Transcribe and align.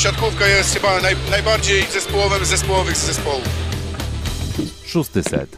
siatkówka 0.00 0.46
jest 0.46 0.74
chyba 0.74 1.00
naj, 1.00 1.16
najbardziej 1.30 1.82
zespołowym 1.82 2.44
z 2.44 2.48
zespołowych 2.48 2.96
z 2.96 3.06
zespołów. 3.06 3.48
Szósty 4.86 5.22
set. 5.22 5.56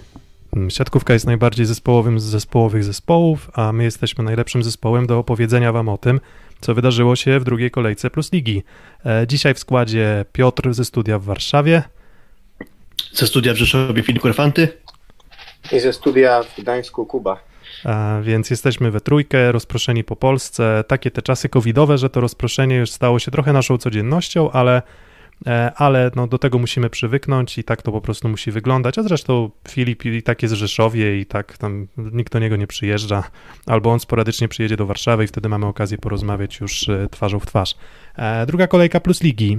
Mm, 0.57 0.71
siatkówka 0.71 1.13
jest 1.13 1.27
najbardziej 1.27 1.67
zespołowym 1.67 2.21
z 2.21 2.25
zespołowych 2.25 2.85
zespołów, 2.85 3.51
a 3.55 3.73
my 3.73 3.85
jesteśmy 3.85 4.25
najlepszym 4.25 4.63
zespołem 4.63 5.07
do 5.07 5.19
opowiedzenia 5.19 5.73
Wam 5.73 5.89
o 5.89 5.99
tym, 5.99 6.21
co 6.61 6.75
wydarzyło 6.75 7.17
się 7.17 7.41
w 7.41 7.45
drugiej 7.45 7.71
kolejce 7.71 8.11
Plus 8.11 8.33
Ligi. 8.33 8.63
E, 9.07 9.27
dzisiaj 9.27 9.55
w 9.55 9.59
składzie 9.59 10.25
Piotr 10.33 10.75
ze 10.75 10.85
studia 10.85 11.19
w 11.19 11.25
Warszawie. 11.25 11.83
Ze 13.13 13.27
studia 13.27 13.55
w 13.55 13.57
Rzeszowie 13.57 14.03
Filip 14.03 14.23
Korfanty. 14.23 14.69
I 15.73 15.81
ze 15.81 15.93
studia 15.93 16.43
w 16.43 16.61
Gdańsku 16.61 17.07
Kuba. 17.07 17.52
Więc 18.23 18.51
jesteśmy 18.51 18.91
we 18.91 19.01
trójkę, 19.01 19.53
rozproszeni 19.53 20.05
po 20.05 20.17
Polsce. 20.17 20.85
Takie 20.89 21.11
te 21.11 21.23
czasy 21.23 21.49
covidowe, 21.49 21.99
że 21.99 22.11
to 22.11 22.21
rozproszenie 22.21 22.77
już 22.77 22.91
stało 22.91 23.19
się 23.19 23.31
trochę 23.31 23.53
naszą 23.53 23.79
codziennością, 23.79 24.51
ale, 24.51 24.83
e, 25.47 25.73
ale 25.77 26.11
no 26.17 26.27
do 26.27 26.39
tego 26.39 26.59
musimy 26.59 26.91
przywyknąć 26.91 27.59
i 27.59 27.65
tak 27.65 27.83
to 27.83 27.93
po 27.93 28.01
prostu 28.01 28.29
musi 28.29 28.51
wyglądać. 28.51 28.99
A 28.99 29.03
zresztą 29.03 29.51
Filip 29.69 30.05
i 30.05 30.23
tak 30.23 30.43
jest 30.43 30.55
w 30.55 30.59
Rzeszowie 30.59 31.21
i 31.21 31.27
tak 31.27 31.59
tam 31.59 31.89
nikt 31.97 32.33
do 32.33 32.39
niego 32.39 32.57
nie 32.57 32.67
przyjeżdża, 32.67 33.23
albo 33.67 33.93
on 33.93 34.01
sporadycznie 34.01 34.49
przyjedzie 34.49 34.77
do 34.77 34.87
Warszawy 34.87 35.25
i 35.25 35.27
wtedy 35.27 35.49
mamy 35.49 35.67
okazję 35.67 35.99
porozmawiać 35.99 36.61
już 36.61 36.89
e, 36.89 37.09
twarzą 37.11 37.41
w 37.41 37.47
twarz. 37.47 37.75
E, 38.17 38.47
druga 38.47 38.67
kolejka 38.67 39.01
plus 39.01 39.23
ligi. 39.23 39.59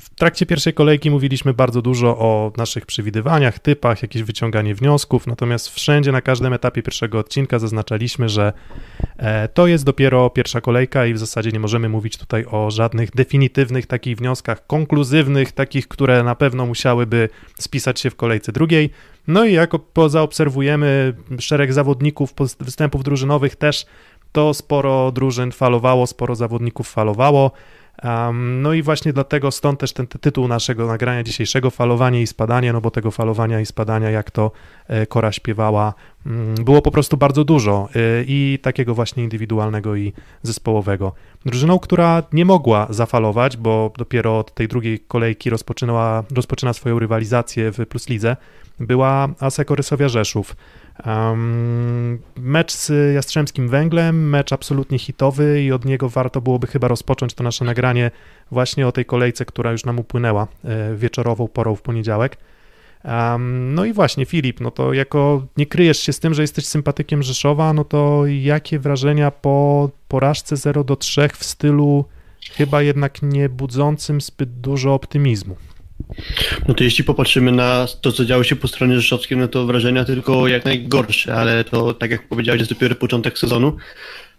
W 0.00 0.10
trakcie 0.14 0.46
pierwszej 0.46 0.74
kolejki 0.74 1.10
mówiliśmy 1.10 1.54
bardzo 1.54 1.82
dużo 1.82 2.18
o 2.18 2.52
naszych 2.56 2.86
przewidywaniach, 2.86 3.58
typach, 3.58 4.02
jakieś 4.02 4.22
wyciąganie 4.22 4.74
wniosków, 4.74 5.26
natomiast 5.26 5.68
wszędzie 5.68 6.12
na 6.12 6.20
każdym 6.20 6.52
etapie 6.52 6.82
pierwszego 6.82 7.18
odcinka 7.18 7.58
zaznaczaliśmy, 7.58 8.28
że 8.28 8.52
e, 9.16 9.48
to 9.48 9.66
jest 9.66 9.84
dopiero 9.84 10.30
pierwsza 10.30 10.60
kolejka 10.60 11.06
i 11.06 11.14
w 11.14 11.18
zasadzie 11.18 11.50
nie 11.50 11.60
możemy 11.60 11.88
mówić 11.88 12.16
tutaj 12.16 12.44
o 12.50 12.70
żadnych 12.70 13.10
definitywnych 13.10 13.86
takich 13.86 14.16
wnioskach, 14.16 14.66
konkluzywnych, 14.66 15.52
takich, 15.52 15.88
które 15.88 16.22
na 16.22 16.34
pewno 16.34 16.66
musiałyby 16.66 17.28
spisać 17.58 18.00
się 18.00 18.10
w 18.10 18.16
kolejce 18.16 18.52
drugiej. 18.52 18.90
No 19.26 19.44
i 19.44 19.52
jako 19.52 19.80
zaobserwujemy 20.08 21.14
szereg 21.40 21.72
zawodników, 21.72 22.34
występów 22.60 23.04
drużynowych 23.04 23.56
też, 23.56 23.86
to 24.32 24.54
sporo 24.54 25.12
drużyn 25.12 25.52
falowało, 25.52 26.06
sporo 26.06 26.34
zawodników 26.34 26.90
falowało. 26.90 27.52
Um, 28.04 28.62
no 28.62 28.72
i 28.72 28.82
właśnie 28.82 29.12
dlatego 29.12 29.50
stąd 29.50 29.80
też 29.80 29.92
ten 29.92 30.06
tytuł 30.06 30.48
naszego 30.48 30.86
nagrania 30.86 31.22
dzisiejszego, 31.22 31.70
falowanie 31.70 32.22
i 32.22 32.26
spadanie, 32.26 32.72
no 32.72 32.80
bo 32.80 32.90
tego 32.90 33.10
falowania 33.10 33.60
i 33.60 33.66
spadania, 33.66 34.10
jak 34.10 34.30
to 34.30 34.50
e, 34.86 35.06
Kora 35.06 35.32
śpiewała, 35.32 35.94
mm, 36.26 36.54
było 36.54 36.82
po 36.82 36.90
prostu 36.90 37.16
bardzo 37.16 37.44
dużo 37.44 37.88
e, 37.94 37.98
i 38.26 38.58
takiego 38.62 38.94
właśnie 38.94 39.22
indywidualnego 39.22 39.96
i 39.96 40.12
zespołowego. 40.42 41.12
Drużyną, 41.46 41.78
która 41.78 42.22
nie 42.32 42.44
mogła 42.44 42.86
zafalować, 42.90 43.56
bo 43.56 43.92
dopiero 43.96 44.38
od 44.38 44.54
tej 44.54 44.68
drugiej 44.68 45.00
kolejki 45.00 45.50
rozpoczynała, 45.50 46.24
rozpoczyna 46.34 46.72
swoją 46.72 46.98
rywalizację 46.98 47.72
w 47.72 47.86
Plus 47.86 48.08
Lidze, 48.08 48.36
była 48.80 49.28
Aseko 49.40 49.74
Rysowia 49.74 50.08
Rzeszów. 50.08 50.56
Um, 51.06 52.18
mecz 52.36 52.72
z 52.72 53.14
Jastrzębskim 53.14 53.68
Węglem, 53.68 54.28
mecz 54.28 54.52
absolutnie 54.52 54.98
hitowy 54.98 55.62
i 55.62 55.72
od 55.72 55.84
niego 55.84 56.08
warto 56.08 56.40
byłoby 56.40 56.66
chyba 56.66 56.88
rozpocząć 56.88 57.34
to 57.34 57.44
nasze 57.44 57.64
nagranie 57.64 58.10
właśnie 58.50 58.86
o 58.86 58.92
tej 58.92 59.04
kolejce, 59.04 59.44
która 59.44 59.72
już 59.72 59.84
nam 59.84 59.98
upłynęła 59.98 60.46
e, 60.64 60.94
wieczorową 60.94 61.48
porą 61.48 61.74
w 61.74 61.82
poniedziałek. 61.82 62.36
Um, 63.04 63.74
no 63.74 63.84
i 63.84 63.92
właśnie, 63.92 64.26
Filip, 64.26 64.60
no 64.60 64.70
to 64.70 64.92
jako 64.92 65.46
nie 65.56 65.66
kryjesz 65.66 65.98
się 65.98 66.12
z 66.12 66.20
tym, 66.20 66.34
że 66.34 66.42
jesteś 66.42 66.66
sympatykiem 66.66 67.22
Rzeszowa, 67.22 67.72
no 67.72 67.84
to 67.84 68.26
jakie 68.26 68.78
wrażenia 68.78 69.30
po 69.30 69.90
porażce 70.08 70.56
0 70.56 70.84
do 70.84 70.96
3 70.96 71.28
w 71.34 71.44
stylu 71.44 72.04
chyba 72.52 72.82
jednak 72.82 73.22
nie 73.22 73.48
budzącym 73.48 74.20
zbyt 74.20 74.60
dużo 74.60 74.94
optymizmu? 74.94 75.56
No 76.68 76.74
to 76.74 76.84
jeśli 76.84 77.04
popatrzymy 77.04 77.52
na 77.52 77.86
to, 78.00 78.12
co 78.12 78.24
działo 78.24 78.44
się 78.44 78.56
po 78.56 78.68
stronie 78.68 78.96
rzeszowskiej, 78.96 79.38
no 79.38 79.48
to 79.48 79.66
wrażenia 79.66 80.04
tylko 80.04 80.48
jak 80.48 80.64
najgorsze, 80.64 81.34
ale 81.34 81.64
to 81.64 81.94
tak 81.94 82.10
jak 82.10 82.28
powiedziałeś, 82.28 82.58
jest 82.58 82.72
dopiero 82.72 82.94
początek 82.94 83.38
sezonu. 83.38 83.76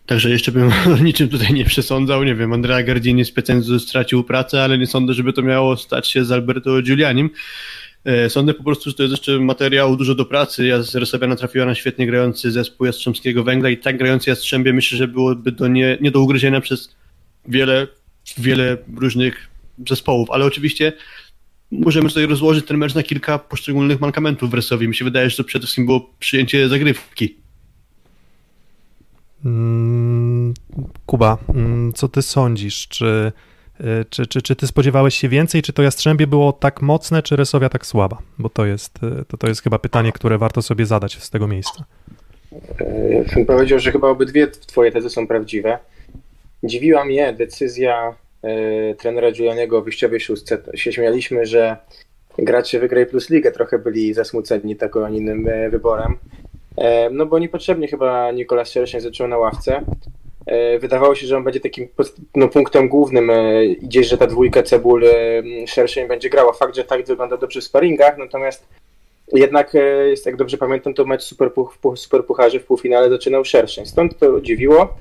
Także 0.05 0.29
jeszcze 0.29 0.51
bym 0.51 0.71
niczym 1.03 1.29
tutaj 1.29 1.53
nie 1.53 1.65
przesądzał. 1.65 2.23
Nie 2.23 2.35
wiem, 2.35 2.53
Andrea 2.53 2.83
Gardini 2.83 3.25
z 3.25 3.31
Pecenzu 3.31 3.79
stracił 3.79 4.23
pracę, 4.23 4.63
ale 4.63 4.77
nie 4.77 4.87
sądzę, 4.87 5.13
żeby 5.13 5.33
to 5.33 5.41
miało 5.41 5.77
stać 5.77 6.07
się 6.07 6.25
z 6.25 6.31
Alberto 6.31 6.81
Giulianim. 6.81 7.29
E, 8.05 8.29
sądzę 8.29 8.53
po 8.53 8.63
prostu, 8.63 8.89
że 8.89 8.95
to 8.95 9.03
jest 9.03 9.11
jeszcze 9.11 9.39
materiał 9.39 9.95
dużo 9.95 10.15
do 10.15 10.25
pracy. 10.25 10.67
Ja 10.67 10.83
z 10.83 10.95
Resowiana 10.95 11.35
trafiła 11.35 11.65
na 11.65 11.75
świetnie 11.75 12.07
grający 12.07 12.51
zespół 12.51 12.85
Jastrzębskiego 12.85 13.43
Węgla 13.43 13.69
i 13.69 13.77
tak 13.77 13.97
grający 13.97 14.29
Jastrzębie 14.29 14.73
myślę, 14.73 14.97
że 14.97 15.07
byłoby 15.07 15.51
to 15.51 15.67
nie, 15.67 15.97
nie 16.01 16.11
do 16.11 16.21
ugryzienia 16.21 16.61
przez 16.61 16.95
wiele, 17.47 17.87
wiele 18.37 18.77
różnych 18.97 19.47
zespołów, 19.89 20.31
ale 20.31 20.45
oczywiście 20.45 20.93
możemy 21.71 22.09
tutaj 22.09 22.25
rozłożyć 22.25 22.65
ten 22.65 22.77
mecz 22.77 22.95
na 22.95 23.03
kilka 23.03 23.39
poszczególnych 23.39 24.01
mankamentów 24.01 24.51
w 24.51 24.53
Resowi. 24.53 24.87
Mi 24.87 24.95
się 24.95 25.05
wydaje, 25.05 25.29
że 25.29 25.37
to 25.37 25.43
przede 25.43 25.63
wszystkim 25.63 25.85
było 25.85 26.09
przyjęcie 26.19 26.69
zagrywki. 26.69 27.35
Mm, 29.45 30.53
Kuba, 31.05 31.37
mm, 31.49 31.93
co 31.93 32.07
ty 32.07 32.21
sądzisz? 32.21 32.87
Czy, 32.87 33.31
y, 33.81 34.05
czy, 34.09 34.27
czy, 34.27 34.41
czy 34.41 34.55
ty 34.55 34.67
spodziewałeś 34.67 35.15
się 35.15 35.29
więcej? 35.29 35.61
Czy 35.61 35.73
to 35.73 35.83
Jastrzębie 35.83 36.27
było 36.27 36.53
tak 36.53 36.81
mocne, 36.81 37.23
czy 37.23 37.35
Resowia 37.35 37.69
tak 37.69 37.85
słaba? 37.85 38.17
Bo 38.39 38.49
to 38.49 38.65
jest, 38.65 39.03
y, 39.03 39.25
to, 39.27 39.37
to 39.37 39.47
jest 39.47 39.61
chyba 39.61 39.79
pytanie, 39.79 40.11
które 40.11 40.37
warto 40.37 40.61
sobie 40.61 40.85
zadać 40.85 41.23
z 41.23 41.29
tego 41.29 41.47
miejsca. 41.47 41.85
Ja 43.09 43.35
bym 43.35 43.45
powiedział, 43.45 43.79
że 43.79 43.91
chyba 43.91 44.07
obydwie 44.07 44.47
twoje 44.47 44.91
tezy 44.91 45.09
są 45.09 45.27
prawdziwe. 45.27 45.79
Dziwiła 46.63 47.05
mnie 47.05 47.33
decyzja 47.33 48.13
trenera 48.97 49.31
Giulianiego 49.31 49.81
w 49.81 49.83
wyjściowej 49.83 50.19
szóstce 50.19 50.57
się 50.75 50.93
śmialiśmy, 50.93 51.45
że 51.45 51.77
gracze 52.37 52.79
wygraj 52.79 53.05
plus 53.05 53.29
ligę 53.29 53.51
trochę 53.51 53.79
byli 53.79 54.13
zasmuceni 54.13 54.75
takim, 54.75 55.03
a 55.03 55.09
innym 55.09 55.47
e, 55.47 55.69
wyborem. 55.69 56.17
E, 56.77 57.09
no 57.09 57.25
bo 57.25 57.39
niepotrzebnie 57.39 57.87
chyba 57.87 58.31
Nikolas 58.31 58.71
Szerszeń 58.71 59.01
zaczął 59.01 59.27
na 59.27 59.37
ławce. 59.37 59.81
Wydawało 60.79 61.15
się, 61.15 61.27
że 61.27 61.37
on 61.37 61.43
będzie 61.43 61.59
takim 61.59 61.87
no, 62.35 62.47
punktem 62.47 62.89
głównym 62.89 63.31
gdzieś, 63.81 64.07
że 64.07 64.17
ta 64.17 64.27
dwójka 64.27 64.63
Cebul 64.63 65.03
Szerszeń 65.67 66.07
będzie 66.07 66.29
grała. 66.29 66.53
Fakt, 66.53 66.75
że 66.75 66.83
tak 66.83 67.05
wygląda 67.05 67.37
dobrze 67.37 67.61
w 67.61 67.63
sparingach, 67.63 68.17
natomiast 68.17 68.67
jednak, 69.33 69.73
jak 70.25 70.35
dobrze 70.35 70.57
pamiętam, 70.57 70.93
to 70.93 71.05
mecz 71.05 71.21
super, 71.21 71.51
super 71.95 72.25
pucharzy 72.25 72.59
w 72.59 72.65
półfinale 72.65 73.09
zaczynał 73.09 73.45
Szerszeń. 73.45 73.85
Stąd 73.85 74.17
to 74.17 74.41
dziwiło. 74.41 74.97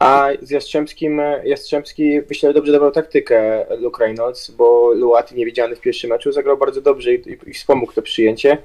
A 0.00 0.28
z 0.42 0.50
Jastrzębskim, 0.50 1.22
Jastrzębski 1.44 2.20
myślę, 2.28 2.52
dobrze 2.52 2.72
dobrał 2.72 2.90
taktykę 2.90 3.66
Luke 3.78 4.04
Reynolds, 4.04 4.50
bo 4.50 4.92
Luaty 4.94 5.34
niewidziany 5.34 5.76
w 5.76 5.80
pierwszym 5.80 6.10
meczu 6.10 6.32
zagrał 6.32 6.56
bardzo 6.56 6.80
dobrze 6.80 7.14
i, 7.14 7.30
i, 7.30 7.38
i 7.46 7.54
wspomógł 7.54 7.92
to 7.92 8.02
przyjęcie. 8.02 8.58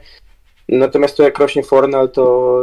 Natomiast 0.70 1.18
to 1.18 1.24
jak 1.24 1.40
rośnie 1.40 1.64
Fornal, 1.64 2.10
to 2.10 2.62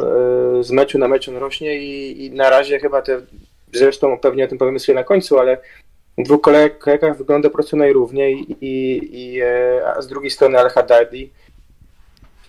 e, 0.58 0.64
z 0.64 0.70
meczu 0.70 0.98
na 0.98 1.08
mecz 1.08 1.28
on 1.28 1.36
rośnie 1.36 1.76
i, 1.76 2.24
i, 2.24 2.30
na 2.30 2.50
razie 2.50 2.78
chyba 2.80 3.02
te, 3.02 3.20
zresztą 3.72 4.18
pewnie 4.18 4.44
o 4.44 4.48
tym 4.48 4.58
powiemy 4.58 4.78
sobie 4.78 4.96
na 4.96 5.04
końcu, 5.04 5.38
ale 5.38 5.58
w 6.18 6.22
dwóch 6.22 6.40
kolejkach 6.40 7.18
wygląda 7.18 7.48
po 7.48 7.54
prostu 7.54 7.76
najrówniej 7.76 8.46
i, 8.60 9.00
i 9.12 9.40
e, 9.40 9.82
a 9.86 10.02
z 10.02 10.06
drugiej 10.06 10.30
strony 10.30 10.58
Al 10.58 10.70
Haddadi 10.70 11.30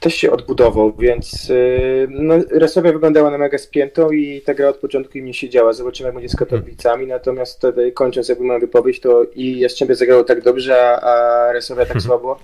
też 0.03 0.15
się 0.15 0.31
odbudował, 0.31 0.93
więc 0.99 1.49
y, 1.49 2.07
no, 2.09 2.35
Resowia 2.51 2.93
wyglądała 2.93 3.31
na 3.31 3.37
mega 3.37 3.57
spiętą 3.57 4.11
i 4.11 4.41
ta 4.41 4.53
gra 4.53 4.69
od 4.69 4.77
początku 4.77 5.17
im 5.17 5.25
nie 5.25 5.33
siedziała. 5.33 5.73
Zobaczymy, 5.73 6.07
jak 6.07 6.15
będzie 6.15 6.29
z 6.29 6.35
Katowicami, 6.35 7.07
natomiast 7.07 7.57
wtedy, 7.57 7.91
kończąc 7.91 8.29
jakby 8.29 8.43
moją 8.43 8.59
wypowiedź, 8.59 8.99
to 8.99 9.23
i 9.35 9.59
Jastrzębie 9.59 9.95
zagrało 9.95 10.23
tak 10.23 10.43
dobrze, 10.43 11.01
a 11.01 11.51
Resowia 11.53 11.85
tak 11.85 12.01
słabo, 12.05 12.39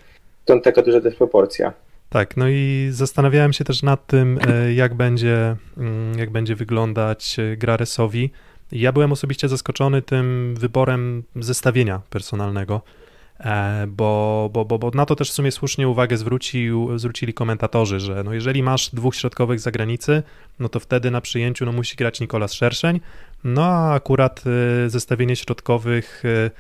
to 0.46 0.60
taka 0.60 0.82
duża 0.82 1.00
dysproporcja. 1.00 1.74
Tak, 2.10 2.38
no 2.38 2.50
i 2.50 2.88
zastanawiałem 2.92 3.54
się 3.54 3.64
też 3.64 3.84
nad 3.84 4.08
tym, 4.08 4.40
e, 4.48 4.74
jak 4.74 4.94
będzie, 4.94 5.56
mm, 5.78 6.20
jak 6.20 6.30
będzie 6.30 6.56
wyglądać 6.56 7.38
e, 7.40 7.58
gra 7.58 7.78
Resowi. 7.78 8.30
Ja 8.72 8.92
byłem 8.92 9.12
osobiście 9.12 9.48
zaskoczony 9.48 10.02
tym 10.02 10.56
wyborem 10.60 11.24
zestawienia 11.36 12.02
personalnego. 12.10 12.82
E, 13.40 13.88
bo, 13.88 14.50
bo, 14.54 14.66
bo, 14.66 14.80
bo 14.80 14.92
na 14.94 15.06
to 15.06 15.16
też 15.16 15.30
w 15.30 15.34
sumie 15.34 15.52
słusznie 15.52 15.88
uwagę 15.88 16.18
zwrócił, 16.18 16.98
zwrócili 16.98 17.34
komentatorzy, 17.34 18.00
że 18.00 18.24
no 18.24 18.34
jeżeli 18.34 18.64
masz 18.64 18.90
dwóch 18.96 19.16
środkowych 19.16 19.60
z 19.60 19.64
zagranicy, 19.64 20.24
no 20.60 20.70
to 20.70 20.80
wtedy 20.80 21.12
na 21.12 21.22
przyjęciu 21.22 21.66
no 21.66 21.72
musi 21.72 21.96
grać 21.96 22.20
Nikolas 22.20 22.54
Szerszeń, 22.54 23.00
no 23.44 23.66
a 23.66 23.94
akurat 23.94 24.44
e, 24.86 24.90
zestawienie 24.90 25.36
środkowych 25.36 26.24
e, 26.26 26.52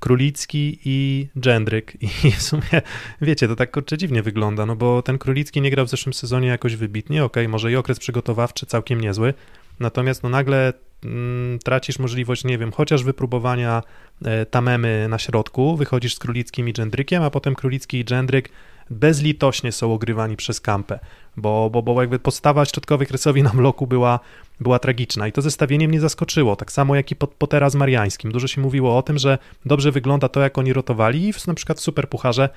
Królicki 0.00 0.78
i 0.84 1.28
Dżendryk. 1.40 2.02
I 2.02 2.30
w 2.38 2.42
sumie, 2.42 2.82
wiecie, 3.20 3.48
to 3.48 3.56
tak 3.56 3.70
kurczę 3.70 3.98
dziwnie 3.98 4.22
wygląda, 4.22 4.66
no 4.66 4.76
bo 4.76 5.02
ten 5.02 5.18
Królicki 5.18 5.60
nie 5.60 5.70
grał 5.70 5.86
w 5.86 5.90
zeszłym 5.90 6.14
sezonie 6.14 6.48
jakoś 6.48 6.76
wybitnie, 6.76 7.24
okay, 7.24 7.48
może 7.48 7.72
i 7.72 7.76
okres 7.76 7.98
przygotowawczy 7.98 8.66
całkiem 8.66 9.00
niezły, 9.00 9.34
natomiast 9.80 10.22
no 10.22 10.28
nagle 10.28 10.72
mm, 11.04 11.58
tracisz 11.58 11.98
możliwość, 11.98 12.44
nie 12.44 12.58
wiem, 12.58 12.72
chociaż 12.72 13.04
wypróbowania 13.04 13.82
e, 14.24 14.46
tamemy 14.46 15.06
na 15.08 15.18
środku, 15.18 15.76
wychodzisz 15.76 16.14
z 16.14 16.18
Królickim 16.18 16.68
i 16.68 16.72
Dżendrykiem, 16.72 17.22
a 17.22 17.30
potem 17.30 17.54
Królicki 17.54 17.98
i 17.98 18.04
Dżendryk 18.04 18.50
bezlitośnie 18.90 19.72
są 19.72 19.94
ogrywani 19.94 20.36
przez 20.36 20.60
kampę, 20.60 20.98
bo, 21.36 21.70
bo, 21.70 21.82
bo 21.82 22.00
jakby 22.00 22.18
postawa 22.18 22.64
środkowych 22.64 23.10
rysowi 23.10 23.42
na 23.42 23.50
bloku 23.50 23.86
była, 23.86 24.20
była 24.60 24.78
tragiczna 24.78 25.28
i 25.28 25.32
to 25.32 25.42
zestawienie 25.42 25.88
mnie 25.88 26.00
zaskoczyło, 26.00 26.56
tak 26.56 26.72
samo 26.72 26.96
jak 26.96 27.10
i 27.10 27.16
Potera 27.16 27.70
z 27.70 27.74
Mariańskim. 27.74 28.32
Dużo 28.32 28.46
się 28.46 28.60
mówiło 28.60 28.98
o 28.98 29.02
tym, 29.02 29.18
że 29.18 29.38
dobrze 29.64 29.92
wygląda 29.92 30.28
to, 30.28 30.40
jak 30.40 30.58
oni 30.58 30.72
rotowali 30.72 31.28
i 31.28 31.32
na 31.46 31.54
przykład 31.54 31.78
w 31.78 31.82
Superpucharze 31.82 32.48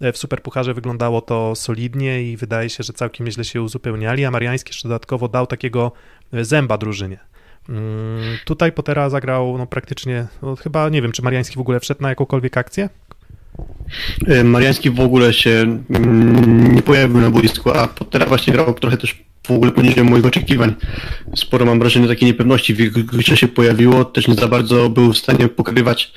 w 0.00 0.18
Superpucharze 0.18 0.74
wyglądało 0.74 1.20
to 1.20 1.54
solidnie 1.54 2.22
i 2.22 2.36
wydaje 2.36 2.70
się, 2.70 2.84
że 2.84 2.92
całkiem 2.92 3.26
nieźle 3.26 3.44
się 3.44 3.62
uzupełniali, 3.62 4.24
a 4.24 4.30
Mariański 4.30 4.70
jeszcze 4.70 4.88
dodatkowo 4.88 5.28
dał 5.28 5.46
takiego 5.46 5.92
zęba 6.32 6.78
drużynie. 6.78 7.18
Mm, 7.68 8.38
Tutaj 8.44 8.72
Potera 8.72 9.10
zagrał 9.10 9.58
no, 9.58 9.66
praktycznie, 9.66 10.26
no, 10.42 10.56
chyba 10.56 10.88
nie 10.88 11.02
wiem, 11.02 11.12
czy 11.12 11.22
Mariański 11.22 11.56
w 11.56 11.60
ogóle 11.60 11.80
wszedł 11.80 12.02
na 12.02 12.08
jakąkolwiek 12.08 12.56
akcję? 12.56 12.88
E, 14.26 14.44
Mariański 14.44 14.90
w 14.90 15.00
ogóle 15.00 15.32
się 15.32 15.80
mm, 15.90 16.74
nie 16.74 16.82
pojawił 16.82 17.20
na 17.20 17.30
boisku, 17.30 17.70
a 17.70 17.88
Pottera 17.88 18.26
właśnie 18.26 18.52
grał 18.52 18.74
trochę 18.74 18.96
też 18.96 19.24
w 19.46 19.50
ogóle 19.50 19.72
poniżej 19.72 20.04
moich 20.04 20.26
oczekiwań. 20.26 20.74
Sporo 21.36 21.66
mam 21.66 21.78
wrażenie 21.78 22.08
takiej 22.08 22.28
niepewności 22.28 22.74
w 22.74 22.78
jego 22.78 23.22
się 23.22 23.48
pojawiło, 23.48 24.04
też 24.04 24.28
nie 24.28 24.34
za 24.34 24.48
bardzo 24.48 24.88
był 24.88 25.12
w 25.12 25.18
stanie 25.18 25.48
pokrywać 25.48 26.12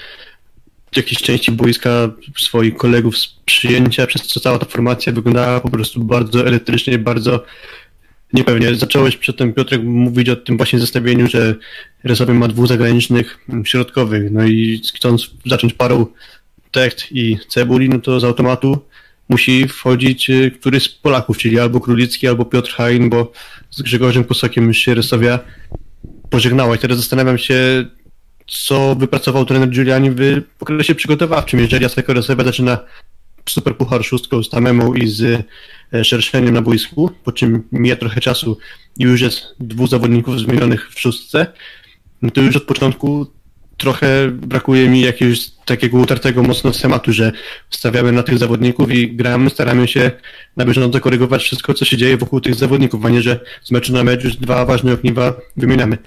jakiejś 0.98 1.22
części 1.22 1.52
boiska 1.52 2.10
swoich 2.38 2.76
kolegów 2.76 3.18
z 3.18 3.28
przyjęcia, 3.46 4.08
przez 4.08 4.22
co 4.22 4.40
cała 4.40 4.60
ta 4.60 4.66
formacja 4.66 5.14
wyglądała 5.14 5.60
po 5.60 5.70
prostu 5.70 6.04
bardzo 6.04 6.48
elektrycznie, 6.48 6.98
bardzo 6.98 7.44
niepewnie. 8.34 8.76
Zacząłeś 8.76 9.18
przedtem, 9.18 9.54
Piotrek, 9.54 9.84
mówić 9.84 10.30
o 10.30 10.36
tym 10.36 10.58
właśnie 10.58 10.80
zestawieniu, 10.80 11.28
że 11.28 11.56
Resowie 12.04 12.34
ma 12.34 12.48
dwóch 12.48 12.68
zagranicznych 12.68 13.40
środkowych, 13.64 14.32
no 14.32 14.46
i 14.46 14.82
chcąc 14.96 15.30
zacząć 15.46 15.74
parą 15.74 16.06
Techt 16.72 17.12
i 17.12 17.38
Cebuli, 17.48 17.90
no 17.90 18.00
to 18.00 18.20
z 18.20 18.24
automatu 18.24 18.80
musi 19.30 19.68
wchodzić 19.68 20.30
y, 20.30 20.52
któryś 20.52 20.84
z 20.84 20.90
Polaków, 20.90 21.38
czyli 21.38 21.60
albo 21.60 21.80
Królicki, 21.80 22.28
albo 22.28 22.46
Piotr 22.46 22.72
Hain, 22.72 23.10
bo 23.10 23.32
z 23.72 23.82
Grzegorzem 23.82 24.24
Kusokiem 24.24 24.68
już 24.68 24.78
się 24.78 24.94
Resowia 24.94 25.40
pożegnała. 26.30 26.76
I 26.76 26.80
teraz 26.80 26.98
zastanawiam 26.98 27.38
się, 27.38 27.86
co 28.48 28.96
wypracował 28.96 29.46
trener 29.46 29.70
Giuliani 29.70 30.12
w 30.12 30.42
okresie 30.60 30.96
przygotowawczym. 30.96 31.60
Jeżeli 31.60 31.84
Jaseko 31.84 32.14
Resowia 32.14 32.44
zaczyna 32.44 32.78
super 33.50 33.78
puchar 33.78 34.04
szóstką 34.04 34.44
z 34.44 34.50
Tamemą 34.50 34.94
i 34.94 35.08
z 35.08 35.46
e, 35.94 36.04
Szerszeniem 36.04 36.54
na 36.54 36.62
boisku, 36.62 37.12
po 37.24 37.32
czym 37.32 37.64
mija 37.72 37.96
trochę 37.96 38.22
czasu 38.22 38.58
i 39.00 39.04
już 39.04 39.22
jest 39.22 39.56
dwóch 39.60 39.90
zawodników 39.90 40.40
zmienionych 40.40 40.90
w 40.92 41.00
szóstce, 41.00 41.48
no 42.22 42.32
to 42.32 42.42
już 42.42 42.56
od 42.56 42.64
początku 42.64 43.28
trochę 43.78 44.32
brakuje 44.32 44.90
mi 44.90 45.02
jakiegoś 45.02 45.50
takiego 45.50 45.98
utartego 45.98 46.44
mocno 46.44 46.74
schematu, 46.74 47.14
że 47.14 47.32
stawiamy 47.70 48.12
na 48.12 48.24
tych 48.24 48.38
zawodników 48.38 48.92
i 48.92 49.16
gramy, 49.16 49.50
staramy 49.50 49.88
się 49.88 50.12
na 50.58 50.66
bieżąco 50.66 51.00
korygować 51.00 51.44
wszystko, 51.44 51.74
co 51.74 51.86
się 51.86 51.98
dzieje 51.98 52.18
wokół 52.18 52.42
tych 52.42 52.56
zawodników, 52.56 53.06
a 53.06 53.10
nie, 53.10 53.22
że 53.22 53.40
z 53.64 53.72
meczu 53.72 53.94
na 53.94 54.04
mecz 54.04 54.24
już 54.24 54.36
dwa 54.36 54.66
ważne 54.66 54.94
ogniwa 54.94 55.34
wymieniamy. 55.58 55.98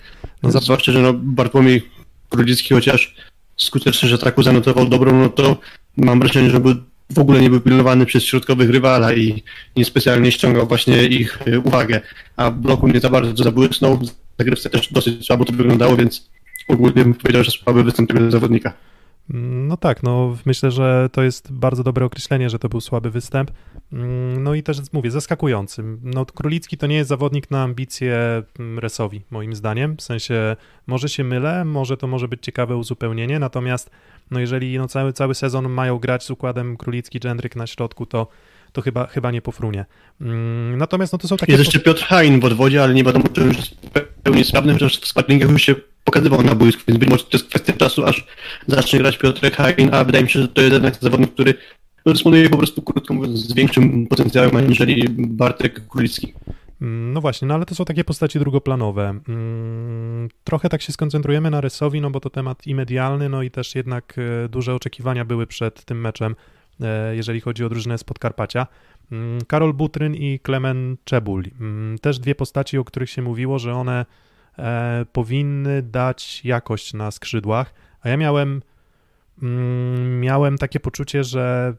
No, 0.42 0.50
zwłaszcza, 0.50 0.92
że 0.92 1.02
no 1.02 1.12
Bartłomiej 1.14 1.82
Królicki 2.30 2.74
chociaż 2.74 3.14
skutecznie, 3.56 4.08
że 4.08 4.14
ataku 4.14 4.42
zanotował 4.42 4.86
dobrą, 4.86 5.20
no 5.20 5.28
to 5.28 5.56
mam 5.96 6.20
wrażenie, 6.20 6.50
że 6.50 6.60
był 6.60 6.74
w 7.10 7.18
ogóle 7.18 7.40
nie 7.40 7.50
był 7.50 7.60
pilnowany 7.60 8.06
przez 8.06 8.24
środkowych 8.24 8.70
rywala 8.70 9.12
i 9.14 9.42
niespecjalnie 9.76 10.32
ściągał 10.32 10.66
właśnie 10.66 11.04
ich 11.06 11.38
y, 11.46 11.60
uwagę, 11.60 12.00
a 12.36 12.50
bloku 12.50 12.88
nie 12.88 13.00
za 13.00 13.10
bardzo 13.10 13.44
zabłysnął, 13.44 13.98
zagrywce 14.38 14.70
też 14.70 14.92
dosyć 14.92 15.26
słabo 15.26 15.44
to 15.44 15.52
wyglądało, 15.52 15.96
więc 15.96 16.30
ogólnie 16.68 17.04
bym 17.04 17.14
powiedział, 17.14 17.44
że 17.44 17.50
słaby 17.50 17.84
występ 17.84 18.12
tego 18.12 18.30
zawodnika. 18.30 18.72
No 19.34 19.76
tak, 19.76 20.02
no 20.02 20.36
myślę, 20.44 20.70
że 20.70 21.08
to 21.12 21.22
jest 21.22 21.52
bardzo 21.52 21.84
dobre 21.84 22.04
określenie, 22.04 22.50
że 22.50 22.58
to 22.58 22.68
był 22.68 22.80
słaby 22.80 23.10
występ. 23.10 23.50
No 24.38 24.54
i 24.54 24.62
też 24.62 24.78
mówię, 24.92 25.10
zaskakujący. 25.10 25.82
No 26.02 26.26
Królicki 26.26 26.78
to 26.78 26.86
nie 26.86 26.96
jest 26.96 27.08
zawodnik 27.08 27.50
na 27.50 27.62
ambicje 27.62 28.42
Resowi, 28.76 29.22
moim 29.30 29.54
zdaniem. 29.54 29.96
W 29.96 30.02
sensie 30.02 30.56
może 30.86 31.08
się 31.08 31.24
mylę, 31.24 31.64
może 31.64 31.96
to 31.96 32.06
może 32.06 32.28
być 32.28 32.42
ciekawe 32.42 32.76
uzupełnienie, 32.76 33.38
natomiast 33.38 33.90
no 34.30 34.40
jeżeli 34.40 34.78
no 34.78 34.88
cały, 34.88 35.12
cały 35.12 35.34
sezon 35.34 35.68
mają 35.68 35.98
grać 35.98 36.24
z 36.24 36.30
układem 36.30 36.76
Królicki, 36.76 37.20
Dżendryk 37.20 37.56
na 37.56 37.66
środku, 37.66 38.06
to 38.06 38.26
to 38.72 38.82
chyba, 38.82 39.06
chyba 39.06 39.30
nie 39.30 39.42
pofrunie. 39.42 39.84
Natomiast 40.76 41.12
no 41.12 41.18
to 41.18 41.28
są 41.28 41.36
takie... 41.36 41.52
Jest 41.52 41.64
jeszcze 41.64 41.80
Piotr 41.80 42.04
Hain 42.04 42.40
w 42.40 42.44
odwodzie, 42.44 42.82
ale 42.82 42.94
nie 42.94 43.04
wiadomo, 43.04 43.24
czy 43.32 43.40
już 43.40 43.56
jest 43.56 43.76
pełni 44.22 44.44
sprawny, 44.44 44.72
chociaż 44.72 45.00
w 45.00 45.06
sparringach 45.06 45.50
już 45.50 45.62
się 45.62 45.74
pokazywał 46.04 46.42
na 46.42 46.54
boisku, 46.54 46.82
więc 46.88 47.00
być 47.00 47.08
może 47.08 47.24
to 47.24 47.30
jest 47.32 47.48
kwestia 47.48 47.72
czasu, 47.72 48.04
aż 48.04 48.26
zacznie 48.66 48.98
grać 48.98 49.18
Piotr 49.18 49.52
Hain, 49.52 49.94
a 49.94 50.04
wydaje 50.04 50.24
mi 50.24 50.30
się, 50.30 50.42
że 50.42 50.48
to 50.48 50.60
jest 50.60 50.72
jednak 50.72 50.96
zawodnik, 51.00 51.32
który 51.32 51.54
dysponuje 52.06 52.50
po 52.50 52.56
prostu, 52.56 52.82
krótko 52.82 53.14
mówiąc, 53.14 53.38
z 53.38 53.52
większym 53.52 54.06
potencjałem 54.06 54.56
aniżeli 54.56 55.08
Bartek 55.18 55.88
Królicki. 55.88 56.34
No 56.80 57.20
właśnie, 57.20 57.48
no 57.48 57.54
ale 57.54 57.66
to 57.66 57.74
są 57.74 57.84
takie 57.84 58.04
postaci 58.04 58.38
drugoplanowe. 58.38 59.20
Trochę 60.44 60.68
tak 60.68 60.82
się 60.82 60.92
skoncentrujemy 60.92 61.50
na 61.50 61.60
Rysowi, 61.60 62.00
no 62.00 62.10
bo 62.10 62.20
to 62.20 62.30
temat 62.30 62.66
i 62.66 62.74
medialny, 62.74 63.28
no 63.28 63.42
i 63.42 63.50
też 63.50 63.74
jednak 63.74 64.16
e, 64.18 64.48
duże 64.48 64.74
oczekiwania 64.74 65.24
były 65.24 65.46
przed 65.46 65.84
tym 65.84 66.00
meczem, 66.00 66.36
e, 66.80 67.16
jeżeli 67.16 67.40
chodzi 67.40 67.64
o 67.64 67.68
drużynę 67.68 67.98
z 67.98 68.04
Podkarpacia. 68.04 68.66
Karol 69.46 69.74
Butryn 69.74 70.14
i 70.14 70.38
Klemen 70.38 70.96
Czebul. 71.04 71.44
Też 72.00 72.18
dwie 72.18 72.34
postaci, 72.34 72.78
o 72.78 72.84
których 72.84 73.10
się 73.10 73.22
mówiło, 73.22 73.58
że 73.58 73.74
one 73.74 74.06
e, 74.60 75.06
powinny 75.12 75.82
dać 75.82 76.44
jakość 76.44 76.94
na 76.94 77.10
skrzydłach, 77.10 77.74
a 78.00 78.08
ja 78.08 78.16
miałem, 78.16 78.62
mm, 79.42 80.20
miałem 80.20 80.58
takie 80.58 80.80
poczucie, 80.80 81.24
że 81.24 81.74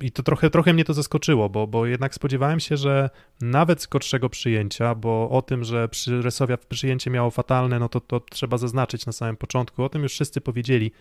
i 0.00 0.12
to 0.12 0.22
trochę, 0.22 0.50
trochę 0.50 0.72
mnie 0.72 0.84
to 0.84 0.94
zaskoczyło, 0.94 1.48
bo, 1.48 1.66
bo 1.66 1.86
jednak 1.86 2.14
spodziewałem 2.14 2.60
się, 2.60 2.76
że 2.76 3.10
nawet 3.40 3.82
z 3.82 3.86
gorszego 3.86 4.28
przyjęcia, 4.28 4.94
bo 4.94 5.30
o 5.30 5.42
tym, 5.42 5.64
że 5.64 5.88
przy 5.88 6.22
Resowia 6.22 6.56
przyjęcie 6.56 7.10
miało 7.10 7.30
fatalne, 7.30 7.78
no 7.78 7.88
to, 7.88 8.00
to 8.00 8.20
trzeba 8.20 8.58
zaznaczyć 8.58 9.06
na 9.06 9.12
samym 9.12 9.36
początku, 9.36 9.84
o 9.84 9.88
tym 9.88 10.02
już 10.02 10.12
wszyscy 10.12 10.40
powiedzieli. 10.40 10.92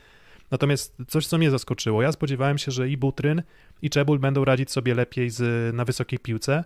Natomiast 0.51 0.97
coś, 1.07 1.27
co 1.27 1.37
mnie 1.37 1.51
zaskoczyło, 1.51 2.01
ja 2.01 2.11
spodziewałem 2.11 2.57
się, 2.57 2.71
że 2.71 2.89
i 2.89 2.97
Butryn, 2.97 3.41
i 3.81 3.89
Czebul 3.89 4.19
będą 4.19 4.45
radzić 4.45 4.71
sobie 4.71 4.95
lepiej 4.95 5.29
z, 5.29 5.75
na 5.75 5.85
wysokiej 5.85 6.19
piłce, 6.19 6.63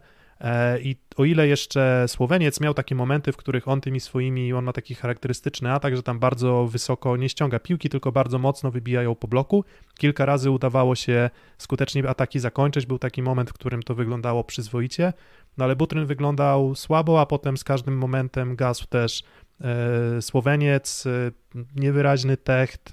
I 0.82 0.96
o 1.18 1.26
ile 1.26 1.48
jeszcze 1.48 2.06
Słoweniec 2.08 2.62
miał 2.62 2.74
takie 2.74 2.96
momenty, 2.96 3.32
w 3.32 3.38
których 3.38 3.68
on 3.68 3.82
tymi 3.82 4.00
swoimi, 4.00 4.54
on 4.54 4.66
ma 4.66 4.74
taki 4.74 4.96
charakterystyczny 4.96 5.72
atak, 5.72 5.96
że 5.96 6.04
tam 6.04 6.20
bardzo 6.20 6.68
wysoko 6.68 7.18
nie 7.18 7.30
ściąga 7.30 7.60
piłki, 7.60 7.90
tylko 7.90 8.12
bardzo 8.12 8.40
mocno 8.40 8.72
wybijają 8.72 9.16
po 9.16 9.28
bloku. 9.28 9.64
Kilka 9.98 10.26
razy 10.26 10.52
udawało 10.52 10.96
się 10.96 11.30
skutecznie 11.58 12.10
ataki 12.10 12.40
zakończyć. 12.40 12.86
Był 12.86 13.00
taki 13.00 13.22
moment, 13.22 13.50
w 13.50 13.54
którym 13.54 13.84
to 13.84 13.96
wyglądało 13.96 14.44
przyzwoicie, 14.44 15.14
no 15.58 15.66
ale 15.66 15.76
Butryn 15.76 16.06
wyglądał 16.06 16.76
słabo, 16.76 17.22
a 17.22 17.26
potem 17.26 17.58
z 17.58 17.64
każdym 17.64 17.98
momentem 17.98 18.56
gasł 18.56 18.88
też 18.88 19.24
e, 19.62 20.22
Słoweniec, 20.22 21.06
e, 21.08 21.32
niewyraźny 21.76 22.38
techt 22.38 22.92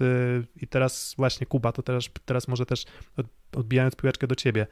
i 0.61 0.67
teraz 0.67 1.15
właśnie 1.17 1.47
Kuba, 1.47 1.71
to 1.71 1.81
teraz, 1.81 2.09
teraz 2.25 2.47
może 2.47 2.65
też 2.65 2.85
odbijając 3.55 3.95
piłeczkę 3.95 4.27
do 4.27 4.35
ciebie. 4.35 4.67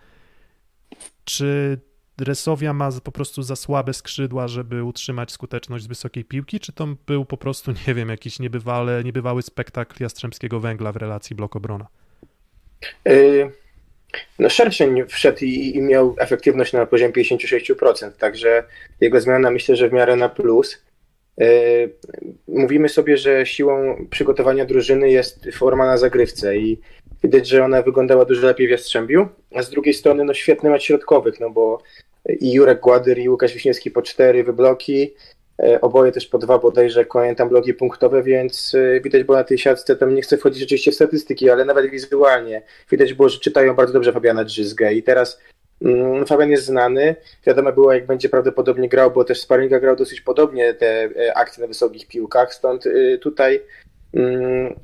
Czy 1.24 1.80
Resowia 2.22 2.74
ma 2.74 2.90
po 3.04 3.12
prostu 3.12 3.44
za 3.44 3.56
słabe 3.56 3.94
skrzydła, 3.94 4.48
żeby 4.48 4.84
utrzymać 4.84 5.32
skuteczność 5.32 5.84
z 5.84 5.88
wysokiej 5.88 6.26
piłki, 6.26 6.60
czy 6.60 6.74
to 6.74 6.88
był 7.08 7.26
po 7.26 7.38
prostu, 7.38 7.72
nie 7.88 7.94
wiem, 7.94 8.10
jakiś 8.10 8.40
niebywale, 8.40 9.04
niebywały 9.04 9.42
spektakl 9.42 10.04
Jastrzębskiego 10.04 10.60
Węgla 10.60 10.92
w 10.92 10.96
relacji 10.96 11.36
blok-obrona? 11.36 11.86
Yy, 13.06 13.52
no 14.40 14.50
Szerszeń 14.50 15.04
wszedł 15.08 15.46
i, 15.46 15.76
i, 15.76 15.82
miał 15.82 16.16
efektywność 16.20 16.74
na 16.74 16.86
poziomie 16.86 17.14
56%, 17.14 18.12
także 18.12 18.64
jego 19.02 19.22
zmiana 19.22 19.52
myślę, 19.52 19.76
że 19.76 19.90
w 19.90 19.94
miarę 19.94 20.16
na 20.16 20.30
plus. 20.30 20.84
Yy, 21.38 21.48
mówimy 22.48 22.90
sobie, 22.90 23.18
że 23.18 23.46
siłą 23.46 24.06
przygotowania 24.10 24.66
drużyny 24.66 25.10
jest 25.10 25.48
forma 25.54 25.86
na 25.86 25.98
zagrywce 25.98 26.58
i 26.58 26.82
widać, 27.24 27.48
że 27.48 27.64
ona 27.64 27.82
wyglądała 27.82 28.26
dużo 28.26 28.48
lepiej 28.48 28.68
w 28.68 28.70
Jastrzębiu, 28.70 29.28
a 29.56 29.64
z 29.64 29.70
drugiej 29.70 29.94
strony 29.94 30.24
no 30.24 30.34
świetny 30.34 30.70
mecz 30.70 30.84
środkowych, 30.84 31.40
no 31.40 31.50
bo 31.50 31.82
i 32.30 32.54
Jurek 32.54 32.80
Gładyr 32.80 33.20
i 33.20 33.30
Łukasz 33.30 33.54
Wiśniewski 33.54 33.92
po 33.92 34.02
cztery 34.02 34.44
wybloki, 34.44 35.14
e, 35.60 35.82
oboje 35.82 36.12
też 36.12 36.28
po 36.28 36.38
dwa 36.38 36.58
bodajże 36.58 37.06
tam 37.38 37.50
bloki 37.50 37.74
punktowe, 37.74 38.24
więc 38.24 38.76
e, 38.76 39.02
widać 39.02 39.24
było 39.24 39.38
na 39.38 39.44
tej 39.44 39.58
siatce, 39.58 39.96
tam 39.96 40.16
nie 40.16 40.22
chcę 40.22 40.38
wchodzić 40.38 40.60
rzeczywiście 40.60 40.92
w 40.92 40.96
statystyki, 40.96 41.50
ale 41.50 41.66
nawet 41.66 41.92
wizualnie 41.92 42.62
widać 42.92 43.14
było, 43.14 43.30
że 43.30 43.40
czytają 43.40 43.76
bardzo 43.76 43.94
dobrze 43.94 44.14
Fabiana 44.14 44.44
Drzyzgę. 44.44 44.94
I 44.94 45.04
teraz 45.04 45.42
mm, 45.82 46.26
Fabian 46.26 46.50
jest 46.50 46.66
znany, 46.66 47.16
wiadomo 47.46 47.72
było 47.72 47.94
jak 47.94 48.06
będzie 48.06 48.30
prawdopodobnie 48.30 48.90
grał, 48.90 49.12
bo 49.12 49.24
też 49.24 49.42
Sparinga 49.42 49.80
grał 49.80 49.96
dosyć 49.96 50.22
podobnie 50.22 50.74
te 50.74 51.04
e, 51.04 51.38
akcje 51.38 51.62
na 51.62 51.68
wysokich 51.68 52.08
piłkach, 52.08 52.54
stąd 52.54 52.84
tutaj 53.22 53.62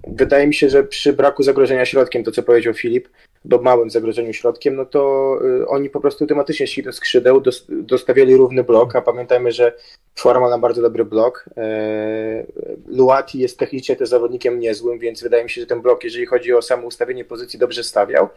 wydaje 0.08 0.48
mi 0.48 0.54
się, 0.54 0.70
że 0.70 0.84
przy 0.84 1.13
braku 1.13 1.44
zagrożenia 1.44 1.86
środkiem, 1.86 2.24
to 2.24 2.32
co 2.32 2.44
powiedział 2.44 2.74
Filip, 2.74 3.10
do 3.46 3.62
małym 3.62 3.90
zagrożeniu 3.90 4.34
środkiem, 4.34 4.75
no 4.75 4.86
to 4.86 5.40
y, 5.62 5.68
oni 5.68 5.90
po 5.90 6.00
prostu 6.00 6.28
tematycznie 6.28 6.68
szli 6.68 6.84
do 6.84 6.94
skrzydeł, 6.94 7.44
dostawiali 7.70 8.38
równy 8.38 8.63
blok, 8.63 8.96
a 8.96 9.02
pamiętajmy, 9.02 9.52
że 9.52 9.74
Forma 10.16 10.50
ma 10.50 10.58
bardzo 10.58 10.82
dobry 10.82 11.06
blok. 11.06 11.46
E, 11.58 12.46
Luati 12.88 13.40
jest 13.40 13.60
technicznie 13.60 13.96
też 13.96 14.10
zawodnikiem 14.10 14.60
niezłym, 14.60 15.00
więc 15.00 15.24
wydaje 15.24 15.44
mi 15.44 15.50
się, 15.50 15.62
że 15.62 15.68
ten 15.68 15.82
blok, 15.82 16.04
jeżeli 16.04 16.25
chodzi 16.25 16.54
o 16.54 16.62
samo 16.62 16.88
ustawienie 16.88 17.25
pozycji, 17.25 17.60
dobrze 17.60 17.84
stawiał. 17.84 18.30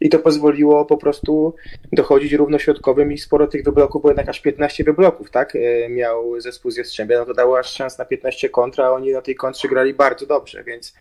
I 0.00 0.08
to 0.08 0.18
pozwoliło 0.18 0.84
po 0.84 0.96
prostu 0.96 1.54
dochodzić 1.92 2.32
równośrodkowym 2.32 3.12
i 3.12 3.18
sporo 3.18 3.46
tych 3.46 3.64
wybloków, 3.64 4.02
bo 4.02 4.08
jednak 4.08 4.28
aż 4.28 4.40
15 4.40 4.84
wybloków, 4.84 5.30
tak, 5.30 5.56
e, 5.56 5.88
miał 5.88 6.40
zespół 6.40 6.70
z 6.70 6.76
Jastrzębia, 6.76 7.18
no 7.18 7.26
to 7.26 7.34
dało 7.34 7.58
aż 7.58 7.72
szans 7.72 7.98
na 7.98 8.04
15 8.04 8.48
kontra, 8.48 8.86
a 8.86 8.90
oni 8.90 9.12
na 9.12 9.22
tej 9.22 9.34
kontrze 9.34 9.68
grali 9.68 9.94
bardzo 9.94 10.26
dobrze, 10.26 10.64
więc 10.64 10.94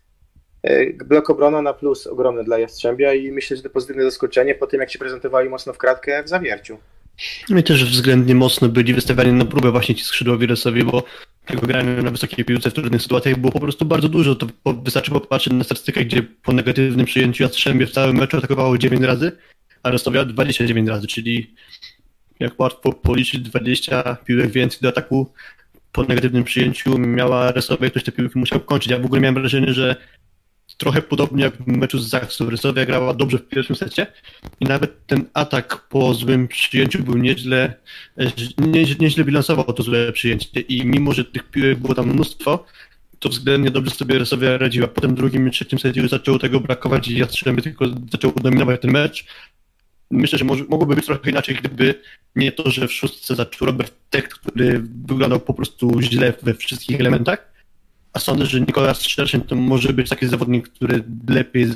e, 0.63 0.93
blok 0.93 1.29
obrona 1.29 1.61
na 1.61 1.73
plus 1.73 2.07
ogromny 2.07 2.43
dla 2.43 2.59
Jastrzębia 2.59 3.13
i 3.13 3.31
myślę, 3.31 3.57
że 3.57 3.63
to 3.63 3.69
pozytywne 3.69 4.03
zaskoczenie 4.03 4.55
po 4.55 4.67
tym, 4.67 4.79
jak 4.79 4.91
się 4.91 4.99
prezentowali 4.99 5.49
mocno 5.49 5.73
w 5.73 5.77
kratkę 5.77 6.23
w 6.23 6.29
zawierciu. 6.29 6.77
No 7.49 7.57
i 7.59 7.63
też 7.63 7.91
względnie 7.91 8.35
mocno 8.35 8.69
byli 8.69 8.93
wystawiani 8.93 9.33
na 9.33 9.45
próbę 9.45 9.71
właśnie 9.71 9.95
ci 9.95 10.03
skrzydłowi 10.03 10.47
Resowi, 10.47 10.83
bo 10.83 11.03
tego 11.45 11.67
grania 11.67 12.01
na 12.01 12.11
wysokiej 12.11 12.45
piłce 12.45 12.69
w 12.69 12.73
trudnych 12.73 13.01
sytuacjach 13.01 13.37
było 13.37 13.51
po 13.51 13.59
prostu 13.59 13.85
bardzo 13.85 14.09
dużo. 14.09 14.35
To 14.35 14.47
po, 14.63 14.73
wystarczy 14.73 15.11
popatrzeć 15.11 15.53
na 15.53 15.63
statystykę, 15.63 16.05
gdzie 16.05 16.23
po 16.23 16.53
negatywnym 16.53 17.05
przyjęciu 17.05 17.43
Jastrzębie 17.43 17.87
w 17.87 17.91
całym 17.91 18.17
meczu 18.17 18.37
atakowało 18.37 18.77
9 18.77 19.01
razy, 19.01 19.31
a 19.83 19.91
Resowia 19.91 20.25
29 20.25 20.89
razy, 20.89 21.07
czyli 21.07 21.55
jak 22.39 22.59
łatwo 22.59 22.93
policzyć 22.93 23.41
20 23.41 24.17
piłek 24.25 24.51
więcej 24.51 24.79
do 24.81 24.89
ataku 24.89 25.33
po 25.91 26.03
negatywnym 26.03 26.43
przyjęciu 26.43 26.97
miała 26.97 27.51
Resowia, 27.51 27.89
ktoś 27.89 28.03
te 28.03 28.11
piłki 28.11 28.39
musiał 28.39 28.59
kończyć. 28.59 28.91
Ja 28.91 28.99
w 28.99 29.05
ogóle 29.05 29.21
miałem 29.21 29.35
wrażenie, 29.35 29.73
że 29.73 29.95
trochę 30.83 31.01
podobnie 31.01 31.43
jak 31.43 31.57
w 31.57 31.67
meczu 31.67 31.99
z 31.99 32.09
Zaksu. 32.09 32.49
Rysowia 32.49 32.85
grała 32.85 33.13
dobrze 33.13 33.37
w 33.37 33.47
pierwszym 33.47 33.75
secie 33.75 34.07
i 34.59 34.65
nawet 34.65 35.07
ten 35.07 35.25
atak 35.33 35.87
po 35.89 36.13
złym 36.13 36.47
przyjęciu 36.47 37.03
był 37.03 37.17
nieźle, 37.17 37.73
nie, 38.57 38.85
nieźle 38.99 39.23
bilansował 39.23 39.65
to 39.65 39.83
złe 39.83 40.11
przyjęcie 40.11 40.59
i 40.59 40.85
mimo, 40.85 41.13
że 41.13 41.25
tych 41.25 41.43
piłek 41.43 41.79
było 41.79 41.95
tam 41.95 42.09
mnóstwo, 42.09 42.65
to 43.19 43.29
względnie 43.29 43.71
dobrze 43.71 43.91
sobie 43.91 44.17
Rysowia 44.17 44.57
radziła. 44.57 44.87
Potem 44.87 45.15
drugim 45.15 45.47
i 45.47 45.51
trzecim 45.51 45.79
secie 45.79 46.01
już 46.01 46.09
zaczęło 46.09 46.39
tego 46.39 46.59
brakować 46.59 47.07
i 47.07 47.17
Jastrzębie 47.17 47.61
tylko 47.61 47.85
zaczął 48.11 48.31
dominować 48.31 48.81
ten 48.81 48.91
mecz. 48.91 49.25
Myślę, 50.11 50.39
że 50.39 50.45
może, 50.45 50.63
mogłoby 50.69 50.95
być 50.95 51.05
trochę 51.05 51.29
inaczej, 51.29 51.55
gdyby 51.55 52.01
nie 52.35 52.51
to, 52.51 52.71
że 52.71 52.87
w 52.87 52.93
szóstce 52.93 53.35
zaczął 53.35 53.65
Robert 53.65 53.93
Tekt, 54.09 54.33
który 54.33 54.83
wyglądał 55.05 55.39
po 55.39 55.53
prostu 55.53 56.01
źle 56.01 56.33
we 56.41 56.53
wszystkich 56.53 56.99
elementach 56.99 57.52
a 58.13 58.19
sądzę, 58.19 58.45
że 58.45 58.61
Nikolas 58.61 59.01
Szerszeń 59.01 59.41
to 59.41 59.55
może 59.55 59.93
być 59.93 60.09
taki 60.09 60.27
zawodnik, 60.27 60.69
który 60.69 61.03
lepiej, 61.29 61.67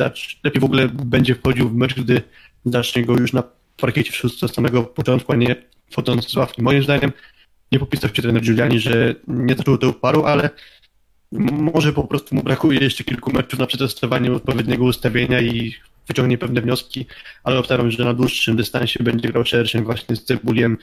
lepiej 0.43 0.61
w 0.61 0.65
ogóle 0.65 0.87
będzie 0.87 1.35
wchodził 1.35 1.69
w 1.69 1.73
mecz, 1.73 1.95
gdy 1.95 2.21
zacznie 2.65 3.05
go 3.05 3.13
już 3.13 3.33
na 3.33 3.43
parkiecie 3.77 4.11
w 4.11 4.15
szóstce 4.15 4.47
samego 4.47 4.83
początku, 4.83 5.31
a 5.31 5.35
nie 5.35 5.55
wchodząc 5.91 6.27
z 6.29 6.35
ławki. 6.35 6.61
Moim 6.61 6.83
zdaniem 6.83 7.11
nie 7.71 7.79
popisał 7.79 8.09
się 8.15 8.21
trener 8.21 8.41
Giuliani, 8.41 8.79
że 8.79 9.15
nie 9.27 9.55
zaczął 9.55 9.77
to 9.77 9.93
paru, 9.93 10.25
ale 10.25 10.49
może 11.51 11.93
po 11.93 12.03
prostu 12.03 12.35
mu 12.35 12.43
brakuje 12.43 12.79
jeszcze 12.79 13.03
kilku 13.03 13.33
meczów 13.33 13.59
na 13.59 13.67
przetestowanie 13.67 14.31
odpowiedniego 14.31 14.85
ustawienia 14.85 15.41
i 15.41 15.75
wyciągnie 16.07 16.37
pewne 16.37 16.61
wnioski, 16.61 17.05
ale 17.43 17.59
obstawiam, 17.59 17.91
że 17.91 18.05
na 18.05 18.13
dłuższym 18.13 18.55
dystansie 18.55 19.03
będzie 19.03 19.29
grał 19.29 19.45
szerszym 19.45 19.83
właśnie 19.83 20.15
z 20.15 20.23
Cebuliem. 20.23 20.77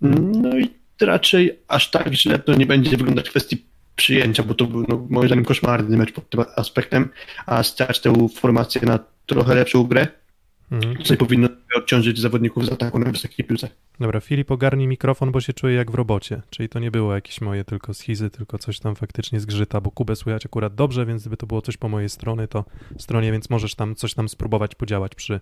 No 0.00 0.58
i 0.58 0.68
raczej 1.00 1.58
aż 1.68 1.90
tak 1.90 2.14
źle 2.14 2.38
to 2.38 2.54
nie 2.54 2.66
będzie 2.66 2.96
wyglądać 2.96 3.28
w 3.28 3.30
kwestii 3.30 3.71
przyjęcia, 3.96 4.42
bo 4.42 4.54
to 4.54 4.64
był 4.64 4.84
no, 4.88 5.06
moim 5.10 5.28
zdaniem 5.28 5.44
koszmarny 5.44 5.96
mecz 5.96 6.12
pod 6.12 6.30
tym 6.30 6.44
aspektem, 6.56 7.08
a 7.46 7.62
stać 7.62 8.00
tę 8.00 8.28
formację 8.34 8.80
na 8.84 8.98
trochę 9.26 9.54
lepszą 9.54 9.84
grę, 9.84 10.06
mhm. 10.72 11.04
co 11.04 11.16
powinno 11.16 11.48
odciążyć 11.76 12.20
zawodników 12.20 12.66
z 12.66 12.72
ataku 12.72 12.98
na 12.98 13.10
wysokiej 13.10 13.46
piłce. 13.46 13.68
Dobra, 14.00 14.20
Filip 14.20 14.50
ogarnij 14.50 14.86
mikrofon, 14.86 15.32
bo 15.32 15.40
się 15.40 15.52
czuję 15.52 15.74
jak 15.74 15.90
w 15.90 15.94
robocie, 15.94 16.42
czyli 16.50 16.68
to 16.68 16.78
nie 16.78 16.90
było 16.90 17.14
jakieś 17.14 17.40
moje 17.40 17.64
tylko 17.64 17.94
schizy, 17.94 18.30
tylko 18.30 18.58
coś 18.58 18.78
tam 18.78 18.96
faktycznie 18.96 19.40
zgrzyta, 19.40 19.80
bo 19.80 19.90
Kubę 19.90 20.16
słychać 20.16 20.46
akurat 20.46 20.74
dobrze, 20.74 21.06
więc 21.06 21.22
gdyby 21.22 21.36
to 21.36 21.46
było 21.46 21.62
coś 21.62 21.76
po 21.76 21.88
mojej 21.88 22.08
stronie, 22.08 22.48
to 22.48 22.64
stronie, 22.98 23.32
więc 23.32 23.50
możesz 23.50 23.74
tam 23.74 23.94
coś 23.94 24.14
tam 24.14 24.28
spróbować 24.28 24.74
podziałać 24.74 25.14
przy, 25.14 25.40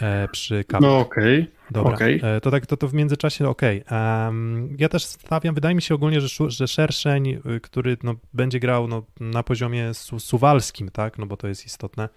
e, 0.00 0.28
przy 0.28 0.64
kawie. 0.64 0.86
No 0.86 0.98
okej, 0.98 1.40
okay. 1.40 1.58
Dobra, 1.70 1.94
okay. 1.94 2.20
E, 2.22 2.40
to 2.40 2.50
tak, 2.50 2.66
to, 2.66 2.76
to 2.76 2.88
w 2.88 2.94
międzyczasie 2.94 3.48
okej. 3.48 3.84
Okay. 3.84 4.26
Um, 4.26 4.76
ja 4.78 4.88
też 4.88 5.04
stawiam, 5.04 5.54
wydaje 5.54 5.74
mi 5.74 5.82
się 5.82 5.94
ogólnie, 5.94 6.20
że, 6.20 6.50
że 6.50 6.68
Szerszeń, 6.68 7.28
y, 7.28 7.60
który 7.60 7.96
no, 8.02 8.14
będzie 8.34 8.60
grał 8.60 8.88
no, 8.88 9.02
na 9.20 9.42
poziomie 9.42 9.94
su 9.94 10.20
suwalskim, 10.20 10.90
tak, 10.90 11.18
no 11.18 11.26
bo 11.26 11.36
to 11.36 11.48
jest 11.48 11.66
istotne, 11.66 12.08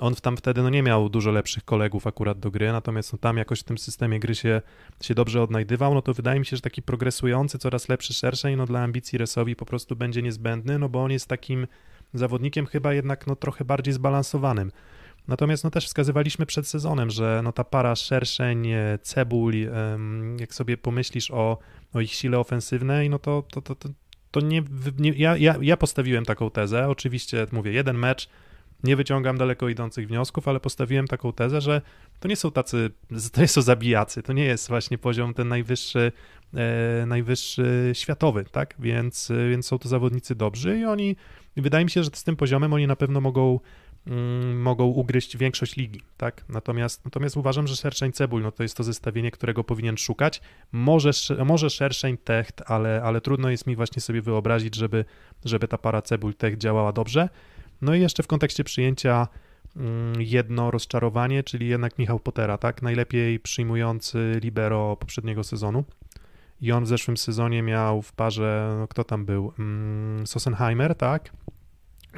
on 0.00 0.14
tam 0.14 0.36
wtedy 0.36 0.62
no, 0.62 0.70
nie 0.70 0.82
miał 0.82 1.08
dużo 1.08 1.30
lepszych 1.30 1.64
kolegów 1.64 2.06
akurat 2.06 2.38
do 2.38 2.50
gry, 2.50 2.72
natomiast 2.72 3.12
no, 3.12 3.18
tam 3.18 3.36
jakoś 3.36 3.60
w 3.60 3.64
tym 3.64 3.78
systemie 3.78 4.20
gry 4.20 4.34
się, 4.34 4.62
się 5.02 5.14
dobrze 5.14 5.42
odnajdywał, 5.42 5.94
no 5.94 6.02
to 6.02 6.14
wydaje 6.14 6.40
mi 6.40 6.46
się, 6.46 6.56
że 6.56 6.62
taki 6.62 6.82
progresujący, 6.82 7.58
coraz 7.58 7.88
lepszy 7.88 8.14
szerszej, 8.14 8.56
no 8.56 8.66
dla 8.66 8.82
ambicji 8.82 9.18
Resowi 9.18 9.56
po 9.56 9.66
prostu 9.66 9.96
będzie 9.96 10.22
niezbędny, 10.22 10.78
no 10.78 10.88
bo 10.88 11.04
on 11.04 11.10
jest 11.10 11.26
takim 11.26 11.66
zawodnikiem 12.14 12.66
chyba 12.66 12.94
jednak 12.94 13.26
no 13.26 13.36
trochę 13.36 13.64
bardziej 13.64 13.94
zbalansowanym. 13.94 14.72
Natomiast 15.28 15.64
no 15.64 15.70
też 15.70 15.86
wskazywaliśmy 15.86 16.46
przed 16.46 16.68
sezonem, 16.68 17.10
że 17.10 17.40
no 17.44 17.52
ta 17.52 17.64
para 17.64 17.96
szerszeń, 17.96 18.68
cebul, 19.02 19.54
jak 20.40 20.54
sobie 20.54 20.76
pomyślisz 20.76 21.30
o, 21.30 21.58
o 21.94 22.00
ich 22.00 22.12
sile 22.12 22.38
ofensywnej, 22.38 23.10
no 23.10 23.18
to, 23.18 23.42
to, 23.50 23.62
to, 23.62 23.74
to, 23.74 23.88
to 24.30 24.40
nie, 24.40 24.62
nie 24.98 25.12
ja, 25.12 25.36
ja, 25.36 25.54
ja 25.60 25.76
postawiłem 25.76 26.24
taką 26.24 26.50
tezę, 26.50 26.88
oczywiście 26.88 27.46
mówię, 27.52 27.72
jeden 27.72 27.98
mecz, 27.98 28.28
nie 28.84 28.96
wyciągam 28.96 29.38
daleko 29.38 29.68
idących 29.68 30.08
wniosków, 30.08 30.48
ale 30.48 30.60
postawiłem 30.60 31.06
taką 31.06 31.32
tezę, 31.32 31.60
że 31.60 31.82
to 32.20 32.28
nie 32.28 32.36
są 32.36 32.50
tacy, 32.50 32.90
to 33.32 33.40
nie 33.40 33.48
są 33.48 33.62
zabijacy, 33.62 34.22
to 34.22 34.32
nie 34.32 34.44
jest 34.44 34.68
właśnie 34.68 34.98
poziom 34.98 35.34
ten 35.34 35.48
najwyższy, 35.48 36.12
e, 36.54 37.06
najwyższy 37.06 37.90
światowy, 37.92 38.44
tak? 38.52 38.74
Więc, 38.78 39.32
więc 39.50 39.66
są 39.66 39.78
to 39.78 39.88
zawodnicy 39.88 40.34
dobrzy 40.34 40.78
i 40.78 40.84
oni, 40.84 41.16
wydaje 41.56 41.84
mi 41.84 41.90
się, 41.90 42.04
że 42.04 42.10
z 42.14 42.24
tym 42.24 42.36
poziomem 42.36 42.72
oni 42.72 42.86
na 42.86 42.96
pewno 42.96 43.20
mogą 43.20 43.60
mm, 44.06 44.62
mogą 44.62 44.84
ugryźć 44.84 45.36
większość 45.36 45.76
ligi, 45.76 46.00
tak? 46.16 46.44
Natomiast, 46.48 47.04
natomiast 47.04 47.36
uważam, 47.36 47.66
że 47.66 47.76
Szerszeń 47.76 48.12
Cebul, 48.12 48.42
no 48.42 48.52
to 48.52 48.62
jest 48.62 48.76
to 48.76 48.84
zestawienie, 48.84 49.30
którego 49.30 49.64
powinien 49.64 49.96
szukać. 49.96 50.40
Może, 50.72 51.10
może 51.44 51.70
Szerszeń 51.70 52.18
Techt, 52.18 52.62
ale, 52.66 53.02
ale 53.04 53.20
trudno 53.20 53.50
jest 53.50 53.66
mi 53.66 53.76
właśnie 53.76 54.02
sobie 54.02 54.22
wyobrazić, 54.22 54.74
żeby, 54.74 55.04
żeby 55.44 55.68
ta 55.68 55.78
para 55.78 56.02
Cebul 56.02 56.34
Techt 56.34 56.58
działała 56.58 56.92
dobrze. 56.92 57.28
No 57.82 57.94
i 57.94 58.00
jeszcze 58.00 58.22
w 58.22 58.26
kontekście 58.26 58.64
przyjęcia 58.64 59.28
mm, 59.76 60.22
jedno 60.22 60.70
rozczarowanie, 60.70 61.42
czyli 61.42 61.68
jednak 61.68 61.98
Michał 61.98 62.20
Potera, 62.20 62.58
tak? 62.58 62.82
Najlepiej 62.82 63.40
przyjmujący 63.40 64.40
libero 64.42 64.96
poprzedniego 64.96 65.44
sezonu. 65.44 65.84
I 66.60 66.72
on 66.72 66.84
w 66.84 66.88
zeszłym 66.88 67.16
sezonie 67.16 67.62
miał 67.62 68.02
w 68.02 68.12
parze, 68.12 68.76
no 68.78 68.88
kto 68.88 69.04
tam 69.04 69.24
był? 69.24 69.52
Mm, 69.58 70.26
Sosenheimer, 70.26 70.94
tak? 70.94 71.30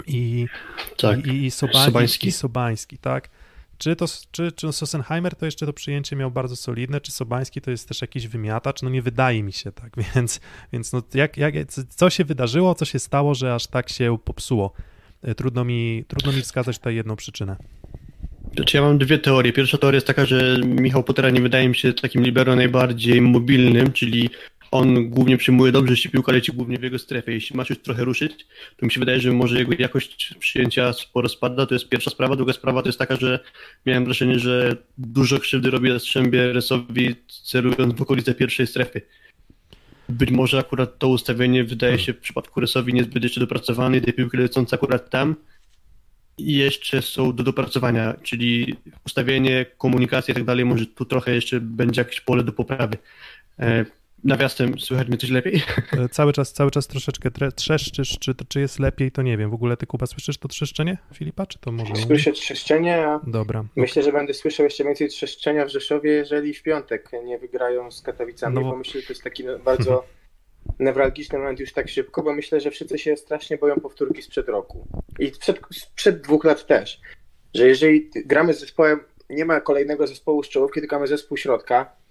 I, 0.07 0.47
tak. 0.99 1.27
i, 1.27 1.45
i, 1.45 1.51
Soba, 1.51 1.85
Sobański. 1.85 2.29
i 2.29 2.33
Sobański, 2.33 2.99
tak? 2.99 3.29
Czy, 3.79 3.97
to, 3.97 4.07
czy, 4.31 4.53
czy 4.53 4.73
Sosenheimer 4.73 5.37
to 5.37 5.45
jeszcze 5.45 5.67
to 5.67 5.73
przyjęcie 5.73 6.17
miał 6.17 6.31
bardzo 6.31 6.57
solidne, 6.57 7.01
czy 7.01 7.13
Sobański 7.13 7.61
to 7.61 7.71
jest 7.71 7.89
też 7.89 8.01
jakiś 8.01 8.29
wymiatacz? 8.29 8.83
No 8.83 8.91
nie 8.91 9.03
wydaje 9.03 9.43
mi 9.43 9.53
się 9.53 9.73
tak, 9.73 9.93
więc, 10.15 10.41
więc 10.73 10.93
no 10.93 11.03
jak, 11.15 11.37
jak, 11.37 11.55
co 11.89 12.11
się 12.11 12.25
wydarzyło, 12.25 12.75
co 12.75 12.85
się 12.85 12.99
stało, 12.99 13.35
że 13.35 13.55
aż 13.55 13.67
tak 13.67 13.89
się 13.89 14.19
popsuło? 14.25 14.73
Trudno 15.37 15.65
mi, 15.65 16.05
trudno 16.09 16.33
mi 16.33 16.43
wskazać 16.43 16.79
tutaj 16.79 16.95
jedną 16.95 17.17
przyczynę. 17.17 17.57
Znaczy 18.57 18.77
ja 18.77 18.83
mam 18.83 18.99
dwie 18.99 19.19
teorie. 19.19 19.53
Pierwsza 19.53 19.79
teoria 19.79 19.97
jest 19.97 20.07
taka, 20.07 20.27
że 20.27 20.59
Michał 20.65 21.05
Potera 21.05 21.31
nie 21.31 21.41
wydaje 21.41 21.69
mi 21.69 21.75
się 21.75 21.93
takim 21.93 22.23
libero 22.23 22.57
najbardziej 22.57 23.21
mobilnym, 23.21 23.93
czyli 23.93 24.31
on 24.71 25.11
głównie 25.11 25.37
przyjmuje 25.37 25.73
dobrze, 25.73 25.93
jeśli 25.93 26.11
piłka 26.11 26.33
leci 26.33 26.53
głównie 26.53 26.79
w 26.79 26.83
jego 26.83 26.99
strefie. 26.99 27.33
Jeśli 27.33 27.57
masz 27.57 27.71
już 27.71 27.79
trochę 27.79 28.05
ruszyć, 28.05 28.47
to 28.77 28.87
mi 28.87 28.93
się 28.93 29.01
wydaje, 29.01 29.21
że 29.21 29.33
może 29.33 29.59
jego 29.59 29.73
jakość 29.79 30.35
przyjęcia 30.39 30.93
sporo 30.93 31.29
spada. 31.29 31.67
To 31.67 31.75
jest 31.75 31.89
pierwsza 31.89 32.11
sprawa. 32.11 32.37
Druga 32.37 32.53
sprawa 32.53 32.83
to 32.83 32.89
jest 32.89 32.99
taka, 32.99 33.17
że 33.17 33.41
miałem 33.87 34.05
wrażenie, 34.05 34.39
że 34.39 34.77
dużo 34.99 35.39
krzywdy 35.39 35.71
robi 35.71 35.89
Jastrzębie 35.89 36.53
Resowi 36.53 37.15
celując 37.45 37.95
w 37.95 38.03
okolice 38.03 38.35
pierwszej 38.35 38.67
strefy. 38.67 39.03
Być 40.13 40.31
może 40.31 40.59
akurat 40.59 40.99
to 40.99 41.09
ustawienie 41.09 41.65
wydaje 41.65 41.99
się 41.99 42.13
w 42.13 42.19
przypadku 42.19 42.61
Resowi 42.61 42.95
niezbyt 42.95 43.23
jeszcze 43.23 43.41
dopracowane, 43.41 44.01
te 44.01 44.13
piłki 44.13 44.37
lecące 44.37 44.77
akurat 44.77 45.11
tam 45.11 45.37
i 46.39 46.55
jeszcze 46.57 47.03
są 47.03 47.37
do 47.37 47.43
dopracowania, 47.43 48.15
czyli 48.23 48.77
ustawienie, 49.07 49.67
komunikacja 49.79 50.33
i 50.33 50.35
tak 50.35 50.45
dalej, 50.45 50.65
może 50.65 50.87
tu 50.87 51.05
trochę 51.05 51.35
jeszcze 51.35 51.61
będzie 51.61 52.01
jakieś 52.01 52.21
pole 52.21 52.45
do 52.45 52.53
poprawy. 52.53 52.97
Nawiasem 54.25 54.79
słychać 54.79 55.09
mnie 55.09 55.19
coś 55.19 55.31
lepiej? 55.31 55.63
E, 55.93 56.09
cały 56.09 56.33
czas, 56.33 56.53
cały 56.53 56.71
czas 56.71 56.87
troszeczkę 56.87 57.31
trzeszczysz, 57.57 58.19
czy, 58.19 58.35
czy 58.49 58.61
jest 58.61 58.79
lepiej, 58.79 59.13
to 59.13 59.23
nie 59.23 59.37
wiem. 59.37 59.51
W 59.51 59.55
ogóle 59.55 59.77
ty, 59.77 59.87
Kuba, 59.87 60.07
słyszysz 60.07 60.39
to 60.39 60.49
trzeszczenie 60.49 60.99
Filipa, 61.15 61.47
czy 61.47 61.59
to 61.59 61.73
może... 61.73 61.97
Słyszę 61.97 62.33
trzeszczenie, 62.33 63.07
a 63.07 63.21
Dobra. 63.27 63.65
myślę, 63.77 64.03
że 64.03 64.13
będę 64.13 64.35
słyszał 64.35 64.65
jeszcze 64.65 64.85
więcej 64.85 65.09
trzeszczenia 65.09 65.65
w 65.65 65.69
Rzeszowie, 65.69 66.11
jeżeli 66.11 66.55
w 66.55 66.63
piątek 66.63 67.11
nie 67.25 67.39
wygrają 67.39 67.91
z 67.91 68.03
Katowicami, 68.03 68.55
no 68.55 68.61
bo... 68.61 68.71
bo 68.71 68.77
myślę, 68.77 69.01
że 69.01 69.07
to 69.07 69.13
jest 69.13 69.23
taki 69.23 69.45
bardzo 69.65 70.05
newralgiczny 70.79 71.39
moment 71.39 71.61
już 71.61 71.73
tak 71.73 71.89
szybko, 71.89 72.23
bo 72.23 72.35
myślę, 72.35 72.61
że 72.61 72.71
wszyscy 72.71 72.99
się 72.99 73.17
strasznie 73.17 73.59
boją 73.59 73.75
powtórki 73.77 74.23
sprzed 74.23 74.49
roku. 74.49 74.89
I 75.19 75.31
sprzed, 75.31 75.61
sprzed 75.73 76.21
dwóch 76.21 76.45
lat 76.45 76.67
też. 76.67 77.01
Że 77.55 77.69
jeżeli 77.69 78.11
gramy 78.27 78.55
z 78.55 78.61
zespołem, 78.61 79.01
nie 79.31 79.45
ma 79.45 79.61
kolejnego 79.61 80.07
zespołu 80.07 80.43
z 80.43 80.49
czołówki, 80.49 80.81
tylko 80.81 80.97
mamy 80.97 81.07
zespół 81.07 81.37
środka, 81.37 82.02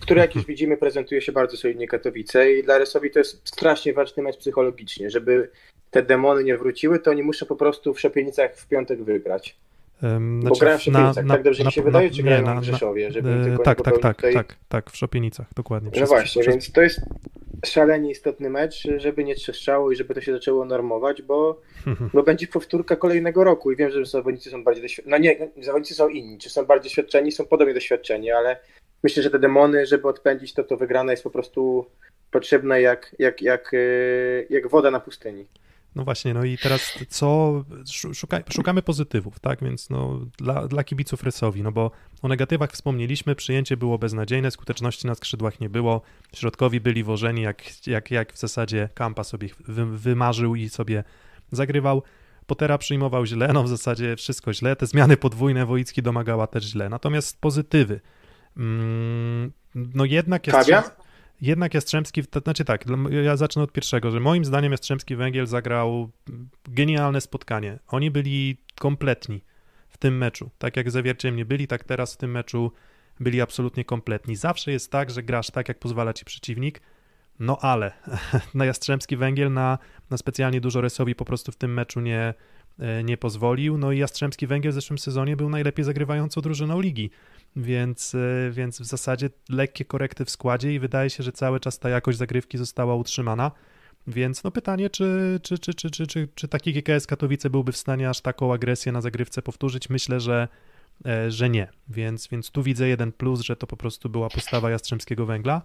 który 0.00 0.20
jak 0.20 0.34
już 0.34 0.46
widzimy 0.46 0.76
prezentuje 0.76 1.20
się 1.20 1.32
bardzo 1.32 1.56
solidnie 1.56 1.88
Katowice 1.88 2.52
i 2.52 2.62
dla 2.62 2.78
Resowi 2.78 3.10
to 3.10 3.18
jest 3.18 3.48
strasznie 3.48 3.92
ważny 3.92 4.22
mecz 4.22 4.36
psychologicznie, 4.36 5.10
żeby 5.10 5.50
te 5.90 6.02
demony 6.02 6.44
nie 6.44 6.56
wróciły, 6.56 6.98
to 6.98 7.10
oni 7.10 7.22
muszą 7.22 7.46
po 7.46 7.56
prostu 7.56 7.94
w 7.94 8.00
Szopienicach 8.00 8.56
w 8.56 8.68
piątek 8.68 9.02
wygrać. 9.04 9.56
Ym, 10.02 10.40
Bo 10.40 10.54
grałem 10.56 10.78
w 10.78 10.82
Szopienicach, 10.82 11.26
tak 11.28 11.42
dobrze 11.42 11.64
mi 11.64 11.72
się 11.72 11.82
wydaje, 11.82 12.10
czy 12.10 12.16
nie, 12.16 12.22
grałem 12.22 12.44
na- 12.44 12.60
w 12.60 12.64
Rzeszowie, 12.64 13.10
żeby 13.12 13.30
e, 13.30 13.44
tylko 13.44 13.62
tak, 13.62 13.82
tak, 13.82 13.98
tak, 13.98 14.16
tutaj... 14.16 14.34
tak, 14.34 14.56
tak, 14.68 14.90
w 14.90 14.96
Szopienicach, 14.96 15.46
dokładnie. 15.56 15.86
No 15.86 15.92
Przez- 15.92 16.08
właśnie, 16.08 16.42
przez- 16.42 16.54
więc 16.54 16.72
to 16.72 16.82
jest 16.82 17.00
szalenie 17.66 18.10
istotny 18.10 18.50
mecz, 18.50 18.88
żeby 18.96 19.24
nie 19.24 19.34
trzeszczało 19.34 19.92
i 19.92 19.96
żeby 19.96 20.14
to 20.14 20.20
się 20.20 20.32
zaczęło 20.32 20.64
normować, 20.64 21.22
bo, 21.22 21.60
bo 22.14 22.22
będzie 22.22 22.46
powtórka 22.46 22.96
kolejnego 22.96 23.44
roku 23.44 23.72
i 23.72 23.76
wiem, 23.76 23.90
że 23.90 24.04
zawodnicy 24.04 24.50
są 24.50 24.64
bardziej 24.64 24.82
doświadczeni. 24.82 25.10
No 25.10 25.18
nie, 25.18 25.64
zawodnicy 25.64 25.94
są 25.94 26.08
inni, 26.08 26.38
czy 26.38 26.50
są 26.50 26.64
bardziej 26.64 26.90
doświadczeni, 26.90 27.32
są 27.32 27.44
podobnie 27.46 27.74
doświadczeni, 27.74 28.30
ale 28.30 28.56
myślę, 29.02 29.22
że 29.22 29.30
te 29.30 29.38
demony, 29.38 29.86
żeby 29.86 30.08
odpędzić 30.08 30.54
to, 30.54 30.64
to 30.64 30.76
wygrana 30.76 31.10
jest 31.10 31.24
po 31.24 31.30
prostu 31.30 31.86
potrzebna 32.30 32.78
jak, 32.78 33.16
jak, 33.18 33.42
jak, 33.42 33.72
yy, 33.72 34.46
jak 34.50 34.68
woda 34.68 34.90
na 34.90 35.00
pustyni. 35.00 35.46
No 35.94 36.04
właśnie, 36.04 36.34
no 36.34 36.44
i 36.44 36.58
teraz 36.58 36.98
co, 37.08 37.64
szu- 37.92 38.14
szukaj, 38.14 38.42
szukamy 38.50 38.82
pozytywów, 38.82 39.40
tak, 39.40 39.64
więc 39.64 39.90
no 39.90 40.20
dla, 40.38 40.68
dla 40.68 40.84
kibiców 40.84 41.22
Rysowi, 41.22 41.62
no 41.62 41.72
bo 41.72 41.90
o 42.22 42.28
negatywach 42.28 42.72
wspomnieliśmy, 42.72 43.34
przyjęcie 43.34 43.76
było 43.76 43.98
beznadziejne, 43.98 44.50
skuteczności 44.50 45.06
na 45.06 45.14
skrzydłach 45.14 45.60
nie 45.60 45.70
było, 45.70 46.02
środkowi 46.34 46.80
byli 46.80 47.04
wożeni, 47.04 47.42
jak, 47.42 47.86
jak, 47.86 48.10
jak 48.10 48.32
w 48.32 48.38
zasadzie 48.38 48.88
Kampa 48.94 49.24
sobie 49.24 49.48
wy, 49.68 49.86
wymarzył 49.86 50.54
i 50.54 50.68
sobie 50.68 51.04
zagrywał, 51.52 52.02
Potera 52.46 52.78
przyjmował 52.78 53.26
źle, 53.26 53.52
no 53.52 53.62
w 53.62 53.68
zasadzie 53.68 54.16
wszystko 54.16 54.52
źle, 54.52 54.76
te 54.76 54.86
zmiany 54.86 55.16
podwójne 55.16 55.66
Wojicki 55.66 56.02
domagała 56.02 56.46
też 56.46 56.64
źle, 56.64 56.88
natomiast 56.88 57.40
pozytywy, 57.40 58.00
no 59.74 60.04
jednak 60.04 60.46
jest... 60.46 60.58
Fabian? 60.58 60.82
Jednak 61.40 61.74
Jastrzębski, 61.74 62.26
to 62.26 62.40
znaczy 62.40 62.64
tak, 62.64 62.84
ja 63.24 63.36
zacznę 63.36 63.62
od 63.62 63.72
pierwszego, 63.72 64.10
że 64.10 64.20
moim 64.20 64.44
zdaniem 64.44 64.72
Jastrzębski 64.72 65.16
Węgiel 65.16 65.46
zagrał 65.46 66.10
genialne 66.64 67.20
spotkanie. 67.20 67.78
Oni 67.88 68.10
byli 68.10 68.56
kompletni 68.78 69.40
w 69.88 69.98
tym 69.98 70.18
meczu. 70.18 70.50
Tak 70.58 70.76
jak 70.76 70.90
zawierciem 70.90 71.36
nie 71.36 71.44
byli, 71.44 71.66
tak 71.66 71.84
teraz 71.84 72.14
w 72.14 72.16
tym 72.16 72.30
meczu 72.30 72.72
byli 73.20 73.40
absolutnie 73.40 73.84
kompletni. 73.84 74.36
Zawsze 74.36 74.72
jest 74.72 74.92
tak, 74.92 75.10
że 75.10 75.22
grasz 75.22 75.50
tak, 75.50 75.68
jak 75.68 75.78
pozwala 75.78 76.12
ci 76.12 76.24
przeciwnik, 76.24 76.80
no 77.38 77.58
ale 77.60 77.92
na 78.54 78.64
Jastrzębski 78.64 79.16
Węgiel, 79.16 79.52
na, 79.52 79.78
na 80.10 80.16
specjalnie 80.16 80.60
dużo 80.60 80.80
Resowi 80.80 81.14
po 81.14 81.24
prostu 81.24 81.52
w 81.52 81.56
tym 81.56 81.74
meczu 81.74 82.00
nie, 82.00 82.34
e, 82.78 83.04
nie 83.04 83.16
pozwolił. 83.16 83.78
No 83.78 83.92
i 83.92 83.98
Jastrzębski 83.98 84.46
Węgiel 84.46 84.72
w 84.72 84.74
zeszłym 84.74 84.98
sezonie 84.98 85.36
był 85.36 85.48
najlepiej 85.48 85.84
zagrywającą 85.84 86.40
drużyną 86.40 86.80
ligi, 86.80 87.10
więc, 87.56 88.14
e, 88.14 88.50
więc 88.50 88.80
w 88.80 88.84
zasadzie 88.84 89.30
lekkie 89.48 89.84
korekty 89.84 90.24
w 90.24 90.30
składzie 90.30 90.74
i 90.74 90.78
wydaje 90.78 91.10
się, 91.10 91.22
że 91.22 91.32
cały 91.32 91.60
czas 91.60 91.78
ta 91.78 91.88
jakość 91.88 92.18
zagrywki 92.18 92.58
została 92.58 92.94
utrzymana. 92.94 93.50
Więc 94.06 94.44
no 94.44 94.50
pytanie, 94.50 94.90
czy, 94.90 95.40
czy, 95.42 95.58
czy, 95.58 95.74
czy, 95.74 95.90
czy, 95.90 96.06
czy, 96.06 96.28
czy 96.34 96.48
taki 96.48 96.72
GKS 96.72 97.06
Katowice 97.06 97.50
byłby 97.50 97.72
w 97.72 97.76
stanie 97.76 98.10
aż 98.10 98.20
taką 98.20 98.52
agresję 98.52 98.92
na 98.92 99.00
zagrywce 99.00 99.42
powtórzyć? 99.42 99.90
Myślę, 99.90 100.20
że, 100.20 100.48
e, 101.06 101.30
że 101.30 101.50
nie. 101.50 101.68
Więc, 101.88 102.28
więc 102.28 102.50
tu 102.50 102.62
widzę 102.62 102.88
jeden 102.88 103.12
plus, 103.12 103.40
że 103.40 103.56
to 103.56 103.66
po 103.66 103.76
prostu 103.76 104.08
była 104.08 104.28
postawa 104.28 104.70
Jastrzębskiego 104.70 105.26
Węgla. 105.26 105.62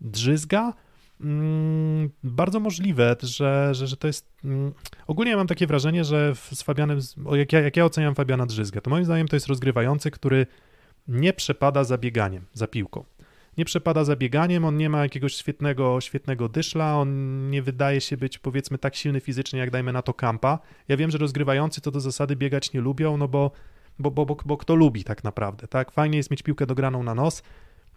Drzyzga? 0.00 0.72
Mm, 1.20 2.10
bardzo 2.22 2.60
możliwe, 2.60 3.16
że, 3.22 3.74
że, 3.74 3.86
że 3.86 3.96
to 3.96 4.06
jest. 4.06 4.26
Mm, 4.44 4.72
ogólnie 5.06 5.30
ja 5.30 5.36
mam 5.36 5.46
takie 5.46 5.66
wrażenie, 5.66 6.04
że 6.04 6.34
w- 6.34 6.50
z 6.54 6.62
Fabianem, 6.62 7.00
jak, 7.32 7.52
ja, 7.52 7.60
jak 7.60 7.76
ja 7.76 7.84
oceniam 7.84 8.14
Fabiana 8.14 8.46
Drzyzga, 8.46 8.80
to 8.80 8.90
moim 8.90 9.04
zdaniem 9.04 9.28
to 9.28 9.36
jest 9.36 9.46
rozgrywający, 9.46 10.10
który 10.10 10.46
nie 11.10 11.32
przepada 11.32 11.84
za 11.84 11.98
bieganiem, 11.98 12.46
za 12.52 12.66
piłką. 12.66 13.04
Nie 13.58 13.64
przepada 13.64 14.04
za 14.04 14.16
bieganiem, 14.16 14.64
on 14.64 14.76
nie 14.76 14.90
ma 14.90 15.02
jakiegoś 15.02 15.34
świetnego, 15.34 16.00
świetnego 16.00 16.48
dyszla, 16.48 16.96
on 16.96 17.50
nie 17.50 17.62
wydaje 17.62 18.00
się 18.00 18.16
być 18.16 18.38
powiedzmy 18.38 18.78
tak 18.78 18.96
silny 18.96 19.20
fizycznie, 19.20 19.60
jak 19.60 19.70
dajmy 19.70 19.92
na 19.92 20.02
to 20.02 20.14
Kampa. 20.14 20.58
Ja 20.88 20.96
wiem, 20.96 21.10
że 21.10 21.18
rozgrywający 21.18 21.80
to 21.80 21.90
do 21.90 22.00
zasady 22.00 22.36
biegać 22.36 22.72
nie 22.72 22.80
lubią, 22.80 23.16
no 23.16 23.28
bo, 23.28 23.50
bo, 23.98 24.10
bo, 24.10 24.26
bo, 24.26 24.36
bo 24.44 24.56
kto 24.56 24.74
lubi 24.74 25.04
tak 25.04 25.24
naprawdę, 25.24 25.68
tak? 25.68 25.90
Fajnie 25.90 26.16
jest 26.16 26.30
mieć 26.30 26.42
piłkę 26.42 26.66
dograną 26.66 27.02
na 27.02 27.14
nos, 27.14 27.42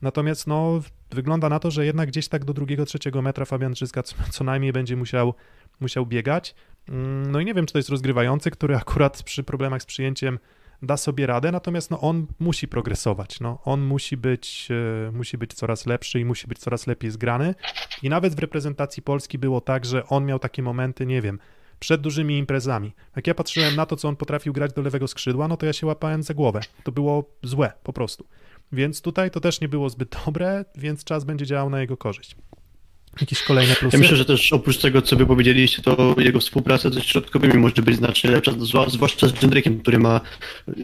Natomiast 0.03 0.47
no, 0.47 0.81
wygląda 1.11 1.49
na 1.49 1.59
to, 1.59 1.71
że 1.71 1.85
jednak 1.85 2.09
gdzieś 2.09 2.27
tak 2.27 2.45
do 2.45 2.53
drugiego, 2.53 2.85
trzeciego 2.85 3.21
metra 3.21 3.45
Fabian 3.45 3.71
Drzyzga 3.71 4.03
co, 4.31 4.43
najmniej 4.43 4.73
będzie 4.73 4.95
musiał, 4.95 5.33
musiał 5.79 6.05
biegać. 6.05 6.55
Mm, 6.89 7.31
No 7.31 7.39
i 7.39 7.45
nie 7.45 7.53
wiem, 7.53 7.65
czy 7.65 7.73
to 7.73 7.79
jest 7.79 7.89
rozgrywający, 7.89 8.51
który 8.51 8.75
akurat 8.75 9.23
przy 9.23 9.43
problemach 9.43 9.81
z 9.81 9.85
przyjęciem 9.85 10.39
da 10.83 10.97
sobie 10.97 11.27
radę, 11.27 11.51
natomiast 11.51 11.91
no, 11.91 12.01
on 12.01 12.27
musi 12.39 12.67
progresować. 12.67 13.39
No, 13.39 13.59
on 13.65 13.81
musi 13.81 14.17
być, 14.17 14.67
e, 15.07 15.11
musi 15.11 15.37
być 15.37 15.53
coraz 15.53 15.85
lepszy 15.85 16.19
i 16.19 16.25
musi 16.25 16.47
być 16.47 16.59
coraz 16.59 16.87
lepiej 16.87 17.11
zgrany. 17.11 17.55
I 18.03 18.09
nawet 18.09 18.35
w 18.35 18.39
reprezentacji 18.39 19.03
Polski 19.03 19.37
było 19.37 19.61
tak, 19.61 19.85
że 19.85 20.07
on 20.07 20.25
miał 20.25 20.39
takie 20.39 20.63
momenty, 20.63 21.05
nie 21.05 21.21
wiem, 21.21 21.39
przed 21.79 22.01
dużymi 22.01 22.37
imprezami. 22.37 22.93
Jak 23.15 23.27
ja 23.27 23.35
patrzyłem 23.35 23.75
na 23.75 23.85
to, 23.85 23.95
co 23.95 24.07
on 24.07 24.15
potrafił 24.15 24.53
grać 24.53 24.73
do 24.73 24.81
lewego 24.81 25.07
skrzydła, 25.07 25.47
no 25.47 25.57
to 25.57 25.65
ja 25.65 25.73
się 25.73 25.87
łapałem 25.87 26.23
za 26.23 26.33
głowę. 26.33 26.59
To 26.83 26.91
było 26.91 27.29
złe, 27.43 27.71
po 27.83 27.93
prostu. 27.93 28.25
Więc 28.71 29.01
tutaj 29.01 29.31
to 29.31 29.39
też 29.39 29.61
nie 29.61 29.67
było 29.67 29.89
zbyt 29.89 30.15
dobre, 30.25 30.65
więc 30.75 31.03
czas 31.03 31.23
będzie 31.23 31.45
działał 31.45 31.69
na 31.69 31.81
jego 31.81 31.97
korzyść. 31.97 32.35
Jakieś 33.21 33.43
kolejne 33.43 33.75
plusy? 33.75 33.97
Ja 33.97 34.01
myślę, 34.01 34.17
że 34.17 34.25
też 34.25 34.53
oprócz 34.53 34.77
tego, 34.77 35.01
co 35.01 35.15
wy 35.15 35.25
powiedzieliście, 35.25 35.81
to 35.81 36.15
jego 36.17 36.39
współpraca 36.39 36.89
ze 36.89 37.01
środkowymi 37.01 37.53
może 37.53 37.81
być 37.81 37.95
znacznie 37.95 38.31
lepsza, 38.31 38.51
zwłaszcza 38.87 39.27
z 39.27 39.41
Jędrykiem, 39.41 39.79
który 39.79 39.99
ma 39.99 40.21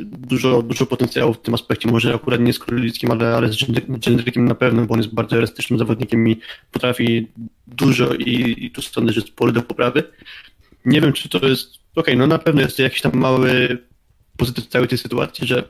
dużo, 0.03 0.61
dużo 0.61 0.85
potencjału 0.85 1.33
w 1.33 1.41
tym 1.41 1.53
aspekcie. 1.53 1.91
Może 1.91 2.15
akurat 2.15 2.41
nie 2.41 2.53
z 2.53 2.59
Królickim, 2.59 3.11
ale, 3.11 3.35
ale 3.35 3.53
z 3.53 3.55
Jędry- 3.55 4.09
Jędrykiem 4.09 4.45
na 4.45 4.55
pewno, 4.55 4.85
bo 4.85 4.93
on 4.93 4.99
jest 4.99 5.13
bardzo 5.13 5.37
elastycznym 5.37 5.79
zawodnikiem 5.79 6.27
i 6.27 6.39
potrafi 6.71 7.27
dużo 7.67 8.13
i, 8.13 8.65
i 8.65 8.71
tu 8.71 8.81
sądzę, 8.81 9.13
że 9.13 9.21
jest 9.21 9.35
pole 9.35 9.51
do 9.51 9.61
poprawy. 9.61 10.03
Nie 10.85 11.01
wiem, 11.01 11.13
czy 11.13 11.29
to 11.29 11.47
jest... 11.47 11.69
Okej, 11.95 12.17
no 12.17 12.27
na 12.27 12.39
pewno 12.39 12.61
jest 12.61 12.77
to 12.77 12.83
jakiś 12.83 13.01
tam 13.01 13.11
mały 13.15 13.77
pozytyw 14.37 14.67
całej 14.67 14.87
tej 14.87 14.97
sytuacji, 14.97 15.47
że 15.47 15.63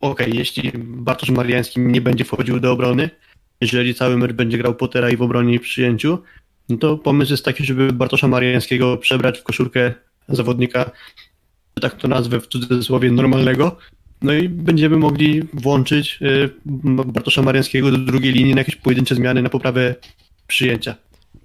okej, 0.00 0.32
jeśli 0.34 0.72
Bartosz 0.74 1.30
Mariański 1.30 1.80
nie 1.80 2.00
będzie 2.00 2.24
wchodził 2.24 2.60
do 2.60 2.72
obrony, 2.72 3.10
jeżeli 3.62 3.94
cały 3.94 4.16
mecz 4.16 4.32
będzie 4.32 4.58
grał 4.58 4.74
Pottera 4.74 5.10
i 5.10 5.16
w 5.16 5.22
obronie 5.22 5.54
i 5.54 5.60
przyjęciu, 5.60 6.18
no 6.68 6.76
to 6.76 6.98
pomysł 6.98 7.32
jest 7.32 7.44
taki, 7.44 7.64
żeby 7.64 7.92
Bartosza 7.92 8.28
Mariańskiego 8.28 8.96
przebrać 8.96 9.38
w 9.38 9.42
koszulkę 9.42 9.94
zawodnika, 10.28 10.90
tak 11.80 11.94
to 11.96 12.08
nazwę 12.08 12.40
w 12.40 12.46
cudzysłowie, 12.46 13.10
normalnego. 13.10 13.76
No 14.22 14.32
i 14.32 14.48
będziemy 14.48 14.96
mogli 14.96 15.42
włączyć 15.52 16.18
y, 16.22 16.50
Bartosza 17.06 17.42
Mariańskiego 17.42 17.90
do 17.90 17.98
drugiej 17.98 18.32
linii 18.32 18.54
na 18.54 18.60
jakieś 18.60 18.76
pojedyncze 18.76 19.14
zmiany 19.14 19.42
na 19.42 19.48
poprawę 19.48 19.94
przyjęcia. 20.46 20.94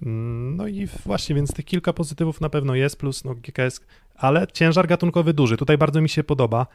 Mm, 0.02 0.56
No 0.56 0.68
i 0.68 0.86
właśnie, 1.06 1.34
więc 1.34 1.52
tych 1.52 1.64
kilka 1.64 1.92
pozytywów 1.92 2.40
na 2.40 2.48
pewno 2.48 2.74
jest, 2.74 2.98
plus 2.98 3.24
no 3.24 3.34
GKS, 3.34 3.80
ale 4.16 4.46
ciężar 4.52 4.86
gatunkowy 4.86 5.32
duży. 5.32 5.56
Tutaj 5.56 5.78
bardzo 5.78 6.00
mi 6.00 6.08
się 6.08 6.24
podoba 6.24 6.66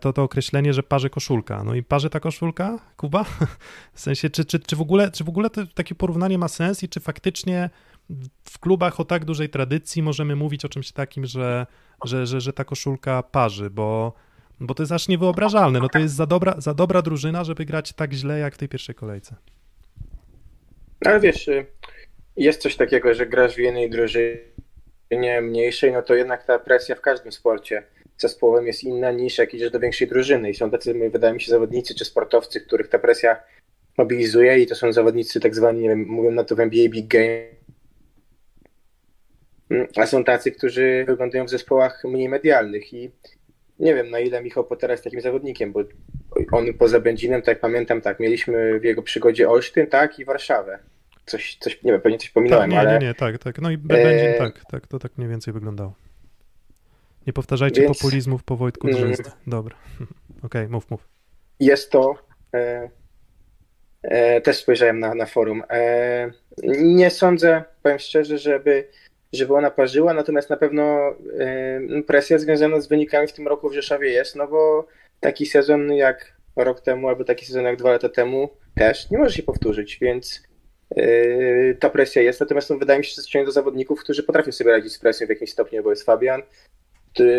to, 0.00 0.12
to 0.12 0.22
określenie, 0.22 0.72
że 0.72 0.82
parzy 0.82 1.10
koszulka. 1.10 1.64
No 1.64 1.74
i 1.74 1.82
parzy 1.82 2.10
ta 2.10 2.20
koszulka, 2.20 2.78
Kuba? 2.96 3.24
W 3.94 4.00
sensie, 4.00 4.30
czy, 4.30 4.44
czy, 4.44 4.60
czy 4.60 4.76
w 4.76 4.80
ogóle, 4.80 5.10
czy 5.10 5.24
w 5.24 5.28
ogóle 5.28 5.50
to, 5.50 5.66
takie 5.66 5.94
porównanie 5.94 6.38
ma 6.38 6.48
sens 6.48 6.82
i 6.82 6.88
czy 6.88 7.00
faktycznie 7.00 7.70
w 8.44 8.58
klubach 8.58 9.00
o 9.00 9.04
tak 9.04 9.24
dużej 9.24 9.48
tradycji 9.48 10.02
możemy 10.02 10.36
mówić 10.36 10.64
o 10.64 10.68
czymś 10.68 10.92
takim, 10.92 11.26
że, 11.26 11.66
że, 12.04 12.26
że, 12.26 12.40
że 12.40 12.52
ta 12.52 12.64
koszulka 12.64 13.22
parzy, 13.22 13.70
bo, 13.70 14.12
bo 14.60 14.74
to 14.74 14.82
jest 14.82 14.92
aż 14.92 15.08
niewyobrażalne. 15.08 15.80
No 15.80 15.88
to 15.88 15.98
jest 15.98 16.14
za 16.14 16.26
dobra, 16.26 16.54
za 16.58 16.74
dobra 16.74 17.02
drużyna, 17.02 17.44
żeby 17.44 17.64
grać 17.64 17.92
tak 17.92 18.12
źle 18.12 18.38
jak 18.38 18.54
w 18.54 18.58
tej 18.58 18.68
pierwszej 18.68 18.94
kolejce. 18.94 19.36
Ale 21.06 21.20
wiesz, 21.20 21.48
y, 21.48 21.66
jest 22.36 22.62
coś 22.62 22.76
takiego, 22.76 23.14
że 23.14 23.26
grasz 23.26 23.54
w 23.54 23.58
jednej 23.58 23.90
drużynie 23.90 25.40
mniejszej, 25.42 25.92
no 25.92 26.02
to 26.02 26.14
jednak 26.14 26.44
ta 26.44 26.58
presja 26.58 26.94
w 26.94 27.00
każdym 27.00 27.32
sporcie 27.32 27.82
zespołowym 28.18 28.66
jest 28.66 28.84
inna 28.84 29.12
niż 29.12 29.38
jak 29.38 29.54
idziesz 29.54 29.70
do 29.70 29.80
większej 29.80 30.08
drużyny. 30.08 30.50
I 30.50 30.54
są 30.54 30.70
tacy, 30.70 31.10
wydaje 31.12 31.34
mi 31.34 31.40
się, 31.40 31.50
zawodnicy 31.50 31.94
czy 31.94 32.04
sportowcy, 32.04 32.60
których 32.60 32.88
ta 32.88 32.98
presja 32.98 33.36
mobilizuje 33.98 34.58
i 34.58 34.66
to 34.66 34.74
są 34.74 34.92
zawodnicy 34.92 35.40
tak 35.40 35.54
zwani, 35.54 35.80
nie 35.80 35.88
wiem, 35.88 36.06
mówią 36.08 36.30
na 36.30 36.44
to 36.44 36.56
w 36.56 36.60
NBA 36.60 36.88
Big 36.88 37.06
Game, 37.06 37.58
a 39.96 40.06
są 40.06 40.24
tacy, 40.24 40.52
którzy 40.52 41.04
wyglądają 41.06 41.44
w 41.44 41.50
zespołach 41.50 42.04
mniej 42.04 42.28
medialnych 42.28 42.92
i 42.92 43.10
nie 43.78 43.94
wiem, 43.94 44.10
na 44.10 44.20
ile 44.20 44.42
Michał 44.42 44.64
Potera 44.64 44.92
jest 44.92 45.04
takim 45.04 45.20
zawodnikiem, 45.20 45.72
bo 45.72 45.80
on 46.52 46.74
poza 46.74 47.00
Będzinem, 47.00 47.42
tak 47.42 47.60
pamiętam, 47.60 48.00
tak, 48.00 48.20
mieliśmy 48.20 48.80
w 48.80 48.84
jego 48.84 49.02
przygodzie 49.02 49.50
Olsztyn, 49.50 49.86
tak, 49.86 50.18
i 50.18 50.24
Warszawę. 50.24 50.78
Coś, 51.26 51.56
coś 51.60 51.82
nie 51.82 51.92
wiem, 51.92 52.00
pewnie 52.00 52.18
coś 52.18 52.30
pominąłem, 52.30 52.70
Tak, 52.70 52.70
nie, 52.70 52.80
ale 52.80 52.98
nie, 52.98 53.06
nie, 53.06 53.14
tak, 53.14 53.38
tak. 53.38 53.58
No 53.58 53.70
i 53.70 53.78
Będzin, 53.78 54.28
E, 54.28 54.38
tak, 54.38 54.64
tak, 54.70 54.86
to 54.86 54.98
tak 54.98 55.12
mniej 55.18 55.30
więcej 55.30 55.54
wyglądało. 55.54 55.94
Nie 57.28 57.32
powtarzajcie 57.32 57.82
Więc- 57.82 57.98
populizmów 57.98 58.42
po 58.44 58.56
Wojtku 58.56 58.88
Mm. 58.88 59.00
Drzyzd. 59.00 59.30
Dobra. 59.46 59.76
Okej, 60.46 60.68
mów, 60.68 60.90
mów. 60.90 61.08
jest 61.60 61.90
to. 61.90 62.14
E, 62.54 62.90
e, 64.02 64.40
też 64.40 64.56
spojrzałem 64.56 64.98
na, 65.00 65.14
na 65.14 65.26
forum. 65.26 65.62
E, 65.70 66.30
nie 66.78 67.10
sądzę, 67.10 67.64
powiem 67.82 67.98
szczerze, 67.98 68.38
żeby, 68.38 68.88
żeby 69.32 69.54
ona 69.54 69.70
parzyła, 69.70 70.14
natomiast 70.14 70.50
na 70.50 70.56
pewno 70.56 70.82
e, 71.38 72.02
presja 72.06 72.38
związana 72.38 72.80
z 72.80 72.88
wynikami 72.88 73.28
w 73.28 73.32
tym 73.32 73.48
roku 73.48 73.70
w 73.70 73.74
Rzeszowie 73.74 74.10
jest, 74.10 74.36
no 74.36 74.48
bo 74.48 74.86
taki 75.20 75.46
sezon 75.46 75.92
jak 75.92 76.36
rok 76.56 76.80
temu, 76.80 77.08
albo 77.08 77.24
taki 77.24 77.46
sezon 77.46 77.64
jak 77.64 77.76
dwa 77.76 77.90
lata 77.92 78.08
temu 78.08 78.48
też 78.74 79.10
nie 79.10 79.18
może 79.18 79.34
się 79.34 79.42
powtórzyć, 79.42 79.98
więc 80.00 80.42
e, 80.96 81.74
ta 81.74 81.90
presja 81.90 82.22
jest. 82.22 82.40
Natomiast 82.40 82.70
no, 82.70 82.76
wydaje 82.78 82.98
mi 82.98 83.04
się, 83.04 83.14
że 83.14 83.22
strzeliłem 83.22 83.46
do 83.46 83.52
zawodników, 83.52 84.00
którzy 84.00 84.22
potrafią 84.22 84.52
sobie 84.52 84.70
radzić 84.70 84.92
z 84.92 84.98
presją 84.98 85.26
w 85.26 85.30
jakimś 85.30 85.50
stopniu, 85.50 85.82
bo 85.82 85.90
jest 85.90 86.04
Fabian, 86.04 86.42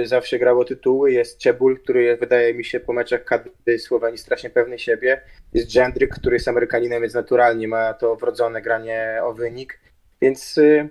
zawsze 0.04 0.40
grał 0.40 0.60
o 0.60 0.66
tytuły, 0.66 1.12
jest 1.12 1.38
Czebul, 1.38 1.80
który 1.80 2.18
wydaje 2.18 2.54
mi 2.54 2.66
się 2.66 2.80
po 2.80 2.94
meczach 2.94 3.24
kadry 3.24 3.80
Słowenii 3.80 4.18
strasznie 4.18 4.50
pewny 4.50 4.80
siebie, 4.80 5.22
jest 5.54 5.76
Jędryk, 5.76 6.16
który 6.16 6.36
jest 6.36 6.48
Amerykaninem, 6.48 7.02
więc 7.02 7.14
naturalnie 7.14 7.68
ma 7.68 7.94
to 7.94 8.16
wrodzone 8.16 8.62
granie 8.62 9.20
o 9.24 9.34
wynik, 9.34 9.80
więc 10.22 10.58
y, 10.58 10.90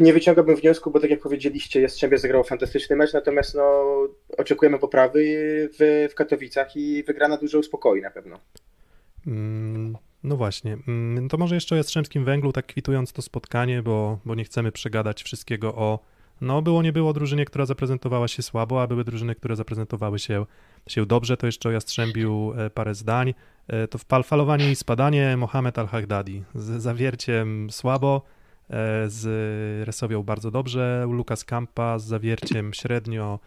nie 0.00 0.12
wyciągałbym 0.12 0.56
wniosku, 0.56 0.90
bo 0.90 1.00
tak 1.00 1.10
jak 1.10 1.20
powiedzieliście, 1.20 1.80
Jastrzębie 1.80 2.18
zagrał 2.18 2.44
fantastyczny 2.44 2.96
mecz, 2.96 3.12
natomiast 3.12 3.54
no, 3.54 3.84
oczekujemy 4.38 4.78
poprawy 4.78 5.20
w, 5.78 6.08
w 6.12 6.14
Katowicach 6.14 6.76
i 6.76 7.02
wygrana 7.02 7.36
dużo 7.36 7.58
uspokoi 7.58 8.00
na 8.02 8.10
pewno. 8.10 8.40
Mm, 9.26 9.96
No 10.22 10.36
właśnie, 10.36 10.76
Mm, 10.88 11.28
to 11.28 11.36
może 11.36 11.54
jeszcze 11.54 11.74
o 11.74 11.78
Jastrzębskim 11.78 12.24
Węglu, 12.24 12.52
tak 12.52 12.66
kwitując 12.66 13.12
to 13.12 13.22
spotkanie, 13.22 13.82
bo, 13.82 14.18
bo 14.24 14.34
nie 14.34 14.44
chcemy 14.44 14.72
przegadać 14.72 15.22
wszystkiego 15.22 15.74
o, 15.74 15.98
no 16.40 16.62
było 16.62 16.82
nie 16.82 16.92
było 16.92 17.12
drużynie, 17.12 17.44
która 17.44 17.66
zaprezentowała 17.66 18.28
się 18.28 18.42
słabo, 18.42 18.82
a 18.82 18.86
były 18.86 19.04
drużyny, 19.04 19.34
które 19.34 19.56
zaprezentowały 19.56 20.18
się, 20.18 20.46
się 20.86 21.06
dobrze, 21.06 21.36
to 21.36 21.46
jeszcze 21.46 21.68
o 21.68 21.72
Jastrzębiu 21.72 22.52
e, 22.56 22.70
parę 22.70 22.94
zdań. 22.94 23.34
E, 23.68 23.88
To 23.88 23.98
fal, 23.98 24.22
falowanie 24.22 24.70
i 24.70 24.76
spadanie 24.76 25.36
Mohamed 25.36 25.78
Al-Hagdadi 25.78 26.42
z 26.54 26.82
zawierciem 26.82 27.70
słabo, 27.70 28.22
e, 28.70 29.10
z 29.10 29.86
Resowią 29.86 30.22
bardzo 30.22 30.50
dobrze, 30.50 31.06
Lukas 31.10 31.44
Kampa 31.44 31.98
z 31.98 32.04
zawierciem 32.04 32.74
średnio, 32.74 33.38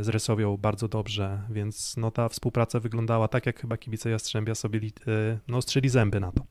z 0.00 0.08
Resowią 0.08 0.56
bardzo 0.56 0.88
dobrze, 0.88 1.42
więc 1.50 1.96
no 1.96 2.10
ta 2.10 2.28
współpraca 2.28 2.80
wyglądała 2.80 3.28
tak, 3.28 3.46
jak 3.46 3.60
chyba 3.60 3.76
kibice 3.76 4.10
Jastrzębia 4.10 4.54
sobie 4.54 4.80
no, 5.48 5.62
strzeli 5.62 5.88
zęby 5.88 6.20
na 6.20 6.32
to. 6.32 6.42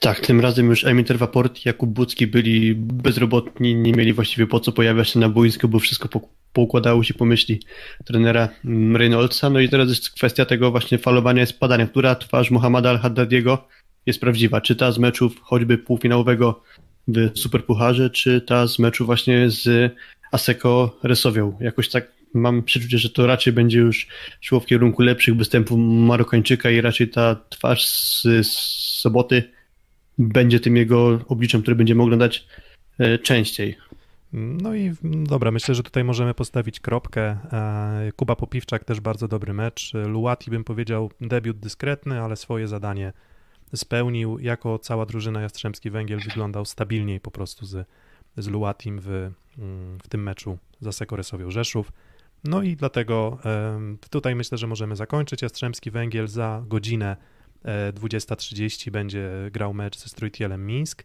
Tak, 0.00 0.20
tym 0.20 0.40
razem 0.40 0.70
już 0.70 0.84
Emiter 0.84 1.18
Waport 1.18 1.58
i 1.58 1.68
Jakub 1.68 1.90
Bucki 1.90 2.26
byli 2.26 2.74
bezrobotni, 2.74 3.74
nie 3.74 3.92
mieli 3.92 4.12
właściwie 4.12 4.46
po 4.46 4.60
co 4.60 4.72
pojawiać 4.72 5.08
się 5.08 5.18
na 5.18 5.28
boisku, 5.28 5.68
bo 5.68 5.78
wszystko 5.78 6.08
po, 6.08 6.28
poukładało 6.52 7.04
się 7.04 7.14
po 7.14 7.24
myśli 7.24 7.60
trenera 8.04 8.48
mm, 8.64 8.96
Reynoldsa. 8.96 9.50
No 9.50 9.60
i 9.60 9.68
teraz 9.68 9.88
jest 9.88 10.10
kwestia 10.10 10.44
tego 10.44 10.70
właśnie 10.70 10.98
falowania 10.98 11.42
i 11.42 11.46
spadania, 11.46 11.86
która 11.86 12.14
twarz 12.14 12.50
Mohamada 12.50 12.90
Al-Haddadiego 12.90 13.68
jest 14.06 14.20
prawdziwa. 14.20 14.60
Czy 14.60 14.76
ta 14.76 14.92
z 14.92 14.98
meczów 14.98 15.40
choćby 15.42 15.78
półfinałowego 15.78 16.62
w 17.08 17.38
Superpucharze, 17.38 18.10
czy 18.10 18.40
ta 18.40 18.66
z 18.66 18.78
meczu 18.78 19.06
właśnie 19.06 19.50
z 19.50 19.92
Aseko 20.32 20.98
Resowią. 21.02 21.58
Jakoś 21.60 21.88
tak 21.88 22.12
mam 22.34 22.62
przeczucie, 22.62 22.98
że 22.98 23.10
to 23.10 23.26
raczej 23.26 23.52
będzie 23.52 23.78
już 23.78 24.06
szło 24.40 24.60
w 24.60 24.66
kierunku 24.66 25.02
lepszych 25.02 25.36
występów 25.36 25.78
Marokańczyka 25.78 26.70
i 26.70 26.80
raczej 26.80 27.08
ta 27.08 27.36
twarz 27.48 27.88
z 27.88 28.46
soboty 29.00 29.42
będzie 30.18 30.60
tym 30.60 30.76
jego 30.76 31.20
obliczem, 31.28 31.62
które 31.62 31.76
będziemy 31.76 32.02
oglądać 32.02 32.46
e, 32.98 33.18
częściej. 33.18 33.76
No 34.32 34.74
i 34.74 34.92
dobra, 35.02 35.50
myślę, 35.50 35.74
że 35.74 35.82
tutaj 35.82 36.04
możemy 36.04 36.34
postawić 36.34 36.80
kropkę. 36.80 37.22
E, 37.52 38.12
Kuba 38.16 38.36
Popiwczak 38.36 38.84
też 38.84 39.00
bardzo 39.00 39.28
dobry 39.28 39.52
mecz. 39.52 39.92
Luati 39.94 40.50
bym 40.50 40.64
powiedział 40.64 41.10
debiut 41.20 41.58
dyskretny, 41.58 42.20
ale 42.20 42.36
swoje 42.36 42.68
zadanie 42.68 43.12
spełnił. 43.74 44.38
Jako 44.38 44.78
cała 44.78 45.06
drużyna 45.06 45.40
Jastrzębski 45.40 45.90
Węgiel 45.90 46.20
wyglądał 46.20 46.64
stabilniej 46.64 47.20
po 47.20 47.30
prostu 47.30 47.66
z, 47.66 47.86
z 48.36 48.48
Luatim 48.48 48.98
w, 49.00 49.08
mm, 49.08 49.98
w 50.02 50.08
tym 50.08 50.22
meczu 50.22 50.58
za 50.80 50.92
Sekoresowią 50.92 51.50
Rzeszów. 51.50 51.92
No 52.44 52.62
i 52.62 52.76
dlatego 52.76 53.38
tutaj 54.10 54.34
myślę, 54.34 54.58
że 54.58 54.66
możemy 54.66 54.96
zakończyć. 54.96 55.42
Jastrzębski 55.42 55.90
Węgiel 55.90 56.28
za 56.28 56.62
godzinę 56.66 57.16
20.30 57.64 58.90
będzie 58.90 59.30
grał 59.52 59.74
mecz 59.74 59.98
ze 59.98 60.08
Strujtielem 60.08 60.66
Mińsk. 60.66 61.04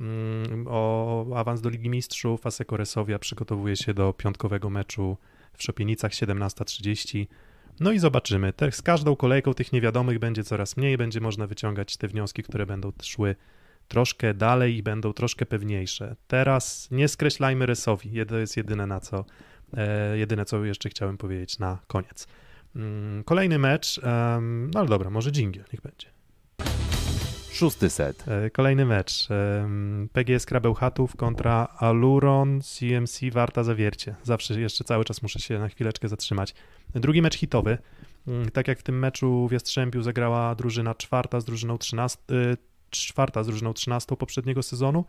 Mm, 0.00 0.66
O 0.68 1.26
awans 1.36 1.60
do 1.60 1.68
Ligi 1.68 1.88
Mistrzów, 1.88 2.46
a 2.46 2.50
Sekoresowia 2.50 3.18
przygotowuje 3.18 3.76
się 3.76 3.94
do 3.94 4.12
piątkowego 4.12 4.70
meczu 4.70 5.16
w 5.52 5.62
Szopienicach 5.62 6.12
17.30. 6.12 7.26
No 7.80 7.92
i 7.92 7.98
zobaczymy. 7.98 8.52
Z 8.70 8.82
każdą 8.82 9.16
kolejką 9.16 9.54
tych 9.54 9.72
niewiadomych 9.72 10.18
będzie 10.18 10.44
coraz 10.44 10.76
mniej, 10.76 10.98
będzie 10.98 11.20
można 11.20 11.46
wyciągać 11.46 11.96
te 11.96 12.08
wnioski, 12.08 12.42
które 12.42 12.66
będą 12.66 12.92
szły 13.02 13.36
troszkę 13.88 14.34
dalej 14.34 14.76
i 14.76 14.82
będą 14.82 15.12
troszkę 15.12 15.46
pewniejsze. 15.46 16.16
Teraz 16.26 16.88
nie 16.90 17.08
skreślajmy 17.08 17.66
Resowi. 17.66 18.26
To 18.26 18.38
jest 18.38 18.56
jedyne 18.56 18.86
na 18.86 19.00
co, 19.00 19.24
e, 19.76 20.18
jedyne 20.18 20.44
co 20.44 20.64
jeszcze 20.64 20.88
chciałem 20.88 21.18
powiedzieć 21.18 21.58
na 21.58 21.78
koniec. 21.86 22.26
Mm, 22.76 23.24
Kolejny 23.24 23.58
mecz, 23.58 24.00
no 24.72 24.80
ale 24.80 24.88
dobra, 24.88 25.10
może 25.10 25.30
dżingiel, 25.32 25.64
niech 25.72 25.82
będzie. 25.82 26.06
Szósty 27.52 27.90
set. 27.90 28.24
E, 28.28 28.50
Kolejny 28.50 28.84
mecz. 28.84 29.28
PGS 30.12 30.46
Krabełchatów 30.46 31.16
kontra 31.16 31.68
Aluron 31.78 32.60
CMC 32.60 33.20
Warta 33.32 33.62
Zawiercie. 33.64 34.14
Zawsze 34.22 34.60
jeszcze 34.60 34.84
cały 34.84 35.04
czas 35.04 35.22
muszę 35.22 35.38
się 35.40 35.58
na 35.58 35.68
chwileczkę 35.68 36.08
zatrzymać. 36.08 36.54
Drugi 36.94 37.22
mecz 37.22 37.36
hitowy. 37.36 37.78
Mm, 38.28 38.50
Tak 38.50 38.68
jak 38.68 38.78
w 38.78 38.82
tym 38.82 38.98
meczu 38.98 39.48
w 39.48 39.52
Jastrzębiu 39.52 40.02
zagrała 40.02 40.54
drużyna 40.54 40.94
czwarta 40.94 41.40
z 41.40 41.44
drużyną 41.44 41.78
13, 41.78 42.18
y, 42.30 42.56
czwarta 42.90 43.42
z 43.42 43.46
drużyną 43.46 43.72
13 43.72 44.16
poprzedniego 44.16 44.62
sezonu, 44.62 45.04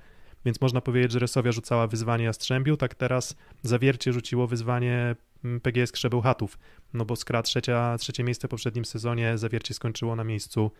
więc 0.45 0.61
można 0.61 0.81
powiedzieć, 0.81 1.11
że 1.11 1.19
Resowia 1.19 1.51
rzucała 1.51 1.87
wyzwanie 1.87 2.25
Jastrzębiu, 2.25 2.77
tak 2.77 2.95
teraz 2.95 3.35
Zawiercie 3.63 4.13
rzuciło 4.13 4.47
wyzwanie 4.47 5.15
PGS 5.63 5.91
Krzebełchatów, 5.91 6.57
no 6.93 7.05
bo 7.05 7.15
skra 7.15 7.41
trzecia, 7.41 7.97
trzecie 7.97 8.23
miejsce 8.23 8.47
w 8.47 8.51
poprzednim 8.51 8.85
sezonie 8.85 9.37
Zawiercie 9.37 9.73
skończyło 9.73 10.15
na 10.15 10.23
miejscu 10.23 10.71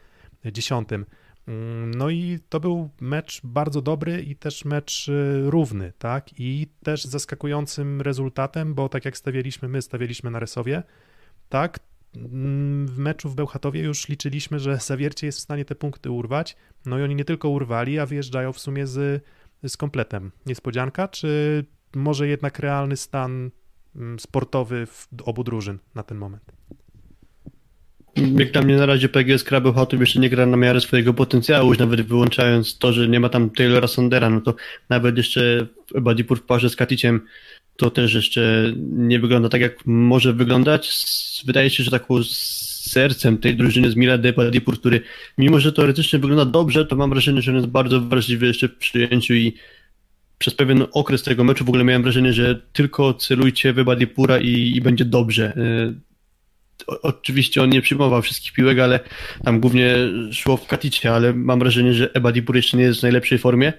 dziesiątym. 0.46 1.06
Mm, 1.48 1.92
No 1.94 2.10
i 2.10 2.40
to 2.50 2.60
był 2.60 2.90
mecz 3.02 3.42
bardzo 3.44 3.82
dobry 3.82 4.22
i 4.22 4.36
też 4.36 4.66
mecz 4.66 5.08
y, 5.08 5.44
równy, 5.46 5.94
tak? 5.98 6.30
I 6.40 6.68
też 6.84 7.04
zaskakującym 7.04 8.02
rezultatem, 8.02 8.74
bo 8.74 8.90
tak 8.90 9.06
jak 9.06 9.18
stawialiśmy, 9.18 9.68
my 9.68 9.82
stawialiśmy 9.82 10.32
na 10.32 10.40
Resowie, 10.40 10.84
tak? 11.50 11.80
mm, 12.16 12.88
W 12.88 12.98
meczu 12.98 13.30
w 13.30 13.36
Bełchatowie 13.36 13.82
już 13.82 14.10
liczyliśmy, 14.10 14.60
że 14.60 14.78
Zawiercie 14.78 15.28
jest 15.28 15.40
w 15.40 15.42
stanie 15.42 15.66
te 15.66 15.76
punkty 15.76 16.12
urwać. 16.12 16.56
No 16.86 17.00
i 17.00 17.02
oni 17.02 17.16
nie 17.16 17.26
tylko 17.26 17.50
urwali, 17.50 18.00
a 18.00 18.06
wyjeżdżają 18.06 18.54
w 18.54 18.60
sumie 18.60 18.88
z, 18.88 19.24
z 19.68 19.78
kompletem. 19.78 20.32
Niespodzianka, 20.46 21.08
czy 21.08 21.66
może 21.96 22.28
jednak 22.28 22.60
realny 22.60 22.98
stan 22.98 23.52
sportowy 24.20 24.86
w 24.86 25.08
obu 25.26 25.44
drużyn 25.44 25.80
na 25.96 26.04
ten 26.04 26.18
moment? 26.18 26.44
Jak 28.16 28.52
dla 28.52 28.62
mnie 28.62 28.78
na 28.78 28.86
razie 28.86 29.10
PGS 29.10 29.44
Krabełchatów 29.44 30.00
jeszcze 30.00 30.20
nie 30.20 30.30
gra 30.30 30.46
na 30.46 30.58
miarę 30.58 30.82
swojego 30.82 31.14
potencjału, 31.14 31.70
już 31.70 31.80
nawet 31.80 32.02
wyłączając 32.02 32.78
to, 32.78 32.94
że 32.94 33.08
nie 33.08 33.20
ma 33.20 33.30
tam 33.30 33.50
Taylora 33.50 33.88
Sandera, 33.88 34.30
no 34.30 34.42
to 34.42 34.56
nawet 34.90 35.18
jeszcze 35.18 35.68
Badipur 36.02 36.40
w 36.40 36.44
parze 36.44 36.70
z 36.70 36.76
Katiciem 36.76 37.22
to 37.78 37.90
też 37.90 38.14
jeszcze 38.14 38.74
nie 38.92 39.20
wygląda 39.20 39.50
tak, 39.50 39.62
jak 39.62 39.86
może 39.86 40.34
wyglądać. 40.34 41.06
Wydaje 41.46 41.70
się, 41.70 41.84
że 41.84 41.92
taką 41.92 42.24
sercem 42.24 43.38
tej 43.38 43.56
drużyny 43.56 43.88
jest 43.88 43.98
Milad 43.98 44.22
Badipur, 44.36 44.80
który 44.80 45.02
mimo, 45.38 45.60
że 45.60 45.74
teoretycznie 45.74 46.20
wygląda 46.20 46.46
dobrze, 46.46 46.86
to 46.86 46.96
mam 46.96 47.10
wrażenie, 47.10 47.42
że 47.42 47.52
on 47.52 47.58
jest 47.58 47.70
bardzo 47.70 48.02
wrażliwy 48.02 48.48
jeszcze 48.48 48.68
w 48.68 48.76
przyjęciu 48.76 49.34
i 49.34 49.54
przez 50.38 50.56
pewien 50.56 50.86
okres 50.92 51.24
tego 51.24 51.44
meczu 51.44 51.66
w 51.66 51.70
ogóle 51.70 51.84
miałem 51.84 52.04
wrażenie, 52.04 52.34
że 52.34 52.62
tylko 52.74 53.14
celujcie 53.14 53.74
w 53.74 53.84
Badipura 53.84 54.38
i, 54.40 54.72
i 54.76 54.82
będzie 54.82 55.06
dobrze. 55.06 55.54
Y, 55.58 56.86
o- 56.88 57.02
oczywiście 57.02 57.64
on 57.64 57.70
nie 57.70 57.82
przyjmował 57.82 58.22
wszystkich 58.22 58.54
piłek, 58.54 58.80
ale 58.80 59.00
tam 59.44 59.60
głównie 59.60 59.96
szło 60.32 60.58
w 60.58 60.68
Katicie, 60.68 61.14
ale 61.14 61.34
mam 61.34 61.60
wrażenie, 61.60 61.94
że 61.94 62.14
Ebadipur 62.14 62.56
jeszcze 62.56 62.78
nie 62.78 62.84
jest 62.84 63.00
w 63.00 63.04
najlepszej 63.04 63.38
formie 63.38 63.74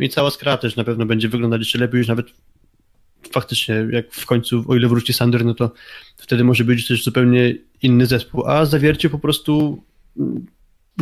i 0.00 0.08
cała 0.08 0.30
skra 0.30 0.56
też 0.56 0.76
na 0.76 0.84
pewno 0.84 1.06
będzie 1.06 1.28
wyglądać 1.28 1.60
jeszcze 1.60 1.78
lepiej, 1.78 1.98
już 1.98 2.08
nawet 2.08 2.26
faktycznie 3.32 3.86
jak 3.90 4.12
w 4.12 4.26
końcu, 4.26 4.64
o 4.68 4.76
ile 4.76 4.88
wróci 4.88 5.12
Sander, 5.12 5.44
no 5.44 5.54
to 5.54 5.72
wtedy 6.16 6.44
może 6.44 6.64
być 6.64 6.88
też 6.88 7.04
zupełnie 7.04 7.54
inny 7.82 8.06
zespół, 8.06 8.46
a 8.46 8.64
Zawiercie 8.66 9.10
po 9.10 9.18
prostu 9.18 9.82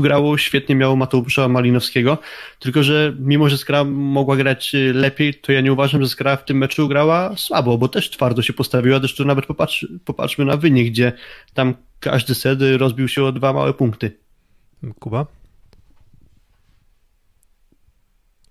grało 0.00 0.38
świetnie, 0.38 0.74
miało 0.74 0.96
Mateusza 0.96 1.48
Malinowskiego, 1.48 2.18
tylko 2.58 2.82
że 2.82 3.14
mimo, 3.18 3.48
że 3.48 3.58
Skra 3.58 3.84
mogła 3.84 4.36
grać 4.36 4.74
y, 4.74 4.92
lepiej, 4.94 5.34
to 5.34 5.52
ja 5.52 5.60
nie 5.60 5.72
uważam, 5.72 6.02
że 6.02 6.08
Skra 6.08 6.36
w 6.36 6.44
tym 6.44 6.58
meczu 6.58 6.88
grała 6.88 7.36
słabo, 7.36 7.78
bo 7.78 7.88
też 7.88 8.10
twardo 8.10 8.42
się 8.42 8.52
postawiła, 8.52 8.98
zresztą 8.98 9.24
nawet 9.24 9.46
popatrz, 9.46 9.86
popatrzmy 10.04 10.44
na 10.44 10.56
wynik, 10.56 10.88
gdzie 10.90 11.12
tam 11.54 11.74
każdy 12.00 12.34
set 12.34 12.58
rozbił 12.76 13.08
się 13.08 13.24
o 13.24 13.32
dwa 13.32 13.52
małe 13.52 13.74
punkty. 13.74 14.18
Kuba? 15.00 15.26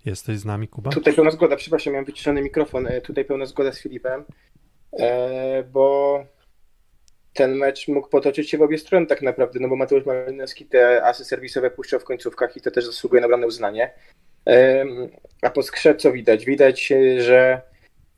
Jesteś 0.06 0.38
z 0.38 0.46
nami, 0.46 0.68
Kuba? 0.68 0.92
Tutaj 0.92 1.14
pełna 1.14 1.32
zgoda, 1.32 1.56
przepraszam, 1.56 1.94
miałem 1.94 2.06
wyciszony 2.06 2.42
mikrofon. 2.42 2.88
E, 2.88 3.02
Tutaj 3.02 3.26
pełna 3.26 3.46
zgoda 3.46 3.72
z 3.72 3.82
Filipem, 3.82 4.24
e, 5.00 5.64
bo 5.64 6.20
ten 7.38 7.56
mecz 7.56 7.88
mógł 7.88 8.10
potoczyć 8.10 8.50
się 8.50 8.58
w 8.58 8.62
obie 8.62 8.78
strony 8.78 9.08
tak 9.08 9.22
naprawdę, 9.22 9.60
no 9.60 9.68
bo 9.68 9.76
Mateusz 9.76 10.06
Malinowski 10.06 10.66
te 10.66 11.04
asy 11.04 11.26
serwisowe 11.26 11.72
puszczał 11.72 12.00
w 12.00 12.04
końcówkach 12.04 12.58
i 12.58 12.62
to 12.62 12.72
też 12.72 12.86
zasługuje 12.86 13.22
na 13.22 13.28
ogromne 13.28 13.48
uznanie. 13.48 13.92
A 15.42 15.50
po 15.50 15.64
skrze 15.64 15.96
co 15.96 16.12
widać? 16.12 16.46
Widać, 16.46 16.92
e, 16.92 17.22
że 17.22 17.62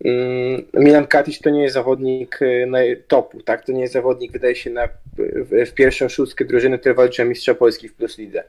mm, 0.05 0.65
Milan 0.73 1.07
Katic 1.07 1.39
to 1.39 1.49
nie 1.49 1.61
jest 1.61 1.73
zawodnik 1.73 2.39
e, 2.41 2.95
topu, 2.95 3.43
tak? 3.43 3.65
To 3.65 3.71
nie 3.71 3.81
jest 3.81 3.93
zawodnik, 3.93 4.31
wydaje 4.31 4.55
się, 4.55 4.69
na, 4.69 4.87
w, 5.17 5.69
w 5.69 5.73
pierwszą 5.73 6.09
szóstkę 6.09 6.45
drużyny, 6.45 6.79
które 6.79 6.95
walczy 6.95 7.21
o 7.21 7.25
mistrza 7.25 7.55
Polski 7.55 7.89
w 7.89 7.93
Plus 7.93 8.17
Lidze. 8.17 8.43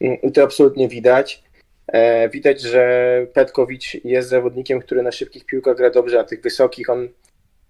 Mm, 0.00 0.22
I 0.22 0.32
to 0.32 0.42
absolutnie 0.42 0.88
widać. 0.88 1.42
E, 1.86 2.28
widać, 2.28 2.60
że 2.60 3.26
Petkowicz 3.32 4.04
jest 4.04 4.28
zawodnikiem, 4.28 4.80
który 4.80 5.02
na 5.02 5.12
szybkich 5.12 5.46
piłkach 5.46 5.76
gra 5.76 5.90
dobrze, 5.90 6.16
na 6.16 6.24
tych 6.24 6.42
wysokich 6.42 6.90
on 6.90 7.08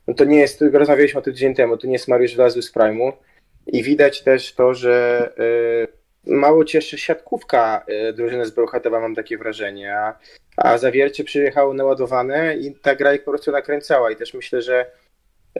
no 0.08 0.14
to 0.14 0.24
nie 0.24 0.38
jest, 0.38 0.64
rozmawialiśmy 0.72 1.20
o 1.20 1.22
tym 1.22 1.32
tydzień 1.32 1.54
temu, 1.54 1.76
to 1.76 1.86
nie 1.86 1.92
jest 1.92 2.08
Mariusz 2.08 2.36
Wlazły 2.36 2.62
z 2.62 2.72
Prime'u 2.74 3.12
i 3.66 3.82
widać 3.82 4.22
też 4.22 4.54
to, 4.54 4.74
że 4.74 5.30
y, 6.26 6.32
mało 6.32 6.64
cieszy 6.64 6.98
siatkówka 6.98 7.84
y, 8.08 8.12
drużyny 8.12 8.46
z 8.46 8.50
Bełchatowa, 8.50 9.00
mam 9.00 9.14
takie 9.14 9.38
wrażenie, 9.38 9.96
a, 9.96 10.18
a 10.56 10.78
Zawiercie 10.78 11.24
przyjechało 11.24 11.74
naładowane 11.74 12.56
i 12.56 12.74
ta 12.74 12.94
gra 12.94 13.14
ich 13.14 13.24
po 13.24 13.30
prostu 13.30 13.52
nakręcała 13.52 14.10
i 14.10 14.16
też 14.16 14.34
myślę, 14.34 14.62
że 14.62 14.86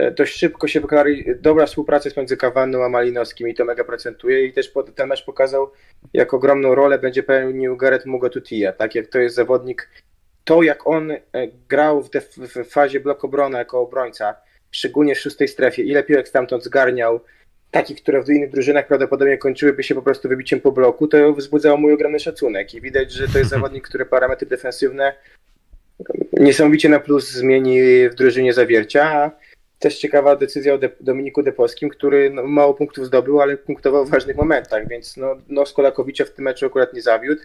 y, 0.01 0.11
dość 0.11 0.39
szybko 0.39 0.69
się 0.69 0.81
wyklarła 0.81 1.13
dobra 1.41 1.67
współpraca 1.67 2.11
między 2.17 2.37
Kawanną 2.37 2.85
a 2.85 2.89
Malinowskim 2.89 3.49
i 3.49 3.55
to 3.55 3.65
mega 3.65 3.85
procentuje 3.85 4.45
i 4.45 4.53
też 4.53 4.73
ten 4.95 5.09
mecz 5.09 5.25
pokazał, 5.25 5.71
jak 6.13 6.35
ogromną 6.35 6.75
rolę 6.75 6.99
będzie 6.99 7.23
pełnił 7.23 7.77
Gareth 7.77 8.07
Mugotutia, 8.07 8.73
tak 8.73 8.95
jak 8.95 9.07
to 9.07 9.19
jest 9.19 9.37
zawodnik 9.37 9.89
to, 10.45 10.63
jak 10.63 10.87
on 10.87 11.11
e, 11.11 11.19
grał 11.69 12.03
w, 12.03 12.11
w 12.39 12.71
fazie 12.71 13.01
blokobrona 13.01 13.59
jako 13.59 13.81
obrońca, 13.81 14.35
szczególnie 14.71 15.15
w 15.15 15.19
szóstej 15.19 15.49
strefie, 15.49 15.83
ile 15.83 16.03
piłek 16.03 16.29
stamtąd 16.29 16.65
zgarniał, 16.65 17.21
takich, 17.71 18.03
które 18.03 18.23
w 18.23 18.31
innych 18.31 18.51
drużynach 18.51 18.87
prawdopodobnie 18.87 19.39
kończyłyby 19.39 19.83
się 19.83 19.95
po 19.95 20.03
prostu 20.03 20.29
wybiciem 20.29 20.61
po 20.61 20.73
bloku, 20.73 21.09
to 21.09 21.33
wzbudzało 21.33 21.77
mój 21.77 21.93
ogromny 21.93 22.21
szacunek. 22.21 22.75
I 22.75 22.81
widać, 22.81 23.13
że 23.13 23.29
to 23.29 23.39
jest 23.39 23.51
zawodnik, 23.51 23.89
który 23.89 24.07
parametry 24.07 24.47
defensywne 24.47 25.15
niesamowicie 26.33 26.89
na 26.89 27.01
plus 27.01 27.31
zmieni 27.31 28.09
w 28.09 28.15
drużynie 28.15 28.53
zawiercia. 28.53 29.05
A 29.05 29.31
też 29.79 29.99
ciekawa 29.99 30.37
decyzja 30.37 30.75
o 30.75 30.79
De 30.79 30.91
Dominiku 31.01 31.43
Depolskim, 31.43 31.89
który 31.89 32.31
no, 32.31 32.43
mało 32.43 32.75
punktów 32.75 33.07
zdobył, 33.07 33.41
ale 33.41 33.57
punktował 33.57 34.07
w 34.07 34.11
ważnych 34.11 34.37
momentach, 34.37 34.89
więc 34.89 35.17
no, 35.17 35.37
no 35.49 35.67
Skolakowicza 35.67 36.25
w 36.25 36.31
tym 36.31 36.45
meczu 36.45 36.67
akurat 36.67 36.95
nie 36.95 37.03
zawiódł. 37.03 37.43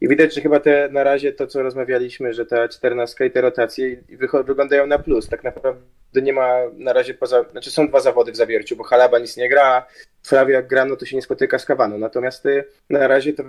I 0.00 0.08
widać, 0.08 0.34
że 0.34 0.40
chyba 0.40 0.60
te 0.60 0.88
na 0.92 1.04
razie 1.04 1.32
to, 1.32 1.46
co 1.46 1.62
rozmawialiśmy, 1.62 2.32
że 2.32 2.46
ta 2.46 2.68
14 2.68 3.26
i 3.26 3.30
te 3.30 3.40
rotacje 3.40 4.02
wyglądają 4.44 4.86
na 4.86 4.98
plus. 4.98 5.28
Tak 5.28 5.44
naprawdę 5.44 6.22
nie 6.22 6.32
ma 6.32 6.50
na 6.76 6.92
razie 6.92 7.14
poza. 7.14 7.44
Znaczy 7.50 7.70
są 7.70 7.88
dwa 7.88 8.00
zawody 8.00 8.32
w 8.32 8.36
zawierciu, 8.36 8.76
bo 8.76 8.84
Halaba 8.84 9.18
nic 9.18 9.36
nie 9.36 9.48
gra, 9.48 9.86
Flavia 10.26 10.54
jak 10.54 10.66
gra, 10.66 10.84
no 10.84 10.96
to 10.96 11.06
się 11.06 11.16
nie 11.16 11.22
spotyka 11.22 11.58
z 11.58 11.64
Kawaną. 11.64 11.98
Natomiast 11.98 12.46
y, 12.46 12.64
na 12.90 13.08
razie 13.08 13.32
to 13.32 13.42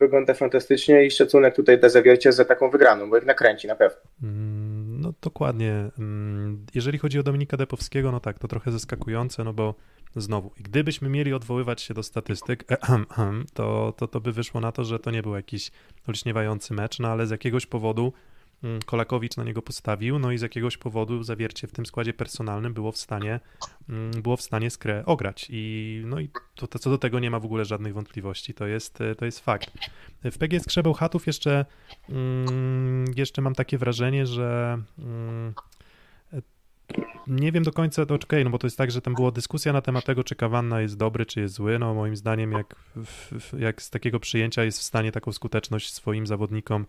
wygląda 0.00 0.34
fantastycznie 0.34 1.06
i 1.06 1.10
szacunek 1.10 1.54
tutaj 1.54 1.78
dla 1.78 1.88
zawiercia 1.88 2.32
za 2.32 2.44
taką 2.44 2.70
wygraną, 2.70 3.10
bo 3.10 3.18
ich 3.18 3.26
nakręci 3.26 3.66
na 3.66 3.76
pewno. 3.76 4.00
Mm, 4.22 5.00
no 5.00 5.12
dokładnie. 5.22 5.90
Mm, 5.98 6.66
jeżeli 6.74 6.98
chodzi 6.98 7.18
o 7.18 7.22
Dominika 7.22 7.56
Depowskiego, 7.56 8.12
no 8.12 8.20
tak, 8.20 8.38
to 8.38 8.48
trochę 8.48 8.70
zaskakujące, 8.70 9.44
no 9.44 9.52
bo 9.52 9.74
Znowu, 10.16 10.52
gdybyśmy 10.56 11.08
mieli 11.08 11.32
odwoływać 11.32 11.82
się 11.82 11.94
do 11.94 12.02
statystyk, 12.02 12.64
to, 13.54 13.94
to, 13.96 14.08
to 14.08 14.20
by 14.20 14.32
wyszło 14.32 14.60
na 14.60 14.72
to, 14.72 14.84
że 14.84 14.98
to 14.98 15.10
nie 15.10 15.22
był 15.22 15.34
jakiś 15.34 15.70
olśniewający 16.08 16.74
mecz, 16.74 16.98
no 16.98 17.08
ale 17.08 17.26
z 17.26 17.30
jakiegoś 17.30 17.66
powodu 17.66 18.12
mm, 18.62 18.82
Kolakowicz 18.82 19.36
na 19.36 19.44
niego 19.44 19.62
postawił, 19.62 20.18
no 20.18 20.32
i 20.32 20.38
z 20.38 20.42
jakiegoś 20.42 20.76
powodu 20.76 21.22
zawiercie 21.22 21.66
w 21.66 21.72
tym 21.72 21.86
składzie 21.86 22.14
personalnym 22.14 22.74
było 22.74 22.92
w 22.92 22.98
stanie, 22.98 23.40
mm, 23.88 24.22
było 24.22 24.36
w 24.36 24.42
stanie 24.42 24.70
skrę 24.70 25.02
ograć 25.06 25.46
i 25.50 26.02
no 26.06 26.20
i 26.20 26.30
to, 26.54 26.66
to, 26.66 26.78
co 26.78 26.90
do 26.90 26.98
tego 26.98 27.18
nie 27.18 27.30
ma 27.30 27.40
w 27.40 27.44
ogóle 27.44 27.64
żadnych 27.64 27.94
wątpliwości, 27.94 28.54
to 28.54 28.66
jest, 28.66 28.98
to 29.18 29.24
jest 29.24 29.40
fakt. 29.40 29.70
W 30.24 30.38
PG 30.38 30.60
Skrzebeł 30.60 30.92
Chatów 30.94 31.26
jeszcze, 31.26 31.64
mm, 32.08 33.04
jeszcze 33.16 33.42
mam 33.42 33.54
takie 33.54 33.78
wrażenie, 33.78 34.26
że 34.26 34.78
nie 37.26 37.52
wiem 37.52 37.62
do 37.62 37.72
końca, 37.72 38.06
to 38.06 38.14
okej, 38.14 38.44
no 38.44 38.50
bo 38.50 38.58
to 38.58 38.66
jest 38.66 38.78
tak, 38.78 38.90
że 38.90 39.02
tam 39.02 39.14
była 39.14 39.30
dyskusja 39.30 39.72
na 39.72 39.82
temat 39.82 40.04
tego, 40.04 40.24
czy 40.24 40.34
Kawanna 40.34 40.80
jest 40.80 40.96
dobry, 40.96 41.26
czy 41.26 41.40
jest 41.40 41.54
zły. 41.54 41.78
No 41.78 41.94
moim 41.94 42.16
zdaniem, 42.16 42.52
jak, 42.52 42.74
jak 43.58 43.82
z 43.82 43.90
takiego 43.90 44.20
przyjęcia 44.20 44.64
jest 44.64 44.78
w 44.78 44.82
stanie 44.82 45.12
taką 45.12 45.32
skuteczność 45.32 45.92
swoim 45.92 46.26
zawodnikom 46.26 46.86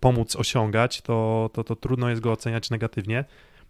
pomóc 0.00 0.36
osiągać, 0.36 1.02
to, 1.02 1.50
to, 1.52 1.64
to 1.64 1.76
trudno 1.76 2.10
jest 2.10 2.22
go 2.22 2.32
oceniać 2.32 2.70
negatywnie. 2.70 3.24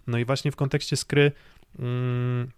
No 0.06 0.18
i 0.18 0.24
właśnie 0.24 0.52
w 0.52 0.56
kontekście 0.56 0.96
skry 0.96 1.32
mm, 1.78 2.48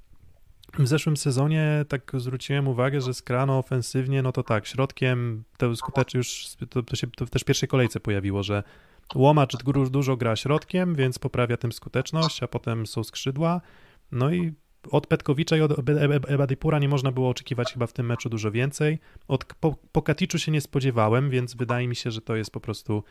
w 0.78 0.86
zeszłym 0.86 1.16
sezonie 1.16 1.84
tak 1.88 2.12
zwróciłem 2.14 2.68
uwagę, 2.68 3.00
że 3.00 3.14
skrano 3.14 3.58
ofensywnie, 3.58 4.22
no 4.22 4.32
to 4.32 4.42
tak, 4.42 4.66
środkiem 4.66 5.44
to 5.56 5.76
skuteczność 5.76 6.14
już, 6.14 6.46
to, 6.70 6.82
to 6.82 6.96
się 6.96 7.06
to 7.06 7.26
też 7.26 7.42
w 7.42 7.44
pierwszej 7.44 7.68
kolejce 7.68 8.00
pojawiło, 8.00 8.42
że 8.42 8.62
Łomacz 9.14 9.56
dużo 9.90 10.16
gra 10.16 10.36
środkiem, 10.36 10.94
więc 10.94 11.18
poprawia 11.18 11.56
tym 11.56 11.72
skuteczność, 11.72 12.42
a 12.42 12.48
potem 12.48 12.86
są 12.86 13.04
skrzydła. 13.04 13.60
No 14.12 14.32
i 14.32 14.52
od 14.90 15.06
Petkowicza 15.06 15.56
i 15.56 15.60
od 15.60 15.72
Ebadipura 16.28 16.78
nie 16.78 16.88
można 16.88 17.12
było 17.12 17.28
oczekiwać 17.28 17.72
chyba 17.72 17.86
w 17.86 17.92
tym 17.92 18.06
meczu 18.06 18.28
dużo 18.28 18.50
więcej. 18.50 18.98
Od 19.28 19.44
Pokaticzu 19.92 20.38
się 20.38 20.52
nie 20.52 20.60
spodziewałem, 20.60 21.30
więc 21.30 21.54
wydaje 21.54 21.88
mi 21.88 21.96
się, 21.96 22.10
że 22.10 22.20
to 22.20 22.36
jest 22.36 22.50
po 22.50 22.60
prostu, 22.60 23.04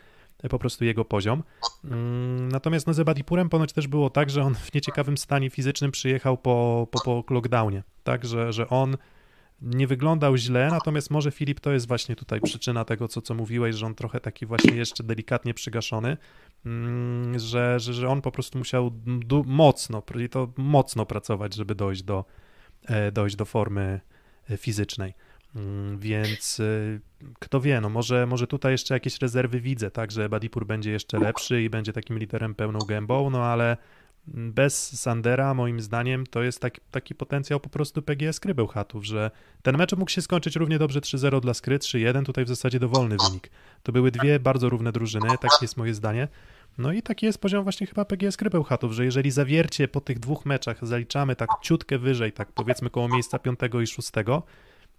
po 0.49 0.59
prostu 0.59 0.85
jego 0.85 1.05
poziom. 1.05 1.43
Mm, 1.83 2.49
natomiast 2.49 2.87
no, 2.87 2.93
z 2.93 2.99
Ebadipurem 2.99 3.49
ponoć 3.49 3.73
też 3.73 3.87
było 3.87 4.09
tak, 4.09 4.29
że 4.29 4.43
on 4.43 4.55
w 4.55 4.73
nieciekawym 4.73 5.17
stanie 5.17 5.49
fizycznym 5.49 5.91
przyjechał 5.91 6.37
po, 6.37 6.87
po, 6.91 7.23
po 7.23 7.33
lockdownie. 7.33 7.83
Tak, 8.03 8.25
że, 8.25 8.53
że 8.53 8.69
on 8.69 8.97
nie 9.61 9.87
wyglądał 9.87 10.37
źle, 10.37 10.69
natomiast 10.71 11.11
może 11.11 11.31
Filip 11.31 11.59
to 11.59 11.71
jest 11.71 11.87
właśnie 11.87 12.15
tutaj 12.15 12.41
przyczyna 12.41 12.85
tego, 12.85 13.07
co, 13.07 13.21
co 13.21 13.33
mówiłeś, 13.33 13.75
że 13.75 13.85
on 13.85 13.95
trochę 13.95 14.19
taki 14.19 14.45
właśnie 14.45 14.75
jeszcze 14.75 15.03
delikatnie 15.03 15.53
przygaszony, 15.53 16.17
mm, 16.65 17.39
że, 17.39 17.79
że, 17.79 17.93
że 17.93 18.09
on 18.09 18.21
po 18.21 18.31
prostu 18.31 18.57
musiał 18.57 18.91
mocno, 19.45 20.03
i 20.25 20.29
to 20.29 20.53
mocno 20.57 21.05
pracować, 21.05 21.55
żeby 21.55 21.75
dojść 21.75 22.03
do, 22.03 22.25
e, 22.85 23.11
dojść 23.11 23.35
do 23.35 23.45
formy 23.45 24.01
e, 24.49 24.57
fizycznej. 24.57 25.13
Mm, 25.55 25.99
więc 25.99 26.59
e, 26.59 26.99
kto 27.39 27.61
wie, 27.61 27.81
no 27.81 27.89
może, 27.89 28.25
może 28.25 28.47
tutaj 28.47 28.71
jeszcze 28.71 28.93
jakieś 28.93 29.19
rezerwy 29.21 29.61
widzę, 29.61 29.91
tak, 29.91 30.11
że 30.11 30.29
Badipur 30.29 30.65
będzie 30.65 30.91
jeszcze 30.91 31.19
lepszy 31.19 31.63
i 31.63 31.69
będzie 31.69 31.93
takim 31.93 32.19
liderem 32.19 32.55
pełną 32.55 32.79
gębą, 32.79 33.29
no 33.29 33.43
ale 33.43 33.77
bez 34.27 34.99
Sandera, 35.01 35.53
moim 35.53 35.81
zdaniem, 35.81 36.27
to 36.27 36.43
jest 36.43 36.59
taki, 36.59 36.81
taki 36.91 37.15
potencjał 37.15 37.59
po 37.59 37.69
prostu 37.69 38.01
PGS 38.01 38.35
Skry 38.35 38.55
Bełchatów, 38.55 39.05
że 39.05 39.31
ten 39.61 39.77
mecz 39.77 39.93
mógł 39.93 40.11
się 40.11 40.21
skończyć 40.21 40.55
równie 40.55 40.79
dobrze 40.79 40.99
3-0 40.99 41.41
dla 41.41 41.53
Skry, 41.53 41.79
3-1, 41.79 42.25
tutaj 42.25 42.45
w 42.45 42.47
zasadzie 42.47 42.79
dowolny 42.79 43.17
wynik. 43.27 43.49
To 43.83 43.91
były 43.91 44.11
dwie 44.11 44.39
bardzo 44.39 44.69
równe 44.69 44.91
drużyny, 44.91 45.29
takie 45.29 45.57
jest 45.61 45.77
moje 45.77 45.93
zdanie. 45.93 46.27
No 46.77 46.91
i 46.91 47.01
taki 47.01 47.25
jest 47.25 47.41
poziom 47.41 47.63
właśnie 47.63 47.87
chyba 47.87 48.05
PGS 48.05 48.33
Skry 48.33 48.49
Bełchatów, 48.49 48.91
że 48.91 49.05
jeżeli 49.05 49.31
zawiercie 49.31 49.87
po 49.87 50.01
tych 50.01 50.19
dwóch 50.19 50.45
meczach 50.45 50.85
zaliczamy 50.85 51.35
tak 51.35 51.49
ciutkę 51.61 51.97
wyżej, 51.97 52.31
tak 52.31 52.51
powiedzmy 52.51 52.89
koło 52.89 53.07
miejsca 53.07 53.39
piątego 53.39 53.81
i 53.81 53.87
szóstego, 53.87 54.43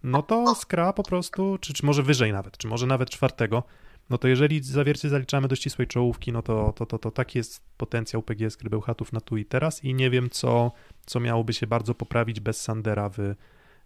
no 0.03 0.23
to 0.23 0.55
Skra 0.55 0.93
po 0.93 1.03
prostu, 1.03 1.57
czy, 1.61 1.73
czy 1.73 1.85
może 1.85 2.03
wyżej 2.03 2.33
nawet, 2.33 2.57
czy 2.57 2.67
może 2.67 2.87
nawet 2.87 3.09
czwartego, 3.09 3.63
no 4.11 4.17
to 4.17 4.27
jeżeli 4.27 4.63
zawiercie 4.63 5.09
zaliczamy 5.09 5.47
do 5.47 5.55
ścisłej 5.55 5.87
czołówki, 5.87 6.31
no 6.31 6.41
to, 6.41 6.73
to, 6.73 6.85
to, 6.85 6.99
to 6.99 7.11
taki 7.11 7.37
jest 7.37 7.63
potencjał 7.77 8.23
PGS 8.23 8.57
Krybełchatów 8.57 9.13
na 9.13 9.21
tu 9.21 9.37
i 9.37 9.45
teraz 9.45 9.83
i 9.83 9.93
nie 9.93 10.09
wiem, 10.09 10.29
co, 10.29 10.71
co 11.05 11.19
miałoby 11.19 11.53
się 11.53 11.67
bardzo 11.67 11.95
poprawić 11.95 12.39
bez 12.39 12.61
Sandera 12.61 13.09
w, 13.09 13.17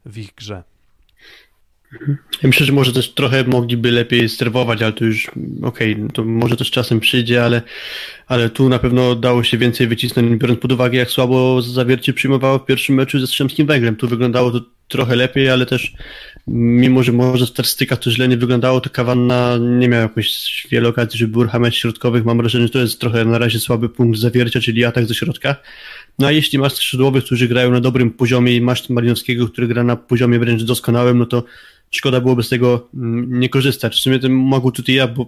w 0.05 0.17
ich 0.17 0.35
grze. 0.35 0.63
Ja 2.43 2.47
myślę, 2.47 2.65
że 2.65 2.73
może 2.73 2.93
też 2.93 3.13
trochę 3.13 3.43
mogliby 3.43 3.91
lepiej 3.91 4.29
sterwować, 4.29 4.81
ale 4.81 4.93
to 4.93 5.05
już 5.05 5.31
okej, 5.63 5.93
okay, 5.93 6.07
to 6.13 6.23
może 6.23 6.57
też 6.57 6.71
czasem 6.71 6.99
przyjdzie, 6.99 7.43
ale, 7.43 7.61
ale 8.27 8.49
tu 8.49 8.69
na 8.69 8.79
pewno 8.79 9.15
dało 9.15 9.43
się 9.43 9.57
więcej 9.57 9.87
wycisnąć, 9.87 10.41
biorąc 10.41 10.59
pod 10.59 10.71
uwagę, 10.71 10.97
jak 10.97 11.09
słabo 11.09 11.61
zawiercie 11.61 12.13
przyjmowało 12.13 12.59
w 12.59 12.65
pierwszym 12.65 12.95
meczu 12.95 13.19
ze 13.19 13.27
Strzemskim 13.27 13.67
Węglem. 13.67 13.95
Tu 13.95 14.07
wyglądało 14.07 14.51
to 14.51 14.61
trochę 14.87 15.15
lepiej, 15.15 15.49
ale 15.49 15.65
też 15.65 15.93
mimo, 16.47 17.03
że 17.03 17.11
może 17.11 17.45
w 17.45 17.49
statystykach 17.49 17.99
to 17.99 18.11
źle 18.11 18.27
nie 18.27 18.37
wyglądało, 18.37 18.81
to 18.81 18.89
Kawanna 18.89 19.57
nie 19.57 19.89
miał 19.89 20.01
jakoś 20.01 20.67
wiele 20.71 20.89
okazji, 20.89 21.19
żeby 21.19 21.39
uruchamiać 21.39 21.77
środkowych. 21.77 22.25
Mam 22.25 22.37
wrażenie, 22.37 22.67
że 22.67 22.73
to 22.73 22.79
jest 22.79 23.01
trochę 23.01 23.25
na 23.25 23.37
razie 23.37 23.59
słaby 23.59 23.89
punkt 23.89 24.19
zawiercia, 24.19 24.59
czyli 24.59 24.85
atak 24.85 25.05
ze 25.05 25.15
środka. 25.15 25.55
No 26.19 26.27
a 26.27 26.31
jeśli 26.31 26.59
masz 26.59 26.73
skrzydłowych, 26.73 27.23
którzy 27.23 27.47
grają 27.47 27.71
na 27.71 27.81
dobrym 27.81 28.11
poziomie 28.11 28.55
i 28.55 28.61
masz 28.61 28.89
Malinowskiego, 28.89 29.47
który 29.47 29.67
gra 29.67 29.83
na 29.83 29.95
poziomie 29.95 30.39
wręcz 30.39 30.63
doskonałym, 30.63 31.17
no 31.17 31.25
to 31.25 31.43
szkoda 31.91 32.21
byłoby 32.21 32.43
z 32.43 32.49
tego 32.49 32.89
mm, 32.93 33.39
nie 33.39 33.49
korzystać. 33.49 33.95
W 33.95 33.99
sumie 33.99 34.19
tym 34.19 34.37
mogł 34.37 34.71
tutaj 34.71 34.95
ja, 34.95 35.07
bo 35.07 35.25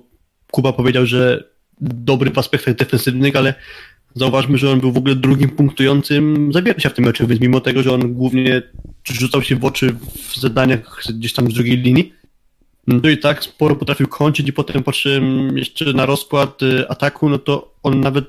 Kuba 0.51 0.73
powiedział, 0.73 1.05
że 1.05 1.43
dobry 1.81 2.31
w 2.31 2.37
aspektach 2.37 2.75
defensywnych, 2.75 3.35
ale 3.35 3.53
zauważmy, 4.15 4.57
że 4.57 4.71
on 4.71 4.79
był 4.79 4.91
w 4.91 4.97
ogóle 4.97 5.15
drugim 5.15 5.49
punktującym 5.49 6.53
zawiercia 6.53 6.89
w 6.89 6.93
tym 6.93 7.05
meczu, 7.05 7.27
więc 7.27 7.41
mimo 7.41 7.59
tego, 7.59 7.83
że 7.83 7.93
on 7.93 8.13
głównie 8.13 8.61
rzucał 9.03 9.41
się 9.41 9.55
w 9.55 9.65
oczy 9.65 9.95
w 10.15 10.35
zadaniach 10.35 11.03
gdzieś 11.09 11.33
tam 11.33 11.51
z 11.51 11.53
drugiej 11.53 11.77
linii, 11.77 12.13
no 12.87 13.09
i 13.09 13.17
tak 13.17 13.43
sporo 13.43 13.75
potrafił 13.75 14.07
kończyć 14.07 14.49
i 14.49 14.53
potem 14.53 14.83
patrzyłem 14.83 15.57
jeszcze 15.57 15.93
na 15.93 16.05
rozkład 16.05 16.63
y, 16.63 16.89
ataku, 16.89 17.29
no 17.29 17.39
to 17.39 17.75
on 17.83 17.99
nawet 17.99 18.25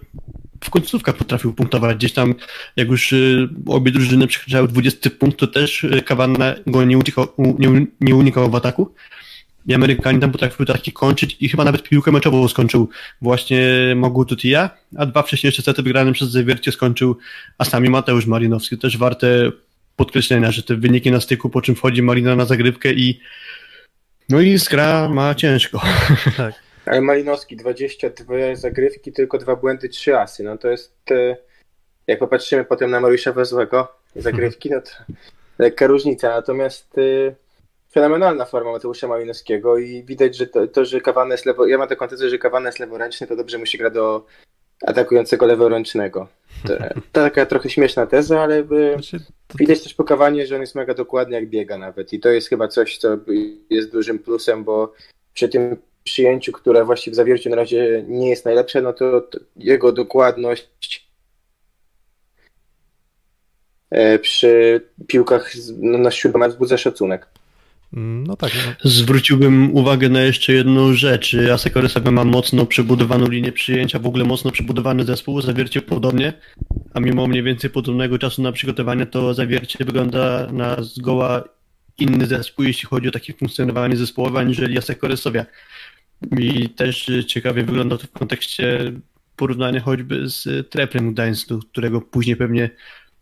w 0.65 0.71
końcówkach 0.71 1.17
potrafił 1.17 1.53
punktować. 1.53 1.97
Gdzieś 1.97 2.13
tam, 2.13 2.35
jak 2.77 2.89
już 2.89 3.13
y, 3.13 3.49
obie 3.67 3.93
drużyny 3.93 4.27
przekraczały 4.27 4.69
20 4.69 5.11
punkt, 5.11 5.39
to 5.39 5.47
też 5.47 5.85
y, 5.85 6.03
Kawanna 6.03 6.55
go 6.67 6.85
nie 6.85 6.99
unikał, 6.99 7.27
nie, 7.39 7.87
nie 8.01 8.17
unikał 8.17 8.51
w 8.51 8.55
ataku. 8.55 8.95
I 9.67 9.75
Amerykanie 9.75 10.21
tam 10.21 10.33
potrafiły 10.33 10.67
taki 10.67 10.93
kończyć 10.93 11.37
i 11.41 11.49
chyba 11.49 11.65
nawet 11.65 11.83
piłkę 11.83 12.13
meczową 12.13 12.49
skończył 12.49 12.89
właśnie 13.23 13.69
Mogu 13.97 14.25
Tutia, 14.25 14.71
a 14.97 15.07
dwa 15.07 15.23
wcześniejsze 15.23 15.63
sety 15.63 15.83
wygrane 15.83 16.13
przez 16.13 16.31
Zawiercie 16.31 16.73
skończył 16.73 17.17
a 17.59 17.65
sami 17.65 17.91
Mateusz 17.91 18.27
Malinowski. 18.27 18.79
Też 18.79 18.99
warte 18.99 19.53
podkreślenia, 19.97 20.53
że 20.53 20.63
te 20.63 20.77
wyniki 20.77 21.11
na 21.11 21.21
styku, 21.21 21.51
po 21.51 21.63
czym 21.63 21.75
wchodzi 21.75 22.03
Marina 22.03 22.37
na 22.37 22.45
zagrywkę 22.45 22.93
i 22.93 23.21
No 24.29 24.41
i 24.41 24.59
Skra 24.59 25.09
ma 25.09 25.35
ciężko. 25.35 25.81
Tak. 26.37 26.68
Ale 26.89 27.01
Malinowski 27.01 27.57
22 27.57 28.35
zagrywki, 28.55 29.13
tylko 29.13 29.39
dwa 29.39 29.57
błędy, 29.57 29.89
trzy 29.89 30.19
asy. 30.19 30.43
No 30.45 30.59
to 30.59 30.69
jest, 30.69 30.95
jak 32.07 32.19
popatrzymy 32.19 32.65
potem 32.65 32.91
na 32.91 33.01
Mariusza 33.01 33.33
Wezłego 33.33 33.89
zagrywki, 34.17 34.71
no 34.71 34.81
to 34.81 34.91
lekka 35.59 35.87
różnica. 35.87 36.29
Natomiast 36.29 36.99
e, 36.99 37.35
fenomenalna 37.93 38.45
forma 38.45 38.73
Mateusza 38.73 39.09
Malinowskiego 39.09 39.79
i 39.79 40.05
widać, 40.05 40.37
że 40.37 40.47
to, 40.47 40.67
to 40.67 40.85
że 40.85 41.01
Kawana 41.01 41.35
jest 41.35 41.47
lewo... 41.47 41.67
Ja 41.67 41.79
mam 41.79 41.89
taką 41.89 42.09
tezę, 42.09 42.29
że 42.29 42.39
Kawana 42.39 42.69
jest 42.69 42.79
leworęczny, 42.79 43.27
to 43.27 43.37
dobrze 43.37 43.59
musi 43.59 43.79
grać 43.79 43.95
do 43.95 44.27
atakującego 44.87 45.47
leworęcznego. 45.47 46.29
To, 46.67 46.77
to 47.13 47.23
taka 47.23 47.47
trochę 47.47 47.71
śmieszna 47.71 48.07
teza, 48.07 48.41
ale 48.41 48.65
Znaczy, 48.93 49.21
to, 49.47 49.59
Widać 49.59 49.83
też 49.83 49.95
po 49.95 50.05
Kawanie, 50.05 50.47
że 50.47 50.55
on 50.55 50.61
jest 50.61 50.75
mega 50.75 50.95
dokładny 50.95 51.37
jak 51.37 51.49
biega 51.49 51.79
nawet 51.79 52.13
i 52.13 52.21
to 52.21 52.29
jest 52.29 52.49
chyba 52.49 52.69
coś, 52.69 52.99
co 52.99 53.09
jest 53.71 53.93
dużym 53.93 54.19
plusem, 54.19 54.65
bo 54.65 54.93
przy 55.35 55.49
tym 55.49 55.77
przyjęciu, 56.09 56.53
które 56.53 56.85
właściwie 56.85 57.13
w 57.13 57.17
zawierciu 57.17 57.51
na 57.51 57.57
razie 57.57 58.05
nie 58.09 58.31
jest 58.31 58.45
najlepsze, 58.45 58.83
no 58.83 58.93
to, 58.93 59.21
to 59.21 59.39
jego 59.57 59.93
dokładność 59.93 61.09
e, 63.91 64.19
przy 64.19 64.81
piłkach 65.07 65.53
no, 65.79 65.99
na 65.99 66.11
siódmym 66.11 66.51
wzbudza 66.51 66.79
szacunek. 66.79 67.29
mm, 67.93 68.27
no 68.27 68.37
tak, 68.37 68.53
no, 68.55 68.91
Zwróciłbym 68.91 69.77
uwagę 69.77 70.09
na 70.09 70.21
jeszcze 70.21 70.53
jedną 70.53 70.95
rzecz. 70.95 71.37
Asekore 71.53 71.89
sobie 71.89 72.11
ma 72.11 72.25
mocno 72.25 72.67
przebudowaną 72.67 73.29
linię 73.29 73.53
przyjęcia, 73.53 73.99
w 73.99 74.07
ogóle 74.07 74.25
mocno 74.25 74.51
przebudowany 74.51 75.05
zespół, 75.05 75.41
zawiercie 75.41 75.83
podobnie, 75.83 76.33
a 76.95 77.01
mimo 77.01 77.27
mniej 77.27 77.43
więcej 77.43 77.71
podobnego 77.71 78.19
czasu 78.19 78.43
na 78.43 78.53
przygotowanie, 78.53 79.07
to 79.07 79.35
zawiercie 79.35 79.85
wygląda 79.85 80.47
na 80.53 80.83
zgoła 80.83 81.45
inny 81.99 82.27
zespół, 82.27 82.65
jeśli 82.65 82.89
chodzi 82.89 83.09
o 83.09 83.11
takie 83.11 83.33
funkcjonowanie 83.33 83.97
zespołowe, 83.97 84.41
aniżeli 84.41 84.79
Asekore 84.79 85.17
Sowia. 85.17 85.47
I 86.39 86.69
też 86.69 87.09
y, 87.09 87.25
ciekawie 87.25 87.65
wygląda 87.65 87.97
to 87.97 88.07
w 88.07 88.11
kontekście 88.11 88.93
porównania 89.37 89.81
choćby 89.81 90.29
z 90.29 90.71
Treplem 90.71 91.13
Gdańsk, 91.13 91.49
do 91.49 91.59
którego 91.59 92.01
później 92.01 92.37
pewnie 92.37 92.71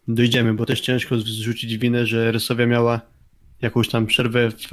dojdziemy, 0.09 0.55
bo 0.55 0.67
też 0.67 0.81
ciężko 0.81 1.19
zrzucić 1.19 1.79
winę, 1.79 2.07
że 2.07 2.33
Resowia 2.33 2.67
miała 2.67 3.01
jakąś 3.63 3.89
tam 3.89 4.07
przerwę 4.07 4.51
w, 4.51 4.69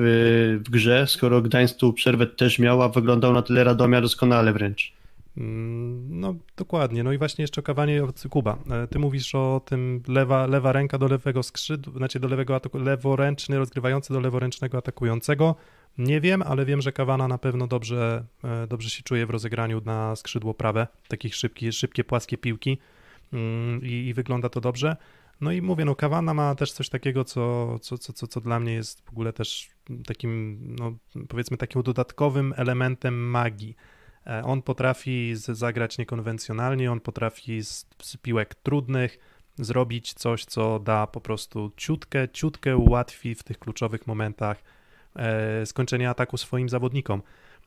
w 0.65 0.69
grze, 0.69 1.07
skoro 1.07 1.41
Gdańsk 1.41 1.77
przerwę 1.95 2.27
też 2.27 2.59
miała, 2.59 2.89
wyglądał 2.89 3.33
na 3.33 3.41
tyle 3.41 3.63
Radomia 3.63 4.01
doskonale 4.01 4.53
wręcz. 4.53 4.93
Mm, 5.37 6.19
No 6.19 6.35
dokładnie. 6.57 7.03
No 7.03 7.11
i 7.11 7.17
właśnie 7.17 7.43
jeszcze 7.43 7.61
o 7.61 7.63
Kawanie 7.63 8.03
od 8.03 8.23
Kuba. 8.29 8.57
E, 8.71 8.87
Ty 8.87 8.99
mówisz 8.99 9.35
o 9.35 9.61
tym 9.65 10.03
lewa, 10.07 10.47
lewa 10.47 10.71
ręka 10.71 10.97
do 10.97 11.07
lewego 11.07 11.43
skrzydła, 11.43 11.93
znaczy 11.93 12.19
do 12.19 12.27
lewego 12.27 12.55
ataku, 12.55 12.77
leworęczny 12.77 13.57
rozgrywający 13.57 14.13
do 14.13 14.19
leworęcznego 14.19 14.77
atakującego. 14.77 15.55
Nie 15.97 16.21
wiem, 16.21 16.41
ale 16.41 16.65
wiem, 16.65 16.81
że 16.81 16.91
Kawana 16.91 17.27
na 17.27 17.37
pewno 17.37 17.67
dobrze, 17.67 18.25
e, 18.43 18.67
dobrze 18.67 18.89
się 18.89 19.03
czuje 19.03 19.25
w 19.25 19.29
rozegraniu 19.29 19.81
na 19.85 20.15
skrzydło 20.15 20.53
prawe, 20.53 20.87
takich 21.07 21.35
szybkie, 21.35 21.71
szybkie 21.71 22.03
płaskie 22.03 22.37
piłki 22.37 22.77
Mm, 23.33 23.81
i, 23.83 24.07
i 24.07 24.13
wygląda 24.13 24.49
to 24.49 24.61
dobrze. 24.61 24.97
No 25.41 25.51
i 25.51 25.61
mówię, 25.61 25.85
no 25.85 25.95
Kawana 25.95 26.33
ma 26.33 26.55
też 26.55 26.71
coś 26.71 26.89
takiego, 26.89 27.23
co, 27.23 27.79
co, 27.79 27.97
co, 27.97 28.13
co, 28.13 28.27
co 28.27 28.41
dla 28.41 28.59
mnie 28.59 28.73
jest 28.73 29.05
w 29.05 29.09
ogóle 29.09 29.33
też 29.33 29.69
takim, 30.05 30.59
no 30.79 30.93
powiedzmy 31.29 31.57
takim 31.57 31.83
dodatkowym 31.83 32.53
elementem 32.57 33.29
magii. 33.29 33.75
E, 34.27 34.43
On 34.43 34.61
potrafi 34.61 35.33
zagrać 35.35 35.97
niekonwencjonalnie, 35.97 36.91
on 36.91 36.99
potrafi 36.99 37.63
z, 37.63 37.85
z 38.01 38.17
piłek 38.17 38.55
trudnych 38.55 39.19
zrobić 39.55 40.13
coś, 40.13 40.45
co 40.45 40.79
da 40.79 41.07
po 41.07 41.21
prostu 41.21 41.71
ciutkę, 41.77 42.29
ciutkę 42.29 42.77
ułatwi 42.77 43.35
w 43.35 43.43
tych 43.43 43.59
kluczowych 43.59 44.07
momentach 44.07 44.63
e, 45.15 45.65
skończenie 45.65 46.09
ataku 46.09 46.37
swoim 46.37 46.69
zawodnikom. 46.69 47.21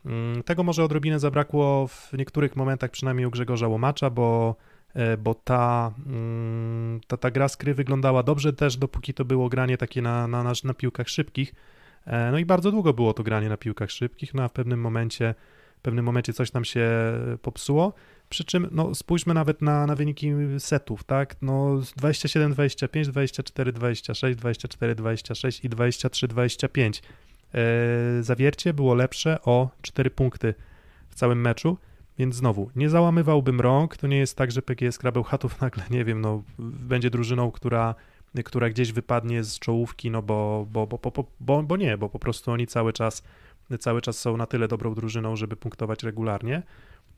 Mm, 0.06 0.42
Tego 0.42 0.62
może 0.62 0.84
odrobinę 0.84 1.18
zabrakło 1.18 1.86
w 1.86 2.12
niektórych 2.12 2.56
momentach, 2.56 2.90
przynajmniej 2.90 3.26
u 3.26 3.30
Grzegorza 3.30 3.68
Łomacza, 3.68 4.10
bo, 4.10 4.56
e, 4.94 5.16
bo 5.16 5.34
ta, 5.34 5.92
mm, 6.06 7.00
ta, 7.06 7.16
ta 7.16 7.30
gra 7.30 7.48
z 7.48 7.56
gry 7.56 7.74
wyglądała 7.74 8.22
dobrze 8.22 8.52
też, 8.52 8.76
dopóki 8.76 9.14
to 9.14 9.24
było 9.24 9.48
granie 9.48 9.76
takie 9.78 10.02
na, 10.02 10.28
na, 10.28 10.52
na, 10.64 10.74
piłkach 10.74 11.08
szybkich. 11.08 11.54
E, 12.06 12.30
No 12.32 12.38
i 12.38 12.44
bardzo 12.44 12.70
długo 12.70 12.92
było 12.92 13.14
to 13.14 13.22
granie 13.22 13.48
na 13.48 13.56
piłkach 13.56 13.90
szybkich, 13.90 14.34
no 14.34 14.42
a 14.42 14.48
w 14.48 14.52
pewnym 14.52 14.80
momencie 14.80 15.34
w 15.76 15.80
pewnym 15.80 16.04
momencie 16.04 16.32
coś 16.32 16.50
tam 16.50 16.64
się 16.64 16.88
popsuło. 17.42 17.92
Przy 18.28 18.44
czym 18.44 18.68
no, 18.72 18.94
spójrzmy 18.94 19.34
nawet 19.34 19.62
na, 19.62 19.86
na 19.86 19.94
wyniki 19.94 20.32
setów, 20.58 21.04
tak? 21.04 21.36
No 21.42 21.80
27, 21.96 22.52
25, 22.52 23.08
24, 23.08 23.72
26, 23.72 24.38
24, 24.38 24.94
26 24.94 25.64
i 25.64 25.68
23, 25.68 26.28
25. 26.28 26.98
E, 26.98 27.35
zawiercie 28.20 28.74
było 28.74 28.94
lepsze 28.94 29.38
o 29.42 29.70
4 29.82 30.10
punkty 30.10 30.54
w 31.08 31.14
całym 31.14 31.40
meczu, 31.40 31.78
więc 32.18 32.34
znowu 32.34 32.70
nie 32.76 32.90
załamywałbym 32.90 33.60
rąk. 33.60 33.96
To 33.96 34.06
nie 34.06 34.18
jest 34.18 34.36
tak, 34.36 34.52
że 34.52 34.62
PGS 34.62 34.98
Krabełchatów 34.98 35.60
nagle, 35.60 35.82
nie 35.90 36.04
wiem, 36.04 36.20
no, 36.20 36.42
będzie 36.58 37.10
drużyną, 37.10 37.50
która, 37.50 37.94
która 38.44 38.70
gdzieś 38.70 38.92
wypadnie 38.92 39.44
z 39.44 39.58
czołówki, 39.58 40.10
no 40.10 40.22
bo, 40.22 40.66
bo, 40.70 40.86
bo, 40.86 40.98
bo, 40.98 41.24
bo, 41.40 41.62
bo 41.62 41.76
nie, 41.76 41.98
bo 41.98 42.08
po 42.08 42.18
prostu 42.18 42.50
oni 42.50 42.66
cały 42.66 42.92
czas 42.92 43.22
cały 43.80 44.00
czas 44.00 44.18
są 44.18 44.36
na 44.36 44.46
tyle 44.46 44.68
dobrą 44.68 44.94
drużyną, 44.94 45.36
żeby 45.36 45.56
punktować 45.56 46.02
regularnie. 46.02 46.62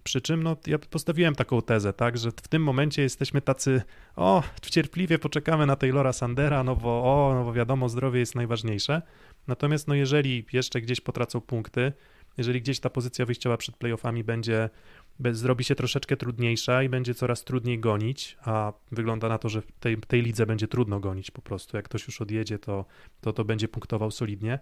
Przy 0.05 0.20
czym 0.20 0.42
no, 0.42 0.57
ja 0.66 0.79
postawiłem 0.79 1.35
taką 1.35 1.62
tezę, 1.62 1.92
tak, 1.92 2.18
że 2.18 2.31
w 2.31 2.48
tym 2.48 2.62
momencie 2.62 3.03
jesteśmy 3.03 3.40
tacy, 3.40 3.83
o, 4.16 4.42
cierpliwie 4.62 5.18
poczekamy 5.18 5.66
na 5.66 5.77
Taylora 5.77 6.12
Sandera, 6.12 6.64
no 6.64 6.77
bo, 6.77 7.03
o, 7.05 7.35
no 7.35 7.44
bo 7.44 7.53
wiadomo, 7.53 7.88
zdrowie 7.88 8.20
jest 8.20 8.35
najważniejsze. 8.35 9.03
Natomiast 9.46 9.88
no, 9.88 9.94
jeżeli 9.94 10.44
jeszcze 10.53 10.81
gdzieś 10.81 11.01
potracą 11.01 11.40
punkty, 11.40 11.92
jeżeli 12.38 12.61
gdzieś 12.61 12.81
ta 12.81 12.90
pozycja 12.90 13.27
wyjściowa 13.27 13.57
przed 13.57 13.77
playoffami 13.77 14.24
będzie, 14.24 14.70
zrobi 15.31 15.64
się 15.64 15.74
troszeczkę 15.74 16.16
trudniejsza 16.16 16.83
i 16.83 16.88
będzie 16.88 17.14
coraz 17.14 17.44
trudniej 17.44 17.79
gonić, 17.79 18.37
a 18.40 18.72
wygląda 18.92 19.29
na 19.29 19.38
to, 19.38 19.48
że 19.48 19.62
tej, 19.81 19.96
tej 19.96 20.22
lidze 20.22 20.46
będzie 20.46 20.68
trudno 20.68 21.01
gonić 21.01 21.31
po 21.31 21.42
prostu. 21.42 21.77
Jak 21.77 21.85
ktoś 21.85 22.07
już 22.07 22.20
odjedzie, 22.20 22.59
to, 22.59 22.85
to, 23.20 23.33
to 23.33 23.44
będzie 23.44 23.68
punktował 23.68 24.11
solidnie. 24.11 24.59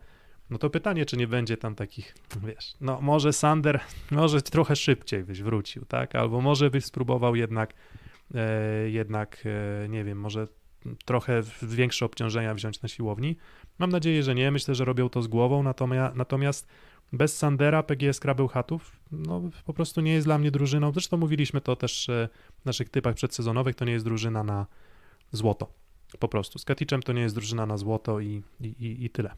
No 0.51 0.59
to 0.59 0.71
pytanie, 0.71 1.07
czy 1.07 1.17
nie 1.17 1.27
będzie 1.27 1.57
tam 1.57 1.75
takich, 1.75 2.15
wiesz, 2.47 2.75
no 2.81 3.01
może 3.01 3.33
Sander, 3.33 3.81
może 4.11 4.43
trochę 4.43 4.77
szybciej 4.77 5.25
byś 5.25 5.43
wrócił, 5.43 5.85
tak? 5.85 6.15
Albo 6.15 6.41
może 6.41 6.71
byś 6.71 6.85
spróbował 6.85 7.37
jednak, 7.37 7.75
e, 8.35 8.91
jednak, 8.91 9.43
e, 9.85 9.89
nie 9.89 10.05
wiem, 10.05 10.21
może 10.21 10.47
trochę 11.05 11.43
większe 11.63 12.05
obciążenia 12.05 12.55
wziąć 12.55 12.83
na 12.83 12.89
siłowni. 12.89 13.37
Mam 13.79 13.91
nadzieję, 13.91 14.23
że 14.23 14.35
nie. 14.35 14.51
Myślę, 14.51 14.75
że 14.75 14.85
robią 14.85 15.09
to 15.09 15.23
z 15.23 15.29
głową, 15.29 15.63
natomiast, 16.15 16.69
bez 17.13 17.39
Sandera 17.39 17.83
PGS 17.83 18.21
Krabełchatów 18.21 18.97
no, 19.13 19.43
po 19.65 19.73
prostu 19.73 20.01
nie 20.01 20.13
jest 20.13 20.27
dla 20.27 20.39
mnie 20.39 20.51
drużyną. 20.51 20.93
Zresztą 20.93 21.17
mówiliśmy 21.17 21.61
to 21.61 21.77
też 21.77 22.09
e, 22.09 22.29
w 22.63 22.65
naszych 22.65 22.89
typach 22.89 23.15
przedsezonowych, 23.15 23.77
to 23.77 23.85
nie 23.85 23.93
jest 23.93 24.05
drużyna 24.05 24.43
na 24.43 24.67
złoto. 25.33 25.73
Po 26.19 26.29
prostu. 26.29 26.59
Z 26.59 26.65
Katiczem 26.65 27.03
to 27.03 27.13
nie 27.13 27.23
jest 27.23 27.35
drużyna 27.35 27.67
na 27.67 27.77
złoto 27.77 28.21
i, 28.21 28.43
i, 28.61 28.67
i, 28.67 29.05
i 29.05 29.11
tyle. 29.11 29.35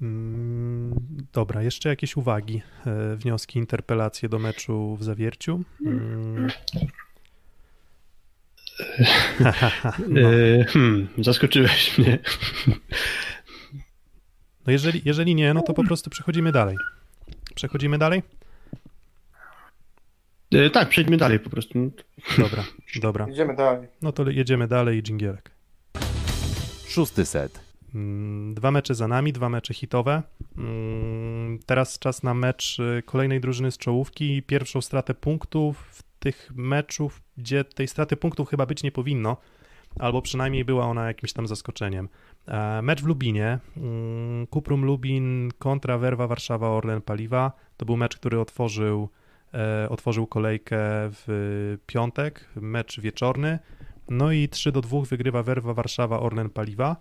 Mm, 0.00 0.94
Dobra, 1.32 1.62
jeszcze 1.62 1.88
jakieś 1.88 2.16
uwagi, 2.16 2.62
e, 2.86 3.16
wnioski, 3.16 3.58
interpelacje 3.58 4.28
do 4.28 4.38
meczu 4.38 4.96
w 4.96 5.04
zawierciu. 5.04 5.62
No. 10.08 10.20
E, 10.20 10.64
hmm, 10.64 11.08
zaskoczyłeś 11.18 11.98
mnie. 11.98 12.18
No 14.66 14.72
jeżeli, 14.72 15.02
jeżeli 15.04 15.34
nie, 15.34 15.54
no 15.54 15.62
to 15.62 15.74
po 15.74 15.84
prostu 15.84 16.10
przechodzimy 16.10 16.52
dalej. 16.52 16.76
Przechodzimy 17.54 17.98
dalej? 17.98 18.22
E, 20.52 20.70
tak, 20.70 20.88
przejdźmy 20.88 21.16
dalej 21.16 21.40
po 21.40 21.50
prostu. 21.50 21.90
Dobra, 22.38 22.64
dobra. 23.00 23.26
Idziemy 23.28 23.56
dalej. 23.56 23.88
No 24.02 24.12
to 24.12 24.30
jedziemy 24.30 24.68
dalej 24.68 24.98
i 24.98 25.02
dżingielek. 25.02 25.50
Szósty 26.88 27.26
set. 27.26 27.60
Mm, 27.94 28.54
Dwa 28.54 28.70
mecze 28.70 28.94
za 28.94 29.08
nami, 29.08 29.32
dwa 29.32 29.48
mecze 29.48 29.74
hitowe. 29.74 30.22
Mm, 30.58 31.58
Teraz 31.66 31.98
czas 31.98 32.22
na 32.22 32.34
mecz 32.34 32.78
y, 32.78 33.02
kolejnej 33.06 33.40
drużyny 33.40 33.70
z 33.70 33.78
czołówki 33.78 34.36
i 34.36 34.42
pierwszą 34.42 34.80
stratę 34.80 35.14
punktów 35.14 35.95
tych 36.18 36.50
meczów, 36.54 37.22
gdzie 37.36 37.64
tej 37.64 37.88
straty 37.88 38.16
punktów 38.16 38.48
chyba 38.48 38.66
być 38.66 38.82
nie 38.82 38.92
powinno, 38.92 39.36
albo 39.98 40.22
przynajmniej 40.22 40.64
była 40.64 40.86
ona 40.86 41.06
jakimś 41.06 41.32
tam 41.32 41.46
zaskoczeniem. 41.46 42.08
E, 42.48 42.82
Mecz 42.82 43.02
w 43.02 43.06
Lubinie, 43.06 43.58
mm, 43.76 44.46
Kuprum 44.46 44.84
Lubin 44.84 45.50
kontra 45.58 45.98
Werwa 45.98 46.26
Warszawa 46.26 46.68
Orlen 46.68 47.02
Paliwa. 47.02 47.52
To 47.76 47.86
był 47.86 47.96
mecz, 47.96 48.16
który 48.16 48.40
otworzył, 48.40 49.08
e, 49.54 49.88
otworzył 49.88 50.26
kolejkę 50.26 50.78
w 51.10 51.78
piątek, 51.86 52.48
mecz 52.56 53.00
wieczorny. 53.00 53.58
No 54.08 54.32
i 54.32 54.48
3 54.48 54.72
do 54.72 54.80
2 54.80 55.04
wygrywa 55.04 55.42
Werwa 55.42 55.74
Warszawa 55.74 56.20
Orlen 56.20 56.50
Paliwa. 56.50 56.96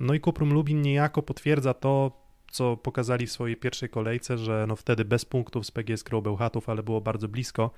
No 0.00 0.14
i 0.14 0.20
Kuprum 0.20 0.52
Lubin 0.52 0.82
niejako 0.82 1.22
potwierdza 1.22 1.74
to, 1.74 2.12
co 2.50 2.76
pokazali 2.76 3.26
w 3.26 3.32
swojej 3.32 3.56
pierwszej 3.56 3.88
kolejce, 3.88 4.38
że 4.38 4.64
no 4.68 4.76
wtedy 4.76 5.04
bez 5.04 5.24
punktów 5.24 5.66
z 5.66 5.70
PGS 5.70 6.04
Crow 6.04 6.24
Bełchatów, 6.24 6.68
ale 6.68 6.82
było 6.82 7.00
bardzo 7.00 7.28
blisko. 7.28 7.70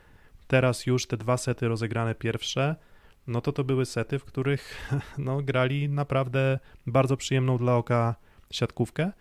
Teraz 0.51 0.86
już 0.86 1.07
te 1.07 1.16
dwa 1.16 1.36
sety 1.36 1.68
rozegrane 1.68 2.14
pierwsze, 2.14 2.76
no 3.26 3.40
to 3.40 3.53
to 3.53 3.64
były 3.64 3.86
sety, 3.86 4.18
w 4.18 4.24
których 4.24 4.90
no, 5.18 5.42
grali 5.42 5.88
naprawdę 5.88 6.59
bardzo 6.86 7.16
przyjemną 7.16 7.59
dla 7.59 7.76
oka 7.76 8.14
siatkówkę. 8.51 9.12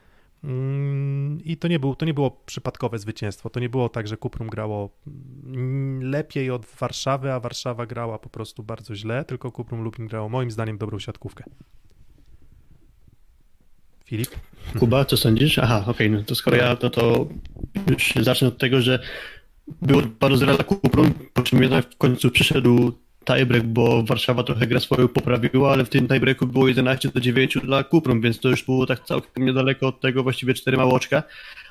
Mm, 0.44 1.44
I 1.44 1.58
to 1.58 1.68
nie, 1.68 1.80
był, 1.80 1.96
to 1.96 2.06
nie 2.06 2.14
było 2.14 2.32
przypadkowe 2.46 3.00
zwycięstwo. 3.00 3.50
To 3.50 3.60
nie 3.60 3.70
było 3.70 3.90
tak, 3.90 4.08
że 4.08 4.18
Kuprum 4.18 4.48
grało 4.48 4.90
mm, 5.46 6.04
lepiej 6.12 6.52
od 6.52 6.66
Warszawy, 6.66 7.32
a 7.32 7.40
Warszawa 7.40 7.86
grała 7.86 8.20
po 8.20 8.30
prostu 8.30 8.64
bardzo 8.64 8.96
źle, 8.96 9.26
tylko 9.26 9.52
Kuprum 9.52 9.82
Lubin 9.82 10.08
grało 10.08 10.30
moim 10.30 10.52
zdaniem 10.52 10.78
dobrą 10.78 11.00
siatkówkę. 11.00 11.44
Filip? 14.06 14.30
Kuba, 14.80 15.06
co 15.06 15.18
sądzisz? 15.18 15.60
Aha, 15.60 15.84
okej, 15.88 16.12
no 16.12 16.24
to 16.24 16.36
skoro 16.36 16.58
ja, 16.58 16.76
to, 16.76 16.90
to 16.90 17.28
już 17.90 18.14
zacznę 18.22 18.48
od 18.48 18.58
tego, 18.58 18.82
że 18.82 19.00
było 19.82 20.02
2 20.02 20.30
do 20.30 20.38
0 20.38 20.56
dla 20.56 20.64
Kuprum, 20.64 21.14
po 21.34 21.42
czym 21.42 21.62
jednak 21.62 21.86
w 21.94 21.98
końcu 21.98 22.32
przyszedł 22.32 22.92
tiebreak, 23.26 23.68
bo 23.68 24.04
Warszawa 24.04 24.44
trochę 24.44 24.68
grę 24.68 24.80
swoją 24.80 25.08
poprawiła, 25.08 25.72
ale 25.72 25.86
w 25.86 25.90
tym 25.90 26.08
tiebreaku 26.08 26.48
było 26.48 26.68
11 26.68 27.10
do 27.10 27.20
9 27.20 27.58
dla 27.64 27.84
Kuprum, 27.84 28.22
więc 28.22 28.40
to 28.40 28.50
już 28.50 28.64
było 28.64 28.86
tak 28.86 29.06
całkiem 29.06 29.46
niedaleko 29.46 29.88
od 29.88 30.02
tego, 30.02 30.24
właściwie 30.24 30.54
4 30.54 30.78
małoczka, 30.78 31.24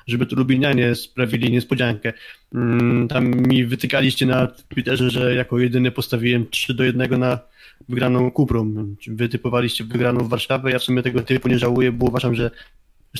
żeby 0.07 0.25
tu 0.25 0.35
Lubinianie 0.35 0.95
sprawili 0.95 1.51
niespodziankę. 1.51 2.13
Mm, 2.55 3.07
Tam 3.07 3.25
mi 3.25 3.65
wytykaliście 3.65 4.25
na 4.25 4.47
Twitterze, 4.47 5.09
że 5.09 5.35
jako 5.35 5.59
jedyny 5.59 5.91
postawiłem 5.91 6.49
3 6.49 6.73
do 6.73 6.83
1 6.83 7.19
na 7.19 7.39
wygraną 7.89 8.31
Kuprum. 8.31 8.95
Wy 9.07 9.29
typowaliście 9.29 9.83
wygraną 9.83 10.27
Warszawę, 10.27 10.71
ja 10.71 10.79
w 10.79 10.83
sumie 10.83 11.03
tego 11.03 11.21
typu 11.21 11.47
nie 11.47 11.59
żałuję, 11.59 11.91
bo 11.91 12.05
uważam, 12.05 12.35
że 12.35 12.51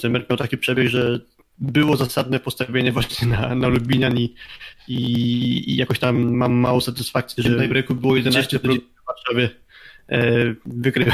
ten 0.02 0.12
miał 0.12 0.38
taki 0.38 0.58
przebieg, 0.58 0.88
że 0.88 1.20
było 1.60 1.98
zasadne 1.98 2.40
postawienie 2.40 2.92
właśnie 2.92 3.28
na, 3.28 3.56
na 3.56 3.68
Lubinian 3.68 4.18
i, 4.18 4.36
i, 4.88 5.72
i 5.72 5.76
jakoś 5.76 6.00
tam 6.00 6.36
mam 6.36 6.54
małą 6.54 6.82
satysfakcję, 6.82 7.44
że 7.44 7.50
w 7.50 7.62
tiebreaku 7.62 7.96
było 7.96 8.16
11 8.16 8.60
do 8.60 8.64
9 8.64 8.84
w 9.04 9.08
Warszawie. 9.08 9.50
E, 10.12 10.56
wykryłem. 10.66 11.12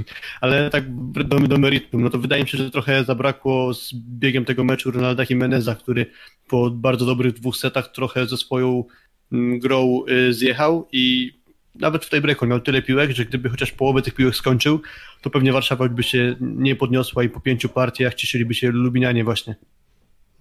Ale 0.40 0.70
tak 0.70 0.84
do, 1.12 1.38
do 1.38 1.58
meritum, 1.58 2.02
no 2.02 2.10
to 2.10 2.18
wydaje 2.18 2.42
mi 2.42 2.48
się, 2.48 2.58
że 2.58 2.70
trochę 2.70 3.04
zabrakło 3.04 3.74
z 3.74 3.94
biegiem 3.94 4.44
tego 4.44 4.64
meczu 4.64 4.90
Ronalda 4.90 5.24
Jimeneza, 5.30 5.74
który 5.74 6.06
po 6.48 6.70
bardzo 6.70 7.06
dobrych 7.06 7.32
dwóch 7.32 7.56
setach 7.56 7.92
trochę 7.92 8.26
ze 8.26 8.36
swoją 8.36 8.84
mm, 9.32 9.58
grą 9.58 10.02
y, 10.08 10.32
zjechał 10.32 10.88
i 10.92 11.32
nawet 11.74 12.04
w 12.04 12.10
tej 12.10 12.20
breaku 12.20 12.46
miał 12.46 12.60
tyle 12.60 12.82
piłek, 12.82 13.10
że 13.10 13.24
gdyby 13.24 13.48
chociaż 13.48 13.72
połowę 13.72 14.02
tych 14.02 14.14
piłek 14.14 14.36
skończył, 14.36 14.80
to 15.22 15.30
pewnie 15.30 15.52
Warszawa 15.52 15.88
by 15.88 16.02
się 16.02 16.36
nie 16.40 16.76
podniosła 16.76 17.24
i 17.24 17.28
po 17.28 17.40
pięciu 17.40 17.68
partiach 17.68 18.14
cieszyliby 18.14 18.54
się 18.54 18.70
Lubinianie 18.70 19.24
właśnie. 19.24 19.54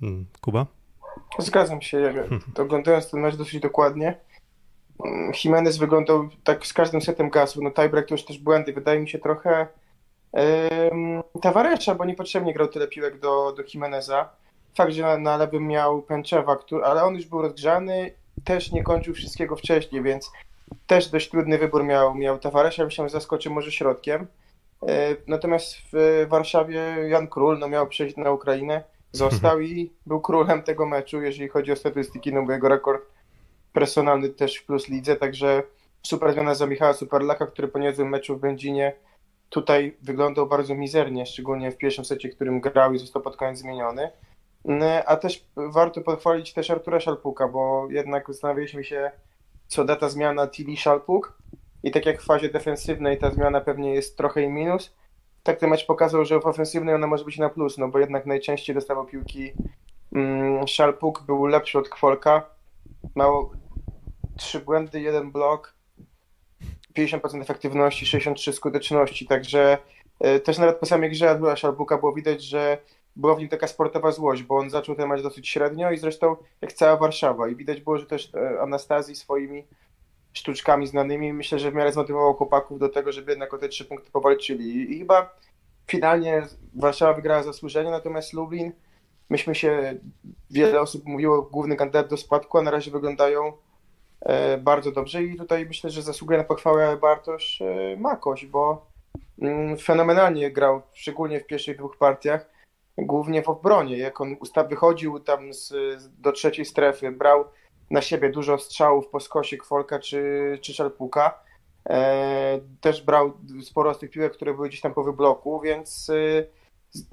Mm, 0.02 0.26
Kuba? 0.42 0.66
Zgadzam 1.40 1.82
się. 1.82 2.14
Oglądając 2.58 3.12
ten 3.12 3.20
mecz 3.20 3.36
dosyć 3.36 3.60
dokładnie, 3.60 4.18
mm, 5.06 5.32
Jimenez 5.44 5.78
wyglądał 5.78 6.30
tak 6.44 6.66
z 6.66 6.74
każdym 6.74 7.02
setem 7.02 7.30
gasł. 7.30 7.64
No 7.64 7.72
tiebreak 7.72 8.08
to 8.08 8.14
już 8.14 8.26
też 8.26 8.38
błędy. 8.38 8.74
Wydaje 8.74 9.00
mi 9.00 9.10
się 9.10 9.20
trochę 9.20 9.68
um, 10.32 11.24
Tavaresza, 11.42 11.96
bo 11.96 12.06
niepotrzebnie 12.06 12.54
grał 12.54 12.68
tyle 12.68 12.88
piłek 12.88 13.20
do, 13.20 13.54
do 13.58 13.64
Jimeneza. 13.74 14.30
Fakt, 14.76 14.94
że 14.94 15.02
na, 15.02 15.18
na 15.18 15.38
lewym 15.38 15.68
miał 15.68 16.02
Pęczewa, 16.02 16.56
który, 16.56 16.86
ale 16.86 17.04
on 17.04 17.16
już 17.16 17.26
był 17.26 17.42
rozgrzany, 17.42 18.12
też 18.44 18.72
nie 18.72 18.84
kończył 18.84 19.14
wszystkiego 19.14 19.56
wcześniej, 19.56 20.04
więc 20.04 20.32
też 20.88 21.10
dość 21.10 21.30
trudny 21.30 21.58
wybór 21.58 21.84
miał, 21.84 22.16
miał 22.16 22.40
Tavaresza. 22.40 22.86
Myślałem, 22.86 23.10
że 23.10 23.14
zaskoczy 23.14 23.50
może 23.50 23.72
środkiem. 23.72 24.28
E, 24.88 25.16
Natomiast 25.28 25.76
w 25.94 26.26
Warszawie 26.30 26.80
Jan 27.10 27.28
Król 27.28 27.60
no, 27.60 27.68
miał 27.68 27.88
przejść 27.88 28.18
na 28.18 28.32
Ukrainę, 28.32 28.84
został 29.12 29.60
i 29.60 29.94
był 30.06 30.22
królem 30.22 30.64
tego 30.64 30.86
meczu, 30.86 31.22
jeżeli 31.22 31.50
chodzi 31.50 31.72
o 31.72 31.76
statystyki, 31.76 32.34
no 32.34 32.44
bo 32.46 32.52
jego 32.52 32.70
rekord 32.70 33.06
personalny 33.74 34.30
też 34.30 34.58
w 34.58 34.66
plus 34.66 34.88
lidze, 34.88 35.16
także 35.16 35.64
super 36.04 36.34
zmiana 36.34 36.56
za 36.56 36.68
Michała 36.68 36.94
Superlaka, 36.94 37.48
który 37.48 37.68
po 37.68 37.80
niezłym 37.80 38.10
meczu 38.10 38.38
w 38.38 38.40
Będzinie 38.40 38.94
tutaj 39.50 39.98
wyglądał 40.02 40.48
bardzo 40.48 40.76
mizernie, 40.76 41.26
szczególnie 41.26 41.72
w 41.72 41.78
pierwszym 41.78 42.06
secie, 42.06 42.30
którym 42.30 42.62
grał 42.62 42.94
i 42.94 43.00
został 43.00 43.22
pod 43.22 43.38
koniec 43.38 43.60
zmieniony. 43.60 44.12
Mm, 44.66 45.04
A 45.06 45.16
też 45.16 45.46
warto 45.56 46.02
pochwalić 46.02 46.54
też 46.54 46.70
Artura 46.70 47.00
Szalpuka, 47.00 47.48
bo 47.48 47.88
jednak 47.90 48.28
zastanawialiśmy 48.28 48.84
się, 48.84 49.12
co 49.68 49.86
da 49.86 49.96
ta 49.96 50.10
zmiana 50.10 50.48
Tilly 50.48 50.78
Szalpuk 50.78 51.38
i 51.84 51.92
tak 51.92 52.06
jak 52.06 52.22
w 52.22 52.26
fazie 52.26 52.50
defensywnej 52.50 53.18
ta 53.18 53.32
zmiana 53.32 53.62
pewnie 53.62 53.94
jest 53.94 54.18
trochę 54.18 54.42
i 54.42 54.48
minus, 54.48 54.96
tak 55.48 55.60
ten 55.60 55.70
mecz 55.70 55.86
pokazał, 55.86 56.26
że 56.26 56.40
w 56.40 56.46
ofensywnej 56.46 56.96
ona 56.96 57.08
może 57.08 57.26
być 57.26 57.38
na 57.38 57.50
plus, 57.50 57.78
no 57.78 57.88
bo 57.88 58.00
jednak 58.00 58.26
najczęściej 58.26 58.76
dostawał 58.76 59.06
piłki 59.06 59.52
mm, 60.14 60.68
Szalpuk, 60.68 61.22
był 61.22 61.46
lepszy 61.46 61.80
od 61.80 61.90
Kwolka, 61.90 62.50
miał 63.16 63.52
trzy 64.38 64.60
błędy, 64.60 65.02
jeden 65.02 65.32
blok, 65.32 65.74
50% 66.98 67.42
efektywności, 67.42 68.06
63 68.06 68.54
skuteczności, 68.54 69.28
także 69.28 69.78
e, 70.20 70.40
też 70.40 70.58
nawet 70.58 70.78
po 70.78 70.86
samej 70.86 71.10
grze 71.10 71.30
Artura 71.30 71.56
Szalpuka 71.56 71.98
było 71.98 72.14
widać, 72.14 72.44
że 72.44 72.78
była 73.16 73.36
w 73.36 73.40
nim 73.40 73.50
taka 73.50 73.68
sportowa 73.68 74.12
złość, 74.12 74.44
bo 74.44 74.58
on 74.58 74.70
zaczął 74.70 74.96
ten 74.96 75.10
mecz 75.10 75.22
dosyć 75.22 75.50
średnio 75.50 75.92
i 75.92 75.98
zresztą 75.98 76.36
jak 76.62 76.74
cała 76.74 76.98
Warszawa 76.98 77.48
i 77.48 77.56
widać 77.56 77.82
było, 77.82 77.98
że 77.98 78.06
też 78.06 78.32
e, 78.36 78.62
Anastazji 78.62 79.16
swoimi 79.16 79.64
sztuczkami 80.38 80.88
znanymi. 80.88 81.34
Myślę, 81.34 81.60
że 81.60 81.72
w 81.72 81.74
miarę 81.76 81.92
zmotywował 81.92 82.34
chłopaków 82.34 82.80
do 82.80 82.90
tego, 82.90 83.12
żeby 83.12 83.32
jednak 83.32 83.54
o 83.54 83.58
te 83.58 83.70
trzy 83.70 83.86
punkty 83.86 84.12
powalczyli. 84.12 84.96
I 84.96 85.00
chyba 85.00 85.36
finalnie 85.88 86.48
Warszawa 86.76 87.14
wygrała 87.14 87.44
zasłużenie, 87.44 87.92
natomiast 87.92 88.34
Lublin 88.34 88.72
myśmy 89.30 89.56
się, 89.56 90.00
wiele 90.50 90.82
osób 90.82 91.06
mówiło, 91.06 91.42
główny 91.42 91.76
kandydat 91.76 92.10
do 92.10 92.18
spadku, 92.18 92.58
a 92.58 92.62
na 92.62 92.72
razie 92.72 92.92
wyglądają 92.92 93.54
e, 94.22 94.58
bardzo 94.58 94.92
dobrze. 94.92 95.24
I 95.24 95.38
tutaj 95.38 95.66
myślę, 95.66 95.90
że 95.90 96.02
zasługuje 96.02 96.38
na 96.38 96.44
pochwałę 96.44 96.98
Bartosz 96.98 97.62
e, 97.62 97.98
Makoś, 97.98 98.46
bo 98.46 98.88
mm, 99.42 99.78
fenomenalnie 99.78 100.52
grał, 100.52 100.82
szczególnie 100.94 101.40
w 101.40 101.48
pierwszych 101.48 101.78
dwóch 101.78 101.98
partiach, 101.98 102.50
głównie 102.98 103.42
w 103.44 103.50
obronie, 103.50 103.98
jak 103.98 104.22
on 104.22 104.34
usta- 104.34 104.70
wychodził 104.70 105.20
tam 105.20 105.54
z, 105.54 105.74
do 106.22 106.32
trzeciej 106.32 106.66
strefy, 106.66 107.12
brał 107.12 107.46
na 107.92 108.02
siebie 108.02 108.30
dużo 108.30 108.58
strzałów 108.58 109.08
po 109.08 109.20
skosie 109.20 109.58
Kwolka 109.58 110.00
czy, 110.00 110.22
czy 110.62 110.74
Szalpuka, 110.74 111.40
e, 111.90 112.60
też 112.82 113.02
brał 113.02 113.34
sporo 113.64 113.94
z 113.94 114.00
tych 114.00 114.12
piłek, 114.12 114.34
które 114.34 114.54
były 114.54 114.68
gdzieś 114.70 114.82
tam 114.82 114.94
po 114.94 115.04
wybloku, 115.04 115.62
więc 115.62 116.10
e, 116.10 116.44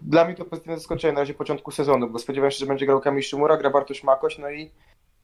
dla 0.03 0.25
mnie 0.25 0.35
to 0.35 0.45
pozytywne 0.45 0.77
zaskoczenie 0.77 1.13
na 1.13 1.21
razie 1.21 1.35
początku 1.35 1.71
sezonu, 1.71 2.11
bo 2.11 2.19
spodziewałem 2.19 2.51
się, 2.51 2.59
że 2.59 2.67
będzie 2.67 2.87
grał 2.87 3.01
Kamil 3.01 3.23
Szymura, 3.23 3.57
gra 3.57 3.71
Bartosz 3.71 4.05
Makoś, 4.05 4.39
no 4.39 4.51
i 4.51 4.71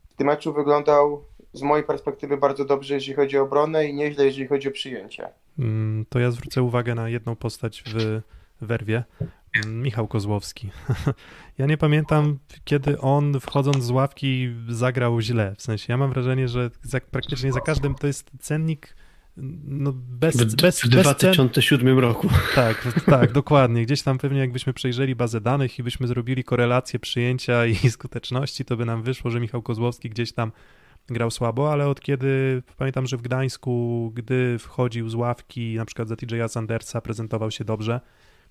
w 0.09 0.14
tym 0.14 0.26
meczu 0.26 0.53
wyglądał 0.53 1.24
z 1.53 1.62
mojej 1.62 1.86
perspektywy 1.86 2.36
bardzo 2.36 2.64
dobrze, 2.64 2.94
jeżeli 2.94 3.14
chodzi 3.14 3.38
o 3.38 3.42
obronę 3.42 3.86
i 3.86 3.94
nieźle, 3.94 4.24
jeżeli 4.24 4.46
chodzi 4.46 4.68
o 4.68 4.72
przyjęcie. 4.72 5.28
Mm, 5.59 6.07
To 6.09 6.18
ja 6.18 6.30
zwrócę 6.30 6.62
uwagę 6.62 6.94
na 6.94 7.09
jedną 7.09 7.36
postać 7.36 7.82
w 7.86 8.20
werwie. 8.61 9.05
Michał 9.66 10.09
Kozłowski. 10.09 10.70
Ja 11.59 11.66
nie 11.66 11.76
pamiętam, 11.76 12.38
kiedy 12.64 13.01
on 13.01 13.40
wchodząc 13.40 13.84
z 13.84 13.90
ławki 13.90 14.48
zagrał 14.68 15.20
źle. 15.20 15.55
W 15.59 15.62
sensie, 15.62 15.86
ja 15.88 15.96
mam 15.96 16.11
wrażenie, 16.11 16.48
że 16.48 16.70
za, 16.82 17.01
praktycznie 17.01 17.53
za 17.53 17.61
każdym 17.61 17.94
to 17.94 18.07
jest 18.07 18.30
cennik 18.38 18.94
no 19.64 19.92
bez, 19.94 20.36
W, 20.36 20.57
bez, 20.57 20.80
w 20.80 20.88
bez 20.88 21.16
cen, 21.16 21.32
2007 21.32 21.98
roku. 21.98 22.28
tak, 22.55 23.03
tak, 23.07 23.32
dokładnie. 23.32 23.82
Gdzieś 23.82 24.03
tam 24.03 24.18
pewnie 24.18 24.38
jakbyśmy 24.38 24.72
przejrzeli 24.72 25.14
bazę 25.14 25.40
danych 25.40 25.78
i 25.78 25.82
byśmy 25.82 26.07
zrobili 26.07 26.44
korelację 26.44 26.98
przyjęcia 26.98 27.66
i 27.66 27.76
skuteczności, 27.90 28.64
to 28.64 28.76
by 28.76 28.84
nam 28.84 29.03
wyszło, 29.03 29.30
że 29.30 29.40
Michał 29.40 29.62
Kozłowski 29.62 30.11
gdzieś 30.11 30.32
tam 30.32 30.53
grał 31.09 31.30
słabo, 31.30 31.72
ale 31.72 31.88
od 31.88 32.01
kiedy 32.01 32.62
pamiętam, 32.76 33.07
że 33.07 33.16
w 33.16 33.22
Gdańsku, 33.22 34.12
gdy 34.14 34.59
wchodził 34.59 35.09
z 35.09 35.14
ławki, 35.14 35.74
na 35.76 35.84
przykład 35.84 36.09
za 36.09 36.14
TJ'a 36.14 36.48
Sandersa, 36.48 37.01
prezentował 37.01 37.51
się 37.51 37.64
dobrze. 37.64 38.01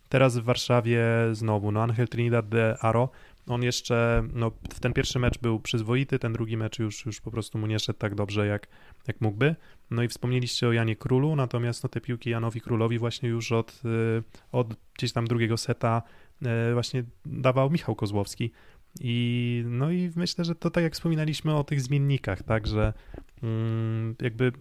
Teraz 0.10 0.38
w 0.38 0.44
Warszawie 0.44 1.06
znowu, 1.32 1.72
no 1.72 1.84
Angel 1.84 2.08
Trinidad 2.08 2.50
de 2.50 2.78
Aro, 2.82 3.10
on 3.48 3.64
jeszcze, 3.64 4.24
no 4.34 4.52
w 4.74 4.80
ten 4.80 4.94
pierwszy 4.94 5.20
mecz 5.20 5.40
był 5.40 5.60
przyzwoity, 5.60 6.20
ten 6.20 6.34
drugi 6.34 6.58
mecz 6.58 6.80
już, 6.80 7.06
już 7.06 7.22
po 7.22 7.32
prostu 7.32 7.58
mu 7.58 7.68
nie 7.68 7.80
szedł 7.80 8.00
tak 8.00 8.16
dobrze, 8.16 8.48
jak, 8.48 8.68
jak 9.08 9.22
mógłby. 9.22 9.56
No 9.92 10.04
i 10.04 10.08
wspomnieliście 10.08 10.68
o 10.68 10.72
Janie 10.72 10.96
Królu, 10.96 11.36
natomiast 11.36 11.84
no 11.84 11.90
te 11.90 12.02
piłki 12.02 12.30
Janowi 12.30 12.62
Królowi 12.62 13.00
właśnie 13.00 13.30
już 13.30 13.52
od, 13.52 13.82
y, 13.86 14.24
od 14.52 14.76
gdzieś 14.98 15.14
tam 15.14 15.28
drugiego 15.28 15.58
seta 15.58 16.02
y, 16.42 16.74
właśnie 16.74 17.04
dawał 17.26 17.70
Michał 17.70 17.96
Kozłowski. 17.96 18.52
I 19.00 19.64
no 19.66 19.92
i 19.92 20.12
myślę, 20.16 20.46
że 20.46 20.56
to 20.56 20.70
tak 20.70 20.84
jak 20.84 20.94
wspominaliśmy 20.94 21.56
o 21.56 21.64
tych 21.64 21.82
zmiennikach, 21.82 22.44
tak, 22.44 22.68
że 22.68 22.94
mm, 23.44 24.16
jakby 24.22 24.52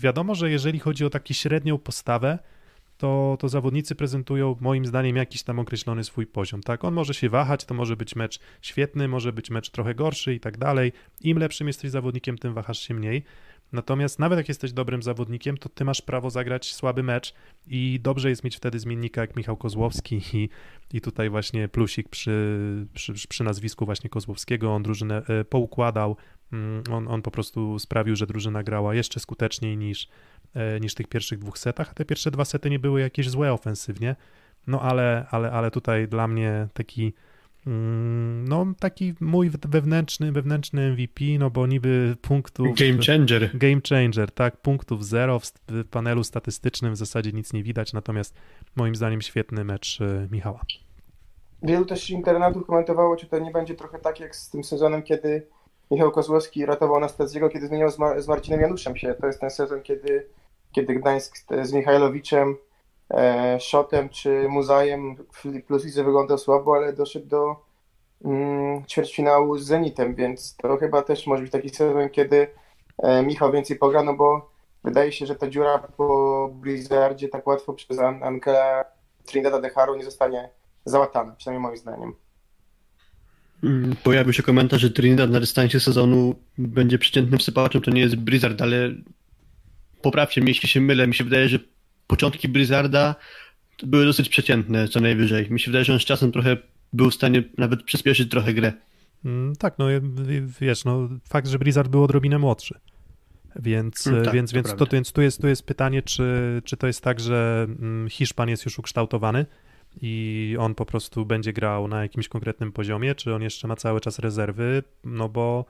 wiadomo, 0.00 0.34
że 0.34 0.50
jeżeli 0.50 0.78
chodzi 0.78 1.04
o 1.04 1.10
taki 1.10 1.34
średnią 1.34 1.78
postawę, 1.78 2.38
to, 3.02 3.36
to 3.40 3.48
zawodnicy 3.48 3.94
prezentują 3.94 4.56
moim 4.60 4.86
zdaniem 4.86 5.16
jakiś 5.16 5.42
tam 5.42 5.58
określony 5.58 6.04
swój 6.04 6.26
poziom, 6.26 6.62
tak? 6.62 6.84
On 6.84 6.94
może 6.94 7.14
się 7.14 7.28
wahać, 7.28 7.64
to 7.64 7.74
może 7.74 7.96
być 7.96 8.16
mecz 8.16 8.40
świetny, 8.60 9.08
może 9.08 9.32
być 9.32 9.50
mecz 9.50 9.70
trochę 9.70 9.94
gorszy 9.94 10.34
i 10.34 10.40
tak 10.40 10.58
dalej. 10.58 10.92
Im 11.20 11.38
lepszym 11.38 11.66
jesteś 11.66 11.90
zawodnikiem, 11.90 12.38
tym 12.38 12.54
wahasz 12.54 12.78
się 12.78 12.94
mniej. 12.94 13.22
Natomiast 13.72 14.18
nawet 14.18 14.38
jak 14.38 14.48
jesteś 14.48 14.72
dobrym 14.72 15.02
zawodnikiem, 15.02 15.56
to 15.56 15.68
ty 15.68 15.84
masz 15.84 16.02
prawo 16.02 16.30
zagrać 16.30 16.74
słaby 16.74 17.02
mecz 17.02 17.34
i 17.66 18.00
dobrze 18.02 18.28
jest 18.28 18.44
mieć 18.44 18.56
wtedy 18.56 18.78
zmiennika 18.78 19.20
jak 19.20 19.36
Michał 19.36 19.56
Kozłowski 19.56 20.20
i, 20.32 20.48
i 20.92 21.00
tutaj 21.00 21.30
właśnie 21.30 21.68
plusik 21.68 22.08
przy, 22.08 22.86
przy, 22.94 23.12
przy 23.28 23.44
nazwisku 23.44 23.84
właśnie 23.84 24.10
Kozłowskiego, 24.10 24.74
on 24.74 24.82
drużynę 24.82 25.22
e, 25.26 25.44
poukładał, 25.44 26.16
mm, 26.52 26.82
on, 26.90 27.08
on 27.08 27.22
po 27.22 27.30
prostu 27.30 27.78
sprawił, 27.78 28.16
że 28.16 28.26
drużyna 28.26 28.62
grała 28.62 28.94
jeszcze 28.94 29.20
skuteczniej 29.20 29.76
niż, 29.76 30.08
niż 30.80 30.92
w 30.92 30.94
tych 30.94 31.08
pierwszych 31.08 31.38
dwóch 31.38 31.58
setach, 31.58 31.90
a 31.90 31.94
te 31.94 32.04
pierwsze 32.04 32.30
dwa 32.30 32.44
sety 32.44 32.70
nie 32.70 32.78
były 32.78 33.00
jakieś 33.00 33.30
złe 33.30 33.52
ofensywnie, 33.52 34.16
no 34.66 34.80
ale, 34.80 35.26
ale, 35.30 35.52
ale 35.52 35.70
tutaj 35.70 36.08
dla 36.08 36.28
mnie 36.28 36.68
taki 36.72 37.12
mm, 37.66 38.48
no 38.48 38.66
taki 38.80 39.14
mój 39.20 39.50
wewnętrzny, 39.68 40.32
wewnętrzny 40.32 40.90
MVP, 40.90 41.24
no 41.38 41.50
bo 41.50 41.66
niby 41.66 42.16
punktów... 42.22 42.68
Game 42.78 43.02
changer. 43.06 43.58
Game 43.58 43.80
changer, 43.88 44.30
tak, 44.30 44.56
punktów 44.56 45.06
zero 45.06 45.38
w, 45.38 45.52
panelu 45.90 46.24
statystycznym 46.24 46.92
w 46.92 46.96
zasadzie 46.96 47.32
nic 47.32 47.52
nie 47.52 47.62
widać, 47.62 47.92
natomiast 47.92 48.34
moim 48.76 48.94
zdaniem 48.94 49.22
świetny 49.22 49.64
mecz 49.64 50.00
y, 50.00 50.28
Michała. 50.30 50.60
Wielu 51.62 51.84
też 51.84 52.10
internautów 52.10 52.66
komentowało, 52.66 53.16
czy 53.16 53.26
to 53.26 53.38
nie 53.38 53.50
będzie 53.50 53.74
trochę 53.74 53.98
tak 53.98 54.20
jak 54.20 54.36
z 54.36 54.50
tym 54.50 54.64
sezonem, 54.64 55.02
kiedy 55.02 55.46
Michał 55.90 56.10
Kozłowski 56.10 56.66
ratował 56.66 56.96
Anastazjego, 56.96 57.48
kiedy 57.48 57.66
zmieniał 57.66 57.90
z, 57.90 57.98
Mar- 57.98 58.22
z 58.22 58.28
Marcinem 58.28 58.60
Januszem 58.60 58.96
się. 58.96 59.14
To 59.20 59.26
jest 59.26 59.40
ten 59.40 59.50
sezon, 59.50 59.82
kiedy, 59.82 60.26
kiedy 60.72 60.94
Gdańsk 60.94 61.36
z 61.62 61.72
Michajlowiczem, 61.72 62.56
e, 63.10 63.60
Szotem 63.60 64.08
czy 64.08 64.48
Muzajem 64.48 65.16
plus 65.66 65.84
widzę 65.84 66.04
wyglądał 66.04 66.38
słabo, 66.38 66.76
ale 66.76 66.92
doszedł 66.92 67.26
do 67.26 67.56
mm, 68.24 68.84
ćwierćfinału 68.86 69.58
z 69.58 69.64
Zenitem, 69.66 70.14
więc 70.14 70.56
to 70.56 70.76
chyba 70.76 71.02
też 71.02 71.26
może 71.26 71.42
być 71.42 71.52
taki 71.52 71.68
sezon, 71.68 72.10
kiedy 72.10 72.46
e, 72.98 73.22
Michał 73.22 73.52
więcej 73.52 73.76
pogra, 73.76 74.02
no 74.02 74.14
bo 74.14 74.50
wydaje 74.84 75.12
się, 75.12 75.26
że 75.26 75.34
ta 75.34 75.48
dziura 75.48 75.78
po 75.78 76.50
Blizzardzie 76.54 77.28
tak 77.28 77.46
łatwo 77.46 77.72
przez 77.72 77.98
An- 77.98 78.22
Ankela 78.22 78.84
Trinidada 79.24 79.60
de 79.60 79.70
Haro 79.70 79.96
nie 79.96 80.04
zostanie 80.04 80.48
załatana, 80.84 81.32
przynajmniej 81.32 81.62
moim 81.62 81.76
zdaniem. 81.76 82.14
Mm, 83.64 83.96
Pojawił 84.04 84.32
się 84.32 84.42
komentarz, 84.42 84.80
że 84.80 84.90
Trinidad 84.90 85.30
na 85.30 85.40
dystansie 85.40 85.80
sezonu 85.80 86.34
będzie 86.58 86.98
przeciętnym 86.98 87.40
sypaczem, 87.40 87.82
to 87.82 87.90
nie 87.90 88.00
jest 88.00 88.16
Blizzard, 88.16 88.62
ale 88.62 88.90
poprawcie 90.02 90.40
mnie, 90.40 90.50
jeśli 90.50 90.68
się 90.68 90.80
mylę. 90.80 91.06
Mi 91.06 91.14
się 91.14 91.24
wydaje, 91.24 91.48
że 91.48 91.58
początki 92.06 92.48
Blizzarda 92.48 93.14
były 93.82 94.04
dosyć 94.04 94.28
przeciętne, 94.28 94.88
co 94.88 95.00
najwyżej. 95.00 95.50
Mi 95.50 95.60
się 95.60 95.70
wydaje, 95.70 95.84
że 95.84 95.92
on 95.92 95.98
z 95.98 96.04
czasem 96.04 96.32
trochę 96.32 96.56
był 96.92 97.10
w 97.10 97.14
stanie 97.14 97.42
nawet 97.58 97.82
przyspieszyć 97.82 98.30
trochę 98.30 98.54
grę. 98.54 98.72
Mm, 99.24 99.56
Tak, 99.56 99.74
no 99.78 99.86
wiesz, 100.60 100.84
no 100.84 101.08
fakt, 101.28 101.48
że 101.48 101.58
Blizzard 101.58 101.88
był 101.88 102.04
odrobinę 102.04 102.38
młodszy. 102.38 102.74
Więc, 103.56 104.06
Mm, 104.06 104.24
tak, 104.24 104.34
więc, 104.34 104.50
to 104.50 104.54
więc, 104.54 104.74
to, 104.74 104.86
więc 104.86 105.12
tu, 105.12 105.22
jest, 105.22 105.40
tu 105.40 105.48
jest 105.48 105.66
pytanie, 105.66 106.02
czy, 106.02 106.62
czy 106.64 106.76
to 106.76 106.86
jest 106.86 107.00
tak, 107.00 107.20
że 107.20 107.66
mm, 107.68 108.08
Hiszpan 108.10 108.48
jest 108.48 108.64
już 108.64 108.78
ukształtowany 108.78 109.46
i 110.02 110.56
on 110.58 110.74
po 110.74 110.86
prostu 110.86 111.26
będzie 111.26 111.52
grał 111.52 111.88
na 111.88 112.02
jakimś 112.02 112.28
konkretnym 112.28 112.72
poziomie, 112.72 113.14
czy 113.14 113.34
on 113.34 113.42
jeszcze 113.42 113.68
ma 113.68 113.76
cały 113.76 114.00
czas 114.00 114.18
rezerwy, 114.18 114.82
no 115.04 115.28
bo 115.28 115.64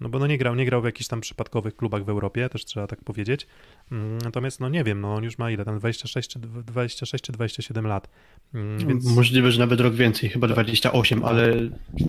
no 0.00 0.08
bo 0.08 0.18
no 0.18 0.26
nie 0.26 0.38
grał, 0.38 0.54
nie 0.54 0.64
grał 0.64 0.82
w 0.82 0.84
jakichś 0.84 1.08
tam 1.08 1.20
przypadkowych 1.20 1.76
klubach 1.76 2.04
w 2.04 2.08
Europie, 2.08 2.48
też 2.48 2.64
trzeba 2.64 2.86
tak 2.86 3.04
powiedzieć. 3.04 3.46
Mm, 3.92 4.18
Natomiast 4.18 4.60
no 4.60 4.68
nie 4.68 4.84
wiem, 4.84 5.00
no 5.00 5.14
on 5.14 5.24
już 5.24 5.38
ma 5.38 5.50
ile 5.50 5.64
tam 5.64 5.78
26 5.78 6.28
czy 6.30 6.38
26 6.38 7.24
czy 7.24 7.32
27 7.32 7.86
lat. 7.86 8.08
Mm, 8.54 8.78
Więc 8.88 9.16
Możliwe, 9.16 9.50
że 9.52 9.58
nawet 9.58 9.80
rok 9.80 9.94
więcej, 9.94 10.30
chyba 10.30 10.48
28, 10.48 11.24
ale 11.24 11.54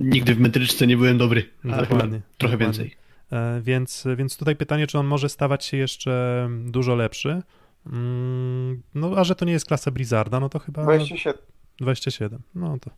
nigdy 0.02 0.36
w 0.36 0.40
metryczce 0.40 0.88
nie 0.88 0.98
byłem 0.98 1.18
dobry. 1.18 1.50
Ale 1.64 1.78
Dokładnie, 1.82 2.22
trochę 2.38 2.58
dokładnie. 2.58 2.58
więcej. 2.84 2.96
E, 3.32 3.62
Więc, 3.62 4.08
więc 4.18 4.38
tutaj 4.38 4.56
pytanie, 4.56 4.88
czy 4.88 5.00
on 5.00 5.08
może 5.08 5.30
stawać 5.30 5.66
się 5.66 5.78
jeszcze 5.78 6.50
dużo 6.66 6.96
lepszy. 6.96 7.42
Mm, 7.86 8.82
No, 8.96 9.12
a 9.18 9.24
że 9.24 9.36
to 9.36 9.46
nie 9.46 9.52
jest 9.54 9.66
klasa 9.66 9.92
Blizzarda, 9.92 10.40
no 10.40 10.50
to 10.50 10.60
chyba 10.60 10.84
27. 10.84 11.42
27. 11.80 12.40
No 12.56 12.78
to 12.80 12.92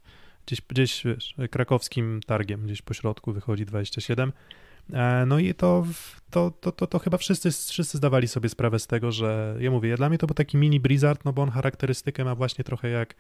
gdzieś, 0.46 0.62
gdzieś 0.68 1.04
wiesz, 1.06 1.36
krakowskim 1.52 2.20
targiem, 2.26 2.66
gdzieś 2.66 2.82
po 2.82 2.94
środku 2.94 3.34
wychodzi 3.34 3.66
27. 3.66 4.32
E, 4.94 5.26
No 5.26 5.39
i 5.39 5.54
to, 5.54 5.86
to, 6.30 6.52
to, 6.52 6.72
to, 6.72 6.88
to 6.88 7.00
chyba 7.00 7.18
wszyscy, 7.18 7.52
wszyscy 7.52 7.98
zdawali 7.98 8.28
sobie 8.28 8.50
sprawę 8.50 8.80
z 8.80 8.88
tego, 8.88 9.12
że 9.12 9.56
ja 9.60 9.72
mówię, 9.72 9.98
dla 9.98 10.10
mnie 10.10 10.18
to 10.18 10.28
był 10.28 10.34
taki 10.34 10.58
mini 10.58 10.80
Blizzard, 10.80 11.26
no 11.26 11.34
bo 11.34 11.42
on 11.42 11.50
charakterystykę 11.50 12.24
ma 12.26 12.36
właśnie 12.36 12.64
trochę 12.64 12.89
jak, 12.89 13.16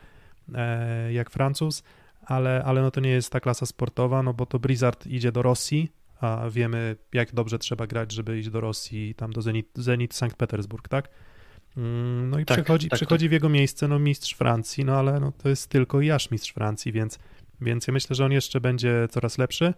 e, 0.55 1.13
jak 1.13 1.29
Francuz, 1.29 1.83
ale, 2.25 2.63
ale 2.63 2.81
no 2.81 2.91
to 2.91 3.01
nie 3.01 3.09
jest 3.09 3.29
ta 3.29 3.39
klasa 3.39 3.65
sportowa, 3.65 4.23
no 4.23 4.33
bo 4.33 4.45
to 4.45 4.59
Blizzard 4.59 5.07
idzie 5.07 5.31
do 5.31 5.41
Rosji, 5.41 5.91
a 6.21 6.49
wiemy 6.49 6.95
jak 7.13 7.33
dobrze 7.33 7.59
trzeba 7.59 7.87
grać, 7.87 8.11
żeby 8.11 8.39
iść 8.39 8.49
do 8.49 8.61
Rosji, 8.61 9.15
tam 9.15 9.33
do 9.33 9.41
Zenit, 9.41 9.67
Zenit 9.75 10.13
Sankt 10.13 10.37
Petersburg, 10.37 10.87
tak? 10.87 11.09
Mm, 11.77 12.29
No 12.29 12.39
i 12.39 12.45
Tak, 12.45 12.57
przychodzi, 12.57 12.89
tak, 12.89 12.97
przychodzi 12.97 13.29
w 13.29 13.31
jego 13.31 13.49
miejsce 13.49 13.87
no, 13.87 13.99
mistrz 13.99 14.33
Francji, 14.33 14.85
no 14.85 14.95
ale 14.95 15.19
no, 15.19 15.31
to 15.31 15.49
jest 15.49 15.69
tylko 15.69 16.01
i 16.01 16.11
aż 16.11 16.31
mistrz 16.31 16.53
Francji, 16.53 16.91
więc, 16.91 17.19
więc 17.61 17.87
ja 17.87 17.93
myślę, 17.93 18.15
że 18.15 18.25
on 18.25 18.31
jeszcze 18.31 18.61
będzie 18.61 19.07
coraz 19.09 19.37
lepszy, 19.37 19.73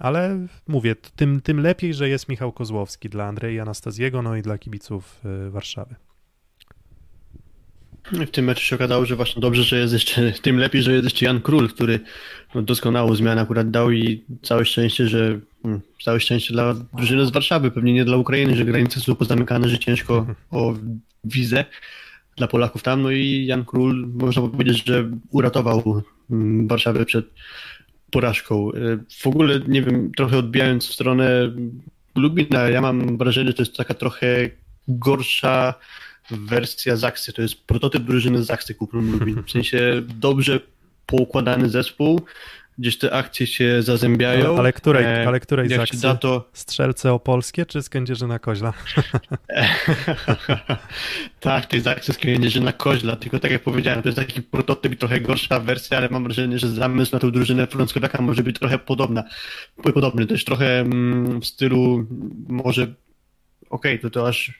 ale 0.00 0.46
mówię, 0.68 0.96
tym, 1.16 1.40
tym 1.40 1.60
lepiej, 1.60 1.94
że 1.94 2.08
jest 2.08 2.28
Michał 2.28 2.52
Kozłowski 2.52 3.08
dla 3.08 3.24
Andrzeja 3.24 3.62
Anastazjego, 3.62 4.22
no 4.22 4.36
i 4.36 4.42
dla 4.42 4.58
kibiców 4.58 5.20
y, 5.46 5.50
Warszawy. 5.50 5.94
W 8.12 8.30
tym 8.30 8.44
meczu 8.44 8.62
się 8.62 8.76
okazało, 8.76 9.06
że 9.06 9.16
właśnie 9.16 9.42
dobrze, 9.42 9.62
że 9.62 9.78
jest 9.78 9.92
jeszcze, 9.92 10.32
tym 10.42 10.58
lepiej, 10.58 10.82
że 10.82 10.92
jest 10.92 11.04
jeszcze 11.04 11.24
Jan 11.24 11.40
Król, 11.40 11.68
który 11.68 12.00
no, 12.54 12.62
doskonałą 12.62 13.14
zmianę 13.14 13.40
akurat 13.40 13.70
dał 13.70 13.90
i 13.90 14.24
całe 14.42 14.64
szczęście, 14.64 15.08
że 15.08 15.40
mm, 15.64 15.80
całe 16.04 16.20
szczęście 16.20 16.52
dla 16.54 16.74
drużyny 16.94 17.26
z 17.26 17.30
Warszawy, 17.30 17.70
pewnie 17.70 17.92
nie 17.92 18.04
dla 18.04 18.16
Ukrainy, 18.16 18.56
że 18.56 18.64
granice 18.64 19.00
są 19.00 19.14
pozamykane, 19.14 19.68
że 19.68 19.78
ciężko 19.78 20.26
o 20.50 20.74
wizę 21.24 21.64
dla 22.36 22.48
Polaków 22.48 22.82
tam, 22.82 23.02
no 23.02 23.10
i 23.10 23.46
Jan 23.46 23.64
Król, 23.64 24.08
można 24.14 24.42
powiedzieć, 24.42 24.84
że 24.86 25.10
uratował 25.30 26.02
mm, 26.30 26.68
Warszawę 26.68 27.04
przed 27.04 27.26
porażką. 28.10 28.72
Y, 28.72 28.98
W 29.18 29.26
ogóle, 29.26 29.60
nie 29.68 29.82
wiem, 29.82 30.12
trochę 30.16 30.38
odbijając 30.38 30.88
w 30.88 30.94
stronę 30.94 31.52
Lubina, 32.16 32.68
ja 32.68 32.80
mam 32.80 33.18
wrażenie, 33.18 33.48
że 33.48 33.54
to 33.54 33.62
jest 33.62 33.76
taka 33.76 33.94
trochę 33.94 34.50
gorsza 34.88 35.74
wersja 36.30 36.96
Zaksy. 36.96 37.32
To 37.32 37.42
jest 37.42 37.66
prototyp 37.66 38.02
drużyny 38.02 38.44
Zaksy 38.44 38.74
Kuprum 38.74 39.12
Lubin. 39.12 39.42
W 39.42 39.50
sensie 39.50 40.02
dobrze 40.20 40.60
poukładany 41.06 41.68
zespół, 41.68 42.20
gdzieś 42.80 42.98
te 42.98 43.12
akcje 43.12 43.46
się 43.46 43.82
zazębiają. 43.82 44.58
Ale, 44.58 44.72
której, 44.72 45.04
E, 45.04 45.28
ale 45.28 45.40
której 45.40 45.68
się 45.68 45.76
Zaksy? 45.76 46.00
da, 46.00 46.14
to 46.14 46.48
Strzelce 46.52 47.12
Opolskie 47.12 47.66
czy 47.66 47.82
Skędzierzyna 47.82 48.38
Koźla? 48.38 48.72
tak, 51.40 51.66
tej 51.66 51.80
Zaksy 51.80 52.12
z 52.12 52.60
na 52.60 52.72
Koźla, 52.72 53.16
tylko 53.16 53.38
tak 53.38 53.50
jak 53.50 53.62
powiedziałem, 53.62 54.02
to 54.02 54.08
jest 54.08 54.18
taki 54.18 54.42
prototyp 54.42 54.92
i 54.92 54.96
trochę 54.96 55.20
gorsza 55.20 55.60
wersja, 55.60 55.96
ale 55.96 56.08
mam 56.08 56.24
wrażenie, 56.24 56.58
że 56.58 56.68
zamysł 56.68 57.12
na 57.12 57.18
tą 57.18 57.30
drużynę 57.30 57.66
Frąckowiaka 57.66 58.22
może 58.22 58.42
być 58.42 58.58
trochę 58.58 58.78
podobna, 58.78 59.24
podobny, 59.94 60.26
też 60.26 60.44
trochę 60.44 60.80
mm, 60.80 61.40
w 61.40 61.46
stylu 61.46 62.06
może 62.48 62.94
okej, 63.70 63.98
to 63.98 64.10
to 64.10 64.28
aż, 64.28 64.52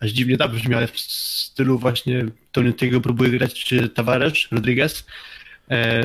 aż 0.00 0.10
dziwnie 0.10 0.36
tak 0.36 0.50
brzmi, 0.50 0.74
ale 0.74 0.86
w 0.86 1.00
stylu 1.00 1.78
właśnie 1.78 2.26
Toniutiego 2.52 3.00
próbuje 3.00 3.30
grać 3.30 3.64
czy 3.64 3.88
Tavares, 3.88 4.34
Rodriguez. 4.50 5.06
E, 5.70 6.02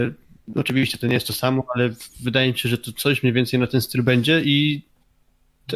oczywiście 0.56 0.98
to 0.98 1.08
nie 1.08 1.14
jest 1.14 1.28
to 1.28 1.34
samo, 1.34 1.64
ale 1.76 1.90
wydaje 2.20 2.52
mi 2.52 2.58
się, 2.58 2.70
że 2.70 2.78
to 2.78 2.92
coś 2.92 3.24
mniej 3.24 3.34
więcej 3.34 3.60
na 3.60 3.68
ten 3.68 3.82
styl 3.82 4.04
będzie 4.04 4.42
i 4.42 4.82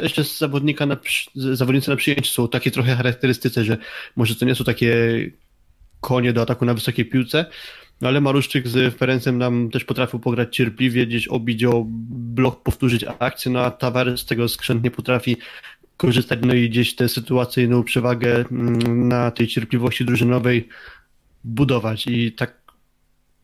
jeszcze 0.01 0.23
z 0.23 0.37
zawodnika 0.37 0.85
na, 0.85 0.97
zawodnicy 1.35 1.89
na 1.89 1.95
przyjęciu 1.95 2.31
są 2.31 2.47
takie 2.47 2.71
trochę 2.71 2.95
charakterystyce, 2.95 3.63
że 3.63 3.77
może 4.15 4.35
to 4.35 4.45
nie 4.45 4.55
są 4.55 4.63
takie 4.63 4.95
konie 6.01 6.33
do 6.33 6.41
ataku 6.41 6.65
na 6.65 6.73
wysokiej 6.73 7.05
piłce, 7.05 7.45
no 8.01 8.07
ale 8.07 8.21
Maruszczyk 8.21 8.67
z 8.67 8.95
Ferencem 8.95 9.37
nam 9.37 9.69
też 9.69 9.85
potrafił 9.85 10.19
pograć 10.19 10.55
cierpliwie, 10.55 11.07
gdzieś 11.07 11.27
obić 11.27 11.63
o 11.63 11.85
blok, 11.87 12.63
powtórzyć 12.63 13.05
akcję, 13.19 13.51
no 13.51 13.59
a 13.59 13.71
Tavares 13.71 14.19
z 14.19 14.25
tego 14.25 14.47
skrzętnie 14.47 14.91
potrafi 14.91 15.37
korzystać, 15.97 16.39
no 16.41 16.53
i 16.53 16.69
gdzieś 16.69 16.95
tę 16.95 17.09
sytuacyjną 17.09 17.83
przewagę 17.83 18.45
mm, 18.51 19.07
na 19.07 19.31
tej 19.31 19.47
cierpliwości 19.47 20.05
drużynowej 20.05 20.69
budować 21.43 22.07
i 22.07 22.31
tak 22.31 22.60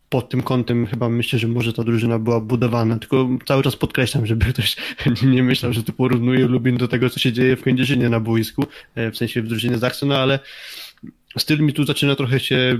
pod 0.09 0.29
tym 0.29 0.41
kątem 0.41 0.85
chyba 0.85 1.09
myślę, 1.09 1.39
że 1.39 1.47
może 1.47 1.73
ta 1.73 1.83
drużyna 1.83 2.19
była 2.19 2.39
budowana, 2.39 2.99
tylko 2.99 3.29
cały 3.45 3.63
czas 3.63 3.75
podkreślam, 3.75 4.25
żeby 4.25 4.45
ktoś 4.45 4.75
nie 5.33 5.43
myślał, 5.43 5.73
że 5.73 5.83
tu 5.83 5.93
porównuję 5.93 6.47
Lubin 6.47 6.77
do 6.77 6.87
tego, 6.87 7.09
co 7.09 7.19
się 7.19 7.33
dzieje 7.33 7.55
w 7.55 7.63
Kędzierzynie 7.63 8.09
na 8.09 8.19
boisku, 8.19 8.63
e, 8.95 9.11
w 9.11 9.17
sensie 9.17 9.41
w 9.41 9.47
drużynie 9.47 9.77
Zaksu, 9.77 10.05
no 10.05 10.17
ale 10.17 10.39
styl 11.37 11.59
mi 11.59 11.73
tu 11.73 11.83
zaczyna 11.83 12.15
trochę 12.15 12.39
się 12.39 12.77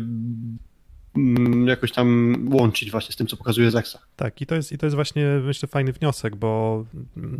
mm, 1.16 1.68
jakoś 1.68 1.92
tam 1.92 2.36
łączyć 2.52 2.92
właśnie 2.92 3.14
z 3.14 3.16
tym, 3.16 3.28
co 3.28 3.38
pokazuje 3.38 3.72
Zaksa. 3.72 4.00
Tak, 4.16 4.42
i 4.42 4.46
to 4.46 4.56
jest, 4.56 4.72
i 4.72 4.78
to 4.78 4.86
jest 4.86 4.96
właśnie, 4.96 5.26
myślę, 5.44 5.68
fajny 5.68 5.94
wniosek, 5.94 6.36
bo 6.36 6.86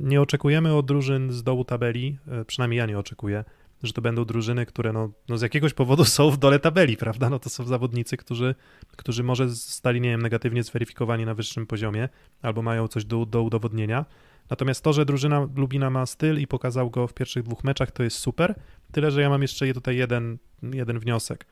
nie 0.04 0.22
oczekujemy 0.22 0.76
od 0.76 0.86
drużyn 0.86 1.32
z 1.32 1.44
dołu 1.44 1.66
tabeli, 1.66 2.18
e, 2.28 2.46
przynajmniej 2.46 2.78
ja 2.78 2.86
nie 2.86 3.00
oczekuję, 3.00 3.44
że 3.84 3.94
to 3.94 4.02
będą 4.02 4.26
drużyny, 4.26 4.66
które 4.66 4.94
no, 4.94 5.12
no 5.30 5.38
z 5.38 5.42
jakiegoś 5.42 5.74
powodu 5.74 6.06
są 6.06 6.32
w 6.32 6.38
dole 6.38 6.60
tabeli, 6.60 6.98
prawda? 6.98 7.30
No 7.30 7.40
to 7.40 7.50
są 7.50 7.66
zawodnicy, 7.66 8.18
którzy, 8.18 8.56
którzy 8.96 9.24
może 9.24 9.50
stali, 9.50 10.02
nie 10.02 10.10
wiem, 10.10 10.22
negatywnie 10.22 10.64
zweryfikowani 10.64 11.26
na 11.26 11.34
wyższym 11.34 11.68
poziomie, 11.68 12.10
albo 12.42 12.62
mają 12.62 12.88
coś 12.88 13.06
do, 13.06 13.26
do 13.26 13.44
udowodnienia. 13.44 14.06
Natomiast 14.50 14.84
to, 14.84 14.94
że 14.94 15.06
drużyna 15.06 15.48
Lubina 15.56 15.90
ma 15.90 16.06
styl 16.06 16.40
i 16.40 16.48
pokazał 16.48 16.90
go 16.90 17.08
w 17.08 17.14
pierwszych 17.14 17.44
dwóch 17.44 17.64
meczach, 17.64 17.92
to 17.92 18.04
jest 18.04 18.18
super. 18.18 18.56
Tyle, 18.92 19.12
że 19.12 19.22
ja 19.22 19.30
mam 19.30 19.42
jeszcze 19.42 19.74
tutaj 19.74 19.98
jeden, 19.98 20.38
jeden 20.64 21.00
wniosek. 21.00 21.46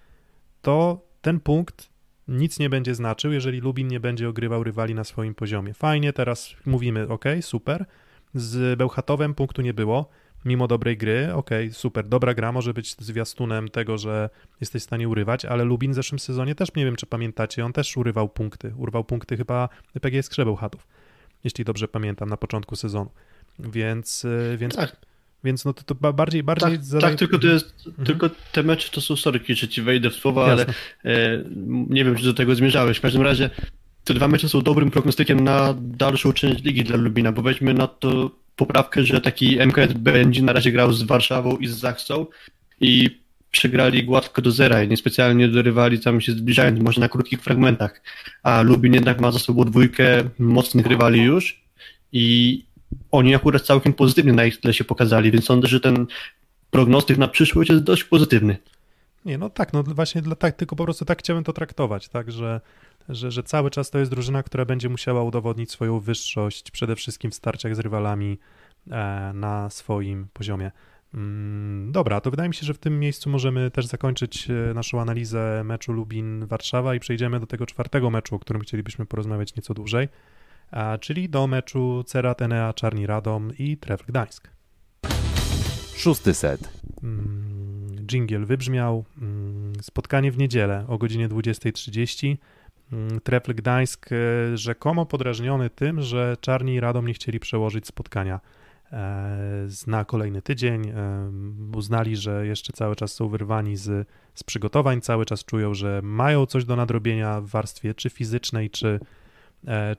To 0.62 1.06
ten 1.22 1.40
punkt 1.40 1.90
nic 2.28 2.60
nie 2.60 2.70
będzie 2.70 2.96
znaczył, 2.96 3.32
jeżeli 3.32 3.60
Lubin 3.60 3.88
nie 3.88 4.00
będzie 4.00 4.30
ogrywał 4.30 4.64
rywali 4.64 4.96
na 4.96 5.04
swoim 5.04 5.36
poziomie. 5.36 5.74
Fajnie, 5.74 6.14
teraz 6.14 6.56
mówimy, 6.66 7.08
ok, 7.08 7.26
super. 7.42 7.86
Z 8.34 8.78
Bełchatowem 8.78 9.34
punktu 9.34 9.62
nie 9.62 9.74
było. 9.74 10.10
Mimo 10.46 10.68
dobrej 10.68 10.98
gry, 10.98 11.34
okej, 11.34 11.74
super, 11.74 12.08
dobra 12.08 12.34
gra 12.34 12.52
może 12.52 12.74
być 12.74 12.96
zwiastunem 13.00 13.70
tego, 13.70 13.98
że 13.98 14.30
jesteś 14.62 14.82
w 14.82 14.86
stanie 14.86 15.10
urywać, 15.10 15.46
ale 15.46 15.64
Lubin 15.64 15.92
w 15.92 15.96
zeszłym 15.96 16.20
sezonie 16.20 16.56
też, 16.56 16.70
nie 16.76 16.86
wiem 16.86 16.96
czy 16.96 17.06
pamiętacie, 17.06 17.66
on 17.66 17.74
też 17.74 17.98
urywał 17.98 18.30
punkty, 18.30 18.74
urwał 18.78 19.04
punkty 19.04 19.38
chyba 19.38 19.70
PGS 20.02 20.30
Krzebeł 20.30 20.56
Chatów, 20.56 20.88
jeśli 21.44 21.66
dobrze 21.66 21.88
pamiętam, 21.88 22.30
na 22.30 22.38
początku 22.38 22.76
sezonu, 22.76 23.12
więc, 23.60 24.26
y, 24.26 24.58
więc, 24.60 24.76
Tak. 24.76 24.96
więc 25.44 25.66
no 25.66 25.74
to, 25.74 25.84
to 25.84 25.96
ba- 25.96 26.14
bardziej, 26.14 26.44
bardziej 26.44 26.78
Tak, 26.92 27.02
tak, 27.02 27.16
tylko 27.16 27.40
to 27.40 27.48
jest, 27.48 27.90
tylko 28.06 28.30
te 28.52 28.64
mecze 28.64 28.92
to 28.92 29.02
są 29.02 29.16
sorki, 29.16 29.56
że 29.56 29.68
ci 29.68 29.82
wejdę 29.82 30.10
w 30.10 30.14
słowa, 30.16 30.48
Jasne. 30.48 30.66
ale 31.04 31.16
e, 31.16 31.44
nie 31.90 32.06
wiem, 32.06 32.16
czy 32.16 32.24
do 32.24 32.34
tego 32.34 32.56
zmierzałeś. 32.56 32.98
W 32.98 33.02
każdym 33.02 33.22
razie 33.22 33.50
te 34.04 34.14
dwa 34.14 34.28
mecze 34.28 34.50
są 34.50 34.62
dobrym 34.62 34.92
prognostykiem 34.92 35.40
na 35.40 35.76
dalszą 35.82 36.34
część 36.34 36.64
ligi 36.64 36.84
dla 36.84 36.98
Lubina, 36.98 37.32
bo 37.32 37.42
weźmy 37.42 37.74
na 37.74 37.88
to 37.88 38.32
poprawkę, 38.56 39.04
że 39.04 39.22
taki 39.22 39.60
MKS 39.60 39.94
będzie 39.94 40.42
na 40.42 40.54
razie 40.54 40.72
grał 40.72 40.94
z 40.94 41.04
Warszawą 41.04 41.58
i 41.58 41.68
z 41.68 41.78
Zachsą 41.78 42.26
i 42.82 43.22
przegrali 43.52 44.04
gładko 44.04 44.42
do 44.42 44.52
zera 44.52 44.84
i 44.84 44.88
niespecjalnie 44.88 45.48
do 45.48 45.62
rywali 45.62 46.00
tam 46.00 46.22
się 46.22 46.32
zbliżając, 46.32 46.80
może 46.80 47.02
na 47.02 47.10
krótkich 47.10 47.42
fragmentach, 47.42 48.02
a 48.44 48.62
Lubin 48.62 48.94
jednak 48.94 49.22
ma 49.22 49.32
za 49.32 49.40
sobą 49.40 49.64
dwójkę 49.64 50.24
mocnych 50.40 50.86
rywali 50.86 51.22
już 51.22 51.64
i 52.12 52.64
oni 53.12 53.36
akurat 53.36 53.62
całkiem 53.62 53.94
pozytywnie 53.94 54.34
na 54.34 54.46
ich 54.46 54.60
tle 54.60 54.74
się 54.74 54.84
pokazali, 54.84 55.32
więc 55.32 55.46
sądzę, 55.46 55.68
że 55.68 55.80
ten 55.80 56.06
prognostyk 56.72 57.18
na 57.18 57.28
przyszłość 57.28 57.70
jest 57.70 57.84
dość 57.84 58.04
pozytywny. 58.04 58.58
Nie, 59.26 59.38
no 59.38 59.50
tak, 59.50 59.74
no 59.74 59.84
właśnie 59.84 60.22
dla, 60.22 60.36
tak, 60.36 60.56
tylko 60.56 60.76
po 60.76 60.84
prostu 60.84 61.06
tak 61.06 61.20
chciałem 61.20 61.44
to 61.44 61.54
traktować, 61.54 62.10
tak, 62.10 62.32
że, 62.32 62.62
że, 63.10 63.32
że 63.32 63.44
cały 63.44 63.72
czas 63.72 63.90
to 63.90 64.00
jest 64.00 64.12
drużyna, 64.12 64.44
która 64.44 64.66
będzie 64.66 64.90
musiała 64.90 65.24
udowodnić 65.24 65.72
swoją 65.72 66.00
wyższość, 66.00 66.72
przede 66.72 66.96
wszystkim 66.96 67.32
w 67.32 67.36
starciach 67.36 67.76
z 67.76 67.80
rywalami 67.80 68.40
e, 68.92 69.32
na 69.34 69.70
swoim 69.70 70.28
poziomie. 70.34 70.72
Mm, 71.14 71.92
dobra, 71.92 72.22
to 72.22 72.32
wydaje 72.32 72.50
mi 72.50 72.56
się, 72.56 72.66
że 72.66 72.74
w 72.74 72.78
tym 72.78 73.00
miejscu 73.00 73.30
możemy 73.30 73.72
też 73.72 73.86
zakończyć 73.86 74.48
e, 74.50 74.74
naszą 74.74 75.02
analizę 75.02 75.64
meczu 75.64 75.94
Lubin-Warszawa 75.94 76.96
i 76.96 77.00
przejdziemy 77.00 77.40
do 77.40 77.48
tego 77.48 77.66
czwartego 77.66 78.10
meczu, 78.10 78.36
o 78.36 78.40
którym 78.40 78.62
chcielibyśmy 78.62 79.06
porozmawiać 79.06 79.56
nieco 79.56 79.74
dłużej, 79.74 80.08
a, 80.72 80.98
czyli 80.98 81.30
do 81.30 81.48
meczu 81.48 82.04
Cerat 82.04 82.42
Enea 82.42 82.74
Czarni 82.74 83.08
Radom 83.08 83.52
i 83.60 83.78
Trefl 83.78 84.06
Gdańsk. 84.06 84.50
Szósty 85.96 86.34
set. 86.34 86.70
Mm, 87.04 87.55
Dżingiel 88.06 88.46
wybrzmiał. 88.46 89.06
Mm, 89.22 89.74
Spotkanie 89.82 90.32
w 90.32 90.38
niedzielę 90.38 90.86
o 90.88 90.98
godzinie 90.98 91.30
20.30. 91.30 92.38
Mm, 92.92 93.20
Trefl 93.20 93.56
Gdańsk 93.56 94.10
e, 94.12 94.18
rzekomo 94.58 95.06
podrażniony 95.06 95.70
tym, 95.70 96.02
że 96.02 96.38
Czarni 96.42 96.74
i 96.74 96.80
Radom 96.80 97.08
nie 97.08 97.14
chcieli 97.14 97.40
przełożyć 97.40 97.88
spotkania 97.88 98.40
e, 98.92 99.68
na 99.88 100.06
kolejny 100.06 100.42
tydzień. 100.42 100.90
E, 100.90 101.32
Uznali, 101.76 102.16
że 102.16 102.48
jeszcze 102.48 102.74
cały 102.74 102.96
czas 102.96 103.14
są 103.14 103.28
wyrwani 103.28 103.78
z, 103.78 104.08
z 104.34 104.44
przygotowań, 104.44 105.02
cały 105.02 105.26
czas 105.26 105.46
czują, 105.46 105.74
że 105.74 106.00
mają 106.04 106.46
coś 106.46 106.66
do 106.66 106.76
nadrobienia 106.76 107.42
w 107.42 107.48
warstwie 107.48 107.94
czy 107.94 108.10
fizycznej, 108.10 108.70
czy, 108.70 109.00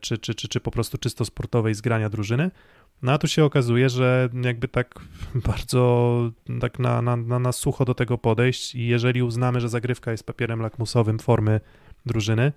czy, 0.01 0.19
czy, 0.19 0.35
czy, 0.35 0.49
czy 0.49 0.61
po 0.61 0.71
prostu 0.71 0.99
czysto 0.99 1.25
sportowej 1.25 1.75
zgrania 1.75 2.09
drużyny. 2.09 2.51
No 3.03 3.13
a 3.13 3.19
tu 3.19 3.29
się 3.29 3.45
okazuje, 3.45 3.89
że 3.89 4.29
jakby 4.43 4.69
tak 4.69 5.01
bardzo 5.49 6.31
tak 6.61 6.79
na, 6.79 7.03
na, 7.03 7.17
na, 7.17 7.39
na 7.39 7.53
sucho 7.53 7.85
do 7.85 7.95
tego 7.95 8.19
podejść 8.19 8.75
i 8.75 8.87
jeżeli 8.87 9.23
uznamy, 9.23 9.61
że 9.61 9.69
zagrywka 9.69 10.11
jest 10.11 10.27
papierem 10.27 10.61
lakmusowym 10.61 11.19
formy 11.19 11.61
drużyny, 12.07 12.53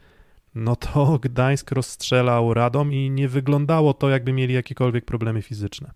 no 0.56 0.76
to 0.76 1.20
Gdańsk 1.24 1.72
rozstrzelał 1.72 2.54
Radom 2.54 2.94
i 2.94 3.10
nie 3.10 3.28
wyglądało 3.28 3.94
to, 3.94 4.10
jakby 4.10 4.34
mieli 4.34 4.54
jakiekolwiek 4.54 5.06
problemy 5.06 5.42
fizyczne. 5.42 5.92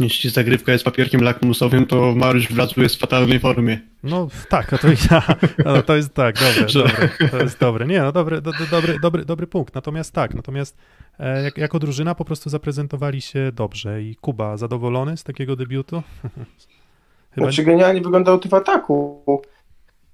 Jeśli 0.00 0.30
zagrywka 0.30 0.72
jest 0.72 0.84
papierkiem 0.84 1.20
lakmusowym, 1.20 1.86
to 1.86 2.14
Mariusz 2.14 2.52
Wracu 2.52 2.82
jest 2.82 2.96
w 2.96 2.98
fatalnej 2.98 3.40
formie. 3.40 3.78
No 4.02 4.28
tak, 4.48 4.72
a 4.72 4.78
to 4.78 4.88
ja, 4.88 5.22
no, 5.64 5.82
to 5.82 5.96
jest 5.96 6.14
tak, 6.14 6.36
dobre, 6.38 6.68
Że- 6.68 6.82
dobre, 6.82 7.28
to 7.30 7.38
jest 7.38 7.60
dobre. 7.60 7.86
Nie, 7.86 8.00
no 8.00 8.12
dobry, 8.12 8.40
do, 8.40 8.52
do, 8.52 8.66
dobry, 8.70 8.98
dobry, 9.00 9.24
dobry 9.24 9.46
punkt. 9.46 9.74
Natomiast 9.74 10.14
tak, 10.14 10.34
natomiast 10.34 10.76
e, 11.18 11.42
jak, 11.42 11.58
jako 11.58 11.78
drużyna 11.78 12.14
po 12.14 12.24
prostu 12.24 12.50
zaprezentowali 12.50 13.20
się 13.20 13.52
dobrze 13.52 14.02
i 14.02 14.16
Kuba 14.16 14.56
zadowolony 14.56 15.16
z 15.16 15.24
takiego 15.24 15.56
debiutu? 15.56 16.02
Chyba 17.34 17.46
Znaczy 17.46 17.64
genialnie 17.64 18.00
wyglądało 18.00 18.38
to 18.38 18.48
w 18.48 18.54
ataku. 18.54 19.22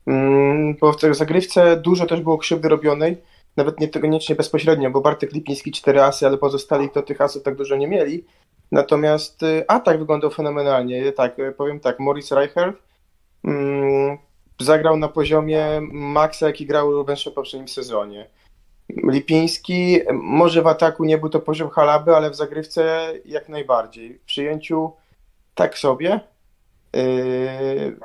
Mm, 0.06 0.74
bo 0.80 0.92
w 0.92 1.00
tej 1.00 1.14
zagrywce 1.14 1.76
dużo 1.76 2.06
też 2.06 2.20
było 2.20 2.38
krzywdy 2.38 2.68
robionej. 2.68 3.16
Nawet 3.56 3.80
niekoniecznie 3.80 4.34
bezpośrednio, 4.34 4.90
bo 4.90 5.00
Bartek 5.00 5.32
Lipiński 5.32 5.72
cztery 5.72 6.02
asy, 6.02 6.26
ale 6.26 6.38
pozostali 6.38 6.90
to 6.90 7.02
tych 7.02 7.20
asów 7.20 7.42
tak 7.42 7.56
dużo 7.56 7.76
nie 7.76 7.88
mieli. 7.88 8.24
Natomiast 8.72 9.42
y, 9.42 9.64
atak 9.68 9.98
wyglądał 9.98 10.30
fenomenalnie. 10.30 11.12
Tak, 11.12 11.38
y, 11.38 11.52
powiem 11.52 11.80
tak, 11.80 12.00
Morris 12.00 12.32
Reichert 12.32 12.76
mm, 13.44 14.18
zagrał 14.60 14.96
na 14.96 15.08
poziomie 15.08 15.80
maksa, 15.92 16.46
jaki 16.46 16.66
grał 16.66 16.92
również 16.92 17.28
w 17.28 17.32
poprzednim 17.32 17.68
sezonie. 17.68 18.30
Lipiński, 18.88 20.00
może 20.12 20.62
w 20.62 20.66
ataku 20.66 21.04
nie 21.04 21.18
był 21.18 21.28
to 21.28 21.40
poziom 21.40 21.70
halaby, 21.70 22.16
ale 22.16 22.30
w 22.30 22.34
zagrywce 22.34 23.12
jak 23.24 23.48
najbardziej. 23.48 24.18
W 24.18 24.24
przyjęciu 24.24 24.92
tak 25.54 25.78
sobie. 25.78 26.20
Yy, 26.92 27.96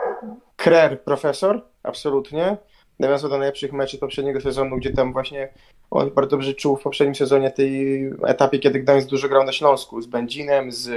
Krer, 0.55 1.03
profesor, 1.03 1.61
absolutnie. 1.83 2.57
Nawiązał 2.99 3.29
do 3.29 3.37
najlepszych 3.37 3.73
meczów 3.73 3.99
poprzedniego 3.99 4.41
sezonu, 4.41 4.77
gdzie 4.77 4.93
tam 4.93 5.13
właśnie 5.13 5.49
on 5.91 6.11
bardzo 6.11 6.29
dobrze 6.29 6.53
czuł 6.53 6.77
w 6.77 6.81
poprzednim 6.81 7.15
sezonie 7.15 7.51
tej 7.51 8.03
etapie, 8.25 8.59
kiedy 8.59 8.79
Gdańsk 8.79 9.09
dużo 9.09 9.29
grał 9.29 9.43
na 9.43 9.51
Śląsku, 9.51 10.01
z 10.01 10.05
Będzinem, 10.05 10.71
z, 10.71 10.87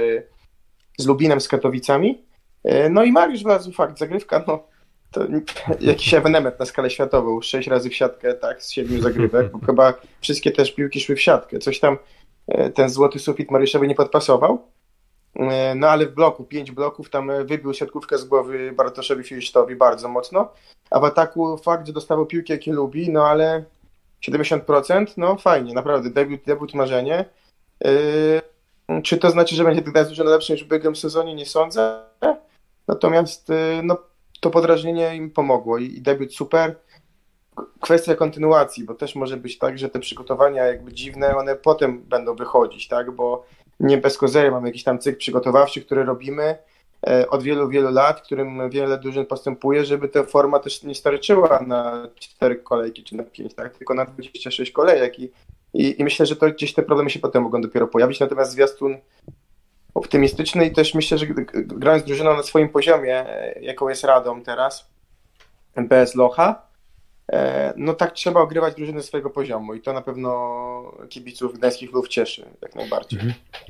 z 0.97 1.07
Lubinem, 1.07 1.41
z 1.41 1.47
Katowicami. 1.47 2.23
Yy, 2.63 2.89
No 2.89 3.03
i 3.03 3.11
Mariusz 3.11 3.43
Wlazł, 3.43 3.71
fakt, 3.71 3.99
zagrywka, 3.99 4.43
no 4.47 4.63
to 5.11 5.21
jakiś 5.81 6.13
ewenement 6.13 6.59
na 6.59 6.65
skalę 6.65 6.89
światową, 6.89 7.41
sześć 7.41 7.67
razy 7.67 7.89
w 7.89 7.95
siatkę, 7.95 8.33
tak, 8.33 8.63
z 8.63 8.71
siedmiu 8.71 9.01
zagrywek, 9.01 9.51
chyba 9.65 9.93
wszystkie 10.21 10.51
też 10.51 10.71
piłki 10.71 11.01
szły 11.01 11.15
w 11.15 11.21
siatkę. 11.21 11.59
Coś 11.59 11.79
tam 11.79 11.97
yy, 12.47 12.69
ten 12.69 12.89
złoty 12.89 13.19
sufit 13.19 13.51
Mariuszowi 13.51 13.87
nie 13.87 13.95
podpasował. 13.95 14.67
E, 15.35 15.75
No 15.75 15.89
ale 15.89 16.05
w 16.05 16.13
bloku, 16.13 16.43
pięć 16.43 16.71
bloków, 16.71 17.09
tam 17.09 17.31
e, 17.31 17.43
wybił 17.43 17.73
siatkówkę 17.73 18.17
z 18.17 18.25
głowy 18.25 18.71
Bartoszowi 18.71 19.23
Filsztowi 19.23 19.75
bardzo 19.75 20.09
mocno, 20.09 20.53
a 20.91 20.99
w 20.99 21.03
ataku 21.03 21.57
fakt, 21.57 21.87
że 21.87 21.93
dostawał 21.93 22.25
piłki 22.25 22.53
jakie 22.53 22.73
lubi, 22.73 23.09
no 23.09 23.27
ale 23.27 23.63
70%, 24.29 25.05
no 25.17 25.37
fajnie, 25.37 25.73
naprawdę, 25.73 26.09
debiut, 26.09 26.41
debiut 26.45 26.73
marzenie. 26.73 27.25
Yy, 27.83 29.01
Czy 29.01 29.17
to 29.17 29.29
znaczy, 29.29 29.55
że 29.55 29.63
będzie 29.63 29.81
Gdańsk 29.81 30.09
dużo 30.09 30.23
lepszy 30.23 30.53
niż 30.53 30.63
w 30.63 30.65
ubiegłym 30.65 30.95
sezonie? 30.95 31.35
Nie 31.35 31.45
sądzę. 31.45 32.03
Natomiast 32.87 33.49
yy, 33.49 33.81
no, 33.83 33.97
to 34.39 34.49
podrażnienie 34.49 35.15
im 35.15 35.31
pomogło 35.31 35.77
i, 35.77 35.85
i 35.85 36.01
debiut 36.01 36.35
super. 36.35 36.75
Kwestia 37.79 38.15
kontynuacji, 38.15 38.83
bo 38.83 38.93
też 38.93 39.15
może 39.15 39.37
być 39.37 39.57
tak, 39.57 39.77
że 39.79 39.89
te 39.89 39.99
przygotowania 39.99 40.65
jakby 40.65 40.93
dziwne, 40.93 41.37
one 41.37 41.55
potem 41.55 42.01
będą 42.01 42.35
wychodzić, 42.35 42.87
tak, 42.87 43.11
bo 43.11 43.45
nie 43.83 43.97
bez 43.97 44.17
kozery. 44.17 44.51
Mamy 44.51 44.67
jakiś 44.67 44.83
tam 44.83 44.99
cykl 44.99 45.17
przygotowawczy, 45.17 45.81
który 45.81 46.03
robimy 46.03 46.57
e, 47.07 47.29
od 47.29 47.43
wielu, 47.43 47.69
wielu 47.69 47.91
lat, 47.91 48.21
którym 48.21 48.69
wiele 48.69 48.97
drużyn 48.97 49.25
postępuje, 49.25 49.85
żeby 49.85 50.09
ta 50.09 50.23
forma 50.23 50.59
też 50.59 50.83
nie 50.83 50.95
starczyła 50.95 51.59
na 51.67 52.07
cztery 52.15 52.55
kolejki 52.55 53.03
czy 53.03 53.15
na 53.15 53.23
pięć, 53.23 53.53
tak, 53.53 53.77
tylko 53.77 53.93
na 53.93 54.05
26 54.05 54.71
kolejek 54.71 55.19
i, 55.19 55.31
i, 55.73 56.01
i 56.01 56.03
myślę, 56.03 56.25
że 56.25 56.35
to 56.35 56.49
gdzieś 56.51 56.73
te 56.73 56.83
problemy 56.83 57.09
się 57.09 57.19
potem 57.19 57.43
mogą 57.43 57.61
dopiero 57.61 57.87
pojawić, 57.87 58.19
natomiast 58.19 58.51
zwiastun 58.51 58.97
optymistyczny 59.93 60.65
i 60.65 60.71
też 60.71 60.93
myślę, 60.93 61.17
że 61.17 61.25
grając 61.53 62.03
drużyną 62.03 62.35
na 62.35 62.43
swoim 62.43 62.69
poziomie, 62.69 63.29
e, 63.29 63.61
jaką 63.61 63.89
jest 63.89 64.03
Radom 64.03 64.43
teraz, 64.43 64.89
bez 65.75 66.15
Locha, 66.15 66.72
no 67.77 67.93
tak 67.93 68.13
trzeba 68.13 68.39
ogrywać 68.41 68.75
drużyny 68.75 69.03
swojego 69.03 69.29
poziomu 69.29 69.73
i 69.73 69.81
to 69.81 69.93
na 69.93 70.01
pewno 70.01 70.31
kibiców 71.09 71.57
gdańskich 71.57 71.91
lów 71.91 72.07
cieszy, 72.07 72.45
jak 72.61 72.75
najbardziej. 72.75 73.19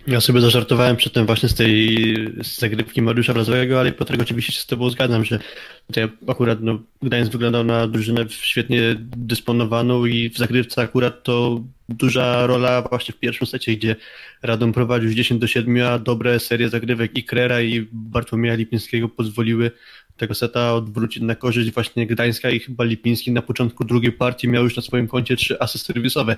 Ja 0.07 0.21
sobie 0.21 0.41
zażartowałem 0.41 0.95
przedtem 0.95 1.25
właśnie 1.25 1.49
z 1.49 1.55
tej 1.55 1.97
z 2.43 2.59
zagrywki 2.59 3.01
Mariusza 3.01 3.33
Wrazowego, 3.33 3.79
ale 3.79 3.91
Piotrek 3.91 4.21
oczywiście 4.21 4.53
się 4.53 4.61
z 4.61 4.65
tobą 4.65 4.89
zgadzam, 4.89 5.25
że 5.25 5.39
tutaj 5.87 6.09
akurat 6.27 6.57
no, 6.61 6.79
Gdańsk 7.01 7.31
wyglądał 7.31 7.63
na 7.63 7.87
drużynę 7.87 8.25
świetnie 8.29 8.95
dysponowaną 9.17 10.05
i 10.05 10.29
w 10.29 10.37
zagrywce 10.37 10.81
akurat 10.81 11.23
to 11.23 11.61
duża 11.89 12.47
rola 12.47 12.81
właśnie 12.81 13.13
w 13.13 13.19
pierwszym 13.19 13.47
secie, 13.47 13.75
gdzie 13.75 13.95
Radom 14.41 14.73
prowadził 14.73 15.07
już 15.07 15.15
10 15.15 15.41
do 15.41 15.47
7, 15.47 15.81
a 15.81 15.99
dobre 15.99 16.39
serie 16.39 16.69
zagrywek 16.69 17.17
i 17.17 17.23
Krera 17.23 17.61
i 17.61 17.87
Bartłomieja 17.91 18.55
Lipińskiego 18.55 19.09
pozwoliły 19.09 19.71
tego 20.17 20.33
seta 20.33 20.73
odwrócić 20.73 21.23
na 21.23 21.35
korzyść 21.35 21.71
właśnie 21.71 22.07
Gdańska 22.07 22.49
i 22.49 22.59
chyba 22.59 22.83
Lipiński 22.83 23.31
na 23.31 23.41
początku 23.41 23.85
drugiej 23.85 24.11
partii 24.11 24.47
miał 24.47 24.63
już 24.63 24.75
na 24.75 24.81
swoim 24.81 25.07
koncie 25.07 25.35
trzy 25.35 25.59
asy 25.59 25.79
serwisowe. 25.79 26.37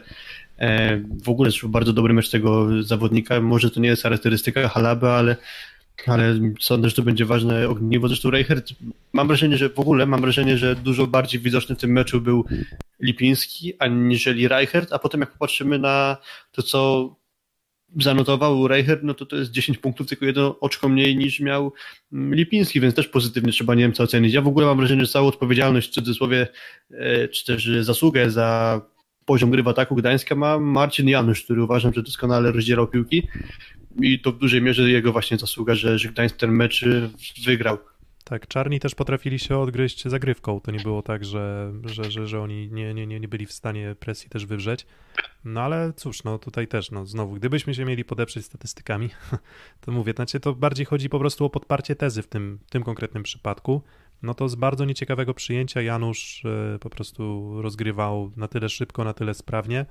E, 0.60 0.98
w 1.24 1.30
ogóle 1.30 1.52
to 1.62 1.68
bardzo 1.68 1.94
dobry 1.94 2.14
mecz 2.14 2.30
tego 2.30 2.84
zawodnika. 2.84 3.42
Może 3.42 3.72
to 3.72 3.80
nie 3.80 3.90
jest 3.90 4.04
charakterystyka 4.04 4.68
Halaby, 4.68 5.08
ale, 5.08 5.36
ale 6.08 6.40
sądzę, 6.60 6.90
że 6.90 6.96
to 6.96 7.02
będzie 7.02 7.26
ważne 7.26 7.70
ogniwo. 7.70 8.08
Zresztą 8.08 8.30
Reichert, 8.30 8.74
mam 9.14 9.28
wrażenie, 9.28 9.58
że 9.58 9.70
w 9.70 9.80
ogóle 9.80 10.06
mam 10.06 10.22
wrażenie, 10.22 10.58
że 10.58 10.76
dużo 10.76 11.08
bardziej 11.08 11.42
widoczny 11.42 11.76
w 11.76 11.80
tym 11.80 11.92
meczu 11.92 12.22
był 12.22 12.46
Lipiński 13.00 13.74
aniżeli 13.80 14.48
Reichert, 14.48 14.94
a 14.94 15.00
potem 15.00 15.22
jak 15.22 15.32
popatrzymy 15.32 15.80
na 15.80 16.18
to, 16.52 16.64
co 16.64 17.10
zanotował 18.02 18.68
Reicher, 18.68 19.00
no 19.04 19.14
to 19.14 19.26
to 19.26 19.36
jest 19.36 19.52
10 19.52 19.78
punktów, 19.78 20.08
tylko 20.08 20.26
jedno 20.26 20.60
oczko 20.60 20.90
mniej 20.90 21.18
niż 21.18 21.40
miał 21.40 21.74
mm, 22.14 22.36
Lipiński, 22.36 22.82
więc 22.82 22.96
też 22.96 23.08
pozytywnie 23.08 23.52
trzeba 23.52 23.76
Niemca 23.76 24.04
ocenić. 24.04 24.34
Ja 24.34 24.42
w 24.42 24.48
ogóle 24.48 24.66
mam 24.66 24.78
wrażenie, 24.78 25.06
że 25.06 25.12
całą 25.12 25.28
odpowiedzialność 25.28 25.90
w 25.90 25.94
cudzysłowie, 25.94 26.48
e, 26.92 27.28
czy 27.28 27.46
też 27.46 27.70
zasługę 27.82 28.32
za 28.32 28.82
poziom 29.26 29.52
gry 29.52 29.64
w 29.64 29.68
ataku 29.68 29.96
Gdańska 29.96 30.36
ma 30.36 30.60
Marcin 30.60 31.10
Janusz, 31.10 31.44
który 31.44 31.64
uważam, 31.64 31.94
że 31.94 32.04
doskonale 32.04 32.52
rozdzierał 32.52 32.88
piłki 32.88 33.28
i 34.02 34.20
to 34.20 34.32
w 34.32 34.38
dużej 34.38 34.62
mierze 34.62 34.92
jego 34.92 35.12
właśnie 35.12 35.38
zasługa, 35.38 35.76
że, 35.76 36.00
że 36.00 36.10
Gdańsk 36.10 36.38
ten 36.38 36.52
mecz 36.52 36.86
wygrał. 37.46 37.78
Tak, 38.28 38.48
czarni 38.48 38.80
też 38.80 38.96
potrafili 38.96 39.40
się 39.40 39.58
odgryźć 39.58 40.08
zagrywką. 40.08 40.62
To 40.62 40.72
nie 40.72 40.80
było 40.80 41.02
tak, 41.02 41.26
że, 41.26 41.74
że, 41.84 42.12
że, 42.12 42.28
że 42.28 42.42
oni 42.42 42.70
nie, 42.72 42.94
nie, 42.94 43.08
nie, 43.08 43.28
byli 43.28 43.46
w 43.46 43.52
stanie 43.52 43.96
presji 44.00 44.30
też 44.30 44.46
wywrzeć. 44.46 44.86
No 45.44 45.62
ale 45.62 45.94
cóż, 45.94 46.24
no 46.24 46.40
tutaj 46.40 46.68
też, 46.68 46.92
no 46.92 47.06
znowu, 47.06 47.34
gdybyśmy 47.34 47.74
się 47.74 47.86
mieli 47.86 48.06
podeprzeć 48.06 48.46
statystykami, 48.46 49.10
to 49.82 49.92
mówię, 49.92 50.14
znaczy 50.16 50.40
to 50.40 50.54
bardziej 50.54 50.86
chodzi 50.86 51.10
po 51.10 51.20
prostu 51.20 51.46
o 51.46 51.50
podparcie 51.50 51.96
tezy 51.96 52.22
w 52.22 52.28
tym, 52.28 52.60
tym 52.70 52.84
konkretnym 52.84 53.24
przypadku. 53.24 53.82
No 54.24 54.34
to 54.34 54.50
z 54.50 54.56
bardzo 54.56 54.86
nieciekawego 54.86 55.34
przyjęcia 55.34 55.82
Janusz 55.82 56.46
y, 56.46 56.80
po 56.80 56.90
prostu 56.90 57.54
rozgrywał 57.62 58.32
na 58.36 58.48
tyle 58.48 58.70
szybko, 58.70 59.04
na 59.04 59.14
tyle 59.14 59.34
sprawnie, 59.34 59.86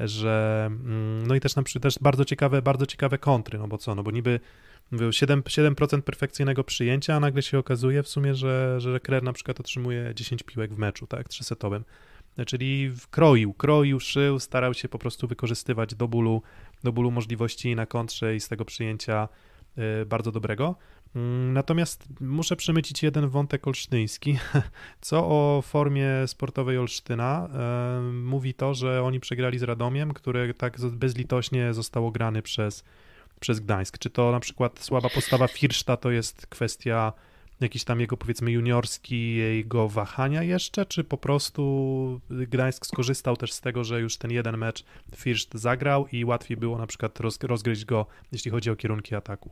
że 0.00 0.64
mm, 0.66 1.26
no 1.26 1.34
i 1.34 1.40
też, 1.40 1.56
na, 1.56 1.62
też 1.80 1.98
bardzo 2.00 2.24
ciekawe, 2.24 2.62
bardzo 2.62 2.86
ciekawe 2.86 3.18
kontry, 3.18 3.58
no 3.58 3.68
bo 3.68 3.78
co, 3.78 3.94
no 3.94 4.02
bo 4.02 4.10
niby 4.10 4.40
7%, 4.92 5.42
7% 5.42 6.02
perfekcyjnego 6.02 6.64
przyjęcia, 6.64 7.14
a 7.14 7.20
nagle 7.20 7.42
się 7.42 7.58
okazuje 7.58 8.02
w 8.02 8.08
sumie, 8.08 8.34
że, 8.34 8.80
że 8.80 9.00
Krer 9.00 9.22
na 9.22 9.32
przykład 9.32 9.60
otrzymuje 9.60 10.12
10 10.14 10.42
piłek 10.42 10.74
w 10.74 10.78
meczu, 10.78 11.06
tak, 11.06 11.28
trzysetowym. 11.28 11.84
Czyli 12.46 12.92
kroił, 13.10 13.54
kroił, 13.54 14.00
szył, 14.00 14.38
starał 14.38 14.74
się 14.74 14.88
po 14.88 14.98
prostu 14.98 15.28
wykorzystywać 15.28 15.94
do 15.94 16.08
bólu, 16.08 16.42
do 16.84 16.92
bólu 16.92 17.10
możliwości 17.10 17.76
na 17.76 17.86
kontrze 17.86 18.36
i 18.36 18.40
z 18.40 18.48
tego 18.48 18.64
przyjęcia 18.64 19.28
y, 20.02 20.06
bardzo 20.06 20.32
dobrego. 20.32 20.76
Mm, 21.16 21.52
natomiast 21.52 22.08
muszę 22.20 22.56
przemycić 22.56 23.02
jeden 23.02 23.28
wątek 23.28 23.66
olsztyński. 23.66 24.38
Co 25.00 25.18
o 25.26 25.62
formie 25.66 26.08
sportowej 26.26 26.78
Olsztyna? 26.78 27.48
Mówi 28.12 28.54
to, 28.54 28.74
że 28.74 29.02
oni 29.02 29.20
przegrali 29.20 29.58
z 29.58 29.62
Radomiem, 29.62 30.14
które 30.14 30.54
tak 30.54 30.80
bezlitośnie 30.80 31.74
zostało 31.74 32.10
grany 32.10 32.42
przez 32.42 32.84
przez 33.40 33.60
Gdańsk. 33.60 33.98
Czy 33.98 34.10
to 34.10 34.32
na 34.32 34.40
przykład 34.40 34.78
słaba 34.78 35.08
postawa 35.08 35.48
Firszta 35.48 35.96
to 35.96 36.10
jest 36.10 36.46
kwestia 36.46 37.12
jakiś 37.60 37.84
tam 37.84 38.00
jego 38.00 38.16
powiedzmy 38.16 38.50
juniorski, 38.50 39.34
jego 39.34 39.88
wahania 39.88 40.42
jeszcze, 40.42 40.86
czy 40.86 41.04
po 41.04 41.16
prostu 41.16 42.20
Gdańsk 42.30 42.86
skorzystał 42.86 43.36
też 43.36 43.52
z 43.52 43.60
tego, 43.60 43.84
że 43.84 44.00
już 44.00 44.16
ten 44.16 44.30
jeden 44.30 44.56
mecz 44.56 44.84
Firszt 45.16 45.54
zagrał 45.54 46.06
i 46.12 46.24
łatwiej 46.24 46.56
było 46.56 46.78
na 46.78 46.86
przykład 46.86 47.20
rozgryźć 47.42 47.84
go, 47.84 48.06
jeśli 48.32 48.50
chodzi 48.50 48.70
o 48.70 48.76
kierunki 48.76 49.14
ataku? 49.14 49.50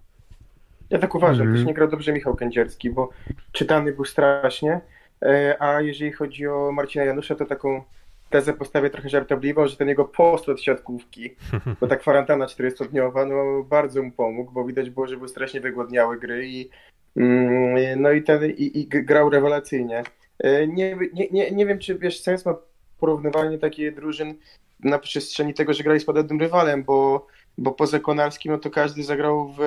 Ja 0.91 0.99
tak 0.99 1.15
uważam, 1.15 1.41
Mhm. 1.41 1.57
też 1.57 1.67
nie 1.67 1.75
grał 1.75 1.89
dobrze 1.89 2.13
Michał 2.13 2.35
Kędzierski, 2.35 2.91
bo 2.91 3.11
czytany 3.53 3.93
był 3.93 4.05
strasznie, 4.05 4.81
e, 5.23 5.57
a 5.63 5.81
jeżeli 5.81 6.13
chodzi 6.13 6.47
o 6.47 6.73
Marcina 6.73 7.05
Janusza, 7.05 7.35
to 7.35 7.45
taką 7.45 7.85
tezę 8.31 8.53
postawię 8.53 8.91
trochę 8.91 9.09
żartobliwą, 9.09 9.67
że 9.67 9.77
ten 9.77 9.89
jego 9.89 10.05
post 10.05 10.49
od 10.49 10.63
siatkówki, 10.63 11.35
bo 11.81 11.87
ta 11.87 11.97
kwarantanna 11.97 12.47
40-dniowa, 12.47 13.27
no 13.27 13.63
bardzo 13.63 14.03
mu 14.03 14.11
pomógł, 14.13 14.53
bo 14.53 14.65
widać 14.65 14.91
było, 14.91 15.07
że 15.07 15.17
był 15.17 15.29
strasznie 15.29 15.61
wygłodniały 15.61 16.19
gry 16.19 16.49
i 16.49 16.71
mm, 17.17 18.03
no 18.03 18.11
i, 18.11 18.23
ten, 18.23 18.51
i, 18.51 18.79
i 18.81 18.87
grał 18.89 19.31
rewelacyjnie. 19.31 20.03
E, 20.39 20.67
Nie, 20.67 20.97
nie, 21.13 21.29
nie, 21.31 21.51
nie 21.51 21.67
wiem, 21.67 21.79
czy 21.79 21.99
wiesz, 21.99 22.21
sens 22.21 22.47
ma 22.47 22.55
porównywanie 23.01 23.59
takiej 23.59 23.95
drużyn 23.95 24.35
na 24.81 24.99
przestrzeni 24.99 25.55
tego, 25.55 25.73
że 25.73 25.83
grali 25.83 26.01
z 26.01 26.05
podobnym 26.05 26.41
rywalem, 26.41 26.85
bo, 26.85 27.27
bo 27.59 27.73
poza 27.73 27.99
Konarskim, 27.99 28.53
no 28.53 28.59
to 28.59 28.71
każdy 28.71 29.03
zagrał 29.03 29.49
w 29.49 29.59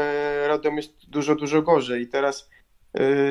Radomiu 0.47 0.77
jest 0.77 1.09
dużo, 1.09 1.35
dużo 1.35 1.61
gorzej 1.61 2.01
i 2.01 2.07
teraz 2.07 2.49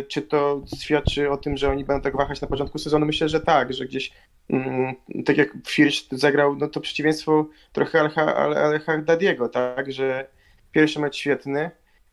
czy 0.09 0.23
to 0.23 0.63
świadczy 0.81 1.31
o 1.31 1.37
tym, 1.37 1.57
że 1.57 1.71
oni 1.71 1.85
będą 1.85 2.03
tak 2.03 2.17
wahać 2.17 2.41
na 2.41 2.49
początku 2.49 2.79
sezonu? 2.79 3.07
Myślę, 3.07 3.29
że 3.29 3.41
tak, 3.41 3.73
że 3.73 3.85
gdzieś 3.85 4.13
mm, 4.51 4.95
tak 5.27 5.37
jak 5.37 5.53
Firsz 5.69 6.09
zagrał, 6.13 6.57
no 6.57 6.69
to 6.69 6.81
przeciwieństwo 6.81 7.47
trochę 7.73 7.99
Alha- 7.99 8.35
Al- 8.35 8.57
Al-Hardadiego, 8.57 9.49
tak, 9.49 9.93
że 9.93 10.27
pierwszy 10.73 11.01
mecz 11.01 11.17
świetny, 11.17 11.71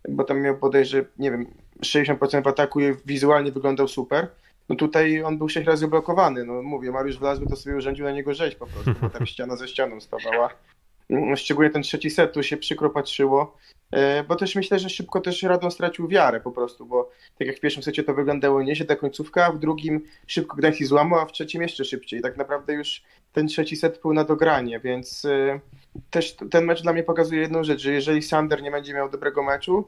bo 0.09 0.23
tam 0.23 0.41
miał 0.41 0.57
bodajże, 0.57 1.05
nie 1.17 1.31
wiem, 1.31 1.45
60% 1.85 2.43
w 2.43 2.47
ataku 2.47 2.79
i 2.79 2.93
wizualnie 3.05 3.51
wyglądał 3.51 3.87
super. 3.87 4.27
No 4.69 4.75
tutaj 4.75 5.23
on 5.23 5.37
był 5.37 5.49
sześć 5.49 5.67
razy 5.67 5.87
blokowany. 5.87 6.45
No 6.45 6.61
mówię, 6.61 6.91
Mariusz 6.91 7.17
Wlazły 7.19 7.47
to 7.47 7.55
sobie 7.55 7.75
urządził 7.75 8.05
na 8.05 8.11
niego 8.11 8.33
rzeź 8.33 8.55
po 8.55 8.67
prostu, 8.67 8.93
bo 9.01 9.09
tam 9.09 9.25
ściana 9.31 9.55
ze 9.55 9.67
ścianą 9.67 10.01
stawała. 10.01 10.49
Szczególnie 11.35 11.71
ten 11.71 11.81
trzeci 11.81 12.09
set, 12.09 12.33
tu 12.33 12.43
się 12.43 12.57
przykro 12.57 12.89
patrzyło, 12.89 13.57
E, 13.91 14.23
bo 14.23 14.35
też 14.35 14.55
myślę, 14.55 14.79
że 14.79 14.89
szybko 14.89 15.21
też 15.21 15.43
Radon 15.43 15.71
stracił 15.71 16.07
wiarę 16.07 16.39
po 16.39 16.51
prostu, 16.51 16.85
bo 16.85 17.11
tak 17.37 17.47
jak 17.47 17.57
w 17.57 17.59
pierwszym 17.59 17.83
secie 17.83 18.03
to 18.03 18.13
wyglądało 18.13 18.63
nieźle, 18.63 18.85
ta 18.85 18.95
końcówka, 18.95 19.45
a 19.45 19.51
w 19.51 19.59
drugim 19.59 20.01
szybko 20.27 20.57
Gdańsk 20.57 20.79
się 20.79 20.85
złamał, 20.85 21.19
a 21.19 21.25
w 21.25 21.31
trzecim 21.31 21.61
jeszcze 21.61 21.85
szybciej. 21.85 22.21
Tak 22.21 22.37
naprawdę 22.37 22.73
już 22.73 23.03
ten 23.33 23.47
trzeci 23.47 23.75
set 23.75 24.01
był 24.01 24.13
na 24.13 24.23
dogranie, 24.23 24.79
więc 24.79 25.25
e, 25.25 25.59
też 26.09 26.35
ten 26.51 26.65
mecz 26.65 26.83
dla 26.83 26.93
mnie 26.93 27.03
pokazuje 27.03 27.41
jedną 27.41 27.63
rzecz, 27.63 27.81
że 27.81 27.91
jeżeli 27.91 28.21
Sander 28.21 28.63
nie 28.63 28.71
będzie 28.71 28.93
miał 28.93 29.09
dobrego 29.09 29.43
meczu, 29.43 29.87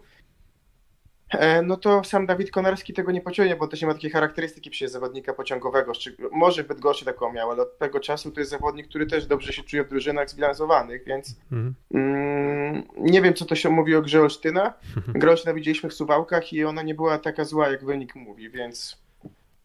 no 1.63 1.77
to 1.77 2.03
sam 2.03 2.25
Dawid 2.25 2.51
Konarski 2.51 2.93
tego 2.93 3.11
nie 3.11 3.21
pociągnie, 3.21 3.55
bo 3.55 3.67
też 3.67 3.81
nie 3.81 3.87
ma 3.87 3.93
takiej 3.93 4.11
charakterystyki 4.11 4.69
przecież 4.69 4.91
zawodnika 4.91 5.33
pociągowego. 5.33 5.91
Może 6.31 6.63
w 6.63 6.67
Bydgoszczy 6.67 7.05
taką 7.05 7.33
miał, 7.33 7.51
ale 7.51 7.61
od 7.61 7.77
tego 7.77 7.99
czasu 7.99 8.31
to 8.31 8.39
jest 8.39 8.51
zawodnik, 8.51 8.87
który 8.87 9.05
też 9.05 9.25
dobrze 9.25 9.53
się 9.53 9.63
czuje 9.63 9.83
w 9.83 9.89
drużynach 9.89 10.29
zbilansowanych, 10.29 11.03
więc 11.05 11.35
Mhm. 11.51 11.75
Mm, 11.93 12.83
nie 12.97 13.21
wiem, 13.21 13.33
co 13.33 13.45
to 13.45 13.55
się 13.55 13.69
mówi 13.69 13.95
o 13.95 14.01
grze 14.01 14.21
Olsztyna. 14.21 14.73
Grę 15.07 15.31
Olsztyna 15.31 15.53
widzieliśmy 15.53 15.89
w 15.89 15.93
Suwałkach 15.93 16.53
i 16.53 16.65
ona 16.65 16.81
nie 16.81 16.95
była 16.95 17.17
taka 17.17 17.45
zła, 17.45 17.69
jak 17.69 17.85
wynik 17.85 18.15
mówi, 18.15 18.49
więc 18.49 18.97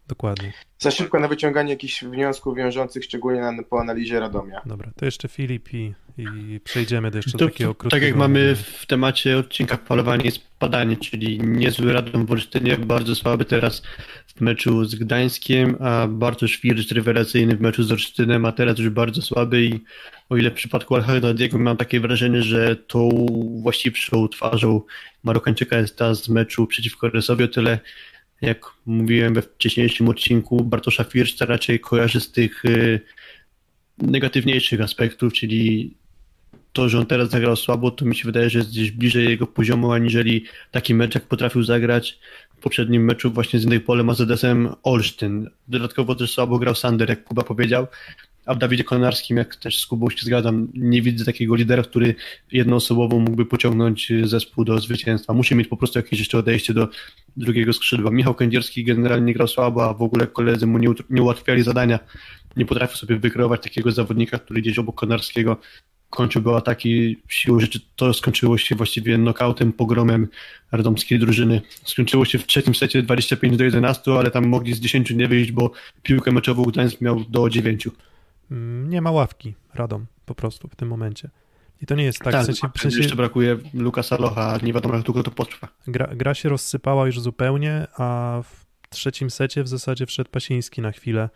Dokładnie. 0.09 0.53
za 0.79 0.91
szybko 0.91 1.21
na 1.21 1.29
wyciąganie 1.29 1.71
jakichś 1.71 2.05
wniosków 2.05 2.57
wiążących, 2.57 3.05
szczególnie 3.05 3.41
na, 3.41 3.63
po 3.63 3.81
analizie 3.81 4.21
Radomia. 4.21 4.61
Dobra, 4.67 4.91
to 4.97 5.05
jeszcze 5.05 5.29
Filip 5.29 5.75
i, 5.75 5.95
i 6.19 6.61
przejdziemy 6.65 7.11
do 7.11 7.19
jeszcze 7.19 7.39
To, 7.39 7.47
takiego 7.47 7.71
tak 7.71 7.79
krótkiego... 7.79 8.07
jak 8.07 8.17
mamy 8.17 8.55
w 8.55 8.87
temacie 8.87 9.39
odcinka 9.39 9.77
falowanie 9.77 10.25
i 10.25 10.31
spadanie, 10.31 10.97
czyli 10.97 11.41
niezły 11.41 11.93
Radom 11.93 12.27
w 12.27 12.33
Olsztynie, 12.33 12.77
bardzo 12.77 13.15
słaby 13.15 13.45
teraz 13.45 13.83
w 14.27 14.41
meczu 14.41 14.85
z 14.85 14.95
Gdańskiem, 14.95 15.77
a 15.81 16.07
bardzo 16.09 16.49
Śwircz 16.49 16.93
rewelacyjny 16.93 17.57
w 17.57 17.61
meczu 17.61 17.83
z 17.83 17.93
Olsztynem, 17.93 18.45
a 18.45 18.53
teraz 18.53 18.79
już 18.79 18.89
bardzo 18.89 19.23
słaby 19.23 19.65
i 19.65 19.81
o 20.29 20.37
ile 20.37 20.51
w 20.51 20.55
przypadku 20.55 20.95
Alhardadiego 20.95 21.59
mam 21.59 21.77
takie 21.77 22.01
wrażenie, 22.01 22.43
że 22.43 22.77
tą 22.77 23.27
właściwszą 23.63 24.29
twarzą 24.29 24.81
Marokańczyka 25.23 25.79
jest 25.79 25.99
ta 25.99 26.15
z 26.15 26.29
meczu 26.29 26.67
przeciwko 26.67 27.09
Resowi, 27.09 27.45
o 27.45 27.49
tyle 27.49 27.79
jak 28.47 28.65
mówiłem 28.87 29.35
we 29.35 29.43
wcześniejszym 29.43 30.09
odcinku, 30.09 30.65
Bartosza 30.65 31.05
Firszta 31.05 31.47
raczej 31.47 31.81
kojarzy 31.81 32.21
z 32.21 32.33
tych 32.33 32.65
y, 32.65 33.01
negatywniejszych 33.99 34.81
aspektów, 34.81 35.33
czyli 35.33 35.95
to, 36.73 36.89
że 36.89 36.99
on 36.99 37.07
teraz 37.07 37.31
zagrał 37.31 37.57
słabo, 37.57 37.91
to 37.91 38.05
mi 38.05 38.17
się 38.17 38.25
wydaje, 38.25 38.51
że 38.51 38.59
jest 38.59 38.71
gdzieś 38.71 38.91
bliżej 38.91 39.29
jego 39.29 39.47
poziomu, 39.47 39.93
aniżeli 39.93 40.45
taki 40.71 40.95
mecz, 40.95 41.15
jak 41.15 41.25
potrafił 41.25 41.63
zagrać 41.63 42.19
w 42.57 42.61
poprzednim 42.61 43.05
meczu 43.05 43.31
właśnie 43.31 43.59
z 43.59 43.65
Indykpolem 43.65 44.11
AZS-em 44.11 44.69
Olsztyn. 44.83 45.51
Dodatkowo 45.69 46.15
też 46.15 46.33
słabo 46.33 46.59
grał 46.59 46.75
Sander, 46.75 47.09
jak 47.09 47.25
Kuba 47.25 47.43
powiedział, 47.43 47.87
a 48.47 48.55
w 48.55 48.59
Dawidzie 48.59 48.85
Konarskim, 48.85 49.37
jak 49.37 49.57
też 49.57 49.79
z 49.79 49.87
Kubą 49.87 50.11
się 50.11 50.27
zgadzam, 50.27 50.69
nie 50.75 51.03
widzę 51.03 51.25
takiego 51.25 51.55
lidera, 51.55 51.83
który 51.83 52.15
jednoosobowo 52.53 53.19
mógłby 53.19 53.47
pociągnąć 53.47 54.13
zespół 54.25 54.65
do 54.65 54.79
zwycięstwa. 54.79 55.33
Musi 55.33 55.55
mieć 55.55 55.69
po 55.69 55.77
prostu 55.77 55.99
jakieś 55.99 56.19
jeszcze 56.19 56.39
odejście 56.39 56.75
do 56.75 56.89
drugiego 57.37 57.73
skrzydła. 57.73 58.11
Michał 58.11 58.35
Kędzierski 58.35 58.85
generalnie 58.85 59.35
grał 59.35 59.49
słabo, 59.49 59.85
a 59.85 59.95
w 59.95 60.03
ogóle 60.03 60.27
koledzy 60.27 60.67
mu 60.67 60.79
nie, 60.79 60.89
nie 61.11 61.23
ułatwiali 61.23 61.63
zadania. 61.63 61.99
Nie 62.57 62.67
potrafił 62.67 62.97
sobie 62.97 63.17
wykreować 63.17 63.63
takiego 63.63 63.93
zawodnika, 63.93 64.39
który 64.39 64.61
gdzieś 64.61 64.79
obok 64.79 64.95
Konarskiego 64.95 65.57
kończyłby 66.15 66.51
ataki. 66.51 67.17
Siłą 67.29 67.61
rzeczy 67.61 67.81
to 67.97 68.15
skończyło 68.15 68.59
się 68.59 68.75
właściwie 68.75 69.17
knockoutem, 69.17 69.73
pogromem 69.73 70.29
radomskiej 70.73 71.19
drużyny. 71.19 71.61
Skończyło 71.85 72.25
się 72.25 72.39
w 72.39 72.47
trzecim 72.47 72.75
secie 72.75 73.03
25 73.03 73.57
do 73.57 73.65
11, 73.65 74.13
ale 74.13 74.31
tam 74.31 74.47
mogli 74.47 74.75
z 74.75 74.81
10 74.81 75.11
nie 75.11 75.29
wyjść, 75.29 75.53
bo 75.53 75.71
piłkę 76.03 76.33
meczową 76.33 76.63
Gdańsk 76.63 77.01
miał 77.01 77.25
do 77.25 77.51
9. 77.51 77.89
Mm, 78.51 78.91
Nie 78.91 79.03
ma 79.03 79.11
ławki 79.11 79.55
Radom 79.75 80.07
po 80.27 80.35
prostu 80.35 80.69
w 80.69 80.77
tym 80.77 80.89
momencie. 80.89 81.31
I 81.83 81.87
to 81.87 81.95
nie 81.95 82.05
jest 82.05 82.19
tak, 82.19 82.43
w 82.43 82.45
sensie, 82.47 82.69
w 82.77 82.81
sensie 82.81 82.99
jeszcze 82.99 83.17
brakuje 83.17 83.59
Lukasa 83.75 84.17
Locha, 84.19 84.59
nie 84.63 84.73
wiadomo 84.73 84.95
jak 84.95 85.05
długo 85.05 85.23
to 85.23 85.31
potrwa. 85.31 85.69
gra, 85.87 86.07
gra 86.15 86.35
się 86.35 86.49
rozsypała 86.49 87.07
już 87.07 87.21
zupełnie, 87.21 87.87
a 87.97 88.41
w 88.45 88.67
trzecim 88.89 89.31
secie 89.31 89.63
w 89.63 89.69
zasadzie 89.69 90.07
wszedł 90.07 90.31
Pasiński 90.31 90.83
na 90.83 90.93
chwilę 90.93 91.29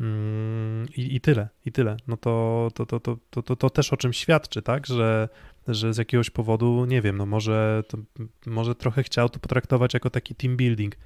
Mm, 0.00 0.86
i, 0.96 1.16
i 1.16 1.20
tyle, 1.20 1.48
i 1.66 1.72
tyle. 1.72 1.96
No 2.06 2.16
to, 2.16 2.68
to, 2.74 2.86
to, 2.86 3.00
to, 3.00 3.16
to, 3.30 3.42
to, 3.42 3.56
to 3.56 3.70
też 3.70 3.92
o 3.92 3.96
czym 3.96 4.12
świadczy, 4.12 4.62
tak, 4.62 4.86
że, 4.86 5.28
że 5.68 5.94
z 5.94 5.96
jakiegoś 5.96 6.30
powodu, 6.30 6.84
nie 6.84 7.02
wiem, 7.02 7.16
no 7.16 7.26
może, 7.26 7.82
to, 7.88 7.98
może 8.46 8.74
trochę 8.74 9.02
chciał 9.02 9.28
to 9.28 9.38
potraktować 9.38 9.94
jako 9.94 10.10
taki 10.10 10.34
team 10.34 10.56
building. 10.56 10.96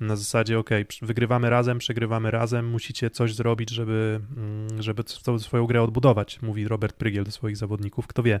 Na 0.00 0.16
zasadzie, 0.16 0.58
ok, 0.58 0.70
wygrywamy 1.02 1.50
razem, 1.50 1.78
przegrywamy 1.78 2.30
razem, 2.30 2.70
musicie 2.70 3.10
coś 3.10 3.34
zrobić, 3.34 3.70
żeby, 3.70 4.20
mm, 4.36 4.82
żeby 4.82 5.02
swoją 5.38 5.66
grę 5.66 5.82
odbudować, 5.82 6.42
mówi 6.42 6.68
Robert 6.68 6.96
Prygiel 6.96 7.24
do 7.24 7.30
swoich 7.30 7.56
zawodników, 7.56 8.06
kto 8.06 8.22
wie. 8.22 8.40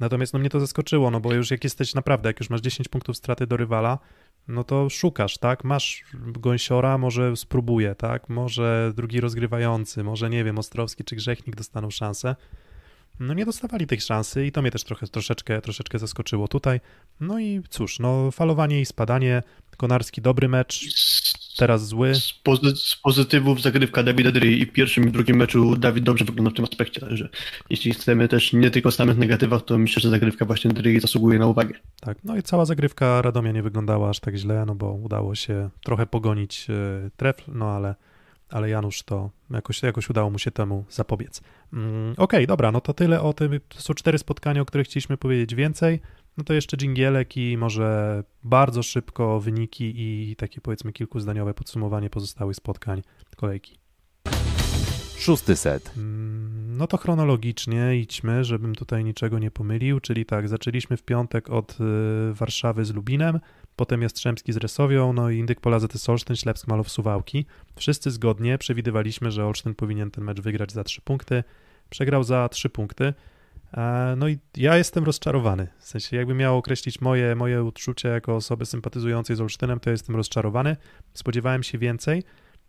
Natomiast 0.00 0.32
no 0.32 0.38
mnie 0.38 0.50
to 0.50 0.60
zaskoczyło, 0.60 1.10
no 1.10 1.20
bo 1.20 1.34
już 1.34 1.50
jak 1.50 1.64
jesteś 1.64 1.94
naprawdę, 1.94 2.28
jak 2.28 2.40
już 2.40 2.50
masz 2.50 2.60
10 2.60 2.88
punktów 2.88 3.16
straty 3.16 3.46
do 3.46 3.56
rywala, 3.56 3.98
no 4.48 4.64
to 4.64 4.90
szukasz, 4.90 5.38
tak? 5.38 5.64
Masz 5.64 6.04
gąsiora, 6.14 6.98
może 6.98 7.36
spróbuję, 7.36 7.94
tak? 7.94 8.28
Może 8.28 8.92
drugi 8.96 9.20
rozgrywający, 9.20 10.04
może 10.04 10.30
nie 10.30 10.44
wiem, 10.44 10.58
Ostrowski 10.58 11.04
czy 11.04 11.16
Grzechnik 11.16 11.56
dostaną 11.56 11.90
szansę. 11.90 12.36
No 13.20 13.34
nie 13.34 13.44
dostawali 13.44 13.86
tych 13.86 14.02
szansy 14.02 14.46
i 14.46 14.52
to 14.52 14.62
mnie 14.62 14.70
też 14.70 14.84
trochę, 14.84 15.06
troszeczkę, 15.06 15.60
troszeczkę 15.60 15.98
zaskoczyło 15.98 16.48
tutaj. 16.48 16.80
No 17.20 17.40
i 17.40 17.62
cóż, 17.68 17.98
no 17.98 18.30
falowanie 18.30 18.80
i 18.80 18.86
spadanie, 18.86 19.42
Konarski 19.80 20.22
dobry 20.22 20.48
mecz, 20.48 20.80
teraz 21.56 21.86
zły. 21.86 22.14
Z, 22.14 22.34
pozy- 22.44 22.76
z 22.76 22.96
pozytywów 22.96 23.62
zagrywka 23.62 24.02
Dawida 24.02 24.32
Dry 24.32 24.52
i 24.52 24.66
w 24.66 24.72
pierwszym 24.72 25.08
i 25.08 25.12
drugim 25.12 25.36
meczu 25.36 25.76
Dawid 25.76 26.04
dobrze 26.04 26.24
wygląda 26.24 26.50
w 26.50 26.54
tym 26.54 26.64
aspekcie, 26.64 27.00
także 27.00 27.28
jeśli 27.70 27.92
chcemy 27.94 28.28
też 28.28 28.52
nie 28.52 28.70
tylko 28.70 28.90
samych 28.90 29.18
negatywach, 29.18 29.62
to 29.62 29.78
myślę, 29.78 30.00
że 30.00 30.10
zagrywka 30.10 30.44
właśnie 30.44 30.70
Dry 30.70 31.00
zasługuje 31.00 31.38
na 31.38 31.46
uwagę. 31.46 31.74
Tak, 32.00 32.18
no 32.24 32.36
i 32.36 32.42
cała 32.42 32.64
zagrywka 32.64 33.22
Radomia 33.22 33.52
nie 33.52 33.62
wyglądała 33.62 34.10
aż 34.10 34.20
tak 34.20 34.36
źle, 34.36 34.64
no 34.66 34.74
bo 34.74 34.92
udało 34.92 35.34
się 35.34 35.70
trochę 35.84 36.06
pogonić 36.06 36.66
e, 36.70 37.10
trefl, 37.16 37.50
no 37.54 37.70
ale, 37.70 37.94
ale 38.48 38.68
Janusz 38.68 39.02
to 39.02 39.30
jakoś, 39.50 39.82
jakoś 39.82 40.10
udało 40.10 40.30
mu 40.30 40.38
się 40.38 40.50
temu 40.50 40.84
zapobiec. 40.90 41.40
Mm, 41.72 42.14
Okej, 42.16 42.46
dobra, 42.46 42.72
no 42.72 42.80
to 42.80 42.94
tyle 42.94 43.20
o 43.22 43.32
tym. 43.32 43.60
To 43.68 43.80
są 43.80 43.94
cztery 43.94 44.18
spotkania, 44.18 44.60
o 44.60 44.64
których 44.64 44.86
chcieliśmy 44.86 45.16
powiedzieć 45.16 45.54
więcej. 45.54 46.00
No 46.40 46.44
to 46.44 46.54
jeszcze 46.54 46.76
dżingielek 46.76 47.36
i 47.36 47.56
może 47.56 48.22
bardzo 48.42 48.82
szybko 48.82 49.40
wyniki 49.40 49.92
i 49.96 50.36
takie 50.36 50.60
powiedzmy 50.60 50.92
kilkuzdaniowe 50.92 51.54
podsumowanie 51.54 52.10
pozostałych 52.10 52.56
spotkań 52.56 53.02
kolejki. 53.36 53.78
Szósty 55.18 55.56
set. 55.56 55.92
Mm, 55.96 56.76
No 56.76 56.86
to 56.86 56.96
chronologicznie 56.96 57.96
idźmy, 57.96 58.44
żebym 58.44 58.74
tutaj 58.74 59.04
niczego 59.04 59.38
nie 59.38 59.50
pomylił, 59.50 60.00
czyli 60.00 60.26
tak, 60.26 60.48
zaczęliśmy 60.48 60.96
w 60.96 61.02
piątek 61.02 61.50
od 61.50 61.72
y, 61.80 62.34
Warszawy 62.34 62.84
z 62.84 62.94
Lubinem, 62.94 63.40
potem 63.76 64.02
Jastrzębski 64.02 64.52
z 64.52 64.56
Resowią, 64.56 65.12
no 65.12 65.30
i 65.30 65.38
Indyk 65.38 65.60
Pola 65.60 65.78
ZS 65.78 66.08
Olsztyn, 66.08 66.36
Ślepsk 66.36 66.66
Malow 66.68 66.90
Suwałki. 66.90 67.46
Wszyscy 67.76 68.10
zgodnie 68.10 68.58
przewidywaliśmy, 68.58 69.30
że 69.30 69.46
Olsztyn 69.46 69.74
powinien 69.74 70.10
ten 70.10 70.24
mecz 70.24 70.40
wygrać 70.40 70.72
za 70.72 70.84
3 70.84 71.00
punkty, 71.00 71.44
przegrał 71.90 72.24
za 72.24 72.48
3 72.48 72.70
punkty. 72.70 73.14
E, 73.72 74.14
No 74.16 74.28
i 74.28 74.38
ja 74.56 74.76
jestem 74.76 75.04
rozczarowany, 75.04 75.68
w 75.78 75.86
sensie 75.86 76.16
jakbym 76.16 76.36
miał 76.36 76.58
określić 76.58 77.00
moje, 77.00 77.34
moje 77.34 77.64
uczucie 77.64 78.08
jako 78.08 78.36
osoby 78.36 78.66
sympatyzującej 78.66 79.36
z 79.36 79.40
Olsztynem, 79.40 79.80
to 79.80 79.90
jestem 79.90 80.16
rozczarowany, 80.16 80.76
spodziewałem 81.14 81.62
się 81.62 81.78
więcej, 81.78 82.22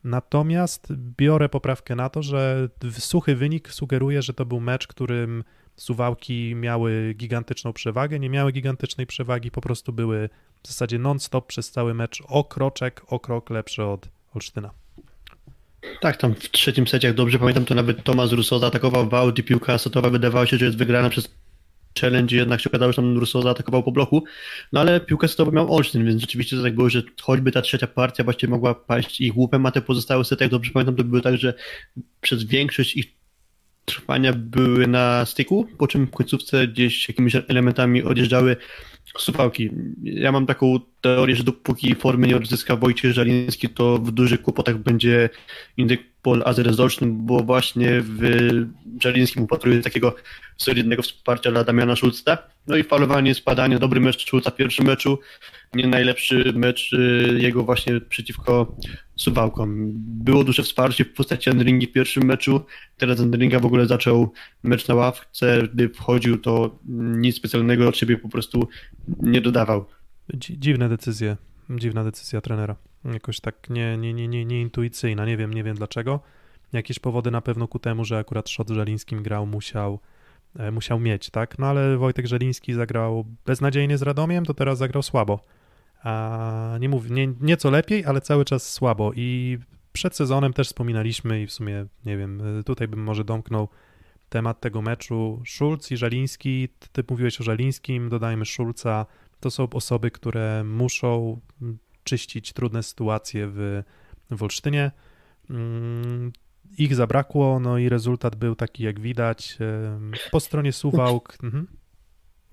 Natomiast 0.03 0.93
biorę 1.17 1.49
poprawkę 1.49 1.95
na 1.95 2.09
to, 2.09 2.23
że 2.23 2.69
suchy 2.91 3.35
wynik 3.35 3.69
sugeruje, 3.69 4.21
że 4.21 4.33
to 4.33 4.45
był 4.45 4.59
mecz, 4.59 4.87
którym 4.87 5.43
Suwałki 5.75 6.55
miały 6.55 7.13
gigantyczną 7.17 7.73
przewagę, 7.73 8.19
nie 8.19 8.29
miały 8.29 8.51
gigantycznej 8.51 9.07
przewagi, 9.07 9.51
po 9.51 9.61
prostu 9.61 9.93
były 9.93 10.29
w 10.63 10.67
zasadzie 10.67 10.99
non-stop 10.99 11.47
przez 11.47 11.71
cały 11.71 11.93
mecz 11.93 12.23
o 12.27 12.43
kroczek, 12.43 13.01
o 13.07 13.19
krok 13.19 13.49
lepsze 13.49 13.85
od 13.87 14.09
Olsztyna. 14.35 14.80
Tak, 16.01 16.17
tam 16.17 16.35
w 16.35 16.51
trzecim 16.51 16.87
secie, 16.87 17.07
jak 17.07 17.17
dobrze 17.17 17.39
pamiętam, 17.39 17.65
to 17.65 17.75
nawet 17.75 18.03
Tomasz 18.03 18.31
Russo 18.31 18.59
zaatakował 18.59 19.09
aut 19.11 19.39
i 19.39 19.43
piłka 19.43 19.77
setowa 19.77 20.09
wydawało 20.09 20.45
się, 20.45 20.57
że 20.57 20.65
jest 20.65 20.77
wygrana 20.77 21.09
przez 21.09 21.35
challenge, 22.01 22.35
jednak 22.35 22.61
się 22.61 22.69
okazało, 22.69 22.91
że 22.91 22.95
tam 22.95 23.17
Russo 23.17 23.41
zaatakował 23.41 23.83
po 23.83 23.91
bloku, 23.91 24.23
no 24.73 24.79
ale 24.79 24.99
piłkę 24.99 25.27
setową 25.27 25.51
miał 25.51 25.75
Olsztyn, 25.75 26.05
więc 26.05 26.21
rzeczywiście 26.21 26.57
to 26.57 26.63
tak 26.63 26.75
było, 26.75 26.89
że 26.89 27.03
choćby 27.21 27.51
ta 27.51 27.61
trzecia 27.61 27.87
partia 27.87 28.23
właściwie 28.23 28.51
mogła 28.51 28.75
paść 28.75 29.21
ich 29.21 29.37
łupem, 29.37 29.65
a 29.65 29.71
te 29.71 29.81
pozostałe 29.81 30.25
sety, 30.25 30.43
jak 30.43 30.51
dobrze 30.51 30.71
pamiętam, 30.71 30.95
to 30.95 31.03
były 31.03 31.21
tak, 31.21 31.37
że 31.37 31.53
przez 32.21 32.43
większość 32.43 32.97
ich 32.97 33.05
trwania 33.85 34.33
były 34.33 34.87
na 34.87 35.25
styku, 35.25 35.67
po 35.77 35.87
czym 35.87 36.07
w 36.07 36.11
końcówce 36.11 36.67
gdzieś 36.67 37.09
jakimiś 37.09 37.35
elementami 37.47 38.03
odjeżdżały 38.03 38.57
suwałki. 39.17 39.69
Ja 40.03 40.31
mam 40.31 40.45
taką 40.45 40.79
teorię, 41.01 41.35
że 41.35 41.43
dopóki 41.43 41.95
formy 41.95 42.27
nie 42.27 42.37
odzyska 42.37 42.75
Wojciech 42.75 43.13
Żaliński, 43.13 43.69
to 43.69 43.97
w 43.97 44.11
dużych 44.11 44.41
kłopotach 44.41 44.77
będzie 44.77 45.29
Indyk 45.77 46.10
Pol 46.21 46.43
Azeres 46.45 46.79
Olsztyn, 46.79 47.25
bo 47.25 47.43
właśnie 47.43 47.89
w 48.01 48.21
Żalińskim 49.01 49.43
upatruje 49.43 49.81
takiego 49.81 50.15
solidnego 50.57 51.01
wsparcia 51.01 51.51
dla 51.51 51.63
Damiana 51.63 51.95
Szulca. 51.95 52.37
No 52.67 52.75
i 52.77 52.83
falowanie, 52.83 53.35
spadanie, 53.35 53.79
dobry 53.79 53.99
mecz 53.99 54.27
Szulca 54.29 54.51
w 54.51 54.55
pierwszym 54.55 54.85
meczu, 54.85 55.19
nie 55.73 55.87
najlepszy 55.87 56.53
mecz 56.55 56.93
y, 56.93 57.37
jego 57.41 57.63
właśnie 57.63 58.01
przeciwko 58.01 58.75
Suwałkom. 59.15 59.91
Było 60.23 60.43
duże 60.43 60.63
wsparcie 60.63 61.05
w 61.05 61.13
postaci 61.13 61.49
Enringi 61.49 61.87
w 61.87 61.91
pierwszym 61.91 62.23
meczu, 62.23 62.65
teraz 62.97 63.19
Enringa 63.19 63.59
w 63.59 63.65
ogóle 63.65 63.85
zaczął 63.85 64.33
mecz 64.63 64.87
na 64.87 64.95
ławce, 64.95 65.67
gdy 65.73 65.89
wchodził 65.89 66.37
to 66.37 66.79
nic 66.87 67.35
specjalnego 67.35 67.87
od 67.87 67.97
siebie 67.97 68.17
po 68.17 68.29
prostu 68.29 68.67
nie 69.19 69.41
dodawał. 69.41 69.85
Dzi- 70.33 70.59
Dziwne 70.59 70.89
decyzje, 70.89 71.37
dziwna 71.69 72.03
decyzja 72.03 72.41
trenera. 72.41 72.75
Jakoś 73.05 73.39
tak 73.39 73.69
nie, 73.69 73.97
nie, 73.97 74.13
nie, 74.13 74.27
nie, 74.27 74.45
nieintuicyjna, 74.45 75.25
nie 75.25 75.37
wiem, 75.37 75.53
nie 75.53 75.63
wiem 75.63 75.75
dlaczego. 75.75 76.19
Jakieś 76.73 76.99
powody 76.99 77.31
na 77.31 77.41
pewno 77.41 77.67
ku 77.67 77.79
temu, 77.79 78.05
że 78.05 78.17
akurat 78.17 78.49
Szot 78.49 78.69
Żelińskim 78.69 79.23
grał, 79.23 79.45
musiał, 79.45 79.99
e, 80.59 80.71
musiał 80.71 80.99
mieć, 80.99 81.29
tak? 81.29 81.59
No 81.59 81.67
ale 81.67 81.97
Wojtek 81.97 82.27
Żeliński 82.27 82.73
zagrał 82.73 83.25
beznadziejnie 83.45 83.97
z 83.97 84.01
Radomiem, 84.01 84.45
to 84.45 84.53
teraz 84.53 84.77
zagrał 84.77 85.03
słabo. 85.03 85.39
A 86.03 86.77
nie 86.79 86.89
mówię, 86.89 87.09
nie, 87.09 87.33
nieco 87.41 87.69
lepiej, 87.71 88.05
ale 88.05 88.21
cały 88.21 88.45
czas 88.45 88.71
słabo 88.71 89.11
i 89.15 89.57
przed 89.93 90.15
sezonem 90.15 90.53
też 90.53 90.67
wspominaliśmy 90.67 91.41
i 91.41 91.47
w 91.47 91.51
sumie, 91.51 91.85
nie 92.05 92.17
wiem, 92.17 92.59
e, 92.59 92.63
tutaj 92.63 92.87
bym 92.87 93.03
może 93.03 93.23
domknął 93.23 93.67
temat 94.29 94.59
tego 94.59 94.81
meczu. 94.81 95.41
Szulc 95.45 95.91
i 95.91 95.97
Żaliński, 95.97 96.69
ty 96.91 97.03
mówiłeś 97.09 97.41
o 97.41 97.43
Żalińskim, 97.43 98.09
dodajmy 98.09 98.45
Szulca, 98.45 99.05
to 99.39 99.51
są 99.51 99.69
osoby, 99.69 100.11
które 100.11 100.63
muszą 100.63 101.39
czyścić 102.11 102.53
trudne 102.53 102.83
sytuacje 102.83 103.47
w, 103.47 103.83
w 104.31 104.43
Olsztynie. 104.43 104.91
Mm, 105.49 106.31
Ich 106.77 106.95
zabrakło, 106.95 107.59
no 107.59 107.77
i 107.77 107.89
rezultat 107.89 108.35
był 108.35 108.55
taki, 108.55 108.83
jak 108.83 108.99
widać. 108.99 109.57
Po 110.31 110.39
stronie 110.39 110.71
Suwałk. 110.73 111.37
Mhm. 111.43 111.67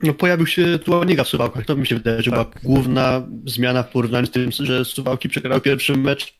No 0.03 0.15
pojawił 0.15 0.47
się 0.47 0.79
Tuaniga 0.79 1.25
w 1.25 1.29
Suwałkach, 1.29 1.65
to 1.65 1.77
mi 1.77 1.87
się 1.87 1.95
wydaje, 1.95 2.23
że 2.23 2.31
Tak. 2.31 2.41
była 2.41 2.61
główna 2.63 3.27
zmiana 3.45 3.83
w 3.83 3.91
porównaniu 3.91 4.27
z 4.27 4.31
tym, 4.31 4.51
że 4.53 4.85
Suwałki 4.85 5.29
przegrały 5.29 5.61
pierwszy 5.61 5.97
mecz 5.97 6.35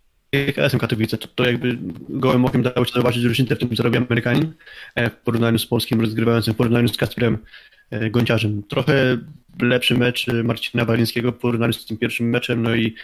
KS-em 0.55 0.81
Katowice. 0.81 1.19
To, 1.19 1.29
to 1.29 1.45
jakby 1.47 1.79
gołym 2.09 2.45
okiem 2.45 2.63
dało 2.63 2.85
się 2.85 2.93
zobaczyć 2.93 3.25
różnicę 3.25 3.57
w 3.57 3.59
tym, 3.59 3.77
co 3.77 3.83
robi 3.83 3.97
Amerykanin 3.99 4.53
e, 4.95 5.11
w 5.11 5.17
porównaniu 5.17 5.59
z 5.59 5.67
polskim 5.67 6.01
rozgrywającym, 6.01 6.55
w 6.55 6.57
porównaniu 6.57 6.89
z 6.89 6.97
Kasprem 6.97 7.39
Gąciarzem. 8.11 8.63
Trochę 8.63 9.19
lepszy 9.63 9.95
mecz 9.99 10.29
e, 10.29 10.43
Marcina 10.43 10.85
Walińskiego 10.85 11.33
w 11.33 11.39
porównaniu 11.39 11.73
z 11.73 11.87
tym 11.87 11.97
pierwszym 11.97 12.29
meczem, 12.29 12.63
no 12.63 12.75
i, 12.75 12.95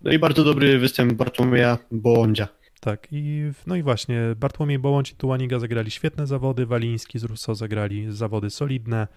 no 0.00 0.12
i 0.12 0.18
bardzo 0.18 0.44
dobry 0.44 0.78
występ 0.78 1.12
Bartłomieja 1.12 1.78
Bądzia. 1.90 2.48
Tak, 2.80 3.08
i 3.12 3.42
no 3.66 3.76
i 3.76 3.82
właśnie 3.82 4.20
Bartłomiej 4.36 4.78
Bołądź 4.78 5.10
i 5.10 5.16
Tułaniga 5.16 5.58
zagrali 5.58 5.90
świetne 5.90 6.26
zawody, 6.26 6.66
Waliński 6.66 7.18
z 7.18 7.24
Russo 7.24 7.54
zagrali 7.54 8.12
zawody 8.12 8.50
solidne, 8.50 9.08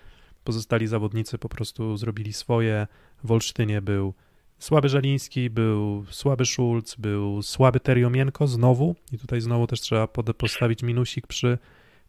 pozostali 0.43 0.87
zawodnicy 0.87 1.37
po 1.37 1.49
prostu 1.49 1.97
zrobili 1.97 2.33
swoje. 2.33 2.87
W 3.23 3.31
Olsztynie 3.31 3.81
był 3.81 4.13
słaby 4.59 4.89
Żaliński, 4.89 5.49
był 5.49 6.05
słaby 6.09 6.45
Szulc, 6.45 6.95
był 6.95 7.41
słaby 7.41 7.79
Teriomienko 7.79 8.47
znowu 8.47 8.95
i 9.11 9.17
tutaj 9.17 9.41
znowu 9.41 9.67
też 9.67 9.81
trzeba 9.81 10.07
postawić 10.07 10.83
minusik 10.83 11.27
przy, 11.27 11.57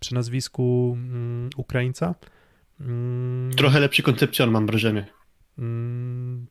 przy 0.01 0.15
nazwisku 0.15 0.97
mm, 0.97 1.51
Ukraińca. 1.57 2.15
Mm, 2.83 3.51
Trochę 3.53 3.81
lepszy 3.81 4.03
koncepcjon 4.03 4.51
mam 4.51 4.67
wrażenie. 4.67 5.07
Mm, 5.59 6.47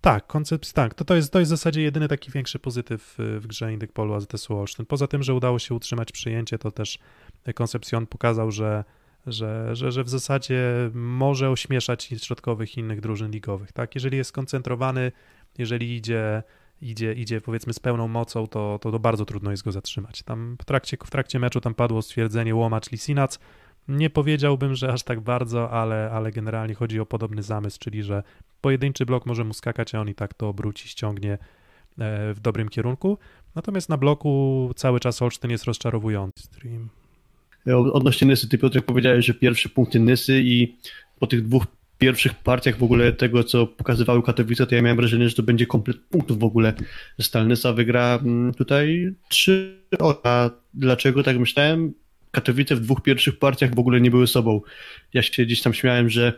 tak, 0.00 0.26
koncept, 0.26 0.72
tak. 0.72 0.94
To, 0.94 1.04
to, 1.04 1.14
jest, 1.14 1.32
to 1.32 1.38
jest 1.38 1.48
w 1.48 1.56
zasadzie 1.56 1.82
jedyny 1.82 2.08
taki 2.08 2.30
większy 2.30 2.58
pozytyw 2.58 3.20
y, 3.20 3.40
w 3.40 3.46
grze 3.46 3.72
Indyk 3.72 3.92
Polu 3.92 4.14
AZS-u 4.14 4.56
Olsztyn. 4.56 4.86
Poza 4.86 5.06
tym, 5.06 5.22
że 5.22 5.34
udało 5.34 5.58
się 5.58 5.74
utrzymać 5.74 6.12
przyjęcie, 6.12 6.58
to 6.58 6.70
też 6.70 6.98
Koncepcjon 7.54 8.06
pokazał, 8.06 8.50
że, 8.50 8.84
że, 9.26 9.76
że, 9.76 9.92
że 9.92 10.04
w 10.04 10.08
zasadzie 10.08 10.90
może 10.94 11.50
ośmieszać 11.50 12.04
środkowych 12.04 12.76
i 12.76 12.80
innych 12.80 13.00
drużyn 13.00 13.30
ligowych. 13.30 13.72
Tak? 13.72 13.94
Jeżeli 13.94 14.16
jest 14.16 14.28
skoncentrowany, 14.28 15.12
jeżeli 15.58 15.96
idzie, 15.96 16.42
idzie, 16.80 17.12
idzie 17.12 17.40
powiedzmy 17.40 17.72
z 17.72 17.78
pełną 17.78 18.08
mocą, 18.08 18.46
to, 18.46 18.78
to, 18.82 18.90
to 18.90 18.98
bardzo 18.98 19.24
trudno 19.24 19.50
jest 19.50 19.64
go 19.64 19.72
zatrzymać. 19.72 20.22
Tam 20.22 20.56
w 20.62 20.64
trakcie, 20.64 20.96
w 21.04 21.10
trakcie 21.10 21.38
meczu 21.38 21.60
tam 21.60 21.74
padło 21.74 22.02
stwierdzenie 22.02 22.54
łomacz 22.54 22.90
Lisinac, 22.90 23.38
nie 23.88 24.10
powiedziałbym, 24.10 24.74
że 24.74 24.92
aż 24.92 25.02
tak 25.02 25.20
bardzo, 25.20 25.70
ale, 25.70 26.10
ale 26.12 26.32
generalnie 26.32 26.74
chodzi 26.74 27.00
o 27.00 27.06
podobny 27.06 27.42
zamysł, 27.42 27.78
czyli 27.78 28.02
że 28.02 28.22
pojedynczy 28.60 29.06
blok 29.06 29.26
może 29.26 29.44
mu 29.44 29.54
skakać, 29.54 29.94
a 29.94 30.00
on 30.00 30.08
i 30.08 30.14
tak 30.14 30.34
to 30.34 30.48
obróci, 30.48 30.88
ściągnie 30.88 31.32
e, 31.32 31.38
w 32.34 32.40
dobrym 32.40 32.68
kierunku. 32.68 33.18
Natomiast 33.54 33.88
na 33.88 33.96
bloku 33.96 34.70
cały 34.76 35.00
czas 35.00 35.22
Olsztyn 35.22 35.50
jest 35.50 35.64
rozczarowujący. 35.64 36.42
Stream. 36.42 36.88
Odnośnie 37.92 38.28
Nysy, 38.28 38.48
ty 38.48 38.58
Piotrek 38.58 38.84
powiedziałeś, 38.84 39.26
że 39.26 39.34
pierwsze 39.34 39.68
punkty 39.68 40.00
Nysy 40.00 40.42
i 40.44 40.76
po 41.18 41.26
tych 41.26 41.42
dwóch 41.42 41.66
pierwszych 41.98 42.34
partiach 42.34 42.78
w 42.78 42.82
ogóle 42.82 43.12
tego, 43.12 43.44
co 43.44 43.66
pokazywały 43.66 44.22
Katowice, 44.22 44.66
to 44.66 44.74
ja 44.74 44.82
miałem 44.82 44.96
wrażenie, 44.96 45.28
że 45.28 45.34
to 45.34 45.42
będzie 45.42 45.66
komplet 45.66 45.96
punktów 46.00 46.38
w 46.38 46.44
ogóle. 46.44 46.74
Stal 47.20 47.46
Nysa 47.46 47.72
wygra 47.72 48.18
mm, 48.22 48.54
tutaj 48.54 49.14
trzy. 49.28 49.82
A 50.22 50.50
dlaczego 50.74 51.22
tak 51.22 51.38
myślałem? 51.38 51.92
Katowice 52.32 52.76
w 52.76 52.80
dwóch 52.80 53.02
pierwszych 53.02 53.38
partiach 53.38 53.74
w 53.74 53.78
ogóle 53.78 54.00
nie 54.00 54.10
były 54.10 54.26
sobą. 54.26 54.60
Ja 55.14 55.22
się 55.22 55.44
gdzieś 55.44 55.62
tam 55.62 55.74
śmiałem, 55.74 56.10
że 56.10 56.32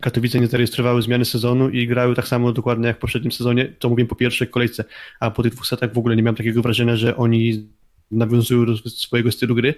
Katowice 0.00 0.40
nie 0.40 0.46
zarejestrowały 0.46 1.02
zmiany 1.02 1.24
sezonu 1.24 1.68
i 1.68 1.86
grały 1.86 2.14
tak 2.14 2.28
samo 2.28 2.52
dokładnie 2.52 2.86
jak 2.86 2.96
w 2.96 3.00
poprzednim 3.00 3.32
sezonie, 3.32 3.72
to 3.78 3.88
mówię 3.88 4.06
po 4.06 4.16
pierwszej 4.16 4.48
kolejce, 4.48 4.84
a 5.20 5.30
po 5.30 5.42
tych 5.42 5.52
dwóch 5.52 5.66
setach 5.66 5.92
w 5.92 5.98
ogóle 5.98 6.16
nie 6.16 6.22
miałem 6.22 6.36
takiego 6.36 6.62
wrażenia, 6.62 6.96
że 6.96 7.16
oni 7.16 7.68
nawiązują 8.10 8.66
do 8.66 8.76
swojego 8.76 9.32
stylu 9.32 9.54
gry. 9.54 9.74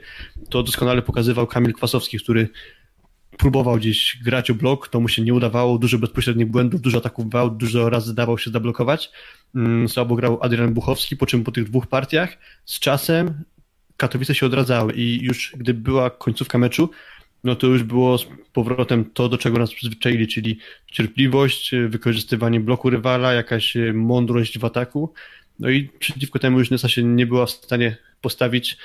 To 0.51 0.63
doskonale 0.63 1.03
pokazywał 1.03 1.47
Kamil 1.47 1.73
Kwasowski, 1.73 2.19
który 2.19 2.49
próbował 3.39 3.77
gdzieś 3.77 4.19
grać 4.25 4.51
o 4.51 4.55
blok, 4.55 4.89
to 4.89 5.01
mu 5.01 5.09
się 5.09 5.23
nie 5.23 5.35
udawało, 5.35 5.79
dużo 5.79 5.99
bezpośrednich 5.99 6.47
błędów, 6.47 6.81
dużo 6.81 6.99
ataków 6.99 7.31
wał, 7.31 7.51
dużo 7.51 7.91
razy 7.91 8.15
dawał 8.15 8.39
się 8.39 8.51
zablokować. 8.51 9.11
Mm, 9.55 9.89
Słabo 9.89 10.17
grał 10.17 10.39
Adrian 10.43 10.75
Buchowski, 10.75 11.17
po 11.17 11.27
czym 11.27 11.45
po 11.45 11.53
tych 11.53 11.65
dwóch 11.65 11.87
partiach 11.87 12.39
z 12.65 12.79
czasem 12.79 13.45
Katowice 13.97 14.35
się 14.35 14.47
odradzały 14.47 14.93
i 14.93 15.25
już 15.25 15.53
gdy 15.57 15.75
była 15.75 16.11
końcówka 16.11 16.59
meczu, 16.59 16.91
no 17.45 17.57
to 17.57 17.67
już 17.67 17.83
było 17.83 18.19
z 18.19 18.27
powrotem 18.53 19.05
to, 19.05 19.29
do 19.29 19.39
czego 19.39 19.59
nas 19.59 19.75
przyzwyczaili, 19.75 20.29
czyli 20.29 20.59
cierpliwość, 20.87 21.71
wykorzystywanie 21.89 22.61
bloku 22.61 22.91
rywala, 22.91 23.33
jakaś 23.33 23.77
mądrość 23.95 24.59
w 24.59 24.65
ataku. 24.65 25.13
No 25.59 25.71
i 25.71 25.91
przeciwko 25.99 26.39
temu 26.39 26.59
już 26.59 26.71
Nysa 26.71 26.89
się 26.89 27.03
nie 27.03 27.27
była 27.27 27.47
w 27.47 27.51
stanie 27.51 27.97
postawić. 28.21 28.77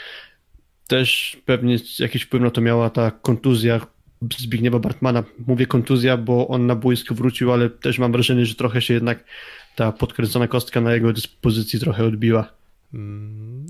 Też 0.88 1.38
pewnie 1.45 1.78
jakiś 1.99 2.24
wpływ 2.24 2.43
na 2.43 2.51
to 2.51 2.62
miała 2.62 2.89
ta 2.89 3.12
kontuzja 3.12 3.82
Zbigniewa 4.38 4.80
Bartmana. 4.80 5.24
Mówię 5.47 5.66
kontuzja, 5.66 6.18
bo 6.18 6.47
on 6.47 6.66
na 6.66 6.76
boisko 6.76 7.16
wrócił, 7.16 7.53
ale 7.53 7.70
też 7.70 7.99
mam 7.99 8.12
wrażenie, 8.12 8.45
że 8.45 8.55
trochę 8.55 8.82
się 8.82 8.93
jednak 8.93 9.24
ta 9.76 9.91
podkręcona 9.91 10.47
kostka 10.47 10.82
na 10.82 10.93
jego 10.93 11.14
dyspozycji 11.14 11.80
trochę 11.80 12.05
odbiła. 12.05 12.53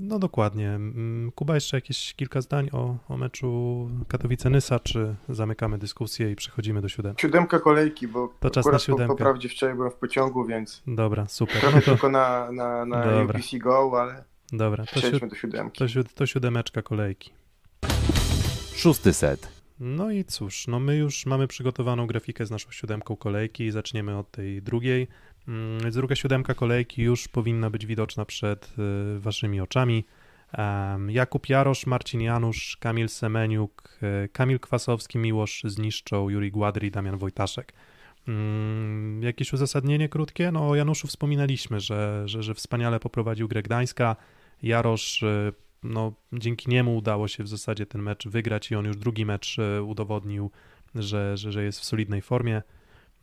No 0.08 0.18
dokładnie. 0.18 0.68
Mm, 0.70 1.32
Kuba, 1.34 1.54
jeszcze 1.54 1.76
jakieś 1.76 2.14
kilka 2.14 2.40
zdań 2.40 2.68
o, 2.72 2.96
o 3.08 3.16
meczu 3.16 3.90
Katowice-Nysa, 4.08 4.80
czy 4.82 5.14
zamykamy 5.28 5.78
dyskusję 5.78 6.30
i 6.30 6.36
przechodzimy 6.36 6.80
do 6.80 6.88
siódemki? 6.88 7.22
Siódemka 7.22 7.58
kolejki, 7.58 8.08
bo 8.08 8.34
To 8.40 8.50
czas 8.50 8.66
na 8.66 8.72
po, 8.72 8.78
po 8.78 8.84
siódemkę. 8.84 9.16
prawdzie 9.16 9.48
wczoraj 9.48 9.74
byłem 9.76 9.90
w 9.90 9.94
pociągu, 9.94 10.44
więc 10.44 10.82
Dobra, 10.86 11.26
super. 11.26 11.60
trochę 11.60 11.76
No 11.76 11.82
to, 11.82 11.90
tylko 11.90 12.08
na, 12.08 12.52
na, 12.52 12.84
na 12.84 13.04
Dobra. 13.04 13.38
UPC 13.38 13.58
Go, 13.58 14.00
ale 14.02 14.24
dobra, 14.52 14.84
to, 14.86 14.92
siód, 14.92 15.02
przejdźmy 15.02 15.28
do 15.28 15.34
siódemki. 15.34 15.78
to, 15.78 15.88
siód, 15.88 16.14
to 16.14 16.26
siódemeczka 16.26 16.82
kolejki. 16.82 17.30
Szósty 18.74 19.12
set. 19.12 19.58
No 19.80 20.10
i 20.10 20.24
cóż, 20.24 20.66
no 20.66 20.80
my 20.80 20.96
już 20.96 21.26
mamy 21.26 21.48
przygotowaną 21.48 22.06
grafikę 22.06 22.46
z 22.46 22.50
naszą 22.50 22.70
siódemką 22.70 23.16
kolejki 23.16 23.64
i 23.64 23.70
zaczniemy 23.70 24.18
od 24.18 24.30
tej 24.30 24.62
drugiej. 24.62 25.08
Mm, 25.48 25.80
Więc 25.82 25.94
druga 25.94 26.16
siódemka 26.16 26.54
kolejki 26.54 27.02
już 27.02 27.28
powinna 27.28 27.70
być 27.70 27.86
widoczna 27.86 28.24
przed 28.24 28.74
y, 29.16 29.20
waszymi 29.20 29.60
oczami. 29.60 30.04
Jakub 31.08 31.48
Jarosz, 31.48 31.86
Marcin 31.86 32.20
Janusz, 32.20 32.76
Kamil 32.76 33.08
Semeniuk, 33.08 33.98
y, 34.24 34.28
Kamil 34.28 34.60
Kwasowski, 34.60 35.18
Miłosz 35.18 35.62
Zniszczą, 35.64 36.28
Juri 36.28 36.50
Gładry 36.50 36.86
i 36.86 36.90
Damian 36.90 37.18
Wojtaszek. 37.18 37.72
Mm, 38.28 39.22
Jakieś 39.22 39.52
uzasadnienie 39.52 40.08
krótkie? 40.08 40.52
No 40.52 40.68
o 40.68 40.74
Januszu 40.74 41.06
wspominaliśmy, 41.06 41.80
że, 41.80 42.22
że, 42.26 42.42
że 42.42 42.54
wspaniale 42.54 43.00
poprowadził 43.00 43.48
grę 43.48 43.62
Gdańska. 43.62 44.16
Jarosz, 44.62 45.22
y, 45.22 45.52
no 45.82 46.12
dzięki 46.32 46.70
niemu 46.70 46.96
udało 46.96 47.28
się 47.28 47.44
w 47.44 47.48
zasadzie 47.48 47.86
ten 47.86 48.02
mecz 48.02 48.28
wygrać 48.28 48.70
i 48.70 48.74
on 48.74 48.84
już 48.84 48.96
drugi 48.96 49.26
mecz 49.26 49.56
udowodnił, 49.86 50.50
że, 50.94 51.36
że, 51.36 51.52
że 51.52 51.64
jest 51.64 51.80
w 51.80 51.84
solidnej 51.84 52.22
formie. 52.22 52.62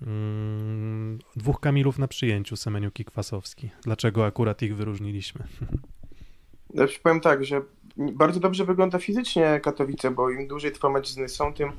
Mm, 0.02 1.20
Dwóch 1.36 1.60
Kamilów 1.60 2.00
na 2.00 2.08
przyjęciu, 2.08 2.56
Semeniuk 2.56 3.00
i 3.00 3.06
Kwasowski. 3.06 3.70
Dlaczego 3.84 4.26
akurat 4.26 4.62
ich 4.62 4.76
wyróżniliśmy? 4.76 5.44
Ja 6.74 6.86
powiem 7.04 7.22
tak, 7.22 7.46
że 7.46 7.62
bardzo 7.98 8.40
dobrze 8.40 8.66
wygląda 8.66 9.00
fizycznie 9.00 9.60
Katowice, 9.64 10.12
bo 10.12 10.30
im 10.30 10.48
dłużej 10.48 10.72
trwa 10.72 10.90
mecz 10.90 11.08
z 11.08 11.18
Nysą, 11.18 11.54
tym 11.54 11.72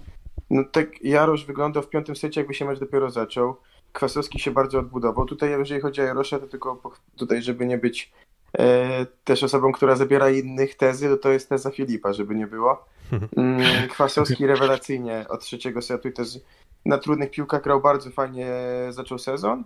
no 0.51 0.65
tak 0.65 1.05
Jarosz 1.05 1.45
wyglądał 1.45 1.83
w 1.83 1.89
piątym 1.89 2.17
secie, 2.17 2.41
jakby 2.41 2.55
się 2.55 2.65
mecz 2.65 2.81
dopiero 2.81 3.11
zaczął. 3.11 3.57
Kwasowski 3.93 4.39
się 4.39 4.51
bardzo 4.51 4.79
odbudował. 4.79 5.27
Tutaj, 5.27 5.51
jeżeli 5.51 5.81
chodzi 5.81 6.01
o 6.01 6.05
Jarosza, 6.05 6.39
to 6.39 6.47
tylko 6.47 6.83
tutaj, 7.17 7.43
żeby 7.43 7.67
nie 7.67 7.79
być 7.79 8.13
e, 8.59 9.07
też 9.25 9.43
osobą, 9.43 9.73
która 9.73 9.97
zabiera 9.97 10.31
innych 10.31 10.75
tezy, 10.75 11.09
to 11.09 11.17
to 11.17 11.31
jest 11.31 11.49
teza 11.49 11.71
Filipa, 11.71 12.13
żeby 12.13 12.35
nie 12.35 12.47
było. 12.47 12.85
Mm, 13.37 13.89
Kwasowski 13.89 14.47
rewelacyjnie 14.47 15.27
od 15.29 15.41
trzeciego 15.41 15.83
setu 15.83 16.09
i 16.09 16.13
też 16.13 16.29
na 16.87 16.99
trudnych 16.99 17.31
piłkach 17.31 17.63
grał 17.63 17.81
bardzo 17.81 18.11
fajnie, 18.11 18.53
zaczął 18.91 19.19
sezon. 19.19 19.65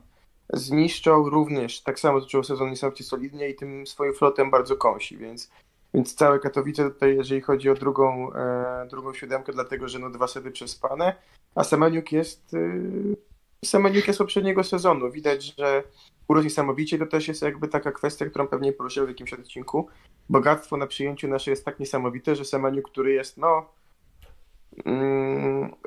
Zniszczał 0.52 1.30
również, 1.30 1.82
tak 1.82 2.00
samo 2.00 2.20
zaczął 2.20 2.44
sezon 2.44 2.70
niesamowicie 2.70 3.04
solidnie 3.04 3.48
i 3.48 3.54
tym 3.54 3.86
swoim 3.86 4.14
flotem 4.14 4.50
bardzo 4.50 4.76
kąsi, 4.76 5.16
więc, 5.16 5.50
więc 5.94 6.14
całe 6.14 6.38
Katowice 6.38 6.90
tutaj, 6.90 7.16
jeżeli 7.16 7.40
chodzi 7.40 7.70
o 7.70 7.74
drugą, 7.74 8.32
e, 8.32 8.86
drugą 8.90 9.14
siódemkę, 9.14 9.52
dlatego, 9.52 9.88
że 9.88 9.98
no 9.98 10.10
dwa 10.10 10.26
sety 10.26 10.50
przespane, 10.50 11.14
a 11.54 11.64
Semeniuk 11.64 12.12
jest 12.12 12.54
y, 12.54 13.16
Semeniuk 13.64 14.06
jest 14.06 14.18
poprzedniego 14.18 14.64
sezonu. 14.64 15.10
Widać, 15.10 15.54
że 15.58 15.82
urósł 16.28 16.44
niesamowicie. 16.44 16.98
To 16.98 17.06
też 17.06 17.28
jest 17.28 17.42
jakby 17.42 17.68
taka 17.68 17.92
kwestia, 17.92 18.26
którą 18.26 18.48
pewnie 18.48 18.72
poruszyłem 18.72 19.06
w 19.06 19.10
jakimś 19.10 19.32
odcinku. 19.32 19.88
Bogactwo 20.28 20.76
na 20.76 20.86
przyjęciu 20.86 21.28
nasze 21.28 21.50
jest 21.50 21.64
tak 21.64 21.80
niesamowite, 21.80 22.36
że 22.36 22.44
Semeniuk, 22.44 22.90
który 22.90 23.12
jest 23.12 23.38
no 23.38 23.66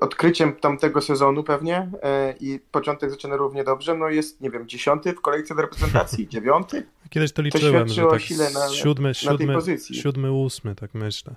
odkryciem 0.02 0.56
tamtego 0.56 1.02
sezonu 1.02 1.44
pewnie 1.44 1.89
e, 2.04 2.36
i 2.39 2.60
początek 2.72 3.10
zaczyna 3.12 3.36
równie 3.36 3.64
dobrze, 3.64 3.96
no 3.98 4.10
jest, 4.10 4.41
nie 4.41 4.50
wiem, 4.50 4.68
dziesiąty 4.68 5.14
w 5.14 5.22
kolejce 5.22 5.56
do 5.56 5.62
reprezentacji, 5.62 6.28
dziewiąty 6.34 6.86
Kiedyś 7.10 7.32
to 7.32 7.41
liczyłem, 7.41 7.88
że 7.88 7.94
świadczy 7.94 8.08
o 8.08 8.12
tak 8.12 8.22
sile 8.22 8.50
na- 8.52 8.70
siódmy, 8.70 9.08
na 9.08 9.14
tej 9.14 9.38
siódmy, 9.38 9.54
pozycji. 9.54 9.96
siódmy, 9.96 10.32
ósmy, 10.32 10.76
tak 10.76 10.94
myślę. 10.94 11.36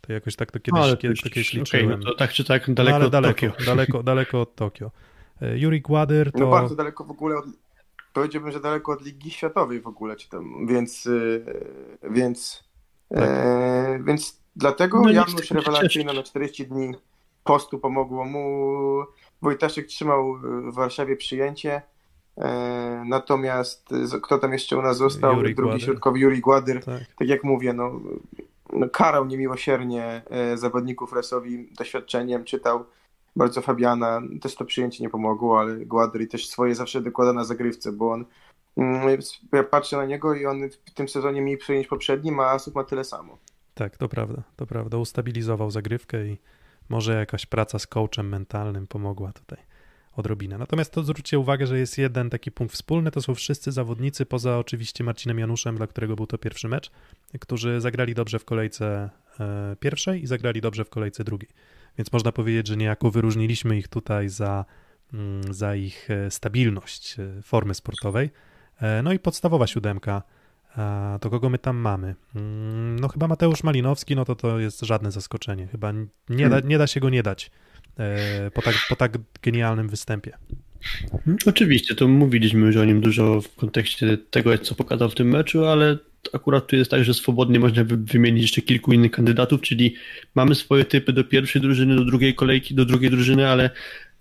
To 0.00 0.12
jakoś 0.12 0.36
tak 0.36 0.52
to 0.52 0.60
kiedyś, 0.60 0.80
Ale 0.82 0.96
kiedyś, 0.96 1.20
to 1.22 1.28
kiedyś 1.30 1.52
liczyłem. 1.52 2.00
no 2.00 2.10
to 2.10 2.14
tak 2.14 2.32
czy 2.32 2.44
tak 2.44 2.68
No, 2.68 2.74
daleko 2.74 2.96
ale 2.96 3.04
od 3.06 3.12
daleko, 3.12 3.46
Tokio. 3.46 3.64
daleko, 3.66 4.02
daleko 4.02 4.40
od 4.40 4.54
Tokio. 4.54 4.90
E, 5.42 5.58
Juri 5.58 5.80
Gładyr 5.80 6.32
to... 6.32 6.38
No 6.38 6.50
bardzo 6.50 6.74
daleko 6.74 7.04
w 7.04 7.10
ogóle 7.10 7.36
od, 7.36 7.44
powiedziałbym, 8.12 8.52
że 8.52 8.60
daleko 8.60 8.92
od 8.92 9.04
Ligi 9.04 9.30
Światowej 9.30 9.80
w 9.80 9.86
ogóle, 9.86 10.16
czy 10.16 10.28
tam, 10.28 10.66
więc, 10.66 11.04
yy, 11.04 11.44
więc, 12.10 12.64
e, 13.14 14.00
więc 14.04 14.39
dlatego 14.56 15.00
No 15.00 15.10
Janusz 15.10 15.34
cieszyć. 15.34 16.04
na 16.04 16.22
40 16.22 16.66
dni 16.66 16.94
postu 17.44 17.78
pomogło 17.78 18.24
mu. 18.24 19.04
Wojtaszek 19.42 19.86
trzymał 19.86 20.34
w 20.42 20.74
Warszawie 20.74 21.16
przyjęcie. 21.16 21.82
E, 22.38 23.04
natomiast 23.06 23.88
kto 24.22 24.38
tam 24.38 24.52
jeszcze 24.52 24.78
u 24.78 24.82
nas 24.82 24.96
został? 24.96 25.36
Juri 25.36 25.54
Drugi 25.54 25.70
Gładyr. 25.70 25.84
środkowy 25.84 26.18
Juri 26.18 26.40
Gładyr. 26.40 26.84
Tak. 26.84 27.02
Tak 27.18 27.28
jak 27.28 27.44
mówię, 27.44 27.72
no, 27.72 28.00
no 28.72 28.88
karał 28.88 29.26
niemiłosiernie 29.26 30.22
e, 30.30 30.56
zawodników 30.56 31.12
Resowi 31.12 31.68
doświadczeniem, 31.78 32.44
czytał 32.44 32.84
bardzo 33.36 33.60
Fabiana. 33.60 34.22
Też 34.40 34.54
to 34.54 34.64
przyjęcie 34.64 35.04
nie 35.04 35.10
pomogło, 35.10 35.60
ale 35.60 35.76
Gładry 35.76 36.26
też 36.26 36.48
swoje 36.48 36.74
zawsze 36.74 37.00
dokłada 37.00 37.32
na 37.32 37.44
zagrywce, 37.44 37.92
bo 37.92 38.12
on 38.12 38.24
mm, 38.76 39.18
ja 39.52 39.64
patrzę 39.64 39.96
na 39.96 40.04
niego 40.06 40.34
i 40.34 40.46
on 40.46 40.70
w 40.86 40.94
tym 40.94 41.08
sezonie 41.08 41.42
mniej 41.42 41.58
przyjęć 41.58 41.86
poprzednim, 41.86 42.40
a 42.40 42.46
Asów 42.46 42.74
ma 42.74 42.84
tyle 42.84 43.04
samo. 43.04 43.38
Tak, 43.80 43.96
to 43.96 44.08
prawda, 44.08 44.42
to 44.56 44.66
prawda. 44.66 44.98
Ustabilizował 44.98 45.70
zagrywkę 45.70 46.26
i 46.26 46.38
może 46.88 47.14
jakaś 47.14 47.46
praca 47.46 47.78
z 47.78 47.86
coachem 47.86 48.28
mentalnym 48.28 48.86
pomogła 48.86 49.32
tutaj 49.32 49.58
odrobinę. 50.16 50.58
Natomiast 50.58 50.92
to 50.92 51.02
zwróćcie 51.02 51.38
uwagę, 51.38 51.66
że 51.66 51.78
jest 51.78 51.98
jeden 51.98 52.30
taki 52.30 52.50
punkt 52.50 52.74
wspólny, 52.74 53.10
to 53.10 53.22
są 53.22 53.34
wszyscy 53.34 53.72
zawodnicy, 53.72 54.26
poza 54.26 54.58
oczywiście 54.58 55.04
Marcinem 55.04 55.38
Januszem, 55.38 55.76
dla 55.76 55.86
którego 55.86 56.16
był 56.16 56.26
to 56.26 56.38
pierwszy 56.38 56.68
mecz, 56.68 56.90
którzy 57.40 57.80
zagrali 57.80 58.14
dobrze 58.14 58.38
w 58.38 58.44
kolejce 58.44 59.10
e, 59.40 59.76
pierwszej 59.80 60.22
i 60.22 60.26
zagrali 60.26 60.60
dobrze 60.60 60.84
w 60.84 60.90
kolejce 60.90 61.24
drugiej. 61.24 61.50
Więc 61.98 62.12
można 62.12 62.32
powiedzieć, 62.32 62.66
że 62.66 62.76
niejako 62.76 63.10
wyróżniliśmy 63.10 63.78
ich 63.78 63.88
tutaj 63.88 64.28
za, 64.28 64.64
mm, 65.12 65.54
za 65.54 65.74
ich 65.74 66.10
e, 66.10 66.30
stabilność 66.30 67.16
e, 67.18 67.42
formy 67.42 67.74
sportowej. 67.74 68.30
No 69.02 69.12
i 69.12 69.18
podstawowa 69.18 69.66
siódemka, 69.66 70.22
to 71.20 71.30
kogo 71.30 71.50
my 71.50 71.58
tam 71.58 71.76
mamy? 71.76 72.14
Mm, 72.36 72.96
No 73.00 73.08
chyba 73.08 73.28
Mateusz 73.28 73.62
Malinowski, 73.62 74.16
no 74.16 74.24
to 74.24 74.34
to 74.34 74.58
jest 74.58 74.80
żadne 74.80 75.10
zaskoczenie. 75.10 75.66
Chyba 75.66 75.92
nie 76.28 76.48
da, 76.48 76.60
nie 76.60 76.78
da 76.78 76.86
się 76.86 77.00
go 77.00 77.10
nie 77.10 77.22
dać 77.22 77.50
e, 77.98 78.50
po 78.50 78.62
tak, 78.62 78.74
po 78.88 78.96
tak 78.96 79.18
genialnym 79.42 79.88
występie. 79.88 80.32
Mhm, 81.12 81.36
Oczywiście, 81.46 81.94
to 81.94 82.08
mówiliśmy 82.08 82.66
już 82.66 82.76
o 82.76 82.84
nim 82.84 83.00
dużo 83.00 83.40
w 83.40 83.54
kontekście 83.56 84.18
tego, 84.30 84.58
co 84.58 84.74
pokazał 84.74 85.10
w 85.10 85.14
tym 85.14 85.28
meczu, 85.28 85.66
ale 85.66 85.98
akurat 86.32 86.66
tu 86.66 86.76
jest 86.76 86.90
tak, 86.90 87.04
że 87.04 87.14
swobodnie 87.14 87.60
można 87.60 87.84
wy- 87.84 87.96
wymienić 87.96 88.42
jeszcze 88.42 88.62
kilku 88.62 88.92
innych 88.92 89.10
kandydatów, 89.10 89.60
czyli 89.60 89.94
mamy 90.34 90.54
swoje 90.54 90.84
typy 90.84 91.12
do 91.12 91.24
pierwszej 91.24 91.62
drużyny, 91.62 91.96
do 91.96 92.04
drugiej 92.04 92.34
kolejki, 92.34 92.74
do 92.74 92.84
drugiej 92.84 93.10
drużyny, 93.10 93.48
ale, 93.48 93.70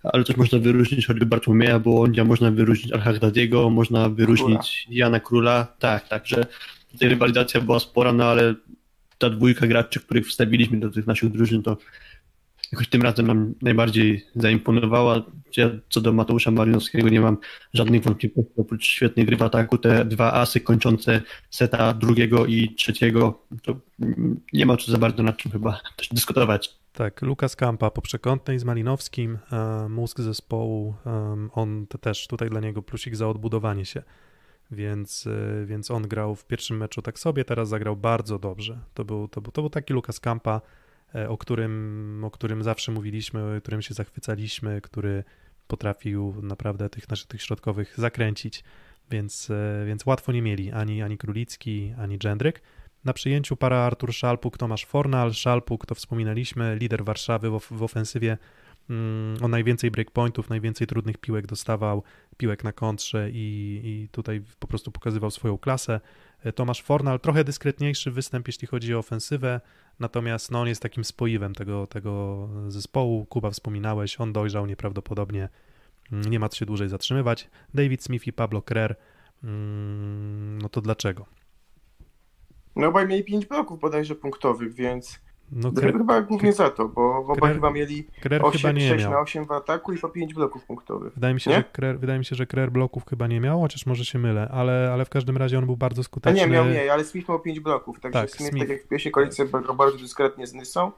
ale 0.04 0.24
też 0.24 0.38
można 0.38 0.60
wyróżnić 0.60 1.08
choćby 1.08 1.26
Bartłomieja 1.26 1.80
Bołądzia, 1.80 2.24
można 2.24 2.52
wyróżnić 2.52 2.94
Al-Hagdadiego, 2.94 3.70
można 3.70 4.10
wyróżnić 4.10 4.88
Jana 4.90 5.20
Króla. 5.20 5.68
Tak, 5.80 6.08
tak, 6.08 6.28
że 6.28 6.46
tutaj 6.92 7.10
rywalizacja 7.10 7.62
była 7.62 7.80
spora, 7.80 8.14
no 8.14 8.26
ale 8.26 8.56
ta 9.18 9.30
dwójka 9.30 9.68
graczy, 9.68 10.00
których 10.00 10.28
wstawiliśmy 10.28 10.80
do 10.80 10.90
tych 10.90 11.08
naszych 11.08 11.32
drużyn, 11.32 11.64
to 11.64 11.78
jakoś 12.72 12.88
tym 12.88 13.02
razem 13.02 13.28
nam 13.28 13.54
najbardziej 13.62 14.26
zaimponowała. 14.36 15.26
Ja 15.58 15.70
co 15.90 16.02
do 16.02 16.14
Mateusza 16.14 16.52
Malinowskiego 16.52 17.10
nie 17.10 17.22
mam 17.22 17.38
żadnych 17.74 18.04
wątpliwości, 18.04 18.54
oprócz 18.58 18.86
świetnej 18.86 19.26
gry 19.26 19.38
w 19.38 19.42
ataku, 19.42 19.78
te 19.78 20.06
dwa 20.06 20.34
asy 20.34 20.60
kończące 20.60 21.22
seta 21.50 21.94
drugiego 21.94 22.46
i 22.46 22.76
trzeciego, 22.76 23.46
to 23.64 23.76
nie 24.54 24.66
ma 24.66 24.78
tu 24.78 24.92
za 24.92 24.98
bardzo 24.98 25.24
nad 25.24 25.38
czym 25.38 25.52
chyba 25.52 25.80
też 25.98 26.10
dyskutować. 26.10 26.79
Tak, 26.94 27.22
Lukas 27.22 27.56
Kampa 27.56 27.92
po 27.92 28.02
przekątnej 28.02 28.60
z 28.60 28.64
Malinowskim, 28.64 29.38
e, 29.52 29.90
mózg 29.90 30.20
zespołu, 30.20 30.96
e, 31.06 31.50
on 31.54 31.88
też 31.88 32.28
tutaj 32.28 32.50
dla 32.50 32.60
niego 32.60 32.82
plusik 32.82 33.16
za 33.16 33.28
odbudowanie 33.28 33.86
się, 33.86 34.04
więc, 34.72 35.28
e, 35.28 35.66
więc 35.66 35.92
on 35.92 36.08
grał 36.08 36.36
w 36.36 36.46
pierwszym 36.46 36.78
meczu 36.78 37.02
tak 37.02 37.20
sobie, 37.20 37.46
teraz 37.46 37.70
zagrał 37.70 37.96
bardzo 37.96 38.40
dobrze. 38.40 38.80
To 38.94 39.06
był, 39.06 39.28
to 39.28 39.42
był, 39.42 39.52
to 39.52 39.62
był 39.62 39.70
taki 39.70 39.94
Lukas 39.94 40.20
Kampa, 40.20 40.62
o 41.28 41.38
którym, 41.38 42.22
o 42.24 42.32
którym 42.32 42.64
zawsze 42.64 42.92
mówiliśmy, 42.92 43.58
o 43.58 43.62
którym 43.62 43.82
się 43.82 43.94
zachwycaliśmy, 43.94 44.82
który 44.82 45.24
potrafił 45.68 46.36
naprawdę 46.42 46.90
tych 46.90 47.10
naszych 47.10 47.28
tych 47.28 47.42
środkowych 47.42 47.94
zakręcić, 47.98 48.64
więc, 49.12 49.52
więc 49.86 50.06
łatwo 50.06 50.32
nie 50.32 50.42
mieli 50.42 50.72
ani, 50.72 51.02
ani 51.02 51.18
Królicki, 51.18 51.94
ani 51.98 52.20
Dżendryk. 52.20 52.62
Na 53.06 53.14
przyjęciu 53.14 53.56
para 53.56 53.78
Artur 53.78 54.14
Szalpuk, 54.14 54.58
Tomasz 54.58 54.86
Fornal. 54.86 55.34
Szalpuk 55.34 55.86
to 55.86 55.96
wspominaliśmy, 55.96 56.76
lider 56.76 57.04
Warszawy 57.04 57.50
w, 57.50 57.60
w 57.72 57.84
ofensywie. 57.84 58.38
Mm, 58.90 59.38
on 59.44 59.52
najwięcej 59.52 59.92
breakpointów, 59.92 60.50
najwięcej 60.50 60.88
trudnych 60.88 61.18
piłek 61.18 61.48
dostawał, 61.48 62.04
piłek 62.38 62.64
na 62.64 62.72
kontrze 62.72 63.30
i, 63.32 63.82
i 63.84 64.10
tutaj 64.12 64.42
po 64.60 64.68
prostu 64.68 64.92
pokazywał 64.92 65.32
swoją 65.32 65.58
klasę. 65.58 66.00
Tomasz 66.56 66.82
Fornal, 66.82 67.20
trochę 67.20 67.44
dyskretniejszy 67.44 68.12
występ, 68.12 68.48
jeśli 68.48 68.68
chodzi 68.68 68.96
o 68.96 69.00
ofensywę, 69.00 69.62
natomiast 70.00 70.52
no, 70.52 70.62
on 70.62 70.68
jest 70.68 70.82
takim 70.82 71.04
spoiwem 71.04 71.56
tego, 71.56 71.88
tego 71.88 72.48
zespołu. 72.68 73.26
Kuba 73.26 73.52
wspominałeś, 73.52 74.22
on 74.22 74.34
dojrzał 74.34 74.66
nieprawdopodobnie, 74.66 75.50
nie 76.12 76.40
ma 76.40 76.50
co 76.50 76.58
się 76.58 76.66
dłużej 76.66 76.90
zatrzymywać. 76.90 77.50
David 77.74 78.04
Smith 78.04 78.28
i 78.28 78.34
Pablo 78.34 78.62
Krer, 78.62 78.96
mm, 79.44 80.62
no 80.62 80.70
to 80.70 80.82
dlaczego? 80.82 81.39
No 82.76 82.88
obaj 82.88 83.08
mieli 83.08 83.24
5 83.24 83.46
bloków 83.46 83.80
bodajże 83.80 84.16
punktowych, 84.16 84.74
więc 84.74 85.20
No, 85.52 85.72
Kre... 85.72 85.92
chyba 85.94 86.22
głównie 86.22 86.54
za 86.54 86.70
to, 86.70 86.88
bo 86.88 87.18
obaj 87.18 87.38
Krer- 87.38 87.54
chyba 87.54 87.72
mieli 87.72 88.08
Krer 88.22 88.46
8, 88.46 88.60
chyba 88.62 88.72
nie 88.72 88.90
6 88.90 89.04
miał. 89.04 89.12
na 89.14 89.20
8 89.20 89.46
w 89.46 89.52
ataku 89.52 89.94
i 89.94 89.98
po 89.98 90.10
5 90.10 90.34
bloków 90.34 90.66
punktowych. 90.66 91.14
Wydaje 91.14 91.34
mi 91.34 91.40
się, 91.42 91.50
Nie? 91.50 91.56
że 91.58 91.64
Krer, 91.64 92.00
wydaje 92.00 92.20
mi 92.20 92.26
się, 92.26 92.36
że 92.36 92.46
Krer 92.48 92.72
bloków 92.72 93.06
chyba 93.06 93.28
nie 93.28 93.40
miał, 93.40 93.62
chociaż 93.62 93.86
może 93.86 94.06
się 94.06 94.20
mylę, 94.20 94.50
ale, 94.52 94.90
ale 94.94 95.06
w 95.06 95.10
każdym 95.10 95.38
razie 95.38 95.58
on 95.58 95.66
był 95.66 95.78
bardzo 95.78 96.00
A 96.00 96.04
skuteczny. 96.04 96.40
nie, 96.42 96.48
miał 96.48 96.66
mniej, 96.66 96.90
ale 96.90 97.04
Smith 97.04 97.30
miał 97.30 97.40
5 97.40 97.60
bloków, 97.60 98.00
także 98.00 98.20
Tak, 98.22 98.30
Smith, 98.32 98.50
Smith. 98.50 98.64
tak 98.68 98.70
jak 98.78 98.84
w 98.86 98.88
pierwszej 98.88 99.12
kolejce 99.12 99.46
grał 99.46 99.76
bardzo 99.76 99.98
dyskretnie 99.98 100.48
z 100.48 100.54
Nysą, 100.54 100.92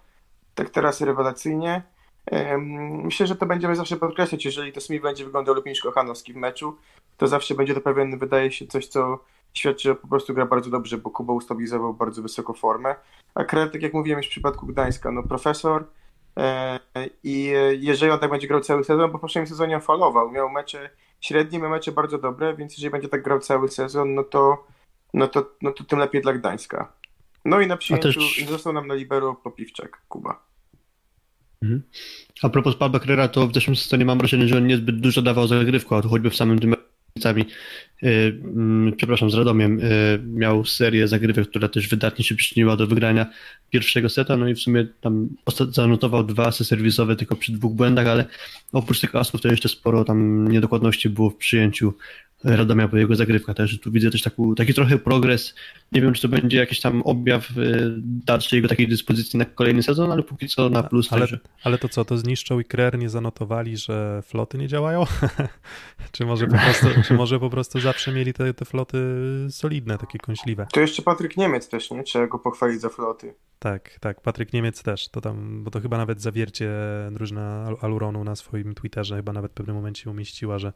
tak 0.55 0.69
teraz 0.69 1.01
rewelacyjnie. 1.01 1.81
Myślę, 3.03 3.27
że 3.27 3.35
to 3.35 3.45
będziemy 3.45 3.75
zawsze 3.75 3.97
podkreślać, 3.97 4.45
jeżeli 4.45 4.73
to 4.73 4.81
Smith 4.81 5.03
będzie 5.03 5.25
wyglądał 5.25 5.55
lepiej 5.55 5.71
niż 5.71 5.81
Kochanowski 5.81 6.33
w 6.33 6.35
meczu, 6.35 6.77
to 7.17 7.27
zawsze 7.27 7.55
będzie 7.55 7.73
to 7.73 7.81
pewien, 7.81 8.17
wydaje 8.17 8.51
się, 8.51 8.67
coś, 8.67 8.87
co 8.87 9.19
świadczy, 9.53 9.89
że 9.89 9.95
po 9.95 10.07
prostu 10.07 10.33
gra 10.33 10.45
bardzo 10.45 10.69
dobrze, 10.69 10.97
bo 10.97 11.09
Kuba 11.09 11.33
ustabilizował 11.33 11.93
bardzo 11.93 12.21
wysoką 12.21 12.53
formę. 12.53 12.95
A 13.35 13.43
Krer, 13.43 13.71
tak 13.71 13.81
jak 13.81 13.93
mówiłem 13.93 14.19
już 14.19 14.27
w 14.27 14.29
przypadku 14.29 14.67
Gdańska, 14.67 15.11
no 15.11 15.23
profesor 15.23 15.85
e, 16.37 16.79
i 17.23 17.53
jeżeli 17.79 18.11
on 18.11 18.19
tak 18.19 18.31
będzie 18.31 18.47
grał 18.47 18.61
cały 18.61 18.83
sezon, 18.83 19.11
bo 19.11 19.17
w 19.17 19.21
poprzednim 19.21 19.47
sezonie 19.47 19.75
on 19.75 19.81
falował, 19.81 20.31
miał 20.31 20.49
mecze 20.49 20.89
średnie, 21.21 21.59
miał 21.59 21.69
mecze 21.69 21.91
bardzo 21.91 22.17
dobre, 22.17 22.55
więc 22.55 22.73
jeżeli 22.73 22.91
będzie 22.91 23.07
tak 23.07 23.23
grał 23.23 23.39
cały 23.39 23.69
sezon, 23.69 24.15
no 24.15 24.23
to, 24.23 24.67
no 25.13 25.27
to, 25.27 25.49
no 25.61 25.71
to 25.71 25.83
tym 25.83 25.99
lepiej 25.99 26.21
dla 26.21 26.33
Gdańska. 26.33 26.93
No 27.45 27.61
i 27.61 27.67
na 27.67 27.77
przyjęciu 27.77 28.19
też- 28.19 28.45
został 28.49 28.73
nam 28.73 28.87
na 28.87 28.93
libero 28.93 29.33
Popiwczak, 29.33 30.01
Kuba. 30.07 30.51
A 32.43 32.49
propos 32.49 32.75
Pablo 32.75 32.99
Carrera, 32.99 33.27
to 33.27 33.47
w 33.47 33.53
zeszłym 33.53 33.75
sezonie 33.75 34.05
mam 34.05 34.17
wrażenie, 34.17 34.47
że 34.47 34.57
on 34.57 34.67
niezbyt 34.67 34.99
dużo 34.99 35.21
dawał 35.21 35.47
zagrywką, 35.47 35.97
a 35.97 36.01
to 36.01 36.09
choćby 36.09 36.29
w 36.29 36.35
samym 36.35 36.59
tym 36.59 36.75
yy, 38.01 38.41
mm, 38.43 38.93
przepraszam, 38.97 39.31
z 39.31 39.33
Radomiem, 39.33 39.79
yy, 39.79 39.85
miał 40.27 40.65
serię 40.65 41.07
zagrywek, 41.07 41.49
która 41.49 41.67
też 41.67 41.87
wydatnie 41.87 42.25
się 42.25 42.35
przyczyniła 42.35 42.77
do 42.77 42.87
wygrania 42.87 43.25
pierwszego 43.69 44.09
seta, 44.09 44.37
no 44.37 44.47
i 44.47 44.55
w 44.55 44.59
sumie 44.59 44.87
tam 45.01 45.29
zanotował 45.69 46.23
dwa 46.23 46.45
asy 46.45 46.65
serwisowe 46.65 47.15
tylko 47.15 47.35
przy 47.35 47.51
dwóch 47.51 47.73
błędach, 47.73 48.07
ale 48.07 48.25
oprócz 48.71 48.99
tych 48.99 49.15
asów 49.15 49.41
to 49.41 49.47
jeszcze 49.47 49.69
sporo 49.69 50.03
tam 50.03 50.47
niedokładności 50.47 51.09
było 51.09 51.29
w 51.29 51.35
przyjęciu 51.35 51.93
Radomia 52.43 52.87
po 52.87 52.97
jego 52.97 53.15
zagrywkach, 53.15 53.55
także 53.55 53.77
tu 53.77 53.91
widzę 53.91 54.11
też 54.11 54.21
taku, 54.21 54.55
taki 54.55 54.73
trochę 54.73 54.97
progres, 54.97 55.55
nie 55.91 56.01
wiem 56.01 56.13
czy 56.13 56.21
to 56.21 56.27
będzie 56.27 56.57
jakiś 56.57 56.81
tam 56.81 57.01
objaw 57.01 57.55
yy, 57.55 57.93
dalszej 57.97 58.57
jego 58.57 58.67
takiej 58.67 58.87
dyspozycji 58.87 59.39
na 59.39 59.45
kolejny 59.45 59.83
sezon, 59.83 60.11
ale 60.11 60.23
póki 60.23 60.47
co 60.47 60.69
na 60.69 60.83
plus, 60.83 61.13
Ale, 61.13 61.21
także 61.21 61.39
ale 61.63 61.77
to 61.77 61.89
co, 61.89 62.05
to 62.05 62.17
zniszczą 62.17 62.59
i 62.59 62.65
Krer 62.65 62.99
nie 62.99 63.09
zanotowali, 63.09 63.77
że 63.77 64.21
floty 64.25 64.57
nie 64.57 64.67
działają? 64.67 65.03
czy, 66.11 66.25
może 66.25 66.47
po 66.47 66.57
prostu, 66.57 66.87
czy 67.07 67.13
może 67.13 67.39
po 67.39 67.49
prostu 67.49 67.79
zawsze 67.79 68.11
mieli 68.11 68.33
te, 68.33 68.53
te 68.53 68.65
floty 68.65 68.97
solidne, 69.49 69.97
takie 69.97 70.19
kąśliwe? 70.19 70.67
To 70.73 70.81
jeszcze 70.81 71.01
Patryk 71.01 71.37
Niemiec 71.37 71.69
też, 71.69 71.91
nie? 71.91 72.03
Trzeba 72.03 72.27
go 72.27 72.39
pochwalić 72.39 72.81
za 72.81 72.89
floty. 72.89 73.33
Tak, 73.59 73.99
tak, 73.99 74.21
Patryk 74.21 74.53
Niemiec 74.53 74.83
też, 74.83 75.09
to 75.09 75.21
tam, 75.21 75.63
bo 75.63 75.71
to 75.71 75.81
chyba 75.81 75.97
nawet 75.97 76.21
zawiercie 76.21 76.71
drużyna 77.11 77.65
Al- 77.67 77.77
Aluronu 77.81 78.23
na 78.23 78.35
swoim 78.35 78.73
Twitterze 78.73 79.15
chyba 79.15 79.33
nawet 79.33 79.51
w 79.51 79.53
pewnym 79.53 79.75
momencie 79.75 80.09
umieściła, 80.09 80.59
że, 80.59 80.73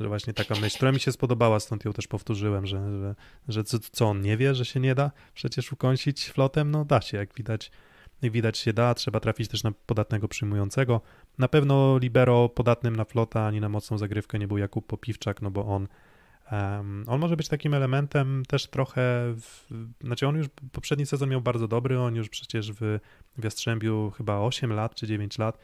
że 0.00 0.08
właśnie 0.08 0.34
taka 0.34 0.54
myśl, 0.54 0.76
która 0.76 0.92
mi 0.92 1.00
się 1.00 1.12
spodobała, 1.12 1.60
stąd 1.60 1.84
ją 1.84 1.92
też 1.92 2.06
powtórzyłem, 2.06 2.66
że, 2.66 3.00
że, 3.00 3.14
że 3.48 3.64
co, 3.64 3.78
co 3.78 4.06
on 4.06 4.20
nie 4.20 4.36
wie, 4.36 4.54
że 4.54 4.64
się 4.64 4.80
nie 4.80 4.94
da 4.94 5.10
przecież 5.34 5.72
ukąsić 5.72 6.28
flotem, 6.28 6.70
no 6.70 6.84
da 6.84 7.00
się, 7.00 7.16
jak 7.16 7.34
widać, 7.34 7.70
jak 8.22 8.32
widać 8.32 8.58
się 8.58 8.72
da, 8.72 8.94
trzeba 8.94 9.20
trafić 9.20 9.48
też 9.48 9.62
na 9.62 9.72
podatnego 9.86 10.28
przyjmującego. 10.28 11.00
Na 11.38 11.48
pewno 11.48 11.98
libero 11.98 12.48
podatnym 12.48 12.96
na 12.96 13.04
flota 13.04 13.46
ani 13.46 13.60
na 13.60 13.68
mocną 13.68 13.98
zagrywkę 13.98 14.38
nie 14.38 14.48
był 14.48 14.58
Jakub 14.58 14.86
Popiwczak, 14.86 15.42
no 15.42 15.50
bo 15.50 15.66
on 15.66 15.88
Em, 16.50 17.04
on 17.06 17.20
może 17.20 17.36
być 17.36 17.48
takim 17.48 17.74
elementem 17.74 18.42
też 18.48 18.66
trochę, 18.66 19.34
w, 19.40 19.66
znaczy 20.00 20.26
on 20.26 20.36
już 20.36 20.46
poprzedni 20.72 21.06
sezon 21.06 21.28
miał 21.28 21.40
bardzo 21.40 21.68
dobry, 21.68 22.00
on 22.00 22.14
już 22.14 22.28
przecież 22.28 22.72
w, 22.72 22.98
w 23.38 23.44
Jastrzębiu 23.44 24.12
chyba 24.16 24.38
8 24.38 24.72
lat 24.72 24.94
czy 24.94 25.06
9 25.06 25.38
lat 25.38 25.58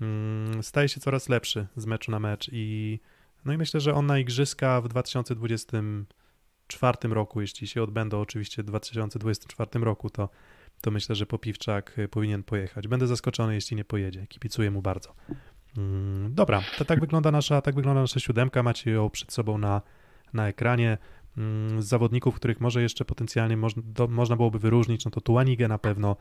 mm, 0.00 0.62
staje 0.62 0.88
się 0.88 1.00
coraz 1.00 1.28
lepszy 1.28 1.66
z 1.76 1.86
meczu 1.86 2.10
na 2.10 2.18
mecz 2.20 2.50
i 2.52 2.98
no 3.46 3.52
i 3.52 3.58
myślę, 3.58 3.80
że 3.80 3.94
on 3.94 4.06
na 4.06 4.18
igrzyska 4.18 4.80
w 4.80 4.88
2024 4.88 7.14
roku, 7.14 7.40
jeśli 7.40 7.66
się 7.66 7.82
odbędą 7.82 8.20
oczywiście 8.20 8.62
w 8.62 8.66
2024 8.66 9.84
roku, 9.84 10.10
to, 10.10 10.28
to 10.80 10.90
myślę, 10.90 11.14
że 11.14 11.26
Popiwczak 11.26 11.98
y, 11.98 12.08
powinien 12.08 12.42
pojechać. 12.42 12.88
Będę 12.88 13.06
zaskoczony, 13.06 13.54
jeśli 13.54 13.76
nie 13.76 13.84
pojedzie. 13.84 14.26
Kibicuję 14.26 14.70
mu 14.70 14.82
bardzo. 14.82 15.14
Mm, 15.76 16.34
Dobra, 16.34 16.62
to 16.78 16.84
tak 16.84 17.00
wygląda 17.00 17.30
nasza, 17.30 17.62
tak 17.62 17.74
wygląda 17.74 18.00
nasza 18.00 18.20
siódemka. 18.20 18.62
Macie 18.62 18.90
ją 18.90 19.10
przed 19.10 19.32
sobą 19.32 19.58
na, 19.58 19.82
na 20.32 20.48
ekranie. 20.48 20.98
Mm, 21.36 21.82
Z 21.82 21.86
zawodników, 21.86 22.34
których 22.34 22.60
może 22.60 22.82
jeszcze 22.82 23.04
potencjalnie 23.04 23.56
można, 23.56 23.82
do, 23.86 24.08
można 24.08 24.36
byłoby 24.36 24.58
wyróżnić, 24.58 25.04
no 25.04 25.10
to 25.10 25.20
Tuanigę 25.20 25.68
na 25.68 25.78
pewno 25.78 26.16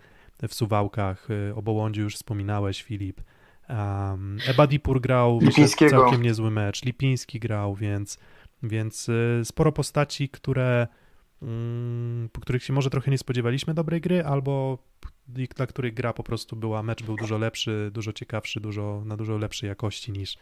w 0.49 0.53
Suwałkach, 0.53 1.29
y, 1.29 1.53
o 1.55 1.89
już 1.95 2.15
wspominałeś, 2.15 2.83
Filip. 2.83 3.21
Um, 3.69 4.37
Ebadipur 4.47 5.01
grał 5.01 5.39
myślę, 5.41 5.89
całkiem 5.89 6.21
niezły 6.21 6.51
mecz, 6.51 6.83
Lipiński 6.83 7.39
grał, 7.39 7.75
więc, 7.75 8.19
więc 8.63 9.09
y, 9.09 9.41
sporo 9.43 9.71
postaci, 9.71 10.29
które, 10.29 10.87
mm, 11.41 12.29
po 12.31 12.41
których 12.41 12.63
się 12.63 12.73
może 12.73 12.89
trochę 12.89 13.11
nie 13.11 13.17
spodziewaliśmy 13.17 13.73
dobrej 13.73 14.01
gry, 14.01 14.23
albo 14.25 14.77
dla 15.27 15.67
których 15.67 15.93
gra 15.93 16.13
po 16.13 16.23
prostu 16.23 16.55
była, 16.55 16.83
mecz 16.83 17.03
był 17.03 17.15
dużo 17.15 17.37
lepszy, 17.37 17.91
dużo 17.93 18.13
ciekawszy, 18.13 18.59
dużo, 18.59 19.03
na 19.05 19.17
dużo 19.17 19.37
lepszej 19.37 19.67
jakości 19.67 20.11
niż 20.11 20.37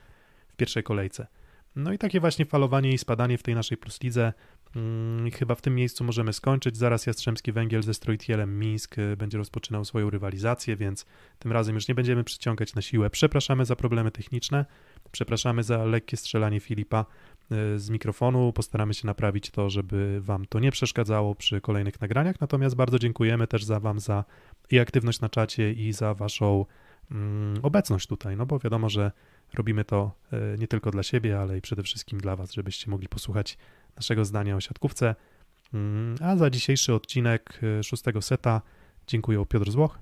w 0.47 0.55
pierwszej 0.55 0.83
kolejce. 0.83 1.27
No 1.75 1.93
i 1.93 1.97
takie 1.97 2.19
właśnie 2.19 2.45
falowanie 2.45 2.91
i 2.91 2.97
spadanie 2.97 3.37
w 3.37 3.43
tej 3.43 3.55
naszej 3.55 3.77
pluslidze. 3.77 4.33
Mm, 4.75 5.31
chyba 5.31 5.55
w 5.55 5.61
tym 5.61 5.75
miejscu 5.75 6.03
możemy 6.03 6.33
skończyć. 6.33 6.77
Zaraz 6.77 7.05
Jastrzębski 7.05 7.51
Węgiel 7.51 7.83
ze 7.83 7.93
Strojtielem 7.93 8.59
Mińsk 8.59 8.97
y, 8.97 9.17
będzie 9.17 9.37
rozpoczynał 9.37 9.85
swoją 9.85 10.09
rywalizację, 10.09 10.75
więc 10.75 11.05
tym 11.39 11.51
razem 11.51 11.75
już 11.75 11.87
nie 11.87 11.95
będziemy 11.95 12.23
przyciągać 12.23 12.75
na 12.75 12.81
siłę. 12.81 13.09
Przepraszamy 13.09 13.65
za 13.65 13.75
problemy 13.75 14.11
techniczne, 14.11 14.65
przepraszamy 15.11 15.63
za 15.63 15.85
lekkie 15.85 16.17
strzelanie 16.17 16.59
Filipa 16.59 17.05
y, 17.51 17.79
z 17.79 17.89
mikrofonu. 17.89 18.53
Postaramy 18.53 18.93
się 18.93 19.07
naprawić 19.07 19.49
to, 19.51 19.69
żeby 19.69 20.21
Wam 20.21 20.45
to 20.45 20.59
nie 20.59 20.71
przeszkadzało 20.71 21.35
przy 21.35 21.61
kolejnych 21.61 22.01
nagraniach. 22.01 22.41
Natomiast 22.41 22.75
bardzo 22.75 22.99
dziękujemy 22.99 23.47
też 23.47 23.63
za 23.63 23.79
Wam 23.79 23.99
za 23.99 24.23
i 24.71 24.79
aktywność 24.79 25.21
na 25.21 25.29
czacie, 25.29 25.73
i 25.73 25.93
za 25.93 26.13
Waszą 26.13 26.65
mm, 27.11 27.59
obecność 27.63 28.07
tutaj, 28.07 28.37
no 28.37 28.45
bo 28.45 28.59
wiadomo, 28.59 28.89
że 28.89 29.11
robimy 29.53 29.85
to 29.85 30.11
y, 30.33 30.57
nie 30.59 30.67
tylko 30.67 30.91
dla 30.91 31.03
siebie, 31.03 31.39
ale 31.39 31.57
i 31.57 31.61
przede 31.61 31.83
wszystkim 31.83 32.19
dla 32.19 32.35
Was, 32.35 32.53
żebyście 32.53 32.91
mogli 32.91 33.07
posłuchać 33.07 33.57
naszego 33.95 34.25
zdania 34.25 34.55
o 34.55 34.61
siatkówce. 34.61 35.15
Mm, 35.73 36.15
A 36.21 36.35
za 36.35 36.49
dzisiejszy 36.49 36.93
odcinek 36.93 37.59
y, 37.79 37.83
szóstego 37.83 38.21
seta 38.21 38.61
dziękuję 39.07 39.45
Piotr 39.49 39.71
Złoch. 39.71 39.99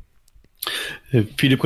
Filip 1.38 1.60